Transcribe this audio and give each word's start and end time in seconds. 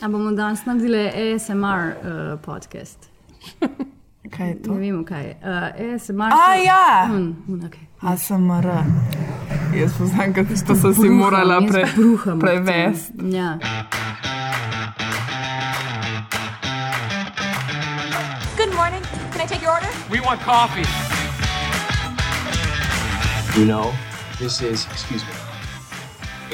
A 0.00 0.08
bomo 0.08 0.30
danes 0.32 0.64
naredili 0.64 1.08
ASMR 1.08 1.64
uh, 1.88 2.40
podcast? 2.40 2.98
Kaj 4.36 4.48
je 4.48 4.62
to? 4.62 4.72
Ne 4.74 4.78
vemo, 4.80 5.04
kaj 5.04 5.22
je. 5.24 5.36
Uh, 5.42 5.94
ASMR. 5.94 6.32
A 6.32 6.54
ja, 6.54 7.08
Un, 7.10 7.36
un, 7.48 7.64
okay. 7.66 7.80
ASMR. 8.00 8.66
Jaz 9.74 9.92
poznam, 9.98 10.32
da 10.32 10.44
to 10.66 10.74
sem 10.74 10.94
si 10.94 11.08
morala 11.08 11.60
pre, 11.60 11.86
prevesti. 12.40 13.12
Ja. 13.36 13.58
Good 18.56 18.74
morning. 18.74 19.02
Can 19.32 19.40
I 19.40 19.46
take 19.46 19.62
your 19.62 19.72
order? 19.72 19.88
We 20.10 20.20
want 20.20 20.40
coffee. 20.40 20.88
You 23.60 23.66
know, 23.66 23.92
this 24.38 24.62
is, 24.62 24.86
excuse 24.92 25.24
me, 25.24 25.32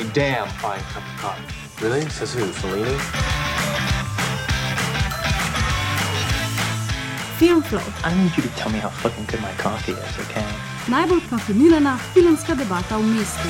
a 0.00 0.04
damn 0.14 0.48
fine 0.48 0.80
cup 0.94 1.02
of 1.02 1.20
coffee. 1.20 1.64
Really? 1.82 2.08
Says 2.08 2.32
who? 2.32 2.44
Fellini? 2.46 3.33
Filmflow, 7.38 7.82
I 8.04 8.14
need 8.14 8.36
you 8.36 8.42
to 8.44 8.48
tell 8.56 8.70
me 8.70 8.78
how 8.78 8.90
fucking 8.90 9.26
good 9.26 9.40
my 9.42 9.52
coffee 9.62 9.92
is, 9.92 10.18
okay? 10.24 10.44
najbolj 10.88 11.20
kafinirana 11.30 11.96
filmska 12.12 12.54
debata 12.54 12.98
v 12.98 13.02
mestu. 13.02 13.48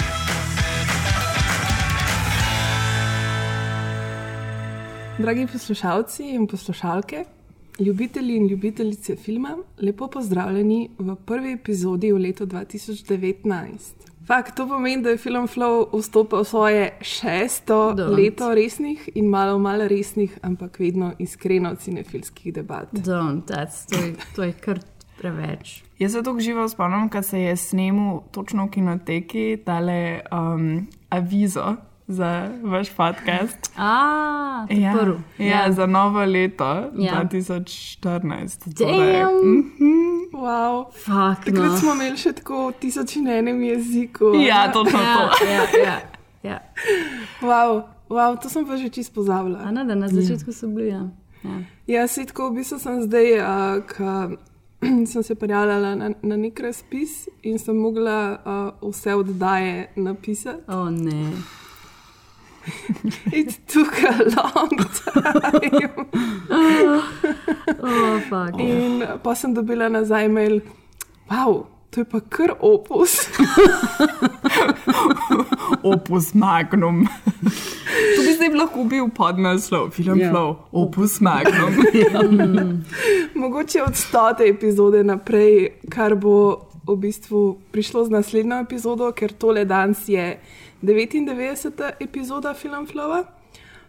Dragi 5.18 5.46
poslušalci 5.52 6.22
in 6.22 6.46
poslušalke, 6.46 7.24
ljubitelji 7.78 8.36
in 8.36 8.46
ljubitelice 8.46 9.16
filma, 9.16 9.56
lepo 9.82 10.08
pozdravljeni 10.08 10.88
v 10.98 11.16
prvi 11.26 11.52
epizodi 11.52 12.12
v 12.12 12.18
letu 12.18 12.46
2019. 12.46 14.13
Fakt, 14.26 14.56
to 14.56 14.68
pomeni, 14.68 15.02
da 15.02 15.10
je 15.10 15.18
film 15.18 15.46
Flow 15.46 15.88
vstopil 15.92 16.38
v 16.38 16.44
svoje 16.44 16.84
šesto 17.00 17.92
Don't. 17.92 18.16
leto 18.16 18.54
resnih 18.54 19.08
in 19.14 19.28
malo, 19.28 19.58
malo 19.58 19.88
resnih, 19.88 20.38
ampak 20.42 20.78
vedno 20.78 21.12
iskreno 21.18 21.74
cinefilskih 21.74 22.52
debat. 22.52 22.88
Don't, 22.92 23.42
that's, 23.44 23.84
to, 23.86 23.96
je, 23.96 24.14
to 24.36 24.42
je 24.42 24.52
kar 24.52 24.78
preveč. 25.18 25.84
Jaz 25.98 26.12
se 26.12 26.22
tako 26.22 26.40
živo 26.40 26.68
spomnim, 26.68 27.08
ko 27.08 27.22
se 27.22 27.40
je 27.40 27.56
snemal 27.56 28.22
točno 28.32 28.66
v 28.66 28.70
kinoteki 28.70 29.58
tale 29.64 30.20
um, 30.32 30.86
avizo 31.10 31.76
za 32.06 32.50
vaš 32.62 32.90
podcast. 32.90 33.72
A, 33.76 34.66
to 34.68 34.74
je 34.74 34.80
Ja, 35.38 35.64
ja, 35.64 35.72
za 35.72 35.86
novo 35.86 36.24
leto 36.24 36.90
Ja. 36.94 37.24
2014. 37.24 38.74
torej, 38.74 39.20
Damn, 39.20 39.70
Wow. 40.34 40.90
fuck, 40.92 41.44
Takrat 41.44 41.70
no. 41.70 41.78
smo 41.78 41.92
imeli 41.94 42.16
še 42.18 42.32
tako 42.32 42.72
tisoč 42.80 43.16
in 43.16 43.28
enem 43.28 43.62
jeziku. 43.62 44.34
Ja, 44.42 44.72
točno 44.72 44.98
Ja, 45.00 45.30
to. 45.38 45.46
ja, 45.46 45.66
ja, 45.84 45.98
ja. 46.42 46.58
Wow, 47.40 47.82
wow, 48.08 48.34
to 48.42 48.50
sem 48.50 48.66
pa 48.66 48.76
že 48.76 48.88
čisto 48.90 49.14
pozabila. 49.14 49.62
A 49.62 49.70
ne, 49.70 49.84
da 49.84 49.94
na 49.94 50.08
začetku 50.08 50.52
so 50.52 50.66
bili, 50.66 50.88
ja. 50.90 51.06
ja. 51.44 51.56
Ja, 51.86 52.06
se 52.08 52.24
tako 52.26 52.50
v 52.50 52.54
bistvu 52.60 52.78
sem 52.78 53.02
zdaj, 53.06 53.38
uh, 53.38 53.86
ko 53.86 54.36
sem 55.12 55.22
se 55.22 55.34
prijavljala 55.34 55.94
na, 55.94 56.10
na 56.22 56.36
nek 56.36 56.60
razpis 56.60 57.28
in 57.42 57.58
sem 57.58 57.76
mogla 57.76 58.38
uh, 58.82 58.90
vse 58.90 59.14
oddaje 59.14 59.92
napisati. 59.96 60.66
O 60.68 60.90
ne. 60.90 61.30
It 63.32 63.58
took 63.68 63.92
a 64.02 64.24
long 64.36 64.76
time. 65.02 65.92
O, 67.84 68.20
fuck. 68.28 68.58
In 68.60 69.02
pa 69.22 69.34
sem 69.34 69.54
dobila 69.54 69.88
nazaj 69.88 70.28
mail, 70.28 70.60
wow, 71.30 71.66
to 71.90 72.00
je 72.00 72.06
pa 72.08 72.20
kar 72.20 72.56
opus. 72.60 73.16
Opus 75.84 76.34
Magnum. 76.34 77.04
to 78.16 78.20
bi 78.24 78.32
zdaj 78.36 78.50
lahko 78.56 78.84
bil 78.88 79.08
podnaslov, 79.12 79.90
film 79.92 80.18
Ja. 80.18 80.26
yeah. 80.26 80.32
Flow, 80.32 80.56
Opus 80.72 81.20
Magnum. 81.20 81.72
Mogoče 83.34 83.82
od 83.82 83.96
stote 83.96 84.44
epizode 84.48 85.04
naprej, 85.04 85.68
kar 85.90 86.14
bo 86.14 86.64
v 86.86 86.96
bistvu 86.96 87.58
prišlo 87.72 88.04
z 88.04 88.10
naslednjo 88.10 88.60
epizodo, 88.60 89.12
ker 89.12 89.32
tole 89.32 89.64
danes 89.64 90.08
je 90.08 90.38
99. 90.82 91.92
epizoda 92.00 92.54
Filmflova. 92.54 93.24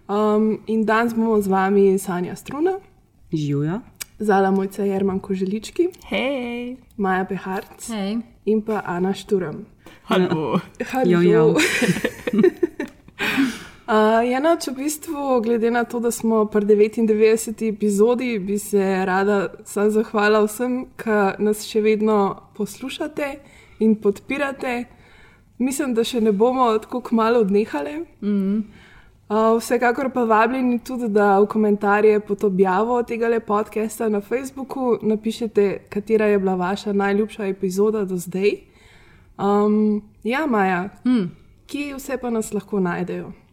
Um, 0.08 0.60
in 0.68 0.86
danes 0.86 1.14
bomo 1.14 1.42
z 1.42 1.48
vami 1.48 2.00
Sanja 2.00 2.36
Struna, 2.36 2.80
Živijo. 3.34 3.80
Zala 4.20 4.52
Mojca 4.52 4.84
Jerman 4.84 5.20
Koželički, 5.20 5.90
Hej, 6.08 6.78
Maja 6.98 7.26
Peharc 7.26 7.90
Hej. 7.90 8.18
in 8.46 8.62
pa 8.62 8.82
Ana 8.86 9.14
Šturam. 9.14 9.66
halo. 10.04 10.60
Hallo. 10.92 11.12
Jo, 11.12 11.22
jo. 11.22 11.56
Uh, 13.86 14.26
ja, 14.26 14.40
noč 14.42 14.66
v 14.66 14.80
bistvu, 14.80 15.42
glede 15.46 15.70
na 15.70 15.84
to, 15.86 16.00
da 16.02 16.10
smo 16.12 16.48
pri 16.50 16.66
99. 16.66 17.68
epizodi, 17.70 18.40
bi 18.40 18.58
se 18.58 18.82
rada 19.06 19.52
sam 19.64 19.92
zahvala 19.94 20.42
vsem, 20.42 20.88
ki 20.98 21.38
nas 21.38 21.62
še 21.70 21.84
vedno 21.86 22.16
poslušate 22.58 23.28
in 23.86 23.94
podpirate. 24.02 24.88
Mislim, 25.62 25.94
da 25.94 26.02
še 26.02 26.18
ne 26.18 26.34
bomo 26.34 26.72
tako 26.82 27.04
kmalo 27.12 27.44
odnehali. 27.46 28.00
Mm. 28.26 28.66
Uh, 29.30 29.54
vsekakor 29.60 30.10
pa 30.10 30.26
vabljeni 30.34 30.82
tudi, 30.82 31.12
da 31.14 31.38
v 31.38 31.46
komentarje 31.54 32.26
pod 32.26 32.44
objavo 32.44 33.04
tega 33.06 33.30
podcasta 33.40 34.10
na 34.10 34.22
Facebooku 34.22 34.98
napišete, 35.02 35.86
katera 35.94 36.26
je 36.26 36.42
bila 36.42 36.56
vaša 36.56 36.94
najljubša 36.94 37.54
epizoda 37.54 38.02
do 38.06 38.18
zdaj. 38.18 38.58
Um, 39.38 40.02
ja, 40.24 40.46
Maja, 40.50 40.90
mm. 41.06 41.30
kje 41.70 41.96
vse 41.96 42.18
pa 42.18 42.34
nas 42.34 42.54
lahko 42.54 42.80
najdejo? 42.80 43.45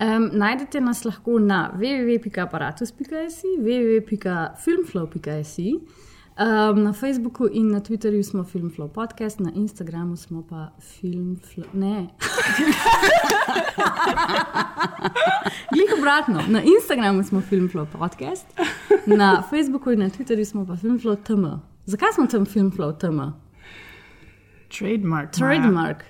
Um, 0.00 0.30
najdete 0.32 0.80
nas 0.80 1.04
lahko 1.04 1.38
na 1.38 1.70
www.aparatus.js, 1.74 3.42
www.filmflow.js. 3.58 5.58
Um, 6.38 6.82
na 6.82 6.92
Facebooku 6.92 7.48
in 7.52 7.70
na 7.70 7.80
Twitterju 7.80 8.22
smo 8.22 8.44
Filmflow 8.44 8.88
podcast, 8.88 9.40
na 9.40 9.50
Instagramu 9.54 10.16
smo 10.16 10.42
pa 10.42 10.68
Filmflow. 10.80 11.66
Ne. 11.72 11.98
Glej 15.74 15.86
obratno, 15.98 16.42
na 16.48 16.62
Instagramu 16.62 17.24
smo 17.24 17.40
Filmflow 17.40 17.86
podcast, 17.98 18.46
na 19.06 19.42
Facebooku 19.50 19.90
in 19.90 19.98
na 19.98 20.10
Twitterju 20.10 20.44
smo 20.44 20.66
pa 20.66 20.76
Filmflow 20.76 21.16
TM. 21.24 21.44
Zakaj 21.86 22.12
smo 22.14 22.26
tam 22.26 22.46
Filmflow 22.46 22.98
TM? 22.98 23.20
Trademark. 24.78 25.04
Maja. 25.04 25.30
Trademark. 25.30 26.04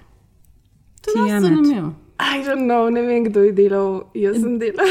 To 1.01 1.25
je 1.25 1.41
zanimivo. 1.41 1.95
I 2.21 2.43
don't 2.43 2.67
know, 2.67 2.91
ne 2.91 3.03
vem, 3.03 3.25
kdo 3.25 3.41
je 3.47 3.53
delal, 3.53 4.03
jaz 4.15 4.41
sem 4.43 4.59
delal. 4.59 4.87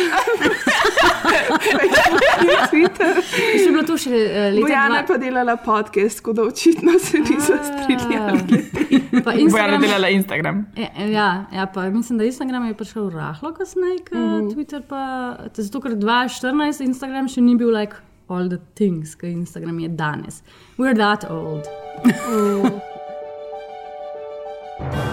Twitter. 2.71 3.19
Še 3.27 3.65
bilo 3.67 3.83
to 3.87 3.97
še 3.99 4.11
uh, 4.11 4.45
leta 4.55 4.63
Bojana 4.63 5.01
je 5.01 5.03
2000. 5.03 5.07
pa 5.09 5.17
delala 5.19 5.55
podcast, 5.59 6.21
tako 6.21 6.35
da 6.37 6.45
očitno 6.47 6.95
se 7.03 7.19
niso 7.19 7.57
strinjali. 7.67 8.61
Pa 9.25 9.33
Bojana 9.33 9.43
Instagram, 9.43 9.81
delala 9.83 10.13
Instagram. 10.15 10.65
Ja, 10.79 10.89
ja, 11.03 11.29
ja, 11.53 11.67
pa 11.67 11.89
mislim, 11.91 12.21
da 12.21 12.29
Instagram 12.31 12.69
je 12.71 12.77
prišel 12.79 13.09
rahlo 13.11 13.51
kasneje, 13.53 13.97
kot 14.07 14.17
mm 14.17 14.23
-hmm. 14.23 14.53
Twitter. 14.53 14.81
Pa, 14.87 15.35
zato, 15.53 15.81
ker 15.81 15.99
2014 15.99 16.83
Instagram 16.83 17.27
še 17.27 17.41
ni 17.41 17.55
bil 17.55 17.75
like 17.75 17.99
all 18.29 18.47
the 18.47 18.59
things, 18.75 19.15
ki 19.15 19.27
Instagram 19.27 19.79
je 19.79 19.89
danes. 19.89 20.43
We're 20.77 20.95
that 20.95 21.27
old. 21.29 21.67
V 22.03 22.71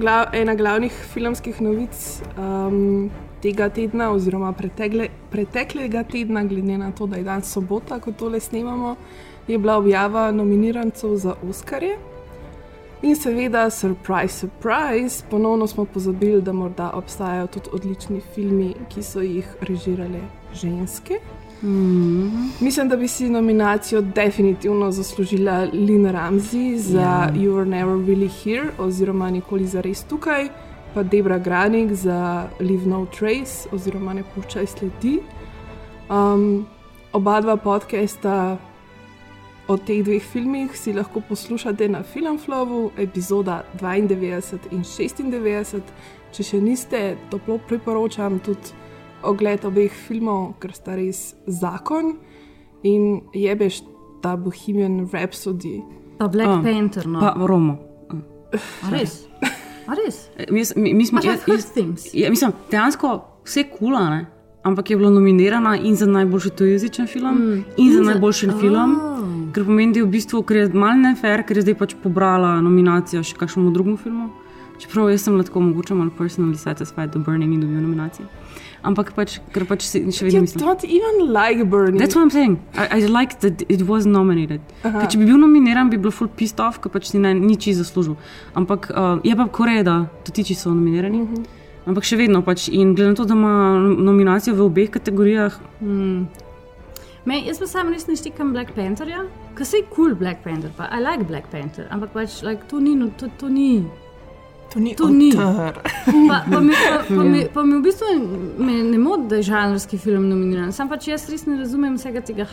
glav, 0.00 0.34
ena 0.34 0.54
glavnih 0.54 0.92
filmskih 1.12 1.60
novic 1.60 1.96
um, 2.38 3.10
tega 3.42 3.68
tedna, 3.68 4.10
oziroma 4.12 4.52
pretekle, 4.52 5.08
preteklega 5.30 6.04
tedna, 6.04 6.44
glede 6.44 6.78
na 6.78 6.90
to, 6.92 7.06
da 7.06 7.16
je 7.16 7.24
danes 7.24 7.52
sobota, 7.52 8.00
ko 8.00 8.12
tole 8.12 8.40
snemamo, 8.40 8.96
je 9.48 9.58
bila 9.58 9.76
objava 9.76 10.30
nominirancev 10.32 11.16
za 11.16 11.34
Oscarje. 11.48 11.98
In 13.02 13.16
seveda, 13.16 13.70
surprise, 13.70 14.38
surprise, 14.38 15.24
ponovno 15.30 15.66
smo 15.66 15.84
pozabili, 15.84 16.42
da 16.42 16.52
morda 16.52 16.90
obstajajo 16.94 17.46
tudi 17.46 17.68
odlični 17.72 18.20
filmi, 18.34 18.74
ki 18.88 19.02
so 19.02 19.20
jih 19.24 19.54
režirale 19.60 20.20
ženske. 20.54 21.20
Mm. 21.62 22.50
Mislim, 22.60 22.88
da 22.88 22.96
bi 22.96 23.08
si 23.08 23.28
nominacijo 23.28 24.00
definitivno 24.00 24.90
zaslužila 24.90 25.68
Lina 25.72 26.12
Ramsey 26.12 26.76
za 26.76 27.00
yeah. 27.00 27.34
You 27.34 27.52
Were 27.52 27.68
Never 27.68 27.94
Really 27.94 28.30
Here, 28.44 28.70
oziroma 28.78 29.30
Nikoli 29.30 29.66
za 29.66 29.80
res 29.80 30.04
tukaj, 30.04 30.48
pa 30.94 31.02
Debra 31.02 31.38
Granik 31.38 31.92
za 31.92 32.48
Leave 32.60 32.86
No 32.86 33.06
Trace, 33.18 33.68
oziroma 33.72 34.14
Ne 34.14 34.22
puščaj 34.34 34.66
sledi. 34.66 35.18
Um, 36.10 36.66
oba 37.12 37.40
dva 37.40 37.56
podcasta 37.56 38.56
o 39.68 39.76
teh 39.76 40.02
dveh 40.04 40.22
filmih 40.22 40.74
si 40.74 40.92
lahko 40.92 41.20
poslušate 41.20 41.88
na 41.88 42.02
Filmflowu, 42.02 42.90
epizoda 42.98 43.62
92 43.80 44.58
in 44.70 44.82
96, 44.84 45.80
če 46.32 46.42
še 46.42 46.60
niste, 46.60 47.16
toplo 47.30 47.58
priporočam 47.68 48.38
tudi 48.38 48.79
ogled 49.22 49.64
obeh 49.64 49.92
filmov, 50.08 50.54
ker 50.60 50.74
sta 50.74 50.96
res 50.98 51.34
zakon 51.46 52.16
in 52.82 53.20
jebeš 53.34 53.82
ta 54.22 54.36
Bohemian 54.36 55.06
Rhapsody. 55.12 55.80
Pa 56.18 56.28
Black 56.28 56.48
A, 56.48 56.62
Panther, 56.62 57.06
no. 57.06 57.20
Pa 57.20 57.34
Romo. 57.36 57.78
A 58.84 58.90
res? 58.92 59.24
A 59.86 59.94
res? 59.94 60.28
E, 60.36 60.50
Mi, 60.52 60.64
mi, 60.76 60.94
mi 60.94 61.06
smo, 61.06 61.20
Imaš 61.22 61.24
like 61.24 61.44
first 61.44 61.72
things? 61.72 62.10
ja, 62.14 62.30
mislim, 62.30 62.52
dejansko 62.70 63.20
vse 63.44 63.64
kula, 63.78 64.10
ne? 64.10 64.26
ampak 64.62 64.90
je 64.90 64.96
bila 64.96 65.10
nominirana 65.10 65.76
in 65.76 65.96
za 65.96 66.06
najboljši 66.06 66.50
tujezičen 66.50 67.06
film, 67.06 67.34
mm. 67.34 67.64
in 67.76 67.92
za 67.92 68.02
najboljši 68.02 68.48
oh. 68.48 68.60
film, 68.60 68.96
kar 69.52 69.64
pomeni, 69.64 69.92
da 69.92 69.98
je 69.98 70.04
v 70.04 70.08
bistvu, 70.08 70.42
ker 70.42 70.74
malo 70.74 71.00
nefer, 71.00 71.42
ker 71.48 71.56
je 71.56 71.62
zdaj 71.62 71.78
pač 71.80 71.94
pobrala 72.02 72.58
nominacijo 72.60 73.22
še 73.24 73.38
kakšnemu 73.40 73.72
drugemu 73.72 73.96
filmu. 73.96 74.28
Čeprav 74.80 75.10
jaz 75.12 75.24
sem 75.26 75.36
lahko 75.36 75.60
mogoče 75.60 75.94
malo 75.94 76.12
personally 76.18 76.56
satisfied, 76.56 77.12
da 77.12 77.18
Burning 77.18 77.50
ni 77.52 77.60
dobil 77.60 77.80
nominacije. 77.80 78.26
Ampak 78.82 79.12
pač, 79.12 79.36
ker 79.52 79.66
pač 79.68 79.84
si, 79.84 80.00
še 80.08 80.24
vedno 80.24 80.40
You 80.40 80.42
mislim. 80.46 80.64
don't 80.64 80.84
even 80.84 81.32
like 81.32 81.64
Burning. 81.68 82.00
That's 82.00 82.16
what 82.16 82.24
I'm 82.24 82.30
saying. 82.30 82.58
I, 82.74 83.00
I 83.00 83.06
like 83.06 83.40
that 83.40 83.62
it 83.68 83.82
was 83.86 84.06
nominated. 84.06 84.60
Ker 84.82 85.06
če 85.06 85.20
bi 85.20 85.28
bil 85.28 85.36
nominiran, 85.36 85.90
bi 85.92 86.00
bilo 86.00 86.12
full 86.12 86.28
pissed 86.28 86.60
off, 86.60 86.80
ker 86.80 86.92
pač 86.92 87.10
si 87.12 87.20
ne, 87.20 87.34
ni 87.36 87.56
čisto 87.60 87.84
zaslužil. 87.84 88.16
Ampak 88.56 88.90
uh, 88.90 89.20
je 89.24 89.36
pa 89.36 89.48
Koreja, 89.52 89.84
da 89.84 89.96
tudi 90.24 90.46
ti 90.48 90.54
so 90.54 90.72
nominirani. 90.72 91.22
Uh 91.22 91.28
-huh. 91.28 91.44
Ampak 91.86 92.04
še 92.04 92.16
vedno 92.16 92.42
pač. 92.42 92.68
In 92.68 92.94
glede 92.94 93.10
na 93.10 93.14
to, 93.14 93.24
da 93.24 93.34
ima 93.34 93.78
nominacijo 93.78 94.54
v 94.54 94.64
obeh 94.64 94.90
kategorijah, 94.90 95.60
Me, 97.24 97.36
jaz 97.44 97.58
pa 97.60 97.66
sam 97.68 97.90
res 97.92 98.06
ne 98.08 98.14
štikam 98.16 98.54
Black 98.54 98.72
Pantherja, 98.72 99.26
ker 99.54 99.66
se 99.66 99.76
je 99.76 99.82
kul 99.82 99.94
cool 99.94 100.14
Black 100.14 100.40
Panther, 100.44 100.70
pa 100.76 100.88
I 100.88 101.02
like 101.04 101.26
Black 101.28 101.50
Panther, 101.52 101.84
ampak 101.92 102.14
pač 102.16 102.42
like, 102.42 102.64
to 102.68 102.80
ni, 102.80 102.94
no, 102.96 103.10
to, 103.20 103.28
to 103.36 103.48
ni. 103.52 103.84
To 104.70 104.80
ni 104.80 104.94
To 104.94 105.08
ni. 105.08 105.32
Pa, 105.34 106.44
pa, 106.50 106.60
mi, 106.60 106.72
pa, 106.72 107.02
pa, 107.16 107.22
mi, 107.24 107.44
pa 107.54 107.62
mi 107.62 107.78
v 107.78 107.82
bistvu 107.82 108.06
me 108.58 108.82
ne 108.86 108.98
moti, 108.98 109.28
da 109.28 109.40
je 109.40 109.48
žanrski 109.50 109.98
film 109.98 110.28
nominiran. 110.30 110.72
Sam 110.72 110.88
pač 110.88 111.08
jaz 111.10 111.28
res 111.30 111.46
ne 111.46 111.58
razumem 111.58 111.96
vsega 111.98 112.22
tega. 112.22 112.46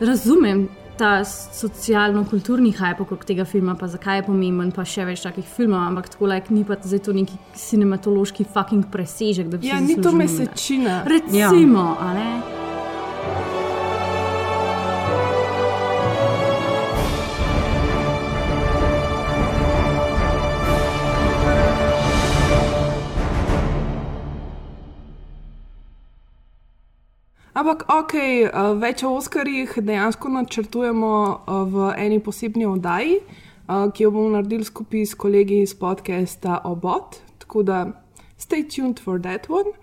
Razumem 0.00 0.66
ta 0.98 1.24
socialno-kulturni 1.24 2.72
hype 2.76 3.02
okrog 3.02 3.24
tega 3.24 3.46
filma, 3.48 3.74
pa 3.78 3.88
zakaj 3.88 4.20
je 4.20 4.26
pomemben, 4.26 4.72
pa 4.74 4.84
še 4.86 5.06
več 5.08 5.22
takih 5.24 5.46
filmov, 5.46 5.80
ampak 5.86 6.10
tako 6.12 6.28
like, 6.30 6.52
ni 6.52 6.66
pa 6.68 6.76
zdaj 6.82 7.06
to 7.06 7.14
neki 7.16 7.38
cinematološki 7.58 8.46
fucking 8.52 8.90
presežek. 8.92 9.56
Ja, 9.64 9.80
ni 9.80 9.96
to 10.02 10.12
mesečina. 10.12 11.02
Recimo, 11.08 11.92
a 11.98 12.12
ne? 12.18 12.71
Ampak, 27.52 27.82
ok, 27.84 28.14
uh, 28.48 28.70
več 28.80 29.02
o 29.04 29.10
Oskarjih 29.12 29.74
dejansko 29.84 30.30
načrtujemo 30.32 31.08
uh, 31.12 31.58
v 31.68 31.90
eni 32.00 32.16
posebni 32.24 32.64
oddaji, 32.64 33.18
uh, 33.20 33.90
ki 33.92 34.06
jo 34.06 34.12
bomo 34.14 34.30
naredili 34.32 34.64
skupaj 34.64 35.04
s 35.10 35.18
kolegi 35.20 35.58
iz 35.60 35.74
podcasta 35.76 36.62
Obot. 36.64 37.18
Tako 37.44 37.64
da, 37.68 37.82
stay 38.40 38.64
tuned 38.64 39.02
for 39.04 39.20
that 39.20 39.50
one. 39.52 39.74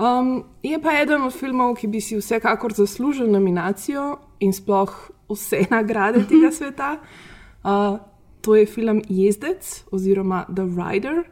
Um, 0.00 0.46
je 0.64 0.80
pa 0.80 0.96
eden 1.02 1.28
od 1.28 1.36
filmov, 1.36 1.76
ki 1.76 1.92
bi 1.92 2.00
si 2.00 2.16
vsekakor 2.16 2.72
zaslužil 2.72 3.28
nominacijo 3.28 4.06
in 4.40 4.56
sploh 4.56 4.96
vse 5.28 5.66
nagrade 5.76 6.24
tega 6.24 6.48
sveta. 6.56 6.94
Uh, 7.60 8.00
to 8.40 8.56
je 8.56 8.64
film 8.64 9.04
Jezdec 9.12 9.84
oziroma 9.92 10.46
The 10.48 10.64
Rider. 10.64 11.26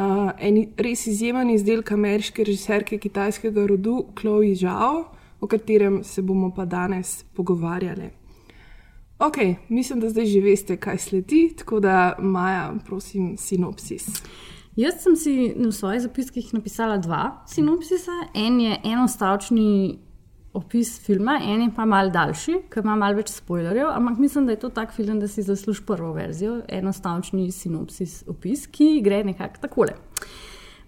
Uh, 0.00 0.30
en 0.40 0.56
res 0.80 1.02
izjemen 1.10 1.50
izdelek 1.52 1.90
ameriške 1.92 2.44
režiserke 2.44 2.96
kitajskega 2.98 3.66
rodu 3.68 4.06
Chloe 4.16 4.54
Zhao, 4.56 5.02
o 5.40 5.46
katerem 5.46 5.98
se 6.04 6.22
bomo 6.22 6.48
pa 6.56 6.64
danes 6.64 7.24
pogovarjali. 7.36 8.08
Ok, 9.18 9.36
mislim, 9.68 10.00
da 10.00 10.08
zdaj 10.08 10.26
že 10.26 10.40
veste, 10.40 10.76
kaj 10.76 10.98
sledi, 10.98 11.42
tako 11.58 11.80
da 11.80 12.14
Maja, 12.18 12.72
prosim, 12.86 13.36
sinopsis. 13.36 14.06
Jaz 14.76 15.02
sem 15.02 15.16
si 15.16 15.32
v 15.52 15.72
svojih 15.72 16.00
zapiskih 16.06 16.54
napisala 16.54 16.96
dva 16.96 17.44
sinopsisa. 17.46 18.30
En 18.34 18.60
je 18.60 18.78
enostavčni 18.84 19.98
opis 20.52 20.98
filma, 21.04 21.38
en 21.42 21.62
je 21.62 21.70
pa 21.74 21.84
mal 21.86 22.10
daljši, 22.10 22.56
ker 22.72 22.82
ima 22.82 22.96
mal 22.98 23.14
več 23.14 23.30
spoilerjev, 23.30 23.86
ampak 23.94 24.18
mislim, 24.18 24.48
da 24.48 24.56
je 24.56 24.62
to 24.64 24.70
tak 24.74 24.94
film, 24.94 25.20
da 25.22 25.28
si 25.30 25.44
zasluži 25.46 25.84
prvo 25.86 26.10
verzijo, 26.16 26.60
enostavčni 26.68 27.46
sinopsis 27.54 28.24
opis, 28.30 28.66
ki 28.66 28.96
gre 29.04 29.22
nekako 29.28 29.62
takole. 29.62 29.94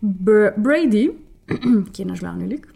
Br 0.01 0.57
Brady, 0.59 1.05
ki 1.93 2.03
je 2.03 2.09
naš 2.09 2.25
glavni 2.25 2.49
lik, 2.51 2.67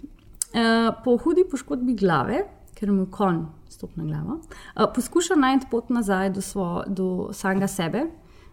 eh, 0.52 0.92
po 1.04 1.16
hudi 1.24 1.46
poškodbi 1.50 1.96
glave, 1.98 2.44
ker 2.78 2.92
mu 2.94 3.08
konj 3.10 3.42
stopna 3.72 4.06
glava, 4.06 4.38
eh, 4.76 4.86
poskuša 4.94 5.34
najti 5.42 5.66
pot 5.70 5.90
nazaj 5.90 6.30
do, 6.38 6.44
svo, 6.44 6.84
do 6.86 7.32
samega 7.34 7.66
sebe, 7.66 8.06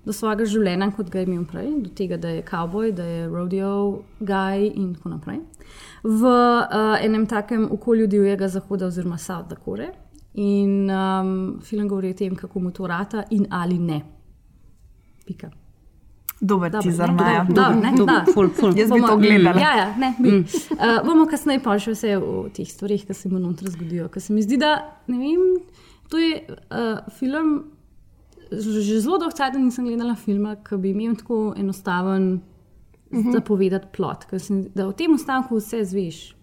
do 0.04 0.12
svojega 0.12 0.46
življenja, 0.50 0.90
kot 0.98 1.10
ga 1.12 1.22
je 1.22 1.30
imel 1.30 1.46
prej, 1.48 1.70
do 1.86 1.92
tega, 1.96 2.18
da 2.20 2.34
je 2.34 2.44
kavboj, 2.44 2.92
da 2.98 3.06
je 3.08 3.28
rodeo 3.32 4.04
guy 4.20 4.68
in 4.74 4.96
tako 4.98 5.14
naprej. 5.14 5.40
V 6.04 6.24
uh, 6.28 6.98
enem 7.00 7.26
takem 7.26 7.68
okolju 7.72 8.08
divjega 8.08 8.48
zahoda 8.48 8.86
oziroma 8.86 9.18
South 9.18 9.50
Dakota. 9.50 9.92
In 10.34 10.90
um, 10.90 11.60
film 11.62 11.88
govori 11.88 12.10
o 12.10 12.14
tem, 12.14 12.36
kako 12.36 12.60
mu 12.60 12.72
to 12.72 12.88
rata 12.88 13.24
in 13.30 13.46
ali 13.50 13.80
ne. 13.80 14.02
Pika. 15.26 15.50
Dober 16.42 16.72
Dobro, 16.72 16.82
teaser, 16.82 17.10
ne? 17.10 17.14
Maja. 17.14 17.46
Dobro, 17.50 17.80
ne? 17.80 18.06
Da. 18.06 18.26
ful, 18.34 18.50
ful. 18.50 18.74
Jaz 18.78 18.90
bi 18.92 19.00
Bomo- 19.00 19.08
to 19.08 19.18
gledala. 19.18 19.62
Ja, 19.62 19.78
ja, 19.78 19.96
ne, 19.98 20.16
bi. 20.20 20.32
Mm. 20.32 20.46
Uh, 20.72 21.06
bomo 21.06 21.28
kasneje 21.30 21.62
pa 21.64 21.78
še 21.80 21.94
vse 21.94 22.18
o 22.18 22.48
teh 22.52 22.68
stvarih, 22.68 23.06
ki 23.08 23.16
se 23.16 23.30
mu 23.32 23.40
notri 23.40 23.72
zgodijo. 23.72 24.10
Ker 24.12 24.22
se 24.22 24.34
mi 24.34 24.44
zdi, 24.44 24.58
da 24.60 24.74
ne 25.08 25.22
vem, 25.22 25.46
to 26.12 26.20
je 26.20 26.42
uh, 26.50 27.00
film. 27.20 27.54
Že 28.52 29.00
zelo 29.00 29.22
dolgo 29.22 29.38
časa 29.38 29.56
nisem 29.58 29.88
gledala 29.88 30.18
filma, 30.20 30.58
ki 30.66 30.82
bi 30.82 30.92
imel 30.92 31.16
tako 31.22 31.54
enostaven 31.58 32.42
uh 33.14 33.26
-huh. 33.26 33.34
zapovedati 33.34 33.88
plot. 33.92 34.26
ker 34.26 34.40
se 34.40 34.54
mi 34.54 34.62
zdi, 34.62 34.72
Da 34.76 34.88
v 34.88 34.94
tem 34.94 35.14
ustanku 35.14 35.56
vse 35.56 35.86
zveš. 35.86 36.36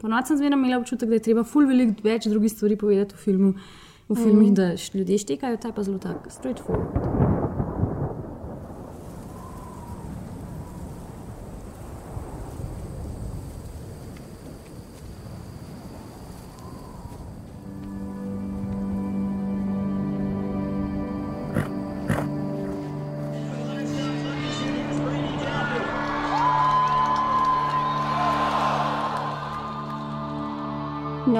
Ponovadi 0.00 0.26
sem 0.26 0.36
zmeraj 0.36 0.58
imela 0.58 0.78
občutek, 0.78 1.08
da 1.08 1.14
je 1.14 1.22
treba 1.22 1.44
ful 1.44 1.66
veliko 1.66 1.94
več 2.04 2.26
drugih 2.26 2.52
stvari 2.52 2.76
povedati 2.76 3.14
v 3.14 3.18
filmu. 3.18 3.54
V 4.08 4.14
filmih, 4.14 4.52
da 4.52 4.76
š- 4.76 4.94
ljudje 4.94 5.18
štekajo, 5.18 5.56
ta 5.56 5.72
pa 5.72 5.82
zelo 5.82 5.98
tak, 5.98 6.28
straightforward. 6.30 7.27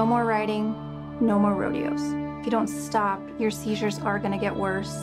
More 0.09 0.25
riding, 0.25 0.75
no 1.21 1.39
more 1.39 1.55
rodeos. 1.55 2.01
If 2.41 2.47
you 2.47 2.51
don't 2.51 2.67
stop, 2.67 3.21
your 3.39 3.51
seizures 3.51 3.99
are 3.99 4.19
going 4.19 4.33
to 4.33 4.39
get 4.39 4.57
worse. 4.57 4.95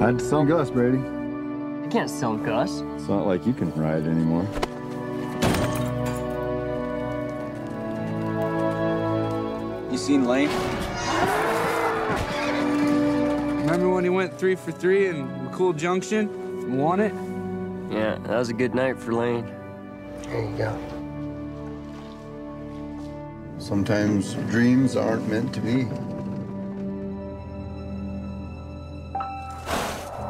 I'd 0.00 0.20
sell 0.20 0.44
Gus, 0.44 0.70
Brady. 0.70 0.98
You 0.98 1.88
can't 1.90 2.08
sell 2.08 2.36
Gus. 2.36 2.80
It's 2.94 3.08
not 3.08 3.26
like 3.26 3.44
you 3.44 3.52
can 3.52 3.74
ride 3.74 4.06
anymore. 4.06 4.46
You 9.90 9.98
seen 9.98 10.24
Lane? 10.26 10.48
Remember 13.62 13.90
when 13.90 14.04
he 14.04 14.10
went 14.10 14.38
three 14.38 14.54
for 14.54 14.70
three 14.70 15.08
in 15.08 15.26
McCool 15.26 15.76
Junction? 15.76 16.28
and 16.28 16.78
Won 16.78 17.00
it? 17.00 17.12
Yeah, 17.92 18.18
that 18.18 18.38
was 18.38 18.48
a 18.48 18.54
good 18.54 18.76
night 18.76 18.96
for 18.96 19.12
Lane. 19.12 19.57
There 20.28 20.44
you 20.44 20.56
go. 20.56 20.78
Sometimes 23.58 24.34
dreams 24.50 24.96
aren't 24.96 25.28
meant 25.28 25.54
to 25.54 25.60
be. 25.60 25.86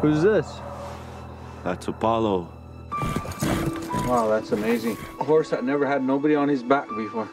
Who's 0.01 0.23
this? 0.23 0.61
That's 1.65 1.89
Apollo. 1.89 2.49
Wow, 4.07 4.29
that's 4.29 4.53
amazing. 4.53 4.97
A 5.21 5.25
horse 5.25 5.51
that 5.51 5.65
never 5.65 5.85
had 5.85 6.03
nobody 6.03 6.35
on 6.35 6.49
his 6.49 6.63
back 6.63 6.89
before. 6.89 7.27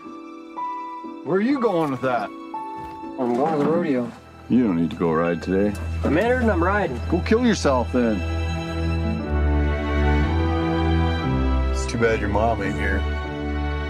Where 1.24 1.38
are 1.38 1.42
you 1.42 1.60
going 1.60 1.92
with 1.92 2.02
that? 2.02 2.30
I'm 2.30 3.36
going 3.36 3.60
to 3.60 3.64
the 3.64 3.70
rodeo. 3.70 4.12
You 4.50 4.64
don't 4.64 4.78
need 4.78 4.90
to 4.90 4.96
go 4.96 5.12
ride 5.12 5.42
today. 5.42 5.78
I'm 6.04 6.18
entered 6.18 6.42
and 6.42 6.52
I'm 6.52 6.64
riding. 6.64 7.00
Go 7.10 7.20
kill 7.22 7.46
yourself 7.46 7.92
then. 7.94 8.45
Too 11.96 12.02
bad 12.02 12.20
your 12.20 12.30
mom 12.30 12.62
ain't 12.62 12.76
here. 12.76 12.98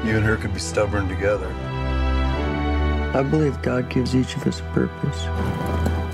You 0.06 0.18
and 0.18 0.24
her 0.26 0.38
could 0.38 0.54
be 0.54 0.60
stubborn 0.60 1.08
together. 1.08 1.48
I 3.16 3.24
believe 3.24 3.60
God 3.64 3.90
gives 3.90 4.16
each 4.16 4.36
of 4.36 4.46
us 4.46 4.60
a 4.60 4.64
purpose. 4.74 5.24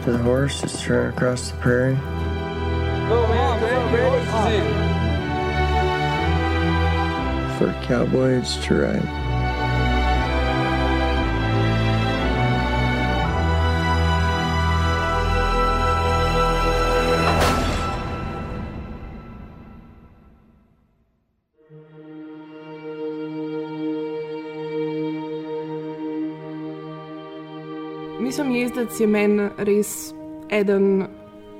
For 0.03 0.12
the 0.12 0.17
horse 0.19 0.63
is 0.63 0.81
to 0.83 0.93
run 0.93 1.07
across 1.07 1.51
the 1.51 1.57
prairie. 1.57 1.95
Go, 1.95 3.27
man. 3.27 3.60
Come 3.60 3.75
on, 3.75 3.91
baby. 3.91 4.07
Horse 4.07 4.27
is 4.27 4.53
in. 4.55 4.65
For 7.57 7.67
a 7.69 7.74
cowboy, 7.86 8.39
it's 8.39 8.55
to 8.67 8.74
ride. 8.75 9.20
Jezdec 28.71 28.99
je 28.99 29.07
meni 29.07 29.45
res 29.67 29.89
eden 30.47 31.03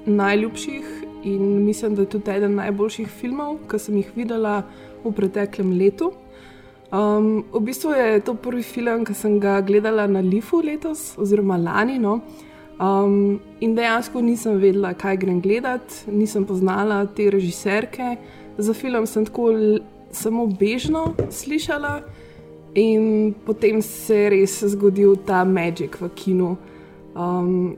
najljubših 0.06 0.86
in 1.28 1.42
mislim, 1.66 1.96
da 1.96 2.06
je 2.06 2.10
tudi 2.14 2.32
eden 2.32 2.54
najboljših 2.56 3.10
filmov, 3.12 3.58
ki 3.68 3.80
sem 3.84 3.98
jih 4.00 4.14
videla 4.16 4.62
v 5.04 5.12
preteklem 5.18 5.74
letu. 5.76 6.14
Um, 6.88 7.44
v 7.52 7.62
bistvu 7.68 7.92
je 7.98 8.22
to 8.24 8.38
prvi 8.40 8.64
film, 8.64 9.04
ki 9.04 9.12
sem 9.12 9.42
ga 9.44 9.58
gledala 9.60 10.08
na 10.08 10.24
Lifu 10.24 10.62
letos, 10.64 11.18
oziroma 11.20 11.60
lani. 11.60 12.00
No. 12.00 12.22
Um, 12.80 13.42
in 13.60 13.76
dejansko 13.76 14.24
nisem 14.24 14.64
vedela, 14.64 14.94
kaj 14.96 15.20
grem 15.20 15.44
gledati, 15.44 16.08
nisem 16.08 16.48
poznala 16.48 17.04
te 17.12 17.28
režiserke. 17.28 18.16
Za 18.56 18.74
film 18.74 19.04
sem 19.04 19.28
tako 19.28 19.52
samo 20.16 20.48
bežno 20.48 21.10
slišala, 21.28 21.98
in 22.72 23.34
potem 23.46 23.82
se 23.84 24.16
je 24.16 24.36
res 24.40 24.62
zgodil 24.64 25.20
ta 25.28 25.44
magik 25.44 26.00
v 26.00 26.16
kinu. 26.16 26.56
Um, 27.16 27.78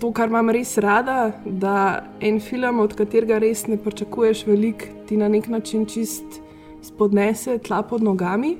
to, 0.00 0.10
kar 0.12 0.28
imam 0.28 0.50
res 0.50 0.76
rada, 0.78 1.32
da 1.44 2.02
en 2.20 2.40
film, 2.40 2.80
od 2.80 2.94
katerega 2.98 3.38
res 3.42 3.66
ne 3.68 3.76
pričakuješ 3.78 4.46
veliko, 4.48 4.90
ti 5.06 5.16
na 5.16 5.28
nek 5.28 5.48
način 5.52 5.86
čist 5.86 6.40
spodnese 6.82 7.58
tla 7.58 7.82
pod 7.86 8.02
nogami. 8.02 8.56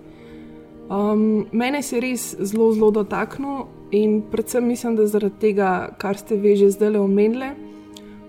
Um, 0.93 1.47
mene 1.53 1.83
se 1.83 1.97
je 1.97 2.01
res 2.05 2.29
zelo, 2.39 2.73
zelo 2.73 2.91
dotaknil 2.91 3.65
in 3.91 4.21
predvsem 4.31 4.67
mislim, 4.67 4.97
da 4.97 5.07
zaradi 5.07 5.41
tega, 5.41 5.71
kar 5.99 6.19
ste 6.19 6.37
vi 6.37 6.57
že 6.57 6.71
zdaj 6.71 6.97
omenili, 7.01 7.51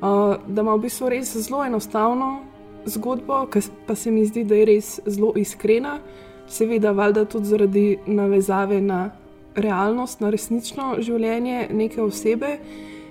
uh, 0.02 0.36
da 0.48 0.62
ima 0.62 0.76
v 0.76 0.86
bistvu 0.88 1.10
res 1.14 1.36
zelo 1.38 1.64
enostavno 1.66 2.40
zgodbo, 2.86 3.46
ki 3.52 3.60
pa 3.88 3.96
se 3.96 4.12
mi 4.12 4.26
zdi, 4.26 4.44
da 4.44 4.56
je 4.56 4.66
res 4.66 5.00
zelo 5.06 5.34
iskrena. 5.36 6.00
Seveda, 6.48 6.92
valjda 6.92 7.26
tudi 7.26 7.46
zaradi 7.48 7.86
navezave 8.06 8.82
na 8.82 9.10
realnost, 9.56 10.22
na 10.22 10.30
resnično 10.30 10.96
življenje 11.00 11.68
neke 11.72 12.02
osebe, 12.02 12.58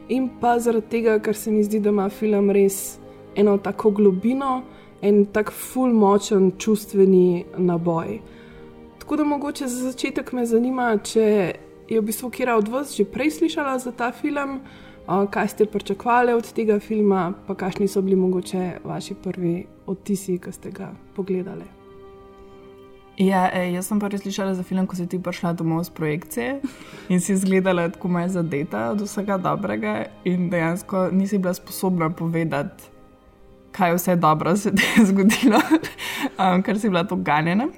in 0.09 0.29
pa 0.41 0.59
zaradi 0.59 0.89
tega, 0.91 1.19
ker 1.23 1.37
se 1.37 1.51
mi 1.51 1.63
zdi, 1.65 1.81
da 1.81 1.91
ima 1.91 2.09
film 2.11 2.51
res 2.51 2.99
eno 3.37 3.57
tako 3.59 3.91
globino, 3.91 4.63
en 5.03 5.25
tak 5.35 5.51
full 5.51 5.93
močen 5.95 6.53
čustveni 6.59 7.45
naboj. 7.59 8.21
Tako 9.03 9.17
da 9.17 9.25
mogoče 9.25 9.67
za 9.67 9.91
začetek 9.91 10.33
me 10.33 10.47
zanima, 10.47 10.95
če 10.99 11.27
je 11.89 12.01
v 12.01 12.05
bistvu 12.07 12.31
kera 12.31 12.57
od 12.57 12.69
vas 12.69 12.95
že 12.97 13.05
prej 13.05 13.39
slišala 13.39 13.79
za 13.79 13.93
ta 13.93 14.13
film, 14.13 14.61
kaj 15.07 15.49
ste 15.49 15.67
pričakovali 15.67 16.33
od 16.33 16.53
tega 16.55 16.79
filma, 16.79 17.33
pa 17.47 17.55
kakšni 17.55 17.89
so 17.89 18.03
bili 18.03 18.17
mogoče 18.17 18.79
vaši 18.85 19.15
prvi 19.15 19.67
odtisi, 19.87 20.39
ki 20.39 20.53
ste 20.53 20.71
ga 20.71 20.93
pogledali. 21.17 21.82
Ja, 23.23 23.45
ej, 23.55 23.77
jaz 23.77 23.87
sem 23.87 24.01
prvič 24.03 24.25
slišala 24.25 24.55
za 24.59 24.65
film, 24.67 24.83
ko 24.91 24.99
si 24.99 25.05
ti 25.07 25.21
prišla 25.23 25.53
domov 25.55 25.85
z 25.87 25.95
projekcije 25.95 26.59
in 27.07 27.21
si 27.23 27.37
izgledala 27.37 27.87
tako 27.95 28.09
malo 28.11 28.27
zadeta 28.27 28.91
od 28.91 29.05
vsega 29.07 29.37
dobrega, 29.39 29.93
in 30.27 30.51
dejansko 30.51 31.07
nisi 31.15 31.39
bila 31.39 31.55
sposobna 31.55 32.11
povedati, 32.11 32.91
kaj 33.71 33.95
vse 33.95 34.17
dobro 34.17 34.57
se 34.57 34.75
ti 34.75 34.83
je 34.97 35.07
zgodilo, 35.07 35.61
um, 36.43 36.67
ker 36.67 36.81
si 36.83 36.91
bila 36.91 37.05
to 37.07 37.17
ganjena. 37.17 37.69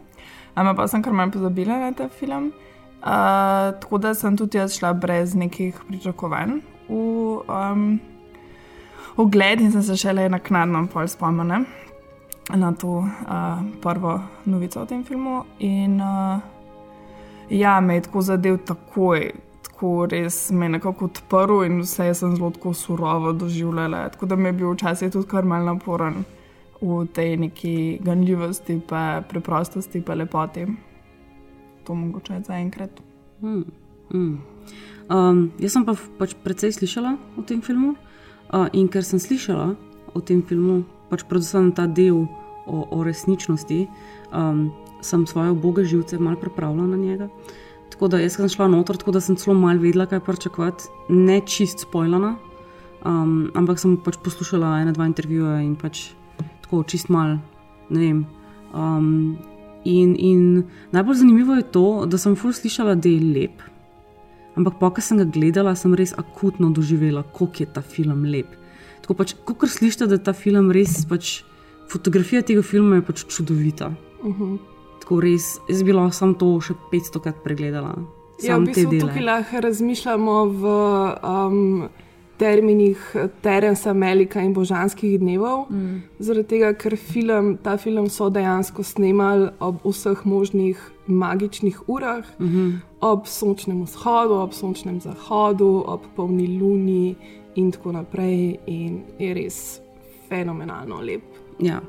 Ampak 0.55 0.77
pa 0.77 0.89
sem 0.89 1.05
kar 1.05 1.13
manj 1.13 1.37
pozabila 1.37 1.77
na 1.77 1.93
ta 1.93 2.09
film. 2.09 2.49
Uh, 3.05 3.77
tako 3.85 4.01
da 4.01 4.15
sem 4.15 4.37
tudi 4.37 4.57
jaz 4.57 4.79
šla 4.79 4.95
brez 4.97 5.35
nekih 5.37 5.77
pričakovanj 5.89 6.63
v 6.89 6.97
um, 7.45 8.01
ogled 9.17 9.61
in 9.61 9.73
sem 9.73 9.83
se 9.83 9.97
šele 9.97 10.29
naknadno 10.29 10.89
spomnila 11.07 11.67
na 12.53 12.73
to 12.73 12.89
uh, 12.89 13.07
prvo 13.81 14.21
novico 14.45 14.81
o 14.81 14.87
tem 14.87 15.05
filmu. 15.05 15.45
In 15.59 16.01
uh, 16.01 16.41
ja, 17.51 17.81
me 17.81 17.95
je 17.95 18.01
tako 18.01 18.23
zadev 18.23 18.59
takoj, 18.67 19.33
tako 19.63 20.07
res 20.07 20.51
me 20.51 20.67
je 20.67 20.77
nekako 20.77 21.05
odprl 21.05 21.65
in 21.65 21.81
vse 21.81 22.15
sem 22.15 22.37
zelo 22.37 22.51
tako 22.51 22.75
surovo 22.75 23.33
doživljala. 23.33 24.09
Tako 24.09 24.27
da 24.27 24.37
mi 24.37 24.49
je 24.49 24.53
bil 24.53 24.73
včasih 24.73 25.13
tudi 25.13 25.29
kar 25.29 25.45
mal 25.45 25.65
naporen 25.65 26.25
v 26.81 27.07
tej 27.13 27.37
neki 27.37 27.99
ganljivosti, 28.05 28.81
pa 28.89 29.23
preprostosti, 29.29 30.03
pa 30.03 30.15
lepoti. 30.15 30.67
To 31.85 31.95
mogoče 31.95 32.41
za 32.47 32.55
enkrat. 32.55 33.01
Hmm. 33.41 33.65
Hmm. 34.11 34.39
Um, 35.09 35.53
jaz 35.59 35.73
sem 35.73 35.85
pa 35.85 35.95
pač 36.19 36.35
precej 36.45 36.73
slišala 36.73 37.17
o 37.39 37.43
tem 37.43 37.61
filmu. 37.61 37.95
Uh, 38.53 38.69
in 38.73 38.89
ker 38.89 39.05
sem 39.05 39.19
slišala 39.19 39.75
o 40.15 40.21
tem 40.21 40.43
filmu, 40.43 40.85
pač 41.15 41.23
predvsem 41.31 41.71
ta 41.77 41.87
del 41.87 42.27
o, 42.67 42.83
o 42.91 43.05
resničnosti, 43.07 43.85
um, 44.35 44.67
sem 45.05 45.27
svoje 45.31 45.55
boge 45.55 45.85
živce 45.87 46.19
malo 46.19 46.41
pripravila 46.41 46.89
na 46.91 46.99
njega. 46.99 47.29
Tako 47.95 48.09
da 48.11 48.19
jaz 48.19 48.35
sem 48.35 48.49
šla 48.51 48.67
noter, 48.73 48.99
tako 48.99 49.15
da 49.15 49.21
sem 49.23 49.37
celo 49.39 49.55
malo 49.55 49.79
vedela, 49.79 50.09
kaj 50.11 50.25
pričakovati, 50.27 50.91
ne 51.09 51.39
čist 51.47 51.85
spojljena, 51.87 52.35
um, 53.07 53.51
ampak 53.55 53.79
sem 53.79 53.97
pač 54.03 54.19
poslušala 54.25 54.81
ena, 54.83 54.95
dva 54.97 55.07
intervjuja 55.07 55.61
in 55.63 55.77
pač 55.79 56.09
tako 56.65 56.83
čist 56.89 57.13
mal, 57.13 57.37
ne 57.91 58.01
vem. 58.01 58.25
Um, 58.75 59.37
in, 59.85 60.17
in 60.19 60.65
najbolj 60.91 61.21
zanimivo 61.23 61.61
je 61.61 61.69
to, 61.71 61.87
da 62.11 62.19
sem 62.19 62.35
fur 62.35 62.57
slišala, 62.57 62.97
da 62.99 63.13
je 63.13 63.21
lep. 63.21 63.63
Ampak, 64.59 64.79
pa, 64.81 64.91
ko 64.95 65.03
sem 65.03 65.19
ga 65.21 65.27
gledala, 65.29 65.75
sem 65.79 65.95
res 65.95 66.15
akutno 66.19 66.71
doživela, 66.75 67.23
kako 67.27 67.63
je 67.63 67.71
ta 67.71 67.83
film 67.83 68.25
lep. 68.27 68.55
Tako 69.05 69.15
pač, 69.21 69.35
kot 69.45 69.69
slišite, 69.69 70.09
da 70.09 70.17
je 70.17 70.25
ta 70.25 70.33
film 70.33 70.71
res, 70.73 71.03
pač, 71.05 71.43
fotografija 71.93 72.41
tega 72.43 72.63
filma 72.65 72.97
je 72.97 73.05
pač 73.05 73.25
čudovita. 73.29 73.93
Uh 74.23 74.39
-huh. 74.39 74.55
Tako 75.03 75.21
res, 75.21 75.59
jaz 75.69 75.83
bi 75.83 75.93
lahko 75.93 76.17
sam 76.17 76.35
to 76.35 76.61
še 76.61 76.75
500 76.93 77.21
krat 77.21 77.43
pregledala. 77.45 77.95
Ja, 78.43 78.57
v 78.57 78.65
bistvu 78.65 79.01
tukaj 79.01 79.23
lahko 79.23 79.61
razmišljamo 79.61 80.45
v 80.45 80.65
um, 81.23 81.89
terminih 82.37 83.17
Terensa 83.43 83.93
Melika 83.93 84.43
in 84.43 84.55
Božanskih 84.55 85.19
dnevov, 85.21 85.67
mm. 85.71 86.03
zaradi 86.19 86.49
tega, 86.49 86.73
ker 86.75 86.97
film, 86.97 87.57
ta 87.63 87.77
film 87.77 88.09
so 88.11 88.31
dejansko 88.31 88.83
snemali 88.83 89.51
ob 89.61 89.85
vseh 89.85 90.25
možnih 90.25 90.81
magičnih 91.07 91.89
urah, 91.89 92.25
mm 92.39 92.49
-hmm. 92.49 92.73
ob 93.01 93.27
sončnem 93.27 93.83
vzhodu, 93.85 94.35
ob 94.35 94.53
sončnem 94.53 95.01
zahodu, 95.01 95.85
ob 95.87 96.01
polni 96.17 96.59
luni 96.59 97.17
in 97.57 97.71
tako 97.73 97.93
naprej. 97.93 98.59
In 98.67 99.03
je 99.19 99.35
res 99.35 99.81
fenomenalno 100.29 101.01
lep. 101.01 101.23
Ja, 101.61 101.81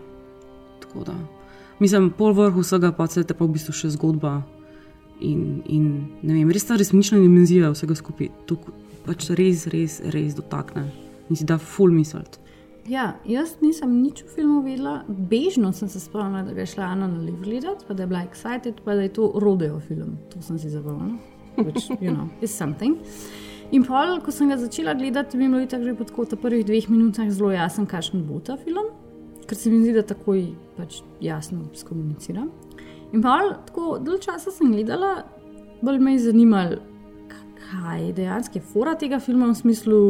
tako 0.82 1.04
da. 1.04 1.16
Mislim, 1.80 2.10
pol 2.18 2.34
vrhu 2.34 2.64
vsega 2.64 2.92
pa 2.96 3.08
se 3.08 3.24
te 3.24 3.34
pa 3.34 3.46
v 3.46 3.56
bistvu 3.58 3.76
še 3.76 3.92
zgodba. 3.98 4.40
In, 5.24 5.62
in 5.72 5.86
ne 6.22 6.34
vem, 6.34 6.50
res 6.52 6.68
ta 6.68 6.76
resnična 6.76 7.22
dimenzija 7.22 7.72
vsega 7.72 7.96
skupaj, 7.96 8.32
to 8.50 8.58
pač 9.06 9.30
res, 9.38 9.68
res, 9.72 10.02
res 10.12 10.36
dotakne 10.36 10.90
in 11.30 11.40
si 11.40 11.48
da 11.48 11.58
full 11.58 11.94
misliti. 11.96 12.42
Ja, 12.86 13.16
jaz 13.26 13.56
nisem 13.64 13.96
nič 14.04 14.22
v 14.28 14.34
filmu 14.36 14.60
videla, 14.62 15.00
bežno 15.10 15.72
sem 15.74 15.90
se 15.90 15.98
spomnila, 16.04 16.44
da 16.46 16.54
bi 16.54 16.68
šla 16.70 16.92
Ana 16.94 17.08
na 17.10 17.24
live 17.24 17.42
gledati, 17.42 17.86
pa 17.88 17.96
da 17.98 18.04
je 18.04 18.12
bila 18.12 18.22
excited, 18.28 18.84
pa 18.86 18.94
da 18.94 19.08
je 19.08 19.14
to 19.16 19.32
rodeo 19.42 19.80
film. 19.80 20.20
To 20.34 20.42
sem 20.46 20.60
si 20.62 20.70
zapomnila, 20.70 21.18
which, 21.58 21.90
you 21.98 22.14
know, 22.14 22.30
is 22.46 22.54
something. 22.54 23.00
In 23.72 23.84
pol, 23.84 24.20
ko 24.22 24.32
sem 24.32 24.50
ga 24.52 24.58
začela 24.62 24.94
gledati, 24.94 25.38
mi 25.38 25.48
je 25.48 25.50
bilo 25.50 25.66
tako 25.66 25.84
že 25.84 25.94
po 25.96 26.04
tako 26.06 26.26
prvih 26.42 26.66
dveh 26.66 26.90
minutah 26.90 27.30
zelo 27.30 27.52
jasen, 27.52 27.86
kakšen 27.86 28.22
bo 28.28 28.40
ta 28.40 28.58
film, 28.58 28.92
ker 29.48 29.58
se 29.58 29.72
mi 29.72 29.82
zdi, 29.82 29.94
da 29.94 30.04
takoj 30.06 30.44
pač 30.78 31.02
jasno 31.22 31.66
skomuniciram. 31.74 32.52
In 33.14 33.22
pa 33.22 33.40
tako 33.66 33.98
dolgo 33.98 34.22
časa 34.22 34.52
sem 34.52 34.72
gledala, 34.72 35.26
bolj 35.82 36.00
me 36.00 36.14
je 36.14 36.28
zanimalo, 36.28 36.78
kaj 37.66 38.12
dejansko 38.14 38.60
je 38.60 38.62
fora 38.74 38.94
tega 38.96 39.20
filma 39.20 39.50
v 39.50 39.58
smislu, 39.58 40.02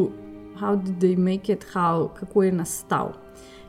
how 0.59 0.75
did 0.75 1.00
they 1.00 1.15
make 1.15 1.51
it, 1.51 1.63
how, 1.74 2.09
kako 2.19 2.43
je 2.43 2.51
nastal. 2.51 3.13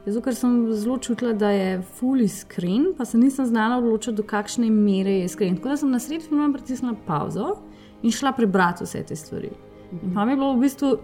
Zato, 0.07 0.21
ker 0.23 0.35
sem 0.39 0.59
zelo 0.79 0.99
čutila, 1.03 1.33
da 1.35 1.51
je 1.51 1.83
full 1.99 2.27
screen, 2.31 2.93
pa 2.99 3.05
se 3.05 3.19
nisem 3.19 3.47
znala 3.47 3.79
odločiti, 3.79 4.17
do 4.17 4.23
kakšne 4.23 4.71
mere 4.71 5.21
je 5.21 5.29
screen. 5.29 5.57
Tako 5.57 5.69
da 5.69 5.77
sem 5.77 5.91
na 5.91 5.99
sredi 5.99 6.29
filma 6.29 6.53
pritisnila 6.55 6.95
pauzo 7.07 7.57
in 8.03 8.15
šla 8.15 8.33
prebrati 8.33 8.87
vse 8.87 9.03
te 9.03 9.17
stvari. 9.17 9.51
In 9.93 10.15
pa 10.15 10.25
mi 10.25 10.33
je 10.33 10.37
bilo 10.37 10.55
v 10.55 10.65
bistvu, 10.65 10.95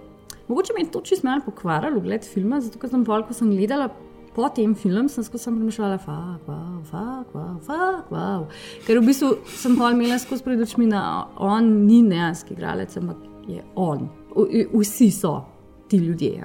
mogoče 0.49 0.75
mi 0.77 0.85
je 0.85 0.91
to 0.91 1.01
čisto 1.01 1.29
malo 1.29 1.45
pokvarilo, 1.45 2.01
gled 2.01 2.25
filma, 2.25 2.61
zato 2.61 2.79
ker 2.79 2.91
sem 2.91 3.05
pol, 3.05 3.27
ko 3.27 3.37
sem 3.37 3.51
gledala 3.51 3.91
po 4.35 4.49
tem 4.49 4.75
filmu 4.75 5.09
sem 5.09 5.25
skozi 5.25 5.45
fuck, 5.45 6.47
wow, 6.49 6.81
fuck, 6.85 7.35
wow, 7.35 7.59
fuck, 7.61 8.11
wow. 8.11 8.47
Ker 8.87 9.01
v 9.01 9.07
bistvu 9.07 9.37
sem 9.47 9.77
pa 9.77 9.91
imela 9.93 10.19
skozi 10.19 10.43
pred 10.43 10.61
očmi, 10.61 10.89
da 10.89 11.29
on 11.37 11.87
ni 11.87 12.03
neanski 12.03 12.55
igralec, 12.55 12.97
ampak 12.97 13.17
je 13.49 13.63
on 13.77 14.09
v- 14.35 14.69
vsi 14.73 15.11
so 15.11 15.45
ti 15.89 15.97
ljudje. 15.97 16.41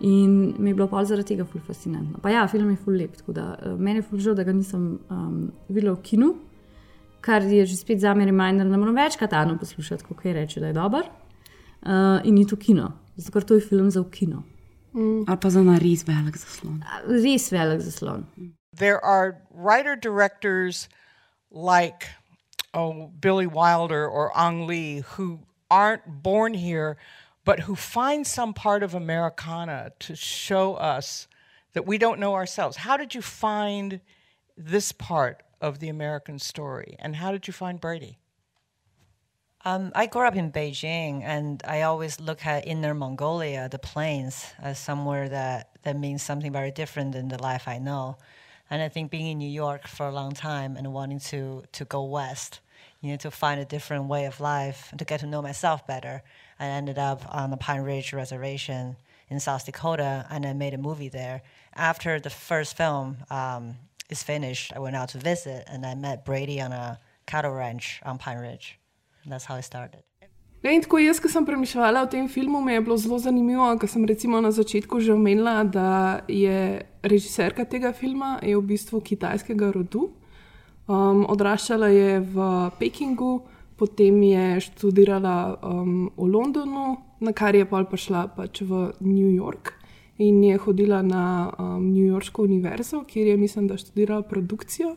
In 0.00 0.54
mi 0.58 0.70
je 0.70 0.74
bilo 0.74 0.86
pa 0.88 1.04
zaradi 1.04 1.34
tega 1.34 1.44
ful 1.44 1.60
fascinantno. 1.60 2.18
Pa 2.22 2.30
ja, 2.30 2.46
film 2.48 2.70
je 2.70 2.76
ful 2.76 2.94
lep, 2.94 3.16
tako 3.16 3.32
da 3.32 3.58
uh, 3.58 3.78
meni 3.78 3.98
je 3.98 4.02
ful 4.02 4.18
žal, 4.18 4.34
da 4.34 4.44
ga 4.44 4.52
nisem 4.52 4.98
um, 5.10 5.50
videla 5.68 5.94
v 5.94 6.02
kinu, 6.02 6.34
kar 7.20 7.42
je 7.42 7.66
že 7.66 7.76
spet 7.76 8.00
za 8.00 8.14
me 8.14 8.24
reminder, 8.24 8.68
da 8.68 8.76
moram 8.76 8.94
večkrat 8.94 9.32
Ano 9.32 9.58
poslušati, 9.58 10.04
kako 10.04 10.28
je 10.28 10.34
reče, 10.34 10.60
da 10.60 10.66
je 10.66 10.72
dober. 10.72 11.10
Uh, 11.84 12.20
in 12.24 12.34
ni 12.34 12.44
to 12.44 12.56
kino, 12.56 12.92
zato 13.18 13.32
ker 13.32 13.40
to 13.40 13.54
je 13.54 13.60
film 13.60 13.90
za 13.90 14.02
v 14.02 14.10
kino. 14.10 14.44
Ali 14.94 15.36
pa 15.36 15.48
za 15.48 15.62
na 15.62 15.78
res 15.78 16.02
velik 16.02 16.36
zaslon. 16.36 16.82
Res 17.06 17.48
velik 17.50 17.80
zaslon. 17.80 18.24
There 18.76 19.02
are 19.04 19.42
writer 19.50 19.96
directors 19.96 20.88
like 21.50 22.08
oh, 22.74 23.10
Billy 23.18 23.46
Wilder 23.46 24.06
or 24.06 24.36
Ang 24.36 24.66
Lee 24.66 25.00
who 25.00 25.40
aren't 25.70 26.22
born 26.22 26.54
here, 26.54 26.96
but 27.44 27.60
who 27.60 27.74
find 27.74 28.26
some 28.26 28.52
part 28.52 28.82
of 28.82 28.94
Americana 28.94 29.92
to 30.00 30.16
show 30.16 30.74
us 30.74 31.28
that 31.72 31.86
we 31.86 31.98
don't 31.98 32.18
know 32.18 32.34
ourselves. 32.34 32.76
How 32.76 32.96
did 32.96 33.14
you 33.14 33.22
find 33.22 34.00
this 34.56 34.92
part 34.92 35.42
of 35.60 35.78
the 35.78 35.88
American 35.88 36.38
story? 36.38 36.96
And 36.98 37.16
how 37.16 37.32
did 37.32 37.46
you 37.46 37.52
find 37.52 37.80
Brady? 37.80 38.18
Um, 39.62 39.92
I 39.94 40.06
grew 40.06 40.26
up 40.26 40.36
in 40.36 40.50
Beijing, 40.50 41.22
and 41.22 41.62
I 41.66 41.82
always 41.82 42.18
look 42.18 42.46
at 42.46 42.66
Inner 42.66 42.94
Mongolia, 42.94 43.68
the 43.68 43.78
plains, 43.78 44.46
as 44.58 44.78
somewhere 44.78 45.28
that, 45.28 45.68
that 45.82 45.98
means 45.98 46.22
something 46.22 46.50
very 46.50 46.70
different 46.70 47.12
than 47.12 47.28
the 47.28 47.42
life 47.42 47.68
I 47.68 47.78
know. 47.78 48.16
And 48.70 48.80
I 48.80 48.88
think 48.88 49.10
being 49.10 49.26
in 49.26 49.38
New 49.38 49.50
York 49.50 49.86
for 49.86 50.06
a 50.06 50.12
long 50.12 50.32
time 50.32 50.78
and 50.78 50.94
wanting 50.94 51.18
to, 51.20 51.64
to 51.72 51.84
go 51.84 52.04
west, 52.04 52.60
you 53.02 53.10
know, 53.10 53.16
to 53.18 53.30
find 53.30 53.60
a 53.60 53.66
different 53.66 54.06
way 54.06 54.24
of 54.24 54.40
life 54.40 54.88
and 54.92 54.98
to 54.98 55.04
get 55.04 55.20
to 55.20 55.26
know 55.26 55.42
myself 55.42 55.86
better, 55.86 56.22
I 56.58 56.64
ended 56.64 56.98
up 56.98 57.22
on 57.28 57.50
the 57.50 57.58
Pine 57.58 57.82
Ridge 57.82 58.14
Reservation 58.14 58.96
in 59.28 59.40
South 59.40 59.66
Dakota, 59.66 60.26
and 60.30 60.46
I 60.46 60.54
made 60.54 60.72
a 60.72 60.78
movie 60.78 61.10
there. 61.10 61.42
After 61.74 62.18
the 62.18 62.30
first 62.30 62.78
film 62.78 63.18
um, 63.28 63.76
is 64.08 64.22
finished, 64.22 64.72
I 64.74 64.78
went 64.78 64.96
out 64.96 65.10
to 65.10 65.18
visit, 65.18 65.64
and 65.66 65.84
I 65.84 65.94
met 65.94 66.24
Brady 66.24 66.62
on 66.62 66.72
a 66.72 66.98
cattle 67.26 67.52
ranch 67.52 68.00
on 68.04 68.16
Pine 68.16 68.38
Ridge. 68.38 68.79
That's 69.26 69.46
how 69.48 69.58
I 69.58 69.62
started. 69.62 70.02
Ne, 70.60 70.74
tako 70.84 70.98
jaz, 71.00 71.16
ki 71.24 71.28
sem 71.32 71.46
premišljala 71.48 72.02
o 72.04 72.08
tem 72.12 72.26
filmu, 72.28 72.60
mi 72.60 72.74
je 72.74 72.80
bilo 72.84 72.96
zelo 73.00 73.18
zanimivo, 73.18 73.64
ker 73.80 73.88
sem 73.88 74.04
recimo 74.04 74.40
na 74.44 74.50
začetku 74.52 75.00
že 75.00 75.14
omenila, 75.14 75.62
da 75.64 76.20
je 76.28 76.82
režiserka 77.02 77.64
tega 77.64 77.94
filma 77.96 78.38
je 78.42 78.56
v 78.56 78.66
bistvu 78.74 79.00
kitajskega 79.00 79.70
rodu. 79.72 80.10
Um, 80.90 81.24
odraščala 81.32 81.88
je 81.88 82.20
v 82.20 82.44
Pekingu, 82.76 83.46
potem 83.80 84.20
je 84.22 84.60
študirala 84.60 85.56
um, 85.64 86.10
v 86.16 86.28
Londonu, 86.28 86.98
na 87.24 87.32
kar 87.32 87.56
je 87.56 87.64
pa 87.64 87.80
prišla 87.84 88.26
pač 88.36 88.60
v 88.60 88.92
New 89.00 89.32
York 89.32 89.80
in 90.20 90.44
je 90.44 90.58
hodila 90.60 91.00
na 91.00 91.48
um, 91.56 91.88
New 91.88 92.04
Yorksko 92.04 92.44
univerzo, 92.44 93.06
kjer 93.08 93.32
je, 93.32 93.36
mislim, 93.40 93.64
da 93.70 93.80
študirala 93.80 94.22
produkcijo. 94.28 94.96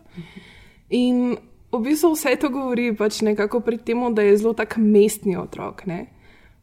In 0.89 1.37
v 1.73 1.81
bistvu 1.81 2.13
vse 2.13 2.35
to 2.39 2.49
govori 2.49 2.91
pač 2.95 3.21
nekako 3.21 3.59
pri 3.59 3.77
tem, 3.77 4.03
da 4.13 4.21
je 4.21 4.37
zelo 4.37 4.53
tak 4.53 4.77
mestni 4.77 5.37
otrok. 5.37 5.85
Ne? 5.85 6.05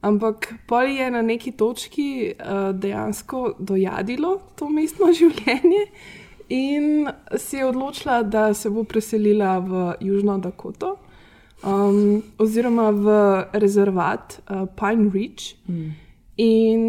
Ampak 0.01 0.55
pol 0.67 0.89
je 0.89 1.11
na 1.11 1.23
neki 1.23 1.53
točki 1.53 2.33
uh, 2.33 2.71
dejansko 2.73 3.55
dojadilo 3.59 4.39
to 4.57 4.69
mestno 4.69 5.13
življenje 5.21 5.87
in 6.51 7.07
si 7.37 7.57
je 7.57 7.67
odločila, 7.67 8.23
da 8.23 8.55
se 8.55 8.71
bo 8.71 8.85
preselila 8.85 9.59
v 9.59 9.95
Južno 10.01 10.39
Dakoto. 10.39 10.97
Um, 11.61 12.23
oziroma 12.41 12.89
v 12.91 13.07
rezervat 13.53 14.41
uh, 14.49 14.65
Pine 14.75 15.11
Ridge. 15.13 15.55
Mm. 15.69 15.91
In 16.41 16.81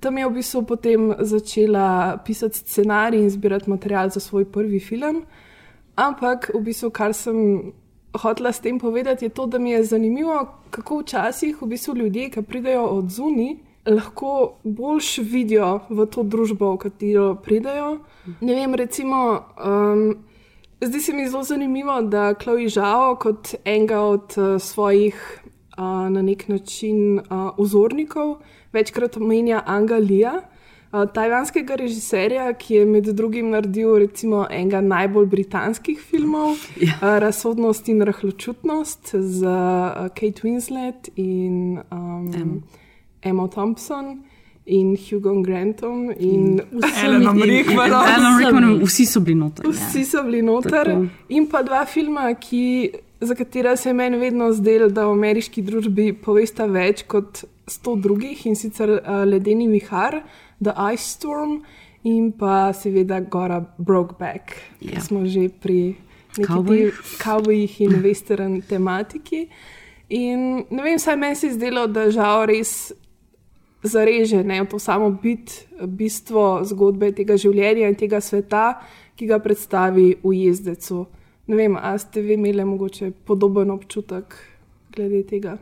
tam 0.00 0.18
je 0.18 0.28
v 0.28 0.34
bistvu 0.36 0.62
potem 0.68 1.14
začela 1.18 2.20
pisati 2.24 2.58
scenarij 2.58 3.24
in 3.24 3.30
zbirati 3.30 3.70
material 3.70 4.10
za 4.10 4.20
svoj 4.20 4.44
prvi 4.44 4.80
film. 4.80 5.24
Ampak 6.02 6.50
v 6.54 6.60
bistvu, 6.66 6.90
kar 6.90 7.14
sem 7.14 7.72
hotela 8.22 8.52
s 8.52 8.60
tem 8.60 8.78
povedati, 8.78 9.24
je 9.24 9.28
to, 9.28 9.46
da 9.46 9.58
mi 9.58 9.70
je 9.70 9.84
zanimivo, 9.84 10.46
kako 10.70 10.98
včasih 11.02 11.62
v 11.62 11.66
bistvu 11.66 11.94
ljudje, 11.96 12.30
ki 12.30 12.42
pridejo 12.42 12.84
od 12.98 13.10
zunaj, 13.10 13.54
lahko 13.86 14.58
boljš 14.64 15.18
vidijo 15.18 15.80
v 15.90 16.06
to 16.06 16.22
družbo, 16.22 16.74
v 16.74 16.82
katero 16.86 17.34
pridejo. 17.34 17.98
Ne 18.40 18.54
vem, 18.54 18.74
recimo. 18.74 19.40
Um, 19.58 20.24
Zdi 20.82 21.00
se 21.00 21.12
mi 21.14 21.28
zelo 21.30 21.44
zanimivo, 21.46 22.00
da 22.02 22.34
Chloe 22.34 22.68
Žao 22.68 23.14
kot 23.16 23.54
enega 23.64 24.00
od 24.00 24.34
uh, 24.36 24.58
svojih 24.58 25.14
uh, 25.78 26.10
na 26.10 26.22
nek 26.22 26.48
način 26.48 27.18
uh, 27.18 27.54
vzornikov 27.58 28.40
večkrat 28.72 29.16
omenja 29.16 29.62
Angalija, 29.66 30.32
uh, 30.42 30.51
tajvanskega 30.92 31.74
režiserja, 31.80 32.52
ki 32.52 32.74
je 32.74 32.86
med 32.86 33.06
drugim 33.16 33.50
naredil 33.50 33.94
recimo 33.98 34.46
enega 34.50 34.80
najbolj 34.80 35.26
britanskih 35.26 36.00
filmov, 36.00 36.58
ja. 36.80 36.98
uh, 37.00 37.16
Razsodnost 37.24 37.88
in 37.88 38.04
rahločutnost 38.04 39.14
z 39.16 39.42
uh, 39.42 40.10
Kate 40.12 40.44
Winslet 40.44 41.08
in 41.16 41.80
um, 41.90 42.62
Emma 43.22 43.48
Thompson. 43.48 44.20
In 44.64 44.94
Hugo 44.94 45.42
Grantom, 45.42 46.12
in 46.20 46.60
Elenom 47.04 47.40
Rickmanom. 47.42 48.84
Vsi 48.86 49.06
so 49.10 49.20
bili 49.20 49.34
noter. 49.34 49.66
Vsi 49.66 50.04
so 50.06 50.22
bili 50.22 50.42
noter. 50.42 50.86
Tako. 50.86 51.06
In 51.34 51.48
pa 51.50 51.64
dva 51.66 51.80
filma, 51.82 52.28
ki, 52.38 52.92
za 53.20 53.34
katera 53.34 53.74
se 53.76 53.88
je 53.90 53.94
meni 53.98 54.20
vedno 54.22 54.52
zdelo, 54.54 54.86
da 54.86 55.08
v 55.08 55.16
ameriški 55.16 55.64
družbi 55.66 56.12
povesta 56.14 56.68
več 56.70 57.02
kot 57.10 57.42
sto 57.66 57.96
drugih 57.98 58.46
in 58.46 58.54
sicer 58.54 59.00
uh, 59.00 59.24
Ledeni 59.26 59.66
vihar, 59.66 60.20
The 60.62 60.72
Ice 60.92 61.02
Storm 61.04 61.62
in 62.04 62.32
pa 62.32 62.72
seveda 62.72 63.20
Gora 63.20 63.60
Brokeback, 63.78 64.52
Ja. 64.80 64.90
ki 64.90 65.00
smo 65.00 65.26
že 65.26 65.48
pri 65.50 65.96
Kavbojih. 67.18 67.80
in 67.80 68.02
western 68.02 68.62
tematiki. 68.62 69.48
In 70.08 70.64
ne 70.70 70.82
vem, 70.82 70.98
saj 70.98 71.16
meni 71.16 71.36
se 71.36 71.46
je 71.46 71.52
zdelo, 71.52 71.86
da 71.86 72.10
žal 72.10 72.46
res 72.46 72.92
zareže 73.82 74.44
ne, 74.44 74.62
v 74.62 74.66
to 74.66 74.78
samo 74.78 75.10
bit, 75.10 75.66
bistvo 75.86 76.60
zgodbe 76.64 77.12
tega 77.12 77.36
življenja 77.36 77.88
in 77.88 77.94
tega 77.94 78.20
sveta, 78.20 78.80
ki 79.16 79.26
ga 79.26 79.38
predstavi 79.38 80.16
v 80.22 80.32
jezdecu. 80.32 81.06
Ne 81.46 81.56
vem, 81.56 81.76
a 81.76 81.98
ste 81.98 82.22
vi 82.22 82.34
imeli 82.34 82.64
mogoče 82.64 83.10
podoben 83.26 83.70
občutek 83.70 84.34
glede 84.94 85.22
tega? 85.26 85.58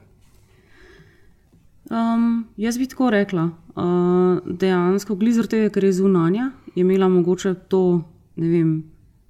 Um, 1.91 2.47
jaz 2.57 2.79
bi 2.79 2.87
tako 2.87 3.11
rekla. 3.11 3.49
Uh, 3.71 4.41
dejansko, 4.45 5.15
glizor 5.15 5.47
tega, 5.47 5.69
ker 5.71 5.85
je 5.85 5.93
zunanja, 5.93 6.51
je 6.75 6.83
imela 6.83 7.09
mogoče 7.09 7.55
to 7.69 8.03
ne 8.41 8.49
vem, 8.49 8.83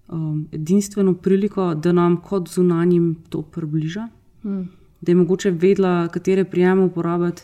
um, 0.09 0.49
edinstveno 0.53 1.15
priliko, 1.15 1.75
da 1.75 1.93
nam 1.93 2.17
kot 2.23 2.49
zunanjim 2.49 3.15
to 3.29 3.43
približa. 3.43 4.09
Mm. 4.45 4.63
Da 5.01 5.13
je 5.13 5.17
mogoče 5.17 5.51
vedela, 5.51 6.09
katere 6.09 6.45
prijeme 6.45 6.85
uporabiti, 6.85 7.43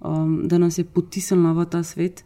um, 0.00 0.40
da 0.48 0.58
nas 0.58 0.78
je 0.78 0.84
potisnila 0.84 1.52
v 1.52 1.66
ta 1.70 1.82
svet. 1.82 2.24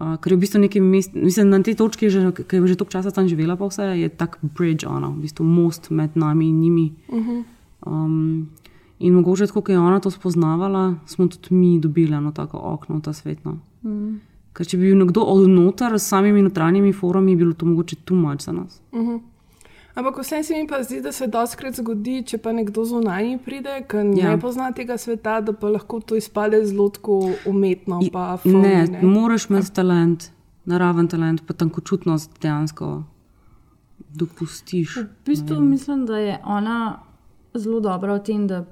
Uh, 0.00 0.16
ker 0.18 0.32
je 0.32 0.36
v 0.36 0.40
bistvu 0.40 0.60
nekaj 0.60 0.82
mest, 0.82 1.14
mislim, 1.14 1.50
na 1.50 1.62
tej 1.62 1.76
točki, 1.78 2.08
ki 2.08 2.56
je 2.56 2.66
že 2.66 2.76
toliko 2.76 2.90
časa 2.90 3.10
tam 3.10 3.28
živela, 3.28 3.56
pa 3.56 3.68
vse 3.70 3.92
je 3.94 4.08
tak 4.08 4.38
bridge, 4.42 4.86
ona, 4.86 5.08
v 5.08 5.22
bistvu 5.22 5.44
most 5.44 5.90
med 5.90 6.16
nami 6.16 6.48
in 6.48 6.60
njimi. 6.60 6.92
Mhm. 7.12 7.42
Um, 7.86 8.48
in 9.04 9.14
mogoče, 9.14 9.46
tako, 9.46 9.60
ko 9.60 9.72
je 9.72 9.78
ona 9.78 10.00
to 10.00 10.10
spoznavala, 10.10 10.94
smo 11.06 11.26
tudi 11.28 11.54
mi 11.54 11.78
dobili 11.80 12.14
eno 12.16 12.32
tako 12.32 12.60
okno 12.62 12.96
v 12.96 13.02
ta 13.02 13.12
svet. 13.12 13.44
No. 13.44 13.58
Mhm. 13.84 14.14
Ker 14.54 14.66
če 14.66 14.78
bi 14.78 14.86
bil 14.86 14.98
nekdo 15.00 15.20
od 15.26 15.48
noter 15.50 15.96
s 15.98 16.08
samimi 16.08 16.42
notranjimi 16.42 16.92
forumi, 16.92 17.32
bi 17.34 17.42
bilo 17.42 17.54
to 17.54 17.66
mogoče 17.66 17.96
tumač 18.04 18.44
za 18.44 18.52
nas. 18.52 18.80
Mhm. 18.94 19.16
Ampak 19.94 20.16
vse 20.18 20.42
se 20.42 20.54
mi 20.54 20.66
pa 20.66 20.80
zdi, 20.82 21.00
da 21.00 21.12
se 21.12 21.26
doskrat 21.26 21.74
zgodi, 21.74 22.22
če 22.26 22.38
pa 22.38 22.52
nekdo 22.52 22.82
zunanji 22.84 23.38
pride, 23.38 23.76
ki 23.88 23.96
ja. 24.18 24.30
Ne 24.30 24.40
pozna 24.40 24.72
tega 24.74 24.96
sveta, 24.98 25.36
da 25.40 25.52
pa 25.52 25.68
lahko 25.70 26.00
to 26.00 26.16
izpade 26.18 26.58
zelo 26.66 26.88
tako 26.88 27.18
umetno. 27.46 28.00
Pa 28.12 28.32
Ne, 28.34 28.38
phony, 28.42 28.90
ne. 28.90 29.02
moraš 29.02 29.46
imeti 29.50 29.70
talent, 29.72 30.30
naraven 30.64 31.08
talent, 31.08 31.44
pa 31.46 31.54
tankočutnost 31.54 32.30
dejansko 32.42 33.02
dopustiš. 34.14 34.96
V 34.96 35.06
bistvu 35.26 35.60
mislim, 35.60 36.06
da 36.06 36.18
je 36.18 36.38
ona 36.44 36.98
zelo 37.54 37.80
dobra 37.80 38.14
v 38.14 38.22
tem, 38.22 38.46
da 38.46 38.64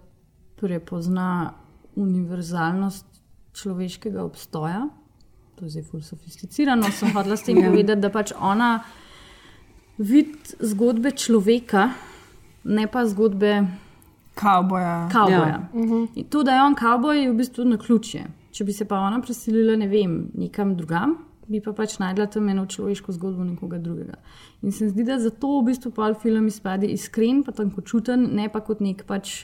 prepozna 0.62 1.52
univerzalnost 1.96 3.06
človeškega 3.52 4.22
obstoja. 4.22 4.86
To 5.58 5.64
je 5.64 5.70
zdaj 5.70 5.84
ful 5.84 6.00
sofisticirano, 6.02 6.88
sem 6.90 7.10
hodila 7.10 7.36
s 7.36 7.42
tem 7.42 7.58
Ja. 7.58 7.68
povedati, 7.68 8.00
da 8.00 8.10
pač 8.10 8.32
ona 8.34 8.70
vidi 9.98 10.32
zgodbe 10.60 11.10
človeka, 11.12 11.90
ne 12.64 12.86
pa 12.86 13.04
zgodbe 13.06 13.66
Kavboja. 14.34 15.08
kavboja. 15.12 15.48
Ja. 15.48 15.68
In 16.14 16.24
To, 16.24 16.42
da 16.42 16.54
je 16.54 16.62
on 16.62 16.74
kavboj, 16.74 17.18
je 17.18 17.30
v 17.30 17.36
bistvu 17.36 17.64
na 17.64 17.76
ključje. 17.76 18.22
Če 18.50 18.64
bi 18.64 18.72
se 18.72 18.84
pa 18.84 18.98
ona 18.98 19.20
preselila, 19.20 19.76
ne 19.76 19.86
vem, 19.88 20.30
nekam 20.34 20.74
drugam, 20.76 21.18
bi 21.48 21.60
pa 21.60 21.72
pač 21.72 21.98
najdla 21.98 22.26
tam 22.26 22.48
eno 22.48 22.64
človeško 22.66 23.12
zgodbo 23.12 23.44
nekoga 23.44 23.78
drugega. 23.78 24.16
In 24.62 24.72
se 24.72 24.84
mi 24.84 24.90
zdi, 24.90 25.04
da 25.04 25.18
zato 25.18 25.58
v 25.58 25.66
bistvu 25.66 25.90
pol 25.92 26.14
film 26.14 26.46
izpade 26.48 26.88
iskren, 26.88 27.42
pa 27.44 27.52
tankočuten, 27.52 28.30
ne 28.32 28.48
pa 28.48 28.60
kot 28.60 28.80
nek 28.80 29.04
pač 29.08 29.42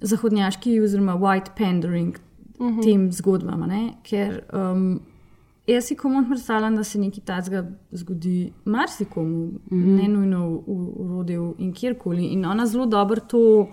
zahodnjaški 0.00 0.80
oziroma 0.80 1.14
white 1.16 1.50
pandering 1.58 2.18
Mhm. 2.60 2.80
tem 2.82 3.12
zgodbam. 3.12 3.60
Ne? 3.68 3.94
Ker 4.02 4.44
um, 4.52 5.00
jaz 5.66 5.84
si 5.84 5.96
komod 5.96 6.24
predstavljam, 6.28 6.76
da 6.76 6.84
se 6.84 6.98
nekaj 6.98 7.24
takega 7.24 7.64
zgodi 7.92 8.52
marsikomu, 8.64 9.50
Mhm. 9.70 9.96
ne 9.96 10.08
nujno 10.08 10.50
v, 10.50 10.62
v 10.66 11.08
rodju 11.08 11.54
in 11.58 11.72
kjerkoli. 11.72 12.24
In 12.26 12.44
ona 12.46 12.66
zelo 12.66 12.86
dobro 12.86 13.20
to. 13.20 13.68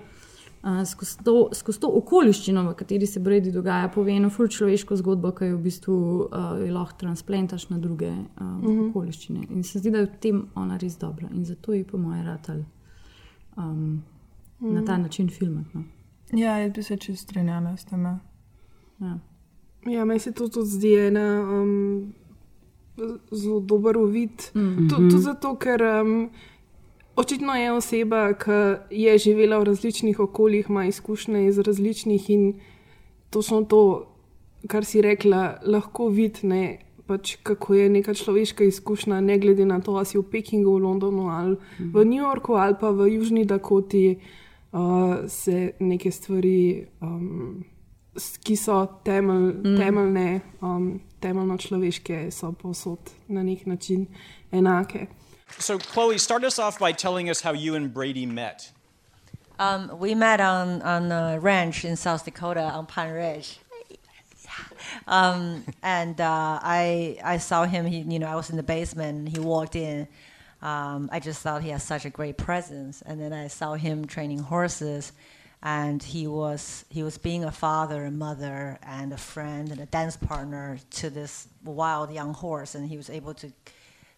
Uh, 0.63 0.85
skozi, 0.85 1.17
to, 1.23 1.49
skozi 1.53 1.79
to 1.79 1.87
okoliščino, 1.89 2.63
v 2.69 2.73
kateri 2.75 3.05
se 3.07 3.19
Bredi 3.19 3.51
dogaja, 3.51 3.87
pove 3.89 4.11
eno 4.13 4.29
ful 4.29 4.47
človeško 4.47 4.95
zgodbo, 4.95 5.31
ki 5.31 5.45
jo 5.45 5.57
v 5.57 5.61
bistvu 5.61 5.95
uh, 6.21 6.27
lahko 6.71 6.97
transplantaš 6.99 7.69
na 7.69 7.77
druge 7.79 8.09
uh, 8.09 8.17
mm 8.41 8.57
Mhm. 8.57 8.67
-hmm. 8.67 8.89
okoliščine. 8.89 9.39
In 9.49 9.63
se 9.63 9.79
zdi, 9.79 9.91
da 9.91 9.97
je 9.97 10.05
v 10.05 10.19
tem 10.19 10.45
ona 10.55 10.77
res 10.77 10.97
dobra. 10.97 11.27
In 11.33 11.45
zato 11.45 11.73
je 11.73 11.83
po 11.83 11.97
mojem 11.97 12.25
ratelj 12.25 12.63
um, 13.57 14.03
mm. 14.59 14.73
na 14.73 14.85
ta 14.85 14.97
način 14.97 15.29
filmat. 15.29 15.65
No. 15.73 15.83
Ja, 16.33 16.57
jaz 16.57 16.71
bi 16.71 16.83
se 16.83 16.97
čist 16.97 17.23
strinjala 17.23 17.77
s 17.77 17.85
tem. 17.85 18.03
Ja. 18.03 19.19
Ja, 19.83 20.05
meni 20.05 20.19
se 20.19 20.31
to 20.31 20.47
tudi 20.47 20.67
zdi 20.67 20.95
ena 20.97 21.23
um, 21.41 22.13
z- 22.97 23.17
zelo 23.33 23.59
dober 23.61 23.97
uvid. 23.97 24.51
Mhm. 24.55 24.87
Tu- 24.87 24.95
Tudi 24.99 25.17
zato, 25.19 25.55
ker 25.55 25.81
um, 25.81 26.29
očitno 27.15 27.53
je 27.53 27.71
oseba, 27.71 28.33
ki 28.33 28.59
je 28.91 29.17
živela 29.19 29.57
v 29.57 29.63
različnih 29.65 30.19
okoljih, 30.19 30.65
ima 30.69 30.85
izkušnje 30.85 31.47
iz 31.47 31.59
različnih 31.59 32.29
in 32.29 32.53
točno 33.29 33.63
to, 33.63 33.81
kar 34.67 34.85
si 34.85 35.01
rekla, 35.01 35.41
lahko 35.63 36.07
vidne. 36.09 36.77
Pač 37.01 37.35
kako 37.37 37.73
je 37.73 37.89
neka 37.89 38.13
človeška 38.13 38.63
izkušnja, 38.63 39.19
ne 39.21 39.37
glede 39.37 39.65
na 39.65 39.81
to, 39.81 39.91
ali 39.91 40.05
si 40.05 40.17
v 40.17 40.23
Pekingu, 40.23 40.71
v 40.71 40.79
Londonu 40.79 41.27
ali 41.29 41.57
v 41.81 42.05
New 42.05 42.21
Yorku 42.21 42.53
ali 42.53 42.75
pa 42.79 42.89
v 42.89 43.09
Južni 43.09 43.43
Dakoti, 43.43 44.15
uh, 44.15 44.40
se 45.27 45.71
neke 45.79 46.11
stvari 46.11 46.87
um, 47.01 47.65
ki 48.43 48.55
so 48.55 48.85
temelj, 49.03 49.53
Mm. 49.63 49.77
temeljne, 49.77 50.39
um, 50.61 51.01
temeljno 51.19 51.57
človeške, 51.57 52.31
so 52.31 52.51
povsod 52.51 52.99
na 53.27 53.43
nek 53.43 53.65
način 53.65 54.07
enake. 54.51 55.07
So, 55.59 55.77
Chloe, 55.79 56.19
start 56.19 56.43
us 56.43 56.59
off 56.59 56.79
by 56.79 56.93
telling 56.93 57.29
us 57.29 57.41
how 57.43 57.53
you 57.53 57.75
and 57.75 57.93
Brady 57.93 58.25
met. 58.25 58.71
Um, 59.59 59.99
we 59.99 60.15
met 60.15 60.39
on, 60.39 60.81
on 60.81 61.11
a 61.11 61.39
ranch 61.39 61.85
in 61.85 61.95
South 61.95 62.25
Dakota 62.25 62.71
on 62.73 62.85
Pine 62.85 63.11
Ridge. 63.13 63.59
Um, 65.07 65.63
and 65.83 66.19
uh, 66.19 66.59
I, 66.61 67.17
I 67.23 67.37
saw 67.37 67.63
him, 67.65 67.85
he, 67.85 67.99
you 67.99 68.19
know, 68.19 68.27
I 68.27 68.35
was 68.35 68.49
in 68.49 68.57
the 68.57 68.63
basement 68.63 69.17
and 69.19 69.29
he 69.29 69.39
walked 69.39 69.75
in. 69.75 70.07
Um, 70.61 71.09
I 71.11 71.19
just 71.19 71.41
thought 71.41 71.63
he 71.63 71.69
had 71.69 71.81
such 71.81 72.05
a 72.05 72.09
great 72.09 72.37
presence. 72.37 73.01
And 73.01 73.19
then 73.19 73.33
I 73.33 73.47
saw 73.47 73.73
him 73.73 74.05
training 74.05 74.39
horses 74.39 75.11
and 75.63 76.01
he 76.01 76.27
was, 76.27 76.85
he 76.89 77.03
was 77.03 77.17
being 77.17 77.43
a 77.43 77.51
father, 77.51 78.05
a 78.05 78.11
mother, 78.11 78.79
and 78.81 79.13
a 79.13 79.17
friend 79.17 79.71
and 79.71 79.79
a 79.79 79.85
dance 79.85 80.17
partner 80.17 80.79
to 80.91 81.09
this 81.09 81.47
wild 81.63 82.11
young 82.11 82.33
horse. 82.33 82.73
And 82.75 82.87
he 82.87 82.97
was 82.97 83.09
able 83.09 83.33
to 83.35 83.51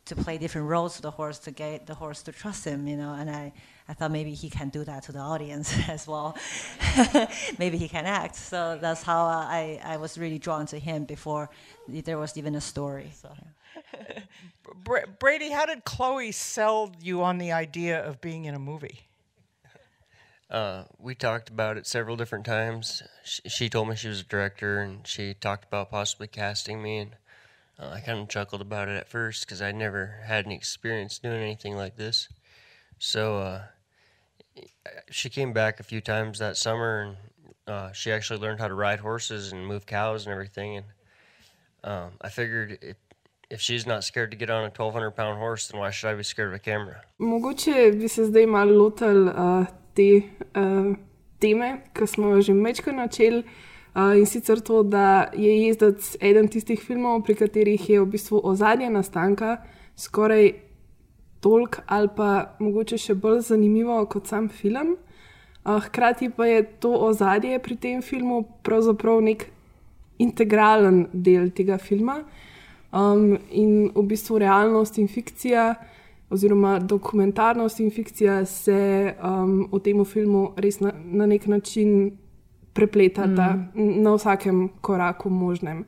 to 0.05 0.15
play 0.15 0.37
different 0.37 0.67
roles 0.67 0.97
to 0.97 1.01
the 1.01 1.11
horse 1.11 1.39
to 1.39 1.51
get 1.51 1.87
the 1.87 1.93
horse 1.93 2.23
to 2.23 2.31
trust 2.31 2.65
him, 2.65 2.87
you 2.87 2.97
know. 2.97 3.13
And 3.13 3.29
I, 3.29 3.53
I 3.87 3.93
thought 3.93 4.11
maybe 4.11 4.33
he 4.33 4.49
can 4.49 4.69
do 4.69 4.83
that 4.83 5.03
to 5.03 5.11
the 5.11 5.19
audience 5.19 5.73
as 5.89 6.07
well. 6.07 6.37
maybe 7.57 7.77
he 7.77 7.87
can 7.87 8.05
act. 8.05 8.35
So 8.35 8.77
that's 8.81 9.03
how 9.03 9.25
I, 9.25 9.79
I 9.83 9.97
was 9.97 10.17
really 10.17 10.39
drawn 10.39 10.65
to 10.67 10.79
him 10.79 11.05
before 11.05 11.49
there 11.87 12.17
was 12.17 12.37
even 12.37 12.55
a 12.55 12.61
story. 12.61 13.11
So. 13.15 13.29
Bra- 14.75 15.05
Brady, 15.19 15.51
how 15.51 15.65
did 15.65 15.85
Chloe 15.85 16.31
sell 16.31 16.91
you 17.01 17.23
on 17.23 17.37
the 17.37 17.51
idea 17.51 18.03
of 18.03 18.21
being 18.21 18.45
in 18.45 18.55
a 18.55 18.59
movie? 18.59 19.01
Uh, 20.49 20.83
we 20.99 21.15
talked 21.15 21.49
about 21.49 21.77
it 21.77 21.87
several 21.87 22.15
different 22.15 22.45
times. 22.45 23.01
She, 23.23 23.41
she 23.49 23.69
told 23.69 23.89
me 23.89 23.95
she 23.95 24.07
was 24.07 24.21
a 24.21 24.25
director, 24.25 24.79
and 24.81 25.05
she 25.07 25.33
talked 25.33 25.65
about 25.65 25.89
possibly 25.89 26.27
casting 26.27 26.81
me. 26.81 26.99
And 26.99 27.15
uh, 27.79 27.89
I 27.89 28.01
kind 28.01 28.19
of 28.19 28.29
chuckled 28.29 28.61
about 28.61 28.87
it 28.87 28.97
at 28.97 29.09
first 29.09 29.45
because 29.45 29.61
I 29.61 29.71
never 29.71 30.21
had 30.25 30.45
any 30.45 30.55
experience 30.55 31.17
doing 31.17 31.41
anything 31.41 31.75
like 31.75 31.95
this. 31.95 32.29
So 32.99 33.39
uh, 33.39 33.61
she 35.09 35.29
came 35.29 35.53
back 35.53 35.79
a 35.79 35.83
few 35.83 36.01
times 36.01 36.39
that 36.39 36.55
summer, 36.57 37.01
and 37.01 37.17
uh, 37.67 37.91
she 37.91 38.11
actually 38.11 38.39
learned 38.39 38.59
how 38.59 38.67
to 38.67 38.75
ride 38.75 38.99
horses 38.99 39.51
and 39.51 39.65
move 39.65 39.85
cows 39.85 40.25
and 40.25 40.33
everything. 40.33 40.77
And 40.77 40.85
um, 41.83 42.11
I 42.21 42.29
figured 42.29 42.77
if, 42.81 42.97
if 43.53 43.61
she's 43.61 43.85
not 43.85 44.03
scared 44.03 44.31
to 44.31 44.37
get 44.37 44.49
on 44.49 44.63
a 44.63 44.69
1,200 44.69 45.11
pound 45.11 45.37
horse, 45.37 45.67
then 45.67 45.79
why 45.79 45.91
should 45.91 46.09
I 46.09 46.15
be 46.15 46.23
scared 46.23 46.49
of 46.49 46.55
a 46.55 46.59
camera? 46.59 47.01
Mogoče 47.19 47.91
bi 47.99 48.07
se 48.07 48.25
zdaj 48.25 48.45
malo 48.45 48.83
lotil 48.83 49.27
uh, 49.27 49.65
te 49.93 50.21
uh, 50.55 50.95
teme, 51.39 51.81
ki 51.93 52.07
smo 52.07 52.33
jo 52.35 52.41
že 52.41 52.53
večkrat 52.53 52.95
načeli. 52.95 53.43
Uh, 53.95 54.17
in 54.17 54.25
sicer 54.25 54.59
to, 54.59 54.83
da 54.83 55.29
je 55.33 55.53
jezdec 55.67 56.15
eden 56.21 56.47
tistih 56.47 56.81
filmov, 56.81 57.21
pri 57.23 57.35
katerih 57.35 57.89
je 57.89 58.01
v 58.01 58.05
bistvu 58.05 58.41
ozadje 58.43 58.89
nastanka 58.89 59.57
skoraj 59.95 60.53
toliko 61.39 61.83
ali 61.87 62.09
pa 62.15 62.55
mogoče 62.59 62.97
še 62.97 63.13
bolj 63.13 63.41
zanimivo 63.51 63.99
kot 64.05 64.27
sam 64.27 64.49
film. 64.49 64.95
Uh, 65.63 65.77
hkrati 65.85 66.31
pa 66.33 66.45
je 66.45 66.63
to 66.79 66.89
ozadje 66.89 67.59
pri 67.59 67.75
tem 67.75 68.01
filmu 68.01 68.41
pravzaprav 68.63 69.21
nek 69.21 69.45
integralen 70.17 71.05
del 71.13 71.51
tega 71.51 71.77
filma. 71.77 72.23
Um, 72.93 73.37
in 73.49 73.89
v 73.95 74.03
bistvu 74.05 74.37
realnost 74.37 74.97
in 75.01 75.07
fikcija, 75.07 75.75
oziroma 76.29 76.79
dokumentarnost 76.79 77.79
in 77.79 77.89
fikcija 77.91 78.45
se 78.45 79.15
um, 79.17 79.67
v 79.71 79.79
tem 79.81 80.05
filmu 80.05 80.51
res 80.57 80.79
na, 80.79 80.91
na 81.05 81.25
nek 81.25 81.47
način 81.47 82.11
prepletata 82.73 83.53
mm. 83.53 84.01
na 84.01 84.13
vsakem 84.13 84.67
koraku 84.81 85.29
možnem. 85.29 85.85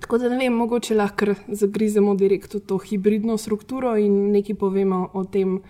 Tako 0.00 0.18
da 0.18 0.28
ne 0.28 0.38
vem, 0.38 0.52
mogoče 0.52 0.94
lahko 0.94 1.34
zagrizemo 1.48 2.14
direktno 2.14 2.60
to 2.60 2.78
hibridno 2.78 3.38
strukturo 3.38 3.96
in 3.96 4.30
nekaj 4.32 4.54
povemo 4.54 5.08
o 5.12 5.24
tem, 5.24 5.60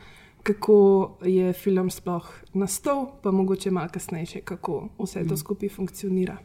kako 0.43 0.77
je 1.25 1.53
film 1.53 1.91
sploh 1.91 2.27
nastal, 2.55 3.07
pa 3.23 3.31
mogoče 3.31 3.71
malo 3.71 3.89
kasneje, 3.93 4.41
kako 4.45 4.89
vse 4.99 5.25
to 5.29 5.37
skupaj 5.37 5.69
funkcionira. 5.69 6.37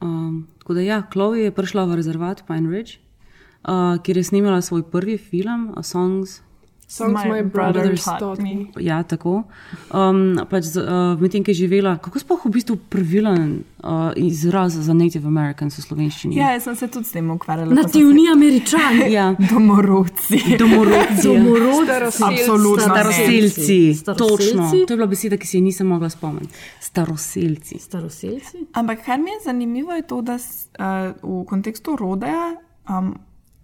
Um, 0.00 0.48
tako 0.58 0.74
da, 0.74 0.80
ja, 0.80 1.02
Chloe 1.12 1.44
je 1.44 1.54
prišla 1.54 1.84
v 1.84 1.96
rezervat 2.00 2.42
Pine 2.46 2.70
Ridge, 2.70 2.98
uh, 3.64 4.02
kjer 4.02 4.16
je 4.16 4.24
snimala 4.24 4.60
svoj 4.60 4.82
prvi 4.82 5.18
film, 5.18 5.72
A 5.76 5.82
Songs. 5.82 6.40
Songs 6.92 7.24
My, 7.24 7.30
my 7.30 7.42
Brothers 7.42 8.04
taught 8.04 8.38
me. 8.38 8.66
Ja, 8.76 9.02
tako. 9.02 9.42
Um, 9.96 10.36
pač 10.50 10.74
uh, 10.76 11.16
medtem, 11.16 11.40
ki 11.40 11.54
je 11.54 11.62
živela, 11.62 11.94
kako 12.04 12.20
sploh 12.20 12.42
v 12.44 12.50
bistvu 12.52 12.76
pravilen 12.92 13.62
uh, 13.80 14.10
izraz 14.20 14.76
za 14.76 14.92
Native 14.92 15.24
Americans 15.24 15.78
v 15.80 15.86
slovenščini? 15.86 16.36
Ja, 16.36 16.50
jaz 16.52 16.68
sem 16.68 16.76
se 16.76 16.90
tudi 16.92 17.08
s 17.08 17.16
tem 17.16 17.30
ukvarjala. 17.32 17.72
Nativni 17.72 18.26
američani. 18.28 19.08
ja. 19.16 19.30
Domorodci. 19.40 20.42
Domorodci. 20.60 21.24
Domorodci. 21.30 22.28
Absolutno. 22.28 22.84
Staroselci. 22.84 23.80
Staroselci. 23.96 24.52
Točno. 24.52 24.68
To 24.76 24.92
je 24.92 25.00
bila 25.00 25.08
beseda, 25.16 25.40
ki 25.40 25.48
si 25.48 25.56
je 25.62 25.64
nisem 25.64 25.88
mogla 25.88 26.12
spomniti. 26.12 26.52
Staroselci. 26.92 27.80
Staroselci. 27.80 28.66
Ampak 28.76 29.00
kar 29.08 29.16
mi 29.16 29.32
je 29.32 29.46
zanimivo, 29.48 29.96
je 29.96 30.04
to, 30.04 30.20
da 30.20 30.36
uh, 30.36 31.12
v 31.24 31.44
kontekstu 31.48 31.96
rodeja 31.96 32.52
um, 32.84 33.14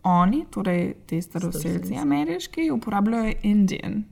oni, 0.08 0.44
torej 0.50 0.94
ti 1.06 1.22
staroselci 1.22 1.96
ameriški, 1.96 2.70
uporabljajo 2.70 3.32
Indian. 3.42 4.04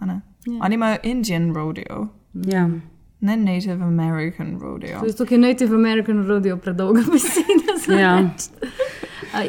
ne? 0.00 0.20
Ja. 0.46 0.58
Oni 0.62 0.74
imajo 0.74 0.96
Indian 1.02 1.54
rodeo. 1.54 2.06
Ja. 2.34 2.68
Ne 3.20 3.36
Native 3.36 3.84
American 3.84 4.58
rodeo. 4.60 5.00
To 5.00 5.06
je 5.06 5.26
je 5.30 5.38
Native 5.38 5.74
American 5.74 6.26
rodeo 6.26 6.56
predolga 6.56 7.00
beseda. 7.12 7.78
za 7.86 7.94
Ja. 7.94 8.16
reči. 8.20 8.50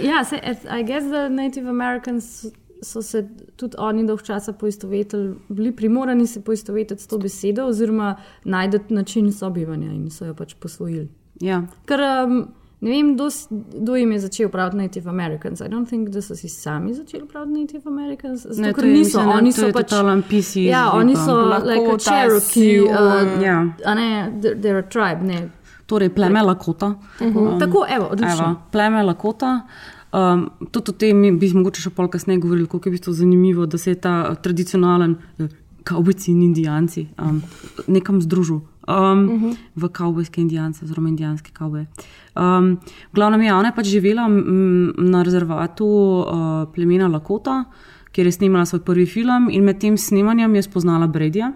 Ja, 0.08 0.24
se, 0.24 0.36
I 0.80 0.84
guess 0.84 1.06
the 1.08 1.30
Native 1.30 1.70
Americans 1.70 2.46
so 2.82 3.02
se 3.02 3.28
tudi 3.56 3.76
oni 3.78 4.08
dolg 4.08 4.22
časa 4.22 4.54
poistovetili, 4.54 5.36
bili 5.50 5.72
primorani 5.76 6.28
se 6.28 6.42
poistovetiti 6.44 7.02
s 7.04 7.08
to 7.08 7.18
besedo, 7.18 7.66
oziroma 7.66 8.16
najti 8.44 8.80
način 8.90 9.32
sobivanja 9.34 9.92
in 9.92 10.10
so 10.12 10.26
jo 10.26 10.34
pač 10.34 10.54
posvojili. 10.56 11.10
Ja. 11.42 11.64
Ker 11.86 12.00
um, 12.28 12.48
ne 12.86 12.92
vem, 12.92 13.08
kdo, 13.14 13.96
jim 13.96 14.12
je 14.12 14.20
začel 14.20 14.50
praviti 14.50 14.78
Native 14.78 15.10
Americans. 15.10 15.62
I 15.62 15.64
don't 15.66 15.90
think, 15.90 16.10
da 16.10 16.22
so 16.22 16.36
si 16.36 16.50
sami 16.50 16.94
začeli 16.94 17.26
praviti 17.26 17.62
Native 17.62 17.82
Americans. 17.88 18.46
Zato, 18.46 18.62
Ne, 18.62 18.74
ker 18.74 18.86
niso, 18.86 19.00
mislim, 19.20 19.26
da 19.26 19.34
oni 19.34 19.52
to 19.52 19.62
so 19.62 19.72
pač. 19.74 19.92
PC 20.30 20.56
Ja, 20.64 20.92
oni 20.94 21.16
so 21.16 21.36
like 21.66 21.86
a 21.86 21.98
Cherokee, 22.00 22.82
uh, 22.82 22.90
Sioux. 22.90 23.42
Ja. 23.42 23.58
a 23.86 23.94
ne, 23.94 24.10
they're- 24.40 24.80
a 24.80 24.82
tribe, 24.84 25.24
ne. 25.24 25.50
Torej, 25.86 26.10
pleme 26.10 26.42
Lakota. 26.42 26.96
Tako, 27.20 27.58
tako 27.60 27.86
evo, 27.90 28.06
odlično. 28.12 28.46
Evo, 28.46 28.56
pleme 28.72 29.04
Lakota. 29.04 29.62
Um, 30.14 30.50
tudi 30.72 30.92
o 30.92 30.94
tem 30.94 31.40
bi 31.40 31.50
mogoče 31.54 31.82
še 31.82 31.90
pol 31.90 32.08
kasneje 32.08 32.40
govorili, 32.40 32.68
kako 32.68 32.88
je 32.88 32.92
v 32.92 32.96
bistvu 32.96 33.14
zanimivo, 33.14 33.66
da 33.66 33.78
se 33.78 33.92
je 33.92 33.96
ta 33.96 34.36
tradicionalen 34.36 35.18
eh, 35.40 35.48
kavbojci 35.84 36.32
in 36.32 36.42
indijanci 36.42 37.08
um, 37.20 37.42
nekam 37.88 38.22
združil. 38.22 38.62
Um, 38.88 38.96
uh 38.96 39.34
Mhm. 39.34 39.46
-huh. 39.46 39.56
V 39.76 39.88
kavbojske 39.90 40.42
indijance, 40.42 40.86
oziroma 40.86 41.10
indijanske 41.10 41.52
kavboje. 41.54 41.86
Um, 42.36 42.78
v 43.12 43.14
glavnem, 43.14 43.42
ja, 43.42 43.58
ona 43.58 43.68
je 43.68 43.76
pač 43.76 43.86
živela 43.86 44.26
m, 44.28 44.94
na 44.98 45.24
rezervatu 45.24 45.86
uh, 45.86 46.74
plemena 46.74 47.08
Lakota, 47.08 47.64
kjer 48.12 48.28
je 48.28 48.32
snimala 48.32 48.66
svoj 48.66 48.80
prvi 48.80 49.06
film 49.06 49.50
in 49.52 49.64
med 49.64 49.80
tem 49.80 49.98
snemanjem 49.98 50.56
je 50.56 50.62
spoznala 50.62 51.08
Bredja, 51.08 51.54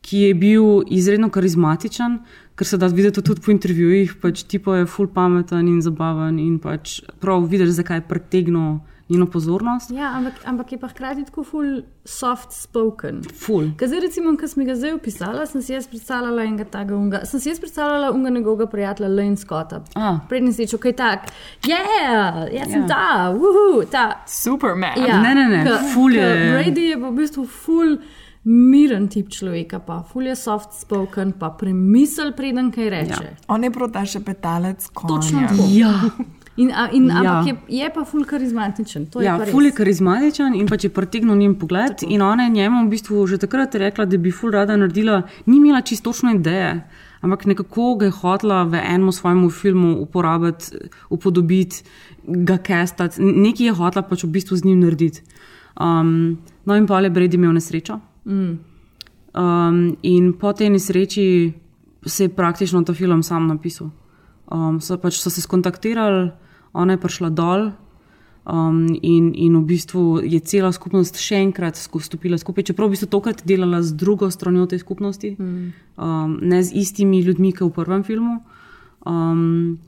ki 0.00 0.16
je 0.18 0.34
bil 0.34 0.82
izredno 0.86 1.28
karizmatičen, 1.30 2.18
ker 2.56 2.66
se 2.66 2.76
da 2.76 2.86
videti 2.86 3.22
tudi 3.22 3.40
po 3.40 3.50
intervjujih, 3.50 4.14
pač 4.22 4.42
tipo 4.42 4.74
je 4.74 4.86
full 4.86 5.08
pameten 5.08 5.68
in 5.68 5.82
zabaven 5.82 6.38
in 6.38 6.58
pač 6.58 7.00
prav 7.20 7.44
vidiš, 7.50 7.68
zakaj 7.68 7.96
je 7.96 8.00
pretegnil 8.08 8.78
njeno 9.08 9.26
pozornost. 9.26 9.90
Ja, 9.90 10.12
ampak, 10.14 10.34
ampak 10.44 10.72
je 10.72 10.78
pa 10.78 10.88
hkrati 10.88 11.24
tako 11.24 11.44
full 11.44 11.80
soft 12.04 12.52
spoken. 12.52 13.22
Full. 13.36 13.70
Ker 13.76 13.88
zdaj, 13.88 14.00
recimo, 14.00 14.36
ko 14.36 14.48
sem 14.48 14.66
ga 14.66 14.74
zdaj 14.74 14.92
opisala, 14.92 15.46
sem 15.46 15.62
si 15.62 15.72
jaz 15.72 15.88
predstavljala 15.88 16.42
enega 16.42 16.64
takega, 16.66 16.96
unga, 16.96 17.24
sem 17.24 17.40
si 17.40 17.48
jaz 17.48 17.58
predstavljala 17.58 18.10
unga 18.12 18.30
njegovega 18.30 18.66
prijatelja 18.66 19.08
Lane 19.10 19.36
Scotta. 19.36 19.82
Ah. 19.94 20.18
Prednji 20.28 20.52
si 20.52 20.62
rekel, 20.62 20.78
kaj 20.78 20.92
tak, 20.94 21.26
yeah, 21.64 22.46
jaz 22.52 22.70
sem 22.70 22.80
Ja. 22.80 22.86
ta, 22.86 23.04
wuhu, 23.32 23.84
ta. 23.86 24.22
Superman. 24.26 24.98
Ja, 24.98 25.22
Ne, 25.22 25.34
ne, 25.34 25.48
ne, 25.48 25.64
Ke- 25.64 25.92
ful 25.94 26.10
ke 26.10 26.16
je- 26.16 26.52
Brady 26.52 26.80
je 26.82 27.00
pa 27.00 27.08
v 27.08 27.14
bistvu 27.14 27.46
full 27.46 27.98
miren 28.44 29.08
tip 29.08 29.28
človeka, 29.28 29.78
pa 29.78 30.02
full 30.02 30.24
je 30.24 30.36
soft 30.36 30.72
spoken, 30.72 31.32
pa 31.32 31.50
premisel 31.50 32.32
preden 32.32 32.70
kaj 32.72 32.90
reče. 32.90 33.24
Ja. 33.24 33.30
On 33.48 33.64
je 33.64 33.70
ta 33.92 34.04
še 34.04 34.20
petalec 34.20 34.88
konja. 34.88 35.08
Točno 35.14 35.40
tako. 35.48 35.64
Ja. 35.68 35.92
In, 36.58 36.72
a, 36.74 36.88
in, 36.90 37.06
Ja. 37.06 37.18
ampak 37.20 37.46
je, 37.46 37.78
je 37.78 37.90
pa 37.94 38.02
full 38.04 38.24
karizmatičen. 38.26 39.06
Ja, 39.22 39.38
ful 39.46 39.68
je 39.68 39.72
karizmatičen 39.72 40.56
in 40.58 40.66
pač 40.66 40.88
je 40.88 40.90
pretegnil 40.90 41.36
njen 41.38 41.54
pogled. 41.54 42.02
In 42.02 42.22
ona 42.22 42.48
je 42.48 42.50
njemu 42.50 42.86
v 42.86 42.90
bistvu 42.90 43.26
že 43.30 43.38
takrat 43.38 43.74
rekla, 43.74 44.04
da 44.04 44.18
bi 44.18 44.32
ful 44.34 44.50
rada 44.50 44.76
naredila, 44.76 45.22
ni 45.46 45.56
imela 45.56 45.82
čisto 45.82 46.10
točne 46.10 46.34
ideje, 46.34 46.82
ampak 47.22 47.46
nekako 47.46 47.94
ga 48.00 48.08
je 48.08 48.10
hotela 48.10 48.64
v 48.64 48.74
enem 48.74 49.12
svojemu 49.12 49.50
filmu 49.50 49.92
uporabiti, 50.02 50.82
upodobiti, 51.10 51.84
ga 52.26 52.58
kestati, 52.58 53.22
nekaj 53.22 53.66
je 53.66 53.72
hotela 53.72 54.02
pač 54.02 54.24
v 54.24 54.32
bistvu 54.34 54.56
z 54.56 54.64
njim 54.64 54.80
narediti. 54.80 55.22
Um, 55.78 56.38
no, 56.66 56.74
in 56.74 56.86
pa 56.86 57.00
je 57.00 57.10
Brady 57.10 57.38
imel 57.38 57.52
nesrečo. 57.54 58.00
Mm. 58.26 58.58
Um, 59.34 59.96
in 60.02 60.32
po 60.32 60.52
tej 60.52 60.70
nesreči 60.74 61.52
se 62.06 62.24
je 62.24 62.34
praktično 62.34 62.82
ta 62.82 62.94
film 62.94 63.22
sam 63.22 63.46
napisal. 63.46 63.90
Um, 64.50 64.80
so, 64.80 64.96
pač 64.98 65.20
so 65.20 65.30
se 65.30 65.40
skontaktirali, 65.40 66.30
ona 66.72 66.92
je 66.92 67.00
prišla 67.00 67.30
dol. 67.30 67.70
Um, 68.48 68.86
in, 69.02 69.34
in 69.36 69.56
v 69.60 69.64
bistvu 69.68 70.24
je 70.24 70.40
cela 70.40 70.72
skupnost 70.72 71.18
še 71.20 71.36
enkrat 71.36 71.76
stopila 71.76 72.38
skupaj, 72.40 72.64
čeprav 72.64 72.88
v 72.88 72.96
bistvu 72.96 73.08
tokrat 73.12 73.42
delala 73.44 73.82
z 73.84 73.92
drugo 73.92 74.30
stranjo 74.30 74.64
te 74.66 74.78
skupnosti, 74.78 75.36
Mm. 75.38 75.72
um, 76.00 76.38
ne 76.40 76.62
z 76.62 76.72
istimi 76.72 77.20
ljudmi, 77.20 77.52
kot 77.52 77.68
v 77.68 77.74
prvem 77.76 78.02
filmu. 78.04 78.40
Um, 79.04 79.78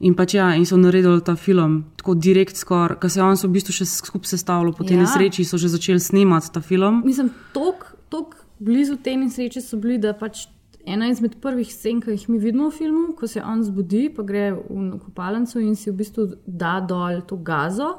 in 0.00 0.14
pač 0.14 0.34
ja, 0.34 0.54
in 0.54 0.62
so 0.66 0.76
naredili 0.76 1.20
ta 1.26 1.34
film 1.34 1.84
tako 1.96 2.14
direkt, 2.14 2.54
skoraj, 2.56 3.00
ker 3.00 3.10
se 3.10 3.18
je 3.20 3.24
on 3.24 3.36
se 3.36 3.48
v 3.48 3.50
bistvu 3.50 3.72
še 3.72 3.84
skupaj 3.84 4.30
sestavljal, 4.30 4.72
po 4.78 4.84
tej 4.84 4.96
Ja. 4.96 5.02
nesreči 5.02 5.42
so 5.44 5.58
že 5.58 5.68
začeli 5.68 5.98
snemati 5.98 6.52
ta 6.54 6.60
film. 6.60 7.02
Mislim, 7.04 7.30
tako 7.52 8.30
blizu 8.60 8.96
te 8.96 9.16
nesreče 9.16 9.60
so 9.60 9.76
bili, 9.76 9.98
da 9.98 10.12
pač 10.14 10.46
ena 10.86 11.08
izmed 11.08 11.36
prvih 11.40 11.68
scen, 11.72 12.00
ki 12.00 12.10
jih 12.10 12.28
mi 12.28 12.38
vidimo 12.38 12.68
v 12.68 12.76
filmu, 12.76 13.14
ko 13.16 13.26
se 13.26 13.42
on 13.42 13.62
zbudi, 13.64 14.08
pa 14.14 14.22
gre 14.22 14.50
v 14.52 14.98
kopalnico 15.04 15.60
in 15.60 15.76
si 15.76 15.90
v 15.90 15.96
bistvu 16.00 16.28
da 16.46 16.78
dol 16.80 17.22
to 17.28 17.36
gazo. 17.36 17.94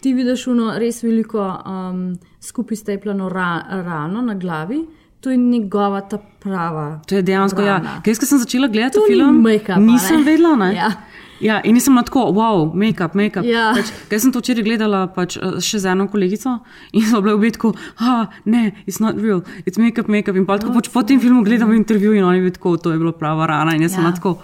Ti 0.00 0.12
vidiš 0.14 0.46
uno 0.46 0.72
res 0.78 1.02
veliko 1.02 1.42
um, 1.42 2.12
skupaj 2.40 2.76
stepljeno 2.76 3.28
ra 3.28 3.64
rano 3.82 4.22
na 4.22 4.34
glavi. 4.34 4.84
To 5.20 5.30
je 5.30 5.36
njegova 5.36 6.00
ta 6.00 6.18
prava. 6.18 7.00
To 7.06 7.14
je 7.14 7.22
dejansko, 7.22 7.62
ja. 7.62 7.78
rana. 7.78 8.00
Ker 8.02 8.12
jaz, 8.12 8.20
ko 8.22 8.26
sem 8.26 8.38
začela 8.38 8.68
gledati 8.68 9.00
To 9.00 9.06
film, 9.08 9.40
make-up, 9.42 9.82
nisem 9.82 10.22
vedela, 10.22 10.54
ne. 10.56 10.74
Ja. 10.76 10.92
Ja, 11.40 11.60
in 11.64 11.74
nisem 11.74 11.94
tako, 12.04 12.26
wow, 12.34 12.66
make-up, 12.74 13.14
make-up. 13.14 13.44
Ja. 13.46 13.72
Pač, 13.76 13.92
ker 14.10 14.20
sem 14.20 14.32
to 14.34 14.40
včeraj 14.42 14.64
gledala 14.66 15.06
pač, 15.14 15.36
eh, 15.36 15.60
še 15.62 15.78
z 15.78 15.86
eno 15.92 16.08
kolegico 16.10 16.58
in 16.92 17.02
so 17.06 17.20
bile 17.22 17.34
obe 17.38 17.50
tako, 17.54 17.74
ah, 18.00 18.26
ne, 18.44 18.72
it's 18.86 18.98
not 19.00 19.14
real, 19.22 19.42
it's 19.64 19.78
make-up, 19.78 20.08
make-up. 20.08 20.36
In 20.36 20.46
pa 20.46 20.58
tako 20.58 20.74
pač 20.74 20.90
po 20.90 21.02
tem 21.02 21.20
filmu 21.20 21.44
gledam 21.46 21.70
intervju 21.72 22.12
in 22.18 22.24
oni 22.24 22.40
vedo, 22.40 22.76
to 22.76 22.90
je 22.90 22.98
bila 22.98 23.12
prava 23.12 23.46
rana. 23.46 23.74
In 23.74 23.82
jaz 23.82 23.94
sem 23.94 24.02
Ja. 24.02 24.10
na 24.10 24.16
tako, 24.16 24.38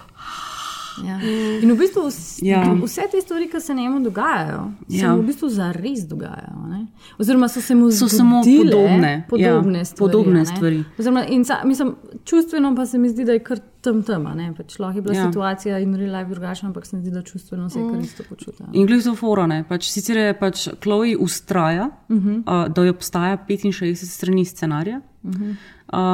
Ja. 0.98 1.18
In 1.62 1.72
v 1.72 1.76
bistvu 1.76 2.02
vs, 2.02 2.38
Ja. 2.42 2.60
ja. 2.60 2.74
vse 2.76 3.02
te 3.10 3.20
stvari, 3.20 3.48
ki 3.48 3.60
se 3.60 3.74
njemu 3.74 4.00
dogajajo, 4.00 4.70
se 4.90 4.96
Ja. 4.96 5.16
mu 5.16 5.22
v 5.22 5.26
bistvu 5.26 5.48
zares 5.48 6.00
dogajajo. 6.00 6.66
Ne? 6.68 6.86
Oziroma 7.18 7.48
so 7.48 7.60
se 7.60 7.74
mu 7.74 7.90
So 7.90 8.08
samo 8.08 8.42
podobne, 8.42 9.26
podobne 9.28 9.78
ja, 9.78 9.84
stvari. 9.84 9.98
podobne 10.00 10.30
a 10.32 10.38
ne. 10.40 10.46
stvari. 10.46 10.84
Oziroma, 10.98 11.24
in 11.26 11.44
sa, 11.44 11.60
mislim, 11.64 11.94
čustveno 12.24 12.74
pa 12.74 12.86
se 12.86 12.98
mi 12.98 13.08
zdi, 13.08 13.24
da 13.24 13.32
je 13.32 13.38
kar 13.38 13.58
tam 13.80 14.02
tam. 14.02 14.24
Pač 14.56 14.78
lahko 14.78 14.98
je 14.98 15.02
bila 15.02 15.14
Ja. 15.14 15.20
ja. 15.20 15.26
situacija 15.26 15.78
in 15.78 15.94
real 15.94 16.12
life 16.12 16.30
drugačna, 16.30 16.68
ampak 16.68 16.86
se 16.86 16.96
mi 16.96 17.02
zdi, 17.02 17.10
da 17.10 17.22
čustveno 17.22 17.70
se 17.70 17.78
je 17.78 17.90
kar 17.90 18.00
isto 18.00 18.22
počutila. 18.28 18.68
In 18.72 18.86
glede 18.86 19.02
to 19.02 19.14
forane, 19.14 19.64
pač 19.68 19.88
sicer 19.88 20.16
je 20.16 20.34
pač 20.34 20.68
Chloe 20.80 21.16
ustraja, 21.16 21.90
uh 22.08 22.16
Mhm. 22.16 22.28
-huh. 22.28 22.66
uh, 22.66 22.74
da 22.74 22.84
je 22.84 22.90
obstaja 22.90 23.36
65 23.38 24.04
strani 24.06 24.44
scenarija, 24.44 25.00
Uh 25.22 25.30
-huh. 25.30 25.54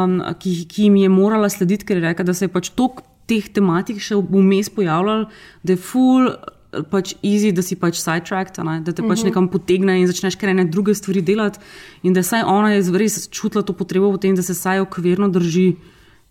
um, 0.05 0.35
ki, 0.39 0.65
ki 0.67 0.83
jim 0.83 0.97
je 0.97 1.09
morala 1.09 1.49
slediti, 1.49 1.85
ker 1.85 1.97
je 1.97 2.01
rekla, 2.01 2.25
da 2.25 2.35
se 2.35 2.45
je 2.45 2.49
pač 2.49 2.69
toliko 2.69 3.03
teh 3.31 3.47
tematik 3.55 4.03
še 4.03 4.19
vmes 4.19 4.73
pojavljalo, 4.75 5.29
da 5.63 5.77
je 5.77 5.85
full. 5.91 6.33
Pač 6.87 7.17
easy, 7.27 7.49
da 7.51 7.65
si 7.67 7.75
pač 7.75 7.97
sidetracked, 7.99 8.61
ne? 8.63 8.77
da 8.87 8.93
te 8.95 9.03
pač 9.03 9.25
Mhm. 9.25 9.27
nekam 9.27 9.49
potegne 9.51 9.97
in 9.99 10.07
začneš 10.07 10.37
kar 10.39 10.53
ene 10.53 10.63
druge 10.71 10.95
stvari 10.95 11.19
delati. 11.21 11.59
In 12.07 12.15
da 12.15 12.23
saj 12.23 12.45
ona 12.47 12.69
je 12.77 12.85
res 12.95 13.27
čutila 13.27 13.65
to 13.67 13.75
potrebo 13.75 14.13
po 14.13 14.21
tem, 14.23 14.37
da 14.39 14.43
se 14.43 14.55
saj 14.55 14.79
okvirno 14.85 15.27
drži 15.35 15.75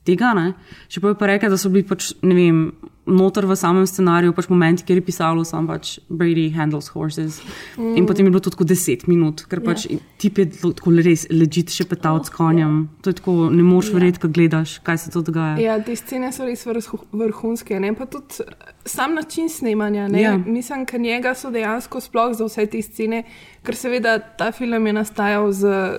tega. 0.05 0.33
Ne? 0.33 0.53
Še 0.87 1.01
pa 1.01 1.07
je 1.09 1.15
pa 1.15 1.27
rekla, 1.27 1.49
da 1.49 1.57
so 1.57 1.69
bili 1.69 1.83
pač, 1.83 2.13
ne 2.21 2.35
vem, 2.35 2.61
noter 3.09 3.47
v 3.49 3.55
samem 3.57 3.87
scenariju, 3.89 4.35
pač 4.37 4.45
momenti, 4.49 4.83
kjer 4.85 4.99
je 4.99 5.05
pisalo, 5.07 5.41
sam 5.43 5.65
pač 5.65 5.95
Brady 6.09 6.51
handles 6.53 6.91
horses. 6.93 7.39
Mm. 7.75 7.95
In 7.97 8.05
potem 8.05 8.25
je 8.25 8.31
bilo 8.31 8.39
to 8.39 8.51
tako 8.51 8.65
10 8.65 9.07
minut, 9.07 9.47
ker 9.49 9.61
pač 9.61 9.87
Ja. 9.89 9.97
tip 10.17 10.37
je 10.37 10.45
tako 10.45 10.93
res 10.93 11.25
ležit 11.29 11.69
še 11.69 11.85
petal 11.85 12.21
s 12.23 12.29
konjem. 12.29 12.87
To 13.01 13.09
je 13.09 13.15
tako, 13.15 13.49
ne 13.49 13.63
moreš 13.63 13.89
Ja. 13.89 13.97
verjeti, 13.97 14.19
ko 14.19 14.27
gledaš, 14.29 14.77
kaj 14.79 14.97
se 14.97 15.09
to 15.09 15.21
dogaja. 15.21 15.57
Ja, 15.57 15.79
te 15.81 15.95
scene 15.95 16.29
so 16.31 16.45
res 16.45 16.61
vrhu- 16.65 17.01
vrhunske, 17.11 17.79
ne? 17.79 17.93
pa 17.95 18.05
tudi 18.05 18.45
sam 18.85 19.15
način 19.15 19.49
snemanja. 19.49 20.07
Ne? 20.07 20.21
Ja. 20.21 20.37
Mislim, 20.37 20.85
ker 20.85 20.99
njega 20.99 21.33
so 21.33 21.49
dejansko 21.49 21.97
sploh 21.99 22.33
za 22.33 22.45
vse 22.45 22.65
te 22.67 22.81
scene, 22.81 23.23
ker 23.63 23.73
seveda 23.75 24.19
ta 24.19 24.51
film 24.51 24.85
je 24.85 24.93
nastajal 24.93 25.51
z, 25.51 25.97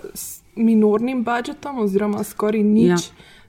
minornim 0.56 1.24
budžetom 1.24 1.78
oziroma 1.78 2.22
skoraj 2.24 2.62
nič 2.62 2.88
Ja. 2.90 2.96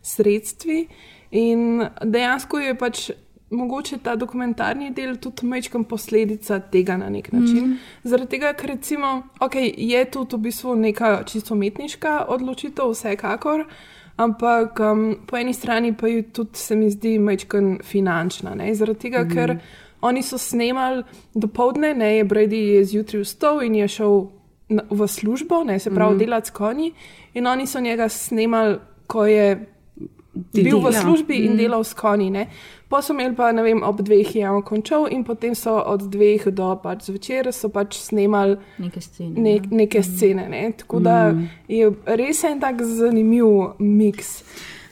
Sredstvi. 0.02 0.88
In 1.32 1.84
dejansko 2.04 2.60
je 2.60 2.76
pač 2.78 3.12
mogoče 3.52 3.98
ta 3.98 4.16
dokumentarni 4.16 4.92
del 4.96 5.18
tudi 5.20 5.46
majčkam 5.48 5.84
posledica 5.84 6.60
tega 6.72 6.98
na 6.98 7.10
nek 7.10 7.32
način. 7.32 7.66
Mm. 7.66 7.72
-hmm. 7.74 7.78
Zaradi 8.04 8.30
tega, 8.30 8.54
ker 8.54 8.70
recimo, 8.70 9.24
okay, 9.40 9.74
je 9.78 10.06
tudi 10.06 10.36
v 10.36 10.40
bistvu 10.40 10.76
neka 10.76 11.24
čisto 11.24 11.54
umetniška 11.54 12.26
odločitev, 12.28 12.92
vsekakor. 12.92 13.66
Ampak 14.16 14.80
um, 14.80 15.16
po 15.28 15.38
eni 15.38 15.54
strani 15.54 15.94
pa 15.98 16.08
je 16.08 16.22
tudi, 16.22 16.50
se 16.54 16.76
mi 16.76 16.90
zdi, 16.90 17.20
majčkan 17.20 17.80
finančna. 17.84 18.56
Ne? 18.56 18.76
Zaradi 18.76 19.00
tega, 19.00 19.24
mm 19.24 19.30
ker 19.30 19.58
oni 20.02 20.24
so 20.24 20.38
snemali 20.38 21.04
do 21.34 21.48
povdne, 21.48 21.94
ne 21.94 22.18
je 22.18 22.24
Brady 22.24 22.56
je 22.56 22.86
zjutraj 22.86 23.22
vstal 23.22 23.62
in 23.64 23.76
je 23.76 23.88
šel 23.88 24.26
na, 24.70 24.84
v 24.90 25.08
službo, 25.08 25.64
ne, 25.64 25.80
se 25.80 25.90
pravi, 25.90 26.16
mm 26.16 26.20
delati 26.20 26.48
s 26.48 26.52
konji. 26.52 26.94
In 27.34 27.48
oni 27.48 27.68
so 27.68 27.80
njega 27.80 28.10
snemali, 28.10 28.78
ko 29.08 29.26
je 29.26 29.66
bil 30.54 30.80
v 30.80 30.86
ja. 30.86 31.02
službi 31.02 31.36
in 31.36 31.52
Mhm. 31.52 31.58
delal 31.58 31.84
s 31.84 31.94
konji. 31.94 32.30
Ne. 32.30 32.48
Pa 32.88 33.02
so 33.02 33.14
imeli 33.14 33.36
pa, 33.36 33.52
ne 33.52 33.64
vem, 33.64 33.84
ob 33.84 34.00
dveh 34.00 34.36
je 34.36 34.50
on 34.50 34.62
končal 34.62 35.08
in 35.08 35.24
potem 35.24 35.56
so 35.56 35.76
od 35.78 36.02
dveh 36.04 36.46
do 36.48 36.76
pač 36.76 37.04
zvečer 37.04 37.52
so 37.52 37.70
pač 37.70 37.96
snemali 37.98 38.58
Neke 38.78 39.02
scene. 39.02 39.34
ne, 39.38 39.52
ja. 39.52 39.62
neke 39.72 40.04
scene. 40.04 40.48
Ne. 40.48 40.72
Tako 40.74 41.00
da 41.00 41.32
Mhm. 41.32 41.46
je 41.68 41.86
res 42.08 42.44
en 42.44 42.60
tak 42.60 42.82
zanimiv 42.82 43.46
miks. 43.80 44.44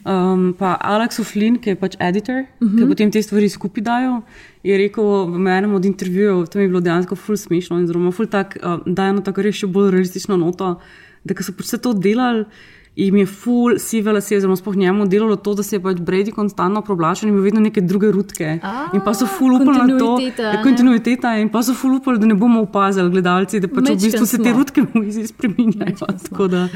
Um, 0.02 0.54
pa 0.54 0.76
Alex 0.76 1.18
O'Flynn, 1.18 1.58
ki 1.58 1.70
je 1.70 1.76
pač 1.76 1.96
editor, 2.00 2.34
uh 2.34 2.46
Mhm. 2.60 2.68
-huh. 2.68 2.78
ki 2.78 2.88
potem 2.88 3.10
te 3.10 3.20
stvari 3.20 3.48
skupaj 3.48 3.82
dajo, 3.82 4.22
je 4.62 4.78
rekel 4.78 5.04
v 5.26 5.46
enem 5.48 5.74
od 5.74 5.84
intervjujev, 5.84 6.46
to 6.46 6.58
mi 6.58 6.64
je 6.64 6.68
bilo 6.68 6.80
dejansko 6.80 7.16
ful 7.16 7.36
smešno 7.36 7.78
in 7.78 7.86
zelo 7.86 8.10
ful 8.10 8.26
tak, 8.26 8.56
uh, 8.56 8.80
da 8.86 9.04
je 9.04 9.10
eno 9.10 9.20
tako 9.20 9.42
res 9.42 9.54
še 9.54 9.66
bolj 9.66 9.90
realistično 9.90 10.36
noto, 10.36 10.80
da 11.24 11.34
ko 11.34 11.42
so 11.42 11.52
pač 11.52 11.66
vse 11.66 11.78
to 11.78 11.92
delali. 11.92 12.44
Mi 12.96 13.20
je 13.20 13.26
ful 13.26 13.78
sive 13.78 14.12
lase, 14.12 14.36
oziroma 14.36 14.56
sploh 14.56 14.76
njemu 14.76 15.06
delalo 15.06 15.36
to, 15.36 15.54
da 15.54 15.62
se 15.62 15.76
je 15.76 15.80
pač 15.80 15.96
Brady 15.96 16.32
konstantno 16.32 16.82
problačil 16.82 17.28
in 17.28 17.34
imel 17.34 17.44
vedno 17.44 17.60
neke 17.60 17.80
druge 17.80 18.10
rutke. 18.10 18.58
A, 18.62 18.88
in 18.94 19.00
pa 19.00 19.14
so 19.14 19.26
ful 19.26 19.54
upali 19.54 19.78
na 19.78 19.98
to, 19.98 20.18
da 20.36 20.50
je 20.50 20.62
kontinuiteta 20.62 21.36
in 21.38 21.48
pa 21.48 21.62
so 21.62 21.74
ful 21.74 21.94
upali, 21.94 22.18
da 22.18 22.26
ne 22.26 22.34
bomo 22.34 22.60
opazili 22.60 23.10
gledalci, 23.10 23.60
da 23.60 23.68
pač 23.68 23.76
v 23.76 23.80
Majčkeno 23.82 24.00
bistvu 24.02 24.26
se 24.26 24.36
te 24.36 24.50
smo. 24.50 24.58
rutke 24.58 24.82
v 24.82 25.04
izi 25.06 25.26
spreminjajo. 25.26 25.96
Da, 26.48 26.68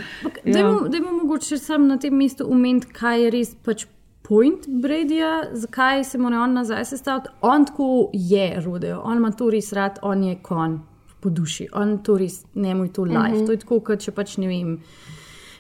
ja. 0.44 0.52
Dajmo, 0.52 0.88
dajmo 0.88 1.12
mogoče 1.12 1.58
sam 1.58 1.86
na 1.86 1.98
tem 1.98 2.14
mestu 2.14 2.44
umeti, 2.48 2.86
kaj 2.86 3.22
je 3.22 3.30
res 3.30 3.54
pač 3.54 3.86
point 4.22 4.68
Bradyja, 4.68 5.50
zakaj 5.52 6.04
se 6.04 6.18
mora 6.18 6.40
on 6.40 6.52
nazaj 6.52 6.84
sestaviti. 6.84 7.28
On 7.40 7.64
tako 7.64 8.10
je 8.12 8.60
rodeo, 8.64 9.00
on 9.04 9.16
ima 9.16 9.30
to 9.30 9.50
res 9.50 9.72
rad, 9.72 9.98
on 10.02 10.22
je 10.22 10.38
kon 10.42 10.80
po 11.20 11.30
duši, 11.30 11.68
on 11.72 11.98
to 11.98 12.16
res, 12.18 12.44
njemu 12.54 12.84
je 12.84 12.92
to 12.92 13.02
life. 13.04 13.18
Mm 13.18 13.24
Mhm. 13.24 13.34
-hmm. 13.36 13.46
To 13.46 13.52
je 13.52 13.58
tako, 13.58 13.80
kot 13.80 13.98
če 13.98 14.10
pač 14.12 14.36
ne 14.36 14.46
vem. 14.48 14.78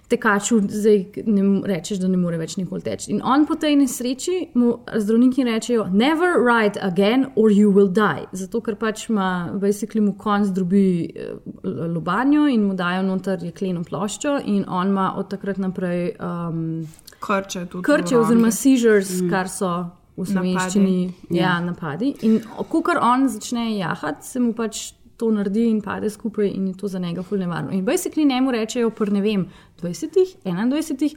Tekaču 0.08 0.60
zdaj 0.68 0.98
ne 1.26 1.42
rečeš, 1.66 1.98
da 1.98 2.08
ne 2.08 2.16
more 2.16 2.36
več 2.38 2.56
nikoli 2.56 2.82
teči. 2.82 3.10
In 3.10 3.22
on 3.24 3.46
po 3.46 3.54
tej 3.54 3.76
nesreči 3.76 4.50
mu 4.54 4.78
zdravniki 4.94 5.44
rečejo: 5.44 5.86
Never 5.92 6.36
ride 6.44 6.78
again, 6.82 7.26
or 7.36 7.50
you 7.50 7.70
will 7.72 7.88
die. 7.88 8.26
Zato, 8.32 8.60
ker 8.60 8.74
pač 8.76 9.08
ima 9.08 9.50
basically 9.54 10.00
mu 10.04 10.12
konc 10.18 10.48
drobi 10.54 10.84
eh, 11.16 11.32
lobanjo 11.64 12.46
in 12.52 12.64
mu 12.68 12.74
dajo 12.74 13.02
noter 13.02 13.38
jekleno 13.42 13.82
ploščo, 13.84 14.40
in 14.44 14.64
on 14.68 14.88
ima 14.88 15.14
od 15.16 15.30
takrat 15.30 15.58
naprej 15.58 16.16
um, 16.20 16.86
krče, 17.20 17.66
krče 17.82 18.18
oziroma 18.18 18.50
seizures, 18.52 19.20
Mm. 19.22 19.30
kar 19.30 19.48
so 19.48 19.70
v 20.16 20.18
Napadi. 20.18 20.32
slovenščini 20.32 21.12
Ja. 21.30 21.42
ja, 21.42 21.60
napadi. 21.60 22.14
In 22.22 22.40
ko 22.68 22.82
kar 22.82 22.98
on 23.02 23.28
začne 23.28 23.78
jahati, 23.78 24.26
se 24.26 24.40
mu 24.40 24.52
pač 24.52 24.92
to 25.16 25.30
naredi 25.30 25.68
in 25.70 25.80
pade 25.82 26.10
skupaj, 26.10 26.48
in 26.48 26.68
je 26.68 26.76
to 26.80 26.88
za 26.88 26.98
njega 26.98 27.22
fully 27.22 27.46
nevarno. 27.46 27.72
In 27.72 27.84
basically 27.84 28.28
njemu 28.28 28.50
rečejo, 28.50 28.90
pr 28.90 29.12
ne 29.12 29.20
vem, 29.20 29.48
20, 29.82 30.36
21. 30.44 31.16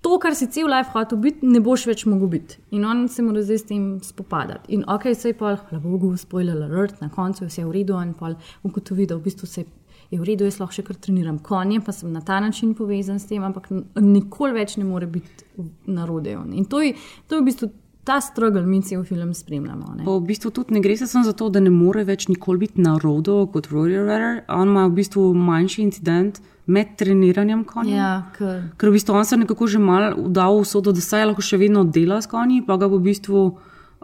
To, 0.00 0.18
kar 0.22 0.34
si 0.34 0.46
cel 0.46 0.68
life 0.70 0.92
hotel 0.92 1.18
biti, 1.18 1.46
ne 1.46 1.60
boš 1.60 1.86
več 1.88 2.04
mogel 2.06 2.28
biti. 2.30 2.60
In 2.76 2.84
on 2.84 3.08
se 3.08 3.24
mora 3.26 3.42
zdaj 3.42 3.58
s 3.58 3.66
tem 3.66 3.86
spopadati. 4.04 4.70
In 4.76 4.84
ok, 4.88 5.08
se 5.16 5.32
je 5.32 5.38
pa, 5.38 5.56
hvala 5.56 5.82
Bogu, 5.82 6.12
spoiler 6.20 6.60
alert, 6.62 7.00
na 7.00 7.08
koncu 7.10 7.44
je 7.44 7.48
vse 7.48 7.64
v 7.64 7.72
redu 7.74 7.96
in 8.02 8.12
pa 8.14 8.34
ugotovi, 8.62 9.06
da 9.06 9.16
v 9.16 9.24
bistvu 9.24 9.48
se 9.50 9.64
je 10.10 10.20
v 10.20 10.28
redu, 10.28 10.46
jaz 10.46 10.60
lahko 10.60 10.76
še 10.76 10.84
kar 10.86 11.00
treniram 11.02 11.40
konje, 11.42 11.80
pa 11.82 11.94
sem 11.96 12.12
na 12.12 12.22
ta 12.22 12.38
način 12.40 12.74
povezan 12.78 13.18
s 13.18 13.26
tem, 13.26 13.42
ampak 13.42 13.66
nikoli 13.98 14.60
več 14.60 14.76
ne 14.78 14.86
more 14.86 15.08
biti 15.10 15.48
na 15.90 16.06
rodeju. 16.06 16.44
In 16.54 16.68
to 16.70 16.84
je, 16.84 16.94
to 17.26 17.38
je 17.38 17.42
v 17.42 17.48
bistvu 17.48 17.70
ta 18.06 18.20
struggle, 18.22 18.62
mi 18.66 18.78
cel 18.82 19.02
film 19.04 19.32
spremljamo. 19.34 19.94
Ne? 19.98 20.04
Pa 20.06 20.12
v 20.14 20.22
bistvu 20.28 20.50
tudi 20.54 20.76
ne 20.76 20.80
gre 20.80 20.94
se 20.96 21.06
samo 21.10 21.24
za 21.26 21.32
to, 21.34 21.48
da 21.50 21.60
ne 21.60 21.70
more 21.74 22.04
več 22.06 22.28
nikoli 22.30 22.58
biti 22.62 22.80
na 22.80 22.94
rodu 23.02 23.40
kot 23.52 23.66
rodeo 23.72 24.04
rider. 24.06 24.44
On 24.48 24.68
ima 24.70 24.84
v 24.86 24.94
bistvu 25.00 25.24
manjši 25.34 25.82
incident 25.82 26.38
med 26.66 26.94
treniranjem 26.98 27.64
konja. 27.66 27.96
Ja, 27.96 28.12
ker 28.36 28.62
Ker 28.78 28.90
v 28.90 28.98
bistvu 28.98 29.14
on 29.14 29.24
se 29.26 29.34
je 29.34 29.40
nekako 29.42 29.66
že 29.66 29.78
mal 29.82 30.14
vdal 30.16 30.60
v 30.62 30.66
sodo, 30.66 30.94
da 30.94 31.02
saj 31.02 31.26
lahko 31.26 31.42
še 31.42 31.58
vedno 31.58 31.82
dela 31.84 32.20
s 32.22 32.30
konji, 32.30 32.62
pa 32.66 32.76
ga 32.78 32.86
v 32.86 33.00
bistvu 33.02 33.42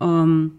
um, 0.02 0.50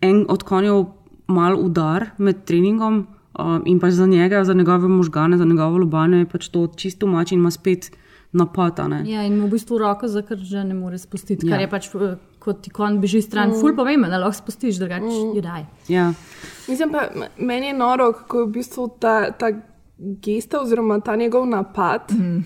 en 0.00 0.22
od 0.28 0.42
konjev 0.46 0.86
mal 1.26 1.58
udar 1.58 2.12
med 2.18 2.44
treningom 2.46 3.06
um, 3.38 3.62
in 3.66 3.80
pač 3.80 3.98
za 3.98 4.06
njega, 4.06 4.44
za 4.44 4.54
njegove 4.54 4.88
možgane, 4.88 5.38
za 5.38 5.44
njegovo 5.44 5.78
lobanje 5.82 6.22
je 6.22 6.30
pač 6.30 6.48
to 6.54 6.66
čisto 6.76 7.06
mač 7.06 7.32
in 7.32 7.38
ima 7.38 7.50
spet 7.50 7.90
napad. 8.32 8.78
Ja, 9.06 9.22
in 9.26 9.38
mu 9.40 9.46
v 9.46 9.58
bistvu 9.58 9.78
roko 9.78 10.08
zakrža 10.08 10.64
ne 10.64 10.74
more 10.74 10.98
spustiti, 10.98 11.46
Ja. 11.46 11.52
kar 11.52 11.60
je 11.60 11.70
pač, 11.70 11.88
eh, 11.94 12.16
ko 12.42 12.52
ti 12.54 12.70
kon 12.70 13.00
beži 13.00 13.22
stran, 13.22 13.48
Mm. 13.48 13.60
ful 13.60 13.76
pomembno, 13.76 14.08
da 14.08 14.18
lahko 14.18 14.34
spustiš, 14.34 14.76
drugače 14.76 15.04
Mm. 15.04 15.22
mm. 15.24 15.36
judaj. 15.36 15.62
Ja. 15.88 16.12
Mislim 16.68 16.90
pa, 16.90 17.02
meni 17.38 17.66
je 17.66 17.74
noro, 17.74 18.12
kako 18.12 18.38
je 18.38 18.44
v 18.44 18.50
bistvu 18.50 18.88
ta, 18.98 19.30
ta 19.32 19.50
gesta 19.98 20.60
oziroma 20.60 21.00
ta 21.00 21.16
njegov 21.16 21.46
napad 21.46 22.00
mm. 22.10 22.44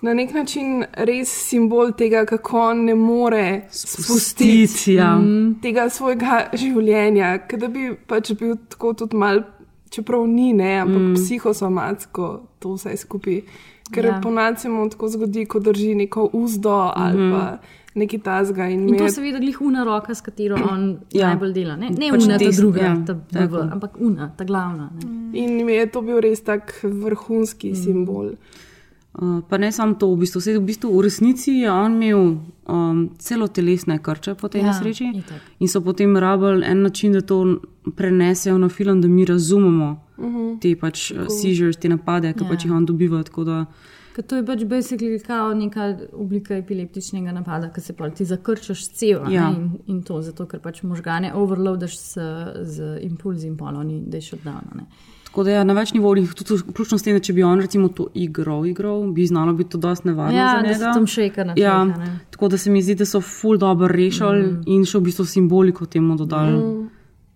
na 0.00 0.14
nek 0.14 0.34
način 0.34 0.72
res 0.94 1.28
simbol 1.48 1.92
tega, 1.92 2.24
kako 2.24 2.60
on 2.60 2.84
ne 2.84 2.94
more 2.96 3.62
spustiti 3.70 4.66
Spustiti, 4.66 4.94
ja. 4.94 5.14
mm, 5.14 5.54
tega 5.62 5.88
svojega 5.90 6.48
življenja, 6.54 7.38
ker 7.40 7.58
da 7.58 7.68
bi 7.68 7.86
pač 8.06 8.32
bil 8.32 8.56
tako 8.68 8.92
tudi 8.94 9.16
mal, 9.16 9.40
čeprav 9.90 10.26
ni, 10.26 10.52
ne, 10.52 10.74
ampak 10.78 11.02
Mm. 11.02 11.14
psihosomatsko 11.16 12.26
to 12.58 12.72
vse 12.72 12.96
skupaj. 12.96 13.40
Ker 13.92 14.04
Ja. 14.04 14.20
ponad 14.22 14.60
se 14.60 14.68
mu 14.68 14.90
tako 14.90 15.08
zgodi, 15.08 15.46
ko 15.46 15.58
drži 15.60 15.94
neko 15.94 16.30
uzdo 16.32 16.70
ali 16.94 17.14
Mhm. 17.14 17.22
mm 17.22 17.32
-hmm. 17.32 17.40
pa 17.40 17.58
nekaj 17.94 18.20
tasga. 18.20 18.66
In, 18.66 18.88
In 18.88 18.96
to 18.96 19.04
je- 19.04 19.10
se 19.10 19.20
vidi, 19.20 19.38
glih 19.38 19.60
una 19.60 19.84
roka, 19.84 20.14
s 20.14 20.20
katero 20.20 20.56
on 20.64 20.98
Ja. 21.12 21.28
najbolj 21.28 21.52
dela. 21.52 21.76
Ne, 21.76 21.90
ne 21.90 22.10
Pač 22.10 22.24
una, 22.24 22.34
ta 22.34 22.44
desna, 22.44 22.60
druga, 22.60 22.80
ja, 22.80 22.94
ta. 23.06 23.14
BV, 23.14 23.72
ampak 23.72 23.96
una, 24.00 24.30
ta 24.30 24.44
glavna. 24.44 24.90
Ne. 24.94 25.38
In 25.38 25.64
mi 25.64 25.72
je 25.72 25.86
to 25.86 26.02
bil 26.02 26.20
res 26.20 26.40
tak 26.40 26.72
vrhunski 26.82 27.70
mm. 27.70 27.76
simbol. 27.76 28.32
Uh, 29.14 29.40
pa 29.42 29.58
ne 29.58 29.70
samo 29.70 29.94
to, 29.94 30.08
v 30.08 30.18
bistvu, 30.18 30.40
Sej, 30.40 30.58
v, 30.58 30.64
bistvu 30.64 30.90
v 30.90 31.00
resnici 31.00 31.52
je 31.54 31.70
on 31.70 31.92
imel 31.94 32.34
um, 32.66 33.10
celo 33.16 33.46
telesne 33.48 33.98
krče 33.98 34.34
po 34.34 34.48
tej 34.48 34.60
Ja, 34.60 34.66
nesreči 34.66 35.04
itak. 35.14 35.38
in 35.60 35.68
so 35.68 35.80
potem 35.80 36.16
rabili 36.16 36.64
en 36.64 36.82
način, 36.82 37.12
da 37.12 37.20
to 37.22 37.60
prenesejo 37.88 38.58
na 38.58 38.68
film, 38.68 39.00
da 39.00 39.08
mi 39.08 39.24
razumemo 39.24 39.88
Mhm. 40.18 40.58
te 40.58 40.74
pač 40.74 41.10
uh, 41.10 41.16
Tako. 41.18 41.30
seizures, 41.32 41.76
te 41.76 41.88
napade, 41.88 42.32
ki 42.32 42.42
Ja. 42.42 42.48
pač 42.48 42.64
jih 42.64 42.72
on 42.72 42.84
dobiva. 42.84 43.22
tako 43.22 43.44
Da, 43.44 43.64
Ker 44.14 44.22
to 44.22 44.36
je 44.38 44.44
pač 44.46 44.60
basically 44.70 45.18
kao 45.18 45.54
neka 45.54 45.88
oblika 46.12 46.54
epileptičnega 46.54 47.32
napada, 47.34 47.72
ki 47.74 47.82
se 47.82 47.96
pa 47.98 48.10
ti 48.10 48.24
zakrčaš 48.24 48.84
cel 48.94 49.26
Ja. 49.26 49.32
ja. 49.32 49.48
in, 49.56 49.72
in 49.86 50.02
to, 50.06 50.20
zato 50.22 50.46
ker 50.46 50.60
pač 50.62 50.84
možgane 50.86 51.32
overloadaš 51.34 51.98
z, 51.98 52.28
z 52.62 52.94
impulzi 53.02 53.48
in 53.48 53.58
je 54.12 54.20
shutdown. 54.22 54.70
a 54.70 54.76
ne. 54.76 54.86
tako 55.24 55.44
da 55.44 55.50
ja, 55.50 55.64
na 55.64 55.74
več 55.74 55.90
nivojih, 55.92 56.30
tudi 56.38 56.60
vključno 56.60 56.98
s 56.98 57.02
tem, 57.02 57.16
da 57.18 57.20
če 57.26 57.32
bi 57.34 57.42
on 57.42 57.58
recimo 57.58 57.88
to 57.88 58.06
igral, 58.14 58.66
igral 58.70 59.02
bi 59.12 59.26
znalo 59.26 59.52
biti 59.52 59.70
to 59.70 59.78
dosti 59.82 60.08
nevarno. 60.08 60.38
Ja, 60.38 60.62
da 60.62 60.74
se 60.74 60.80
tam 60.94 61.06
šejka 61.10 61.44
na 61.44 61.56
ja, 61.58 61.80
tleh, 61.82 61.96
a 61.96 62.04
ne. 62.04 62.18
Tako 62.30 62.48
da 62.48 62.58
se 62.58 62.70
mi 62.70 62.82
zdi, 62.82 62.94
da 62.94 63.06
so 63.06 63.18
ful 63.20 63.58
dobro 63.58 63.88
rešili 63.90 64.44
mm. 64.46 64.60
in 64.70 64.86
še 64.86 65.00
v 65.00 65.08
bistvu 65.08 65.26
simboliko 65.26 65.90
temu 65.90 66.14
dodali. 66.14 66.54
Mm. 66.54 66.90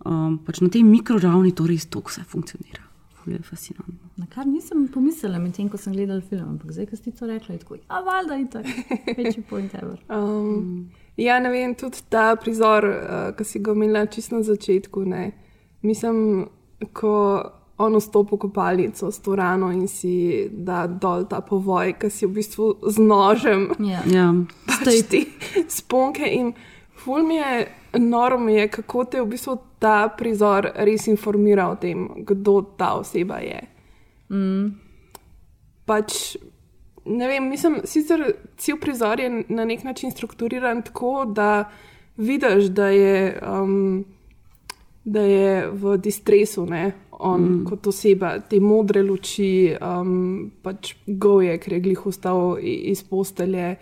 Um, 0.06 0.38
pač 0.46 0.62
na 0.62 0.70
tej 0.70 0.86
mikroravni 0.86 1.50
to 1.58 1.66
res 1.66 1.90
to 1.90 2.04
vse 2.06 2.22
funkcionira. 2.22 2.87
Ful 3.28 3.36
je 3.36 3.42
fascinantno. 3.42 3.94
Na 4.16 4.26
kar 4.26 4.46
nisem 4.46 4.86
pomislila, 4.88 5.38
medtem 5.38 5.68
ko 5.68 5.76
sem 5.76 5.92
gledala 5.92 6.20
film, 6.20 6.54
ampak 6.54 6.72
zdaj, 6.72 6.86
ko 6.88 6.96
si 6.96 7.12
to 7.12 7.26
rekla, 7.26 7.54
je 7.54 7.58
tako, 7.60 7.76
a 7.88 8.00
valjda 8.00 8.34
je 8.34 8.46
tako, 8.50 8.68
večji 9.16 9.42
point 9.50 9.74
ever. 9.74 9.98
Um, 10.16 10.88
ja, 11.16 11.38
ne 11.40 11.50
vem, 11.50 11.74
tudi 11.74 12.00
ta 12.08 12.36
prizor, 12.40 12.84
uh, 12.88 13.36
ki 13.36 13.44
si 13.44 13.60
ga 13.60 13.72
omenila 13.72 14.06
čisto 14.06 14.36
na 14.36 14.42
začetku. 14.42 15.04
Ne. 15.04 15.32
Mislim, 15.82 16.48
ko 16.92 17.12
on 17.78 18.00
vstopi 18.00 18.34
v 18.34 18.38
kopalnico 18.38 19.10
s 19.12 19.20
to 19.20 19.36
rano 19.36 19.68
in 19.72 19.88
si 19.88 20.48
da 20.50 20.86
dol 20.86 21.28
ta 21.28 21.40
povoj, 21.40 21.98
ki 22.00 22.10
si 22.10 22.26
v 22.26 22.32
bistvu 22.40 22.70
z 22.88 23.04
nožem. 23.04 23.68
Ja. 23.84 24.00
Ja. 24.08 24.32
Pač 24.66 25.04
te 25.10 25.26
sponke 25.68 26.24
in 26.24 26.54
ful 26.96 27.28
mi 27.28 27.36
je, 27.36 27.68
noro 27.98 28.38
mi 28.38 28.54
je, 28.54 28.68
kako 28.68 29.04
te 29.04 29.20
v 29.20 29.26
bistvu 29.26 29.56
ta 29.78 30.08
prizor 30.18 30.70
res 30.74 31.06
informira 31.06 31.68
o 31.70 31.76
tem, 31.76 32.08
kdo 32.26 32.62
ta 32.76 32.94
oseba 32.98 33.38
je. 33.38 33.60
Mm. 34.28 34.66
pač, 35.88 36.36
ne 37.08 37.28
vem, 37.28 37.46
mislim, 37.48 37.78
sicer 37.88 38.20
cel 38.60 38.76
prizor 38.76 39.20
je 39.20 39.30
na 39.48 39.64
nek 39.64 39.84
način 39.84 40.10
strukturiran 40.12 40.82
tako, 40.82 41.24
da 41.24 41.70
vidiš, 42.16 42.64
da 42.76 42.88
je, 42.88 43.38
um, 43.40 44.04
da 45.04 45.20
je 45.20 45.70
v 45.72 45.96
distresu, 45.96 46.66
ne, 46.66 46.92
on 47.10 47.40
mm. 47.40 47.64
kot 47.64 47.86
oseba, 47.86 48.34
te 48.40 48.60
modre 48.60 49.02
luči, 49.02 49.72
um, 49.80 50.50
pač 50.62 50.92
goje, 51.06 51.56
ker 51.58 51.78
je 51.78 51.80
glih 51.80 52.06
ustal 52.06 52.58
i- 52.60 52.92
iz 52.92 53.02
postelje. 53.02 53.76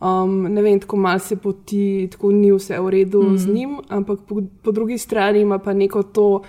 Um, 0.00 0.42
ne 0.42 0.62
vem, 0.62 0.80
tako 0.80 0.96
malo 0.96 1.18
se 1.18 1.36
poti, 1.36 2.08
tako 2.12 2.30
ni 2.32 2.50
vse 2.52 2.76
v 2.80 2.90
redu 2.90 3.22
mm. 3.22 3.36
z 3.38 3.48
njim, 3.48 3.78
ampak 3.88 4.26
po, 4.28 4.42
po 4.62 4.72
drugi 4.72 4.98
strani 4.98 5.40
ima 5.40 5.58
pa 5.58 5.72
neko 5.72 6.02
to 6.02 6.42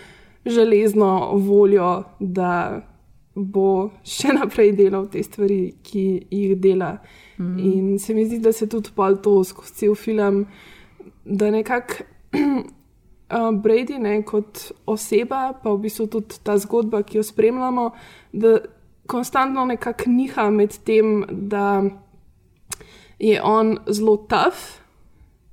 železno 0.46 1.32
voljo, 1.34 2.04
da 2.20 2.82
bo 3.36 3.90
še 4.04 4.34
naprej 4.40 4.74
delal 4.76 5.08
te 5.12 5.24
stvari, 5.24 5.78
ki 5.84 6.04
jih 6.32 6.58
dela. 6.60 6.98
Mm. 7.38 7.60
In 7.60 8.00
se 8.00 8.14
mi 8.14 8.26
zdi, 8.26 8.42
da 8.44 8.52
se 8.52 8.68
tudi 8.68 8.92
pol 8.96 9.20
to 9.24 9.40
skozi 9.44 9.74
cel 9.74 9.96
film, 9.96 10.46
da 11.24 11.52
nekako 11.52 12.04
uh, 13.32 13.52
Brady 13.64 14.00
ne, 14.02 14.18
kot 14.28 14.72
oseba, 14.86 15.54
pa 15.64 15.72
v 15.72 15.86
bistvu 15.86 16.08
tudi 16.18 16.42
ta 16.44 16.58
zgodba, 16.60 17.04
ki 17.04 17.22
jo 17.22 17.24
spremljamo, 17.24 17.92
da 18.34 18.58
konstantno 19.08 19.64
nekako 19.66 20.10
niha 20.12 20.50
med 20.52 20.76
tem, 20.84 21.22
da 21.32 21.84
je 23.20 23.42
on 23.44 23.78
zelo 23.88 24.18
tough 24.18 24.82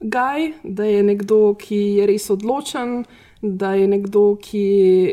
guy, 0.00 0.52
da 0.62 0.84
je 0.84 1.02
nekdo, 1.02 1.54
ki 1.58 1.76
je 1.98 2.06
res 2.06 2.28
odločen, 2.30 3.04
da 3.42 3.74
je 3.74 3.88
nekdo, 3.88 4.36
ki 4.40 4.64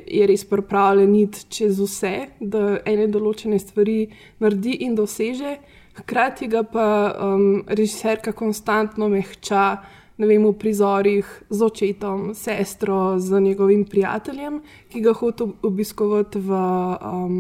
je 0.08 0.28
res 0.28 0.44
pripravljen 0.48 1.16
iti 1.16 1.46
čez 1.52 1.80
vse, 1.80 2.16
da 2.40 2.80
ene 2.88 3.08
določene 3.12 3.60
stvari 3.60 4.06
naredi 4.40 4.78
in 4.86 4.96
doseže. 4.96 5.58
Hkrati 5.98 6.48
ga 6.52 6.64
pa 6.64 6.86
um, 7.12 7.64
režiserka 7.68 8.32
konstantno 8.32 9.10
mehča. 9.12 9.82
Ne 10.22 10.28
vem, 10.30 10.44
v 10.46 10.54
prizorih 10.60 11.28
z 11.50 11.66
očetom, 11.66 12.32
sestro, 12.38 13.18
z 13.20 13.40
njegovim 13.42 13.88
prijateljem, 13.90 14.60
ki 14.92 15.02
ga 15.02 15.16
hoče 15.18 15.48
obiskovati 15.66 16.40
v, 16.40 16.60
um, 17.02 17.40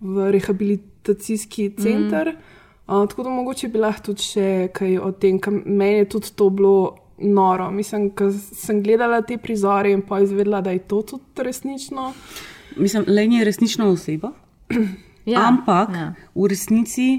v 0.00 0.28
rehabilitacijski 0.36 1.72
center. 1.80 2.36
Mm. 2.36 2.57
Uh, 2.88 3.06
tako 3.06 3.22
da 3.22 3.30
mogoče 3.30 3.68
bi 3.68 3.78
lahko 3.78 4.02
tudi 4.02 4.22
še 4.22 4.44
kaj 4.70 4.98
o 4.98 5.10
tem, 5.12 5.38
ker 5.38 5.52
meni 5.54 5.98
je 5.98 6.04
tudi 6.06 6.30
to 6.32 6.48
bilo 6.50 6.94
noro. 7.18 7.70
Mislim, 7.70 8.10
ker 8.10 8.30
sem 8.32 8.80
gledala 8.80 9.20
te 9.22 9.36
prizore 9.38 9.90
in 9.90 10.02
pa 10.02 10.20
izvedela, 10.20 10.60
da 10.60 10.70
je 10.70 10.78
to 10.80 11.02
tudi 11.04 11.22
resnično. 11.40 12.12
Mislim, 12.76 13.04
Len 13.08 13.32
je 13.32 13.44
resnična 13.44 13.86
oseba, 13.86 14.32
Ja, 15.26 15.42
ampak 15.44 15.88
ja. 15.90 16.06
v 16.34 16.46
resnici 16.46 17.18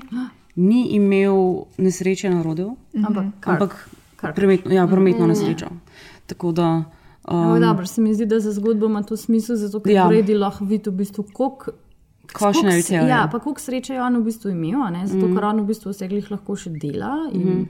ni 0.57 0.87
imel 0.89 1.35
nesreče 1.77 2.29
na 2.29 2.41
rodeu, 2.41 2.71
Ampak 2.97 3.25
kar- 3.39 3.53
ampak 3.53 3.75
kar- 4.17 4.33
prometno, 4.33 4.71
ja, 4.71 4.87
prometno 4.87 5.21
Mhm. 5.21 5.29
nesrečo. 5.29 5.67
Tako 6.25 6.51
da. 6.53 6.83
Um, 7.23 7.51
Um, 7.51 7.61
dobro, 7.61 7.85
se 7.85 8.01
mi 8.01 8.09
zdi, 8.09 8.25
da 8.25 8.39
za 8.39 8.51
zgodbo 8.51 8.85
ima 8.87 9.03
to 9.03 9.15
smisel, 9.15 9.55
zato 9.57 9.79
ker 9.79 9.91
Ja. 9.91 10.01
ja. 10.01 10.09
Brady 10.09 10.33
lahko 10.35 10.65
vidi 10.65 10.89
v 10.89 10.93
bistvu, 10.95 11.23
koliko 11.25 11.71
Cautionary 12.29 12.53
koliko- 12.75 12.87
tale, 12.89 13.09
Ja, 13.09 13.17
ja. 13.17 13.27
pa 13.27 13.39
koliko 13.39 13.61
sreče 13.61 13.93
je 13.93 14.01
on 14.01 14.15
v 14.15 14.23
bistvu 14.23 14.49
imel, 14.49 14.91
ne? 14.91 15.07
zato 15.07 15.25
Mhm. 15.25 15.35
ker 15.35 15.43
on 15.45 15.59
v 15.59 15.65
bistvu 15.65 15.89
vse 15.89 16.07
glih 16.07 16.27
lahko 16.29 16.55
še 16.55 16.69
dela 16.71 17.29
in 17.31 17.41
Mhm. 17.41 17.65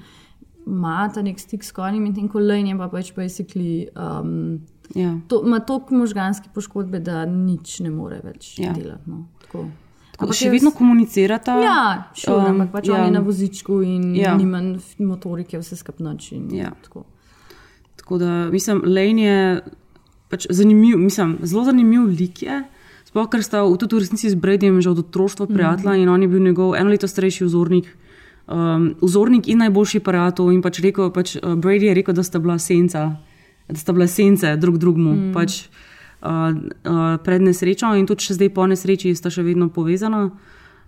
ima 0.68 1.10
ta 1.10 1.22
nek 1.22 1.40
stik 1.40 1.64
s 1.64 1.72
konjem, 1.72 2.06
in 2.06 2.14
tem 2.14 2.28
kolajn 2.28 2.68
je 2.68 2.78
pa 2.78 2.88
pač 2.90 3.14
basically. 3.14 3.88
Um, 3.96 4.60
Ja. 4.96 5.14
to, 5.28 5.44
ima 5.46 5.60
toliko 5.60 5.94
možganske 5.94 6.50
poškodbe, 6.50 7.00
da 7.00 7.26
nič 7.26 7.80
ne 7.80 7.90
more 7.92 8.20
več 8.22 8.60
Ja. 8.60 8.74
delati. 8.74 9.08
No. 9.08 9.26
Tako. 9.40 9.66
Tako, 10.12 10.26
Ampak 10.26 10.36
še 10.36 10.46
jaz- 10.46 10.52
vedno 10.52 10.72
komunicirata. 10.72 11.62
Ja, 11.62 12.04
šur, 12.14 12.34
um, 12.36 12.46
ampak 12.52 12.72
pač 12.74 12.88
ja. 12.88 12.94
on 12.96 13.06
je 13.06 13.12
na 13.12 13.20
vozičku 13.22 13.82
in 13.82 14.16
Ja. 14.16 14.22
ja. 14.24 14.38
nima 14.38 14.60
motorike, 15.00 15.58
vse 15.58 15.76
skupnoč. 15.76 16.32
in 16.32 16.50
Ja. 16.52 16.72
tako. 16.84 17.06
Tako 17.96 18.18
da, 18.18 18.50
mislim, 18.50 18.82
Lane 18.84 19.22
je 19.22 19.62
pač 20.30 20.48
zanimiv, 20.50 20.98
mislim, 20.98 21.38
zelo 21.44 21.64
zanimiv 21.64 22.02
lik 22.10 22.42
je. 22.42 22.64
Sploh, 23.10 23.26
ker 23.26 23.42
sta 23.42 23.66
tudi 23.66 23.98
v 23.98 24.06
resnici 24.06 24.30
z 24.30 24.38
Bradyjem 24.38 24.78
že 24.86 24.94
od 24.94 25.02
otroštva 25.02 25.50
prijatelja 25.50 25.98
Mhm. 25.98 26.02
in 26.02 26.10
on 26.10 26.22
je 26.22 26.28
bil 26.28 26.40
njegov 26.40 26.76
eno 26.78 26.90
leto 26.90 27.08
starejši 27.08 27.46
vzornik. 27.46 27.88
Um, 28.50 28.96
vzornik 29.02 29.48
in 29.48 29.58
najboljši 29.58 30.00
prijatelj, 30.00 30.54
in 30.54 30.62
pač 30.62 30.80
rekel, 30.80 31.10
pač, 31.10 31.36
uh, 31.36 31.58
Brady 31.58 31.90
je 31.90 31.94
rekel, 31.94 32.14
da 32.14 32.24
sta 32.24 32.40
bila 32.40 32.58
senca, 32.58 33.18
da 33.70 33.78
sta 33.78 33.94
bile 33.94 34.08
sence 34.08 34.56
drug 34.58 34.78
drugemu. 34.78 35.14
Mhm. 35.14 35.30
Mm. 35.30 35.34
Pač, 35.34 35.70
uh, 36.22 36.54
uh, 36.86 37.18
pred 37.24 37.42
nesrečo 37.42 37.94
in 37.98 38.06
tudi 38.06 38.26
še 38.30 38.34
zdaj 38.38 38.50
po 38.54 38.66
nesreči 38.68 39.16
sta 39.16 39.30
še 39.30 39.42
vedno 39.44 39.70
povezana. 39.70 40.30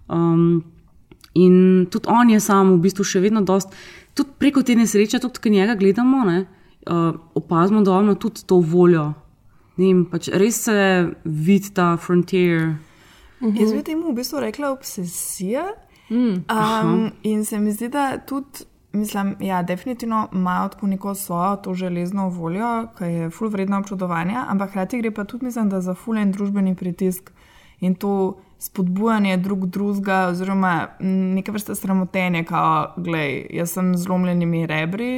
Um, 0.10 0.64
in 1.34 1.88
tudi 1.90 2.06
on 2.08 2.30
je 2.30 2.40
sam 2.40 2.78
v 2.78 2.82
bistvu 2.86 3.04
še 3.04 3.20
vedno 3.20 3.42
dost, 3.42 3.70
tudi 4.14 4.30
preko 4.38 4.62
te 4.62 4.76
nesreče, 4.76 5.20
tudi 5.20 5.40
ko 5.42 5.50
njega 5.50 5.76
gledamo, 5.76 6.26
ne, 6.26 6.46
uh, 6.86 7.14
opazimo, 7.34 7.82
da 7.82 8.02
ima 8.02 8.14
tudi 8.16 8.46
to 8.46 8.62
voljo. 8.62 9.14
Vem, 9.78 10.06
pač 10.06 10.28
res 10.34 10.64
se 10.66 10.78
vidi 11.24 11.72
ta 11.74 11.96
frontier. 11.98 12.76
Jaz 13.42 13.72
bi 13.74 13.82
temu 13.86 14.12
v 14.12 14.20
bistvu 14.20 14.44
rekla 14.44 14.72
obsesija. 14.72 15.66
Mm. 16.12 16.44
Um, 16.52 17.12
in 17.24 17.46
se 17.46 17.60
mi 17.60 17.72
zdi, 17.72 17.88
da 17.90 18.18
tudi, 18.28 18.66
mislim, 18.92 19.36
ja, 19.40 19.62
definitivno 19.64 20.28
imajo 20.34 20.70
tako 20.70 20.88
neko 20.88 21.16
svojo 21.16 21.56
to 21.56 21.74
železno 21.74 22.30
voljo, 22.30 22.88
ki 22.98 23.04
je 23.04 23.30
ful 23.30 23.50
vredna 23.50 23.80
občudovanja, 23.80 24.46
ampak 24.50 24.70
hkrati 24.70 25.00
gre 25.00 25.12
pa 25.12 25.24
tudi, 25.24 25.46
mislim, 25.46 25.70
da 25.70 25.82
za 25.82 25.96
ful 25.96 26.18
en 26.18 26.32
družbeni 26.32 26.76
pritisk 26.76 27.32
in 27.80 27.96
to 27.96 28.38
spodbujanje 28.62 29.38
drug 29.38 29.66
drugega, 29.68 30.28
oziroma 30.28 30.88
neke 31.00 31.52
vrste 31.52 31.76
sramotenje, 31.76 32.44
kao, 32.44 32.94
glej, 32.98 33.48
jaz 33.52 33.72
sem 33.72 33.96
z 33.96 34.02
zlomljenimi 34.02 34.66
rebri, 34.66 35.12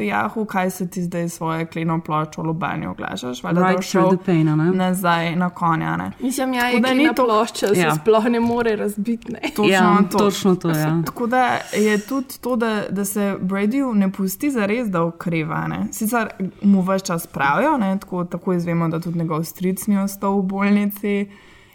jahu, 0.00 0.44
kaj 0.44 0.70
se 0.70 0.88
ti 0.88 1.02
zdaj 1.02 1.28
svoje 1.28 1.66
kleno 1.66 2.00
pločo 2.00 2.42
v 2.42 2.46
lobanju 2.46 2.90
oglašaš, 2.90 3.42
valjda, 3.42 3.60
da 3.60 3.68
Right 3.68 3.82
šel 3.84 4.08
the 4.08 4.24
pain, 4.26 4.46
ne? 4.48 4.70
nazaj 4.72 5.36
na 5.36 5.50
konja, 5.50 5.96
ne. 5.96 6.10
Mislim, 6.20 6.54
ja, 6.54 6.66
je 6.66 6.80
da 6.80 6.94
ni 6.94 7.08
to- 7.08 7.24
plošča, 7.24 7.66
se 7.68 7.74
Ja. 7.74 7.86
ja. 7.86 7.94
sploh 7.94 8.24
ne 8.26 8.40
more 8.40 8.76
razbiti. 8.76 9.32
Ne? 9.32 9.40
Točno 9.46 9.64
Ja, 9.66 9.98
to. 10.04 10.18
točno 10.18 10.54
to, 10.56 10.70
ja. 10.70 11.02
Tako 11.06 11.26
da 11.26 11.44
je 11.74 11.98
tudi 11.98 12.38
to, 12.40 12.56
da, 12.56 12.82
da 12.90 13.04
se 13.04 13.36
Bradyju 13.40 13.94
ne 13.94 14.12
pusti 14.12 14.50
za 14.50 14.66
res, 14.66 14.88
da 14.88 15.02
okreva. 15.02 15.66
Ne. 15.68 15.86
Sicer 15.92 16.28
mu 16.62 16.82
več 16.82 17.02
čas 17.02 17.26
pravijo, 17.26 17.76
ne, 17.76 17.98
tako, 17.98 18.24
tako 18.26 18.52
izvemo, 18.52 18.88
da 18.88 19.00
tudi 19.00 19.18
njegov 19.18 19.44
stric 19.44 19.86
ni 19.86 19.98
ostal 19.98 20.38
v 20.38 20.42
bolnici. 20.44 21.26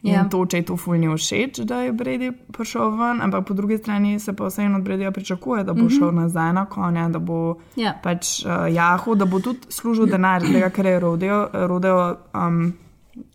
In 0.02 0.14
Ja. 0.14 0.22
yeah. 0.24 0.30
to, 0.30 0.46
če 0.46 0.58
je 0.58 0.66
to 0.66 0.78
fulni 0.78 1.08
všeč, 1.08 1.60
da 1.68 1.82
je 1.82 1.94
Brady 1.94 2.32
prišel 2.52 2.92
ven, 2.96 3.22
ampak 3.22 3.46
po 3.46 3.54
drugi 3.54 3.78
strani 3.78 4.20
se 4.20 4.34
pa 4.34 4.48
vseeno 4.48 4.78
od 4.78 4.84
Bradyja 4.84 5.12
pričakuje, 5.12 5.64
da 5.64 5.74
bo 5.74 5.82
mm. 5.84 5.88
-hmm. 5.88 6.00
šel 6.00 6.12
nazaj 6.16 6.54
na 6.54 6.66
konja, 6.66 7.10
da 7.10 7.20
bo 7.20 7.56
Ja. 7.76 7.94
pač 8.04 8.46
uh, 8.46 8.74
jahu, 8.74 9.16
da 9.16 9.26
bo 9.26 9.40
tudi 9.40 9.60
služil 9.70 10.06
denar, 10.06 10.42
tega, 10.42 10.70
ker 10.70 10.86
je 10.86 11.00
rodeo, 11.00 11.50
rodeo 11.54 12.16
um, 12.34 12.74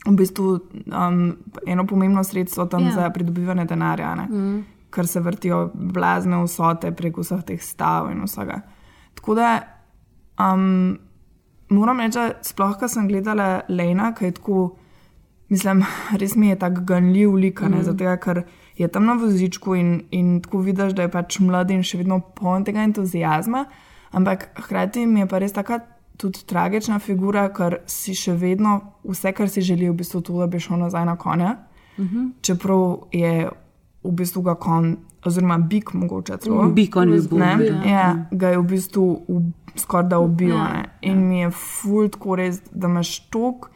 v 0.07 0.17
bistvu 0.17 0.59
um, 0.87 1.37
eno 1.67 1.87
pomembno 1.87 2.25
sredstvo 2.25 2.67
tam 2.67 2.83
Ja. 2.83 2.89
yeah. 2.89 2.95
za 2.95 3.11
pridobivanje 3.11 3.65
denarja. 3.65 4.15
Ne? 4.15 4.27
Mm. 4.31 4.65
ker 4.95 5.07
se 5.07 5.21
vrtijo 5.21 5.71
blazne 5.75 6.45
vsote 6.45 6.93
prek 6.93 7.17
vseh 7.19 7.43
teh 7.43 7.63
stav 7.63 8.11
in 8.13 8.23
vsega. 8.23 8.61
Tako 9.15 9.35
da 9.35 9.61
um, 10.39 10.99
moram 11.69 12.01
reči, 12.01 12.19
da 12.19 12.33
sploh, 12.43 12.77
ko 12.79 12.89
sem 12.89 13.09
gledala 13.09 13.61
Lena, 13.69 14.13
ki 14.15 14.25
je 14.25 14.37
tako, 14.39 14.77
mislim, 15.55 15.85
res 16.21 16.35
mi 16.37 16.51
je 16.51 16.59
tako 16.59 16.85
ganljiv 16.89 17.35
lik, 17.39 17.63
mm. 17.63 17.83
Zato 17.87 18.17
ker 18.21 18.43
je 18.77 18.89
tam 18.89 19.07
na 19.07 19.15
vozičku 19.19 19.75
in, 19.79 19.91
in 20.11 20.41
tako 20.43 20.65
vidiš, 20.67 20.95
da 20.99 21.07
je 21.07 21.13
pač 21.15 21.39
mlad 21.41 21.71
in 21.71 21.83
še 21.87 22.03
vedno 22.03 22.21
poln 22.35 22.67
tega 22.67 22.83
entuzijazma, 22.85 23.65
ampak 24.13 24.49
hkrati 24.67 25.07
mi 25.07 25.25
je 25.25 25.31
pa 25.31 25.43
res 25.43 25.57
taka. 25.57 25.83
Tudi 26.15 26.45
tragična 26.47 27.01
figura, 27.03 27.49
ker 27.51 27.81
si 27.91 28.13
še 28.15 28.37
vedno 28.39 28.77
vse, 29.03 29.33
kar 29.35 29.49
si 29.51 29.65
želi, 29.67 29.89
v 29.91 29.97
bistvu 29.99 30.21
to, 30.23 30.37
da 30.39 30.47
bi 30.47 30.61
šel 30.63 30.79
nazaj 30.79 31.09
na 31.09 31.17
konja. 31.19 31.57
Mhm. 31.99 32.29
Čeprav 32.39 32.85
je 33.11 33.49
v 34.05 34.13
bistvu 34.13 34.45
ga 34.47 34.55
kon, 34.55 34.93
oziroma 35.27 35.59
bik, 35.59 35.91
mogoče 35.99 36.37
celo. 36.45 36.63
Mm, 36.63 36.75
bik, 36.77 36.97
on 36.97 37.13
je 37.13 37.21
bil 37.29 37.39
Ne, 37.39 37.55
ubil, 37.55 37.75
ja. 37.75 37.91
ja, 37.91 38.07
ga 38.31 38.53
je 38.55 38.59
v 38.59 38.65
bistvu 38.77 39.09
skoraj 39.77 40.09
da 40.13 40.19
ubil. 40.23 40.55
Ja, 40.55 40.69
Ja, 40.77 40.85
In 41.01 41.27
mi 41.29 41.41
je 41.41 41.51
ful 41.51 42.09
tako 42.09 42.39
res, 42.39 42.61
da 42.71 42.87
imaš 42.87 43.17
tok. 43.31 43.71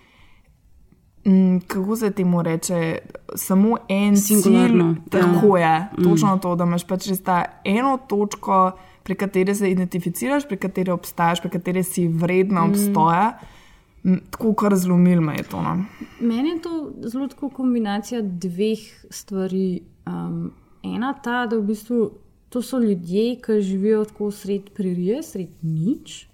Mm, 1.28 1.58
kako 1.60 1.96
se 1.96 2.10
temu 2.10 2.42
reče, 2.42 2.98
samo 3.36 3.76
en 3.88 4.16
Singularno, 4.16 4.94
cilj, 4.94 5.20
ja. 5.20 5.22
tako 5.22 5.56
je, 5.56 5.88
Mm. 5.92 6.02
točno 6.04 6.38
to, 6.38 6.54
da 6.54 6.64
imaš 6.64 6.86
pač 6.86 7.06
res 7.06 7.22
ta 7.22 7.36
eno 7.64 7.98
točko, 8.08 8.72
pri 9.02 9.14
kateri 9.16 9.54
se 9.54 9.70
identificiraš, 9.70 10.48
pri 10.48 10.56
kateri 10.58 10.90
obstajaš, 10.90 11.40
pri 11.40 11.50
kateri 11.50 11.82
si 11.82 12.08
vredna 12.08 12.60
Mm. 12.60 12.70
obstoja. 12.70 13.38
Mm, 14.04 14.14
Tako 14.30 14.54
kar 14.54 14.76
zlomil 14.76 15.20
me 15.20 15.36
je 15.36 15.42
to. 15.42 15.62
No. 15.62 15.84
Meni 16.20 16.48
je 16.48 16.62
to 16.62 16.72
zelo 17.02 17.28
tako 17.28 17.48
kombinacija 17.50 18.20
dveh 18.22 18.78
stvari. 19.10 19.80
Um, 20.06 20.52
ena 20.84 21.12
ta, 21.14 21.46
da 21.46 21.56
v 21.56 21.62
bistvu 21.64 22.10
to 22.48 22.62
so 22.62 22.78
ljudje, 22.78 23.36
ki 23.36 23.60
živijo 23.62 24.04
tako 24.04 24.30
sred 24.30 24.70
pririje, 24.70 25.22
sred 25.22 25.48
nič. 25.62 26.28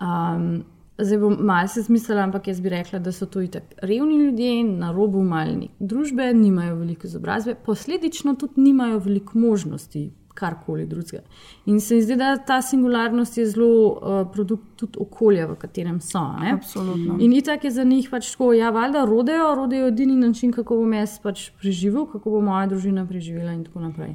Um, 0.00 0.64
zdaj 0.98 1.18
bom 1.18 1.36
malce 1.40 1.82
zmislila, 1.82 2.22
ampak 2.22 2.48
jaz 2.48 2.60
bi 2.60 2.68
rekla, 2.68 2.98
da 2.98 3.12
so 3.12 3.26
to 3.26 3.40
itak 3.40 3.74
revni 3.82 4.18
ljudje, 4.24 4.64
na 4.64 4.92
robu 4.92 5.22
malni 5.22 5.70
družbe, 5.78 6.32
nimajo 6.34 6.76
veliko 6.76 7.06
izobrazbe, 7.06 7.54
posledično 7.64 8.34
tudi 8.34 8.60
nimajo 8.60 8.98
veliko 8.98 9.38
možnosti. 9.38 10.10
Karkoli 10.36 10.84
drugega. 10.86 11.22
In 11.66 11.78
se 11.80 11.94
mi 11.94 12.02
zdi, 12.02 12.16
da 12.20 12.34
ta 12.36 12.58
singularnost 12.62 13.38
je 13.38 13.46
zelo 13.46 13.68
uh, 13.88 14.18
produkt 14.32 14.66
tudi 14.76 14.98
okolja, 15.00 15.46
v 15.48 15.54
katerem 15.56 15.96
so. 16.04 16.20
Ne? 16.42 16.52
Absolutno. 16.58 17.16
In 17.24 17.32
itak 17.32 17.64
je 17.64 17.70
za 17.70 17.84
njih 17.84 18.10
pač 18.12 18.28
tako, 18.34 18.50
ja, 18.52 18.68
valjda 18.70 19.06
rodejo, 19.08 19.54
rodejo 19.56 19.88
edini 19.88 20.16
način, 20.20 20.52
kako 20.52 20.76
bom 20.76 20.92
jaz 20.92 21.16
pač 21.24 21.46
preživel, 21.56 22.04
kako 22.12 22.36
bo 22.36 22.44
moja 22.44 22.66
družina 22.68 23.06
preživela 23.08 23.56
in 23.56 23.64
tako 23.64 23.86
naprej. 23.88 24.12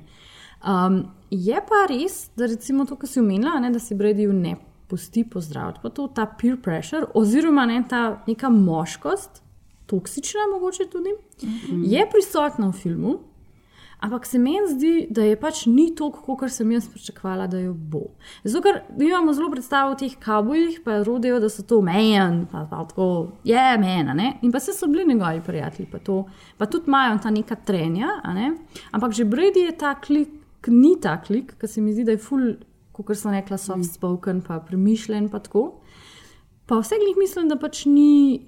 Um, 0.61 1.07
je 1.32 1.57
pa 1.57 1.88
res, 1.89 2.27
da 2.38 2.45
recimo 2.45 2.86
to, 2.86 3.01
kar 3.01 3.09
si 3.09 3.19
omenila, 3.19 3.57
ne, 3.59 3.73
da 3.73 3.82
si 3.82 3.97
Bradyju 3.97 4.38
ne 4.38 4.59
pusti 4.92 5.24
pozdraviti, 5.24 5.80
pa 5.84 5.89
to 5.96 6.10
ta 6.12 6.28
peer 6.42 6.60
pressure, 6.62 7.08
oziroma 7.16 7.66
ne, 7.70 7.80
ta 7.89 8.04
neka 8.28 8.52
moškost, 8.52 9.42
toksična 9.92 10.48
mogoče 10.54 10.89
tudi, 10.92 11.16
mm 11.44 11.48
-hmm. 11.48 11.84
je 11.94 12.08
prisotna 12.12 12.70
v 12.70 12.72
filmu. 12.72 13.20
Ampak 14.02 14.26
se 14.26 14.39
meni 14.39 14.68
zdi, 14.68 15.08
da 15.10 15.22
je 15.22 15.36
pač 15.38 15.66
ni 15.66 15.92
toliko, 15.96 16.34
kot 16.36 16.50
sem 16.50 16.72
jaz 16.74 16.88
pričakovala, 16.89 17.46
da 17.48 17.60
jo 17.62 17.74
bo. 17.74 18.00
Zato, 18.44 18.64
ker 18.66 18.80
imamo 18.98 19.34
zelo 19.38 19.52
predstavo 19.52 19.92
o 19.92 19.96
teh 19.96 20.16
kabojih, 20.20 20.80
pa 20.86 21.04
rodijo, 21.06 21.38
da 21.39 21.50
so 21.50 21.62
to 21.62 21.82
men, 21.86 22.48
pa, 22.52 22.64
pa 22.70 22.80
tako 22.89 23.28
je 23.44 23.54
yeah, 23.54 23.78
mena, 23.80 24.14
ne? 24.18 24.39
in 24.42 24.52
pa 24.52 24.60
se 24.60 24.74
so 24.74 24.89
bili 24.89 25.06
njegovi 25.06 25.42
prijatelji, 25.46 25.88
pa, 25.92 26.00
to, 26.00 26.26
pa 26.58 26.66
tudi 26.66 26.89
imajo 26.89 27.20
ta 27.24 27.30
neka 27.30 27.56
trenja, 27.56 28.08
ne? 28.34 28.52
ampak 28.92 29.12
že 29.12 29.26
Brady 29.26 29.68
je 29.68 29.78
ta 29.78 29.94
klik, 30.02 30.68
ni 30.68 30.96
ta 31.02 31.20
klik, 31.22 31.54
ki 31.62 31.68
se 31.68 31.82
mi 31.82 31.94
zdi, 31.94 32.04
da 32.04 32.18
je 32.18 32.18
full, 32.18 32.56
kot 32.92 33.18
sem 33.18 33.32
rekla, 33.32 33.58
soft 33.58 33.94
spoken, 33.94 34.42
pa 34.42 34.60
premišljen, 34.60 35.30
pa 35.30 35.39
tako. 35.39 35.82
Pa 36.66 36.80
vse 36.80 36.96
glih 36.96 37.16
mislim, 37.18 37.48
da 37.48 37.56
pač 37.56 37.86
ni. 37.86 38.48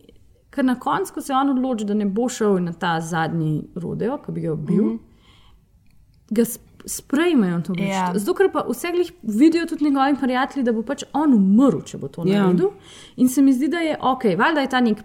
Ker 0.49 0.65
na 0.65 0.75
koncu, 0.79 1.13
ko 1.13 1.21
se 1.21 1.33
on 1.33 1.49
odloči, 1.49 1.85
da 1.85 1.93
ne 1.93 2.05
bo 2.05 2.29
šel 2.29 2.59
na 2.61 2.73
ta 2.73 3.01
zadnji 3.01 3.63
rodeo, 3.75 4.17
ki 4.17 4.31
bi 4.31 4.41
ga 4.41 4.55
bil, 4.55 4.83
mm 4.83 4.89
-hmm 4.89 4.99
ga 6.29 6.41
sp- 6.41 6.61
sprejmejo 6.85 7.61
to 7.61 7.73
več. 7.73 7.89
Ja. 7.89 8.11
Zato, 8.15 8.33
ker 8.33 8.51
pa 8.51 8.63
vse 8.69 8.91
glih 8.91 9.11
vidijo 9.23 9.65
tudi 9.65 9.85
njegovi 9.85 10.15
prijatelji, 10.15 10.63
da 10.63 10.71
bo 10.71 10.81
pač 10.81 11.03
on 11.13 11.33
umrl, 11.33 11.81
če 11.81 11.97
bo 11.97 12.07
to 12.07 12.23
Ja. 12.25 12.43
naredil. 12.43 12.69
In 13.17 13.29
se 13.29 13.41
mi 13.41 13.53
zdi, 13.53 13.67
da 13.67 13.77
je 13.77 13.97
ok, 14.01 14.23
valjda 14.37 14.61
je 14.61 14.69
ta 14.69 14.79
nek 14.79 15.03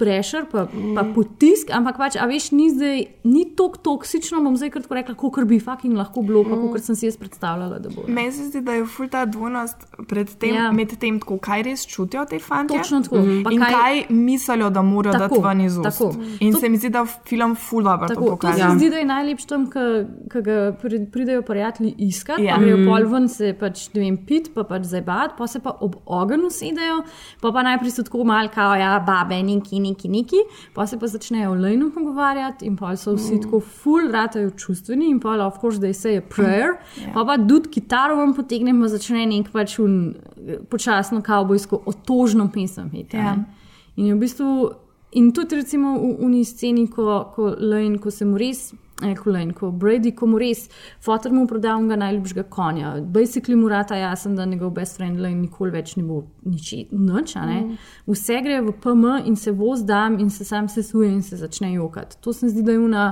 prešer, 0.00 0.46
pa, 0.46 0.64
pa 0.94 1.02
potisk, 1.06 1.68
ampak 1.70 1.98
pač, 1.98 2.16
a 2.16 2.24
veš, 2.24 2.50
ni 2.52 2.70
zdaj, 2.70 3.02
ni 3.26 3.44
tako 3.52 3.76
toksično, 3.78 4.40
bom 4.40 4.56
zdaj 4.56 4.70
kratko 4.70 4.94
rekla, 4.94 5.14
kot 5.14 5.44
bi 5.44 5.58
fucking 5.60 5.94
lahko 5.94 6.22
bilo, 6.22 6.40
pa 6.42 6.56
kot 6.56 6.80
sem 6.82 6.94
si 6.94 7.04
jaz 7.04 7.16
predstavljala, 7.16 7.78
da 7.78 7.90
bo. 7.90 8.06
Meni 8.08 8.32
se 8.32 8.46
zdi, 8.46 8.62
da 8.62 8.72
je 8.72 8.86
ful 8.86 9.08
ta 9.08 9.26
dvojnost 9.26 9.76
pred 10.06 10.32
tem, 10.36 10.50
Ja. 10.50 10.62
ja. 10.62 10.72
med 10.72 10.96
tem, 10.96 11.18
tako, 11.18 11.36
kaj 11.38 11.62
res 11.62 11.84
čutijo 11.84 12.24
te 12.24 12.38
fanti. 12.40 12.74
Točno 12.74 13.02
tako. 13.02 13.16
Mhm. 13.18 13.42
Pa 13.42 13.50
In 13.50 13.60
kaj- 13.60 13.72
kaj, 13.72 13.94
mislijo, 14.10 14.70
da 14.70 14.82
morajo 14.82 15.18
dati 15.18 15.40
ven 15.40 15.60
iz 15.62 15.76
ust. 15.76 15.84
tako. 15.84 16.10
In 16.40 16.52
To- 16.52 16.58
se 16.58 16.68
mi 16.68 16.76
zdi, 16.76 16.88
da 16.90 17.04
film 17.04 17.54
ful 17.56 17.82
dobro 17.82 18.08
to 18.08 18.14
Tako, 18.14 18.24
to 18.24 18.30
pokaže. 18.32 18.58
se 18.60 18.76
zdi, 18.76 18.90
da 18.90 18.96
je 18.96 19.04
najlepše 19.06 19.46
tam, 19.46 19.66
ko 19.66 19.80
ga 20.40 20.56
pri- 20.74 21.06
pridejo 21.08 21.42
prijatelji 21.42 21.94
iskati, 22.00 22.42
ja. 22.42 22.48
Ja. 22.48 22.54
pa 22.54 22.62
grejo 22.62 22.76
Mm. 22.78 22.86
pol 22.86 23.06
ven 23.08 23.28
se 23.28 23.52
pač, 23.54 23.90
ne 23.90 24.00
vem, 24.00 24.16
pit, 24.18 24.50
pa 24.52 24.64
pač 24.64 24.82
zabavati, 24.84 25.34
pa 25.36 25.46
se 25.46 25.60
pa 25.60 25.76
ob 25.80 25.94
ogenju 26.06 26.50
sedejo, 26.50 27.02
pa 27.40 27.52
pa 27.52 27.62
najprej 27.62 27.90
so 27.90 28.02
tako 28.02 28.24
malo, 28.24 28.48
kao, 28.48 28.74
ja, 28.74 28.98
babe, 29.00 29.42
neki, 29.42 29.80
neki, 29.90 30.08
neki, 30.08 30.40
pa 30.74 30.86
se 30.86 30.98
pa 30.98 31.06
začnejo 31.06 31.52
v 31.52 31.60
lajnu 31.60 31.90
pogovarjati 31.90 32.66
in 32.66 32.76
pa 32.76 32.94
so 32.96 33.14
vsi 33.14 33.34
Mm. 33.34 33.42
tako 33.42 33.60
full 33.60 34.10
ratajo 34.12 34.50
čustveni 34.50 35.10
in 35.10 35.20
pa 35.20 35.36
of 35.46 35.58
course 35.60 35.78
they 35.78 35.92
say 35.92 36.16
a 36.16 36.22
prayer, 36.22 36.78
Ja. 36.96 37.12
pa 37.14 37.24
pa 37.24 37.36
dud 37.36 37.68
kitaro 37.68 38.16
vam 38.16 38.34
potegne 38.34 38.72
pa 38.72 38.88
začne 38.88 39.26
nek 39.26 39.50
pač 39.52 39.78
un, 39.78 40.14
počasno 40.68 41.22
kavbojsko 41.22 41.82
otožno 41.86 42.48
pesem. 42.48 42.90
Hita, 42.90 43.16
Ja. 43.16 43.34
ne. 43.36 43.44
In 43.96 44.06
je 44.06 44.14
v 44.14 44.18
bistvu, 44.18 44.70
in 45.12 45.32
tudi 45.32 45.56
recimo 45.56 45.98
v 45.98 46.16
uni 46.24 46.44
sceni, 46.44 46.86
ko, 46.88 47.26
ko 47.34 47.54
Lane, 47.58 47.98
ko 47.98 48.10
se 48.10 48.24
mu 48.24 48.38
res. 48.38 48.72
Ko, 49.00 49.30
Lane, 49.30 49.52
ko 49.52 49.70
Brady, 49.70 50.12
ko 50.14 50.26
mu 50.26 50.38
res, 50.38 50.68
fotor 51.00 51.32
mu 51.32 51.46
proda 51.46 51.76
unga 51.76 51.96
najljubšega 51.96 52.42
konja. 52.52 52.94
Basically 53.00 53.56
mu 53.56 53.68
rata 53.68 53.96
jasen, 53.96 54.36
da 54.36 54.44
njegov 54.44 54.70
best 54.70 54.96
friend 54.96 55.20
Lane 55.20 55.40
nikoli 55.40 55.70
več 55.70 55.96
ne 55.96 56.04
bo 56.04 56.22
nič, 56.44 56.72
nič 56.92 57.34
ne. 57.34 57.60
Mm. 57.60 57.76
Vse 58.06 58.40
gre 58.44 58.60
v 58.60 58.72
PM 58.82 59.06
in 59.26 59.36
se 59.36 59.52
voz 59.52 59.84
dam 59.84 60.18
in 60.20 60.30
se 60.30 60.44
sam 60.44 60.68
sesuje 60.68 61.08
in 61.10 61.22
se 61.22 61.36
začne 61.36 61.72
jokati. 61.74 62.20
To 62.20 62.32
se 62.32 62.46
mi 62.46 62.52
zdi, 62.52 62.62
da 62.62 62.72
je 62.72 62.78
una 62.78 63.04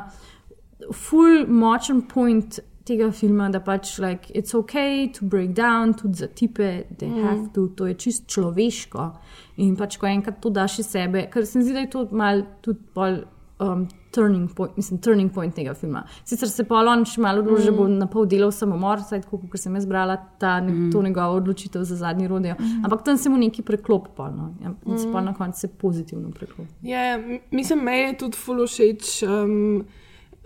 full 0.95 1.47
močen 1.49 2.03
point 2.09 2.61
tega 2.89 3.11
filma, 3.12 3.51
da 3.53 3.61
pač 3.61 3.99
like, 3.99 4.30
it's 4.34 4.55
ok 4.57 5.12
to 5.12 5.26
break 5.26 5.53
down, 5.57 5.93
tudi 5.95 6.14
za 6.14 6.26
tipe, 6.26 6.84
da 6.91 7.07
Mm. 7.07 7.14
mm. 7.14 7.22
have 7.24 7.49
to, 7.55 7.68
to 7.68 7.86
je 7.86 7.95
čist 7.95 8.28
človeško. 8.28 9.12
In 9.57 9.76
pač, 9.76 9.99
ko 9.99 10.07
enkrat 10.07 10.41
to 10.41 10.51
daš 10.51 10.78
iz 10.78 10.86
sebe, 10.86 11.28
ker 11.30 11.47
se 11.47 11.59
mi 11.59 11.64
zdi, 11.64 11.72
da 11.72 11.80
je 11.80 11.91
to 11.91 12.09
mal 12.12 12.43
tudi 12.62 12.80
bolj. 12.95 13.24
Um, 13.61 13.89
turning 14.11 14.48
point, 14.50 14.76
mislim, 14.76 14.98
turning 14.98 15.30
point 15.30 15.54
tega 15.54 15.74
filma. 15.74 16.02
Sicer 16.24 16.48
se 16.48 16.64
pa 16.64 16.74
on 16.82 17.04
še 17.04 17.20
malo 17.20 17.40
odloži, 17.40 17.70
mm. 17.70 17.74
Mm. 17.74 17.76
bo 17.78 17.88
na 17.88 18.06
pol 18.06 18.26
delal 18.26 18.50
samomor, 18.50 19.00
saj 19.00 19.20
tako, 19.20 19.38
kot 19.44 19.61
sem 19.61 19.74
jaz 19.74 19.86
brala, 19.86 20.16
ta, 20.38 20.61
ne, 20.61 20.72
mm. 20.72 20.90
to 20.92 21.02
njegovo 21.02 21.36
odločitev 21.36 21.82
za 21.82 21.96
zadnji 21.96 22.26
rodeo. 22.26 22.54
Mm. 22.54 22.84
Ampak 22.84 23.02
tam 23.02 23.16
se 23.16 23.28
mu 23.28 23.36
neki 23.38 23.62
preklop, 23.62 24.09
pa, 24.16 24.30
no. 24.30 24.54
ja, 24.61 24.72
in 24.86 24.98
se 24.98 25.06
pa 25.06 25.20
Mm. 25.20 25.24
na 25.24 25.34
koncu 25.34 25.61
se 25.61 25.68
pozitivno 25.70 26.30
preklop. 26.30 26.66
Ja, 26.82 27.14
m- 27.16 27.38
mislim, 27.50 27.78
me 27.80 27.98
je 27.98 28.18
tudi 28.18 28.36
ful 28.36 28.66
všeč. 28.66 29.22
Um, 29.24 29.84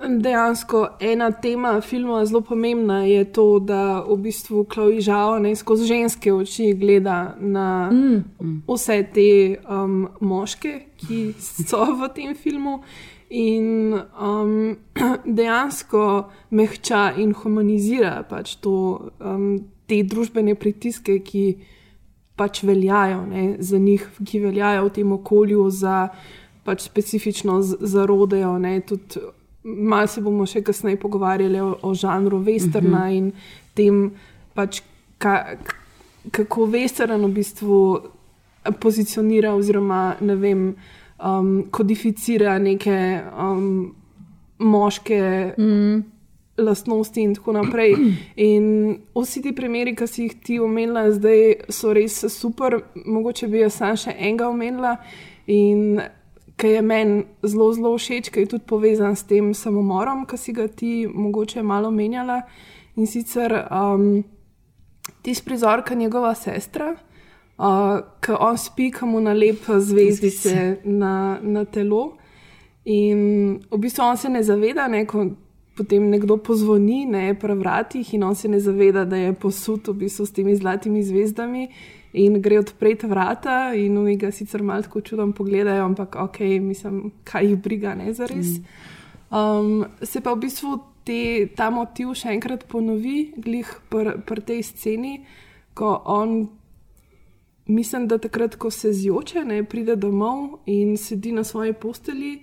dejansko 0.03 0.79
ena 1.01 1.31
tema 1.33 1.81
filma 1.81 2.25
zelo 2.27 2.41
pomembna 2.41 3.05
je 3.05 3.25
to, 3.27 3.59
da 3.61 4.01
v 4.01 4.17
bistvu 4.19 4.65
Chloe 4.65 5.01
Zhao 5.01 5.39
ne 5.39 5.53
skozi 5.55 5.87
ženske 5.87 6.33
oči 6.33 6.75
gleda 6.75 7.37
na 7.39 7.91
Mm. 7.91 8.63
vse 8.67 9.03
te 9.15 9.29
um, 9.69 10.09
moške, 10.21 10.73
ki 10.99 11.35
so 11.39 11.85
v 11.95 12.09
tem 12.09 12.35
filmu. 12.35 12.81
In 13.33 13.95
um, 14.21 14.77
dejansko 15.27 16.03
mehča 16.51 17.15
in 17.17 17.33
humanizira 17.33 18.23
pač 18.29 18.57
to, 18.57 18.73
um, 19.21 19.47
te 19.89 20.03
družbene 20.05 20.55
pritiske, 20.55 21.19
ki 21.21 21.45
pač 22.37 22.63
veljajo 22.63 23.23
ne, 23.27 23.57
za 23.59 23.79
njih, 23.79 24.05
ki 24.21 24.41
veljajo 24.41 24.85
v 24.85 24.93
tem 24.93 25.13
okolju, 25.13 25.65
za 25.71 26.09
pač 26.65 26.83
specifično 26.83 27.63
z- 27.63 27.77
za 27.81 28.07
rodejo. 28.07 28.59
Ne, 28.59 28.81
tudi 28.81 29.21
Malo 29.65 30.07
se 30.07 30.21
bomo 30.21 30.43
še 30.43 30.59
kasneje 30.61 30.97
pogovarjali 30.99 31.61
o, 31.61 31.77
o 31.83 31.93
žanru 31.95 32.41
westerna 32.43 33.05
Mhm. 33.07 33.13
in 33.15 33.33
tem, 33.75 34.11
pač, 34.55 34.81
ka, 35.19 35.55
kako 36.31 36.67
western 36.67 37.23
v 37.23 37.31
bistvu 37.31 37.79
pozicionira, 38.81 39.55
oziroma 39.55 40.17
ne 40.21 40.35
vem, 40.37 40.75
um, 41.25 41.65
kodificira 41.71 42.59
neke 42.59 43.21
um, 43.39 43.95
moške 44.59 45.55
Mm. 45.59 46.03
lastnosti 46.59 47.21
in 47.21 47.35
tako 47.35 47.53
naprej. 47.53 47.95
In 48.37 48.99
vsi 49.15 49.43
ti 49.43 49.53
primeri, 49.55 49.97
ki 49.97 50.07
si 50.07 50.23
jih 50.23 50.35
ti 50.45 50.59
omenila, 50.61 51.11
zdaj 51.11 51.55
so 51.69 51.93
res 51.93 52.25
super, 52.29 52.81
mogoče 52.95 53.49
bi 53.49 53.63
jaz 53.65 53.79
sam 53.81 53.97
še 53.97 54.15
enega 54.19 54.49
omenila. 54.49 54.97
In 55.47 56.01
ki 56.57 56.69
je 56.77 56.83
meni 56.83 57.25
zelo, 57.43 57.73
zelo 57.75 57.95
všeč, 57.99 58.31
ki 58.31 58.45
je 58.45 58.51
tudi 58.55 58.69
povezan 58.69 59.17
s 59.17 59.25
tem 59.27 59.55
samomorom, 59.55 60.27
ki 60.29 60.39
si 60.39 60.53
ga 60.53 60.69
ti 60.69 61.07
mogoče 61.09 61.63
malo 61.63 61.91
menjala. 61.91 62.43
In 62.97 63.09
sicer 63.09 63.55
um, 63.73 64.23
tisti 65.25 65.45
prizor, 65.49 65.83
ki 65.83 65.97
je 65.97 66.05
njegova 66.05 66.35
sestra. 66.35 66.93
Uh, 67.59 68.01
ko 68.25 68.37
on 68.41 68.57
spi, 68.59 68.91
ko 68.91 69.07
mu 69.07 69.21
nalepa 69.21 69.79
zvezdice 69.81 70.83
na, 70.85 71.39
na 71.43 71.65
telo, 71.65 72.17
in 72.85 73.61
v 73.71 73.79
bistvu 73.79 74.03
on 74.03 74.17
se 74.17 74.29
ne 74.33 74.43
zaveda, 74.43 74.89
ne, 74.89 75.05
ko 75.07 75.29
potem 75.77 76.09
nekdo 76.11 76.37
pozvoni 76.43 77.05
ne, 77.07 77.35
pri 77.39 77.55
vratih, 77.57 78.15
in 78.15 78.25
on 78.25 78.35
se 78.35 78.49
ne 78.49 78.61
zaveda, 78.61 79.05
da 79.05 79.17
je 79.17 79.35
posud 79.35 79.93
v 79.93 80.05
bistvu 80.05 80.27
s 80.27 80.35
temi 80.37 80.57
zlatimi 80.57 81.05
zvezdami. 81.05 81.69
In 82.13 82.43
gre 82.45 82.59
odpreti 82.61 83.09
vrata, 83.09 83.73
in 83.73 83.97
oni 83.97 84.19
ga 84.21 84.29
sicer 84.31 84.61
malo 84.63 84.85
tako 84.85 85.01
čudom 85.01 85.31
pogledajo, 85.33 85.87
ampak 85.87 86.17
ok, 86.21 86.41
mislim, 86.61 87.07
kaj 87.25 87.47
jih 87.47 87.61
briga, 87.65 87.95
ne 87.97 88.13
za 88.13 88.29
res. 88.29 88.59
Um, 89.33 89.87
se 90.03 90.21
pa 90.21 90.35
v 90.35 90.43
bistvu 90.45 90.77
te, 91.09 91.49
ta 91.57 91.71
motiv 91.73 92.13
še 92.19 92.35
enkrat 92.35 92.67
ponovi, 92.69 93.33
glih 93.41 93.71
pri 93.89 94.19
pr 94.29 94.43
tej 94.45 94.61
sceni, 94.67 95.23
ko 95.73 95.95
on, 96.05 96.51
mislim, 97.73 98.09
da 98.09 98.19
takrat, 98.19 98.57
ko 98.57 98.71
se 98.71 98.93
zjoče, 98.93 99.45
ne, 99.45 99.65
pride 99.65 99.97
domov 99.97 100.59
in 100.67 100.97
sedi 100.97 101.33
na 101.33 101.45
svoji 101.45 101.73
posteli 101.73 102.39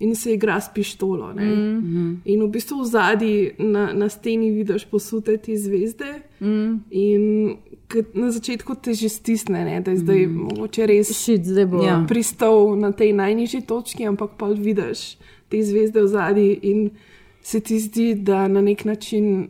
in 0.00 0.16
se 0.16 0.34
igra 0.34 0.60
s 0.60 0.70
pištolo. 0.74 1.32
Ne. 1.32 1.44
Mm. 1.44 2.22
In 2.24 2.42
v 2.42 2.48
bistvu 2.48 2.80
v 2.80 2.84
zadnji 2.84 3.50
na, 3.58 3.92
na 3.92 4.08
steni 4.08 4.50
vidiš 4.50 4.84
posute 4.84 5.36
te 5.36 5.56
zvezde. 5.56 6.22
Mm. 6.40 6.78
In 6.90 7.56
na 8.14 8.30
začetku 8.30 8.74
te 8.74 8.94
že 8.94 9.08
stisne, 9.08 9.64
ne, 9.64 9.80
da 9.80 9.90
je 9.90 9.96
zdaj 9.96 10.26
mm. 10.26 10.36
mogoče 10.36 10.86
res 10.86 11.12
Shit, 11.12 11.44
zdaj 11.44 11.66
bo. 11.66 11.82
ja. 11.84 12.04
pristal 12.08 12.76
na 12.76 12.92
tej 12.92 13.12
najnižji 13.12 13.60
točki, 13.60 14.06
ampak 14.06 14.30
pa 14.38 14.48
vidiš 14.48 15.18
te 15.48 15.62
zvezde 15.62 16.02
v 16.02 16.06
zadnji 16.06 16.58
in 16.62 16.90
se 17.42 17.60
ti 17.60 17.80
zdi, 17.80 18.14
da 18.14 18.48
na 18.48 18.60
nek 18.60 18.84
način 18.84 19.48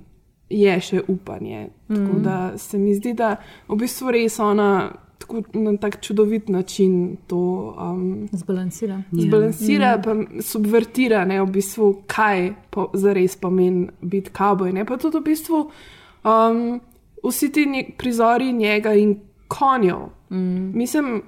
je 0.50 0.80
še 0.80 1.02
upanje. 1.08 1.68
Mm. 1.88 1.94
Tako 1.94 2.18
da 2.18 2.58
se 2.58 2.78
mi 2.78 2.94
zdi, 2.94 3.14
da 3.14 3.36
v 3.68 3.76
bistvu 3.76 4.10
res 4.10 4.38
ona 4.38 4.90
tako, 5.20 5.42
na 5.54 5.76
tak 5.76 6.00
čudovit 6.00 6.48
način 6.48 6.94
to 7.26 7.38
um, 7.78 8.28
Zbalansira. 8.32 9.02
zbalansira, 9.12 9.90
Mhm. 9.92 10.02
pa 10.02 10.42
subvertira, 10.42 11.24
ne, 11.24 11.40
v 11.40 11.46
bistvu, 11.48 12.02
kaj 12.06 12.40
po, 12.70 12.88
zares 12.94 13.36
pomeni 13.36 13.88
biti 14.02 14.30
kavboj. 14.30 14.72
ne. 14.72 14.84
Pa 14.84 14.96
tudi 14.96 15.18
v 15.18 15.22
bistvu 15.22 15.60
um, 16.24 16.80
vsi 17.22 17.52
ti 17.52 17.66
nje, 17.66 17.84
prizori 17.96 18.52
njega 18.52 18.94
in 18.94 19.16
konjev. 19.48 19.98
Mm. 20.30 20.70
Mislim, 20.74 21.22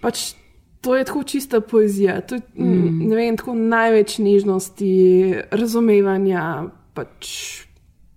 pač 0.00 0.34
to 0.80 0.96
je 0.96 1.04
tako 1.04 1.22
čista 1.24 1.60
poezija. 1.60 2.20
To 2.20 2.34
je 2.34 2.40
mm. 2.56 3.08
ne 3.08 3.16
vem, 3.16 3.36
tako 3.36 3.54
največ 3.54 4.18
nežnosti, 4.18 4.92
razumevanja, 5.50 6.64
pač 6.94 7.26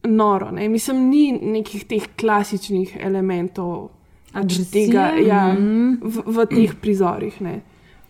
noro. 0.04 0.52
Ne. 0.52 0.70
Mislim, 0.70 1.10
ni 1.10 1.32
nekih 1.34 1.86
teh 1.86 2.08
klasičnih 2.16 2.98
elementov. 3.02 3.90
Pač 4.34 4.58
tega, 4.72 5.12
ja, 5.18 5.54
v, 5.54 6.24
v 6.28 6.46
teh 6.48 6.74
prizorih. 6.82 7.42
Ne. 7.42 7.62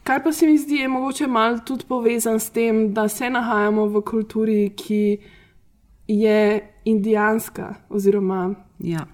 Kar 0.03 0.23
pa 0.23 0.31
se 0.31 0.45
mi 0.45 0.57
zdi, 0.57 0.75
je 0.75 0.87
mogoče 0.87 1.27
malo 1.27 1.59
tudi 1.59 1.85
povezan 1.85 2.39
s 2.39 2.49
tem, 2.49 2.93
da 2.93 3.07
se 3.07 3.29
nahajamo 3.29 3.85
v 3.87 4.01
kulturi, 4.01 4.69
ki 4.71 5.17
je 6.07 6.39
indijanska, 6.85 7.75
oziroma 7.89 8.53
Ja. 8.79 9.05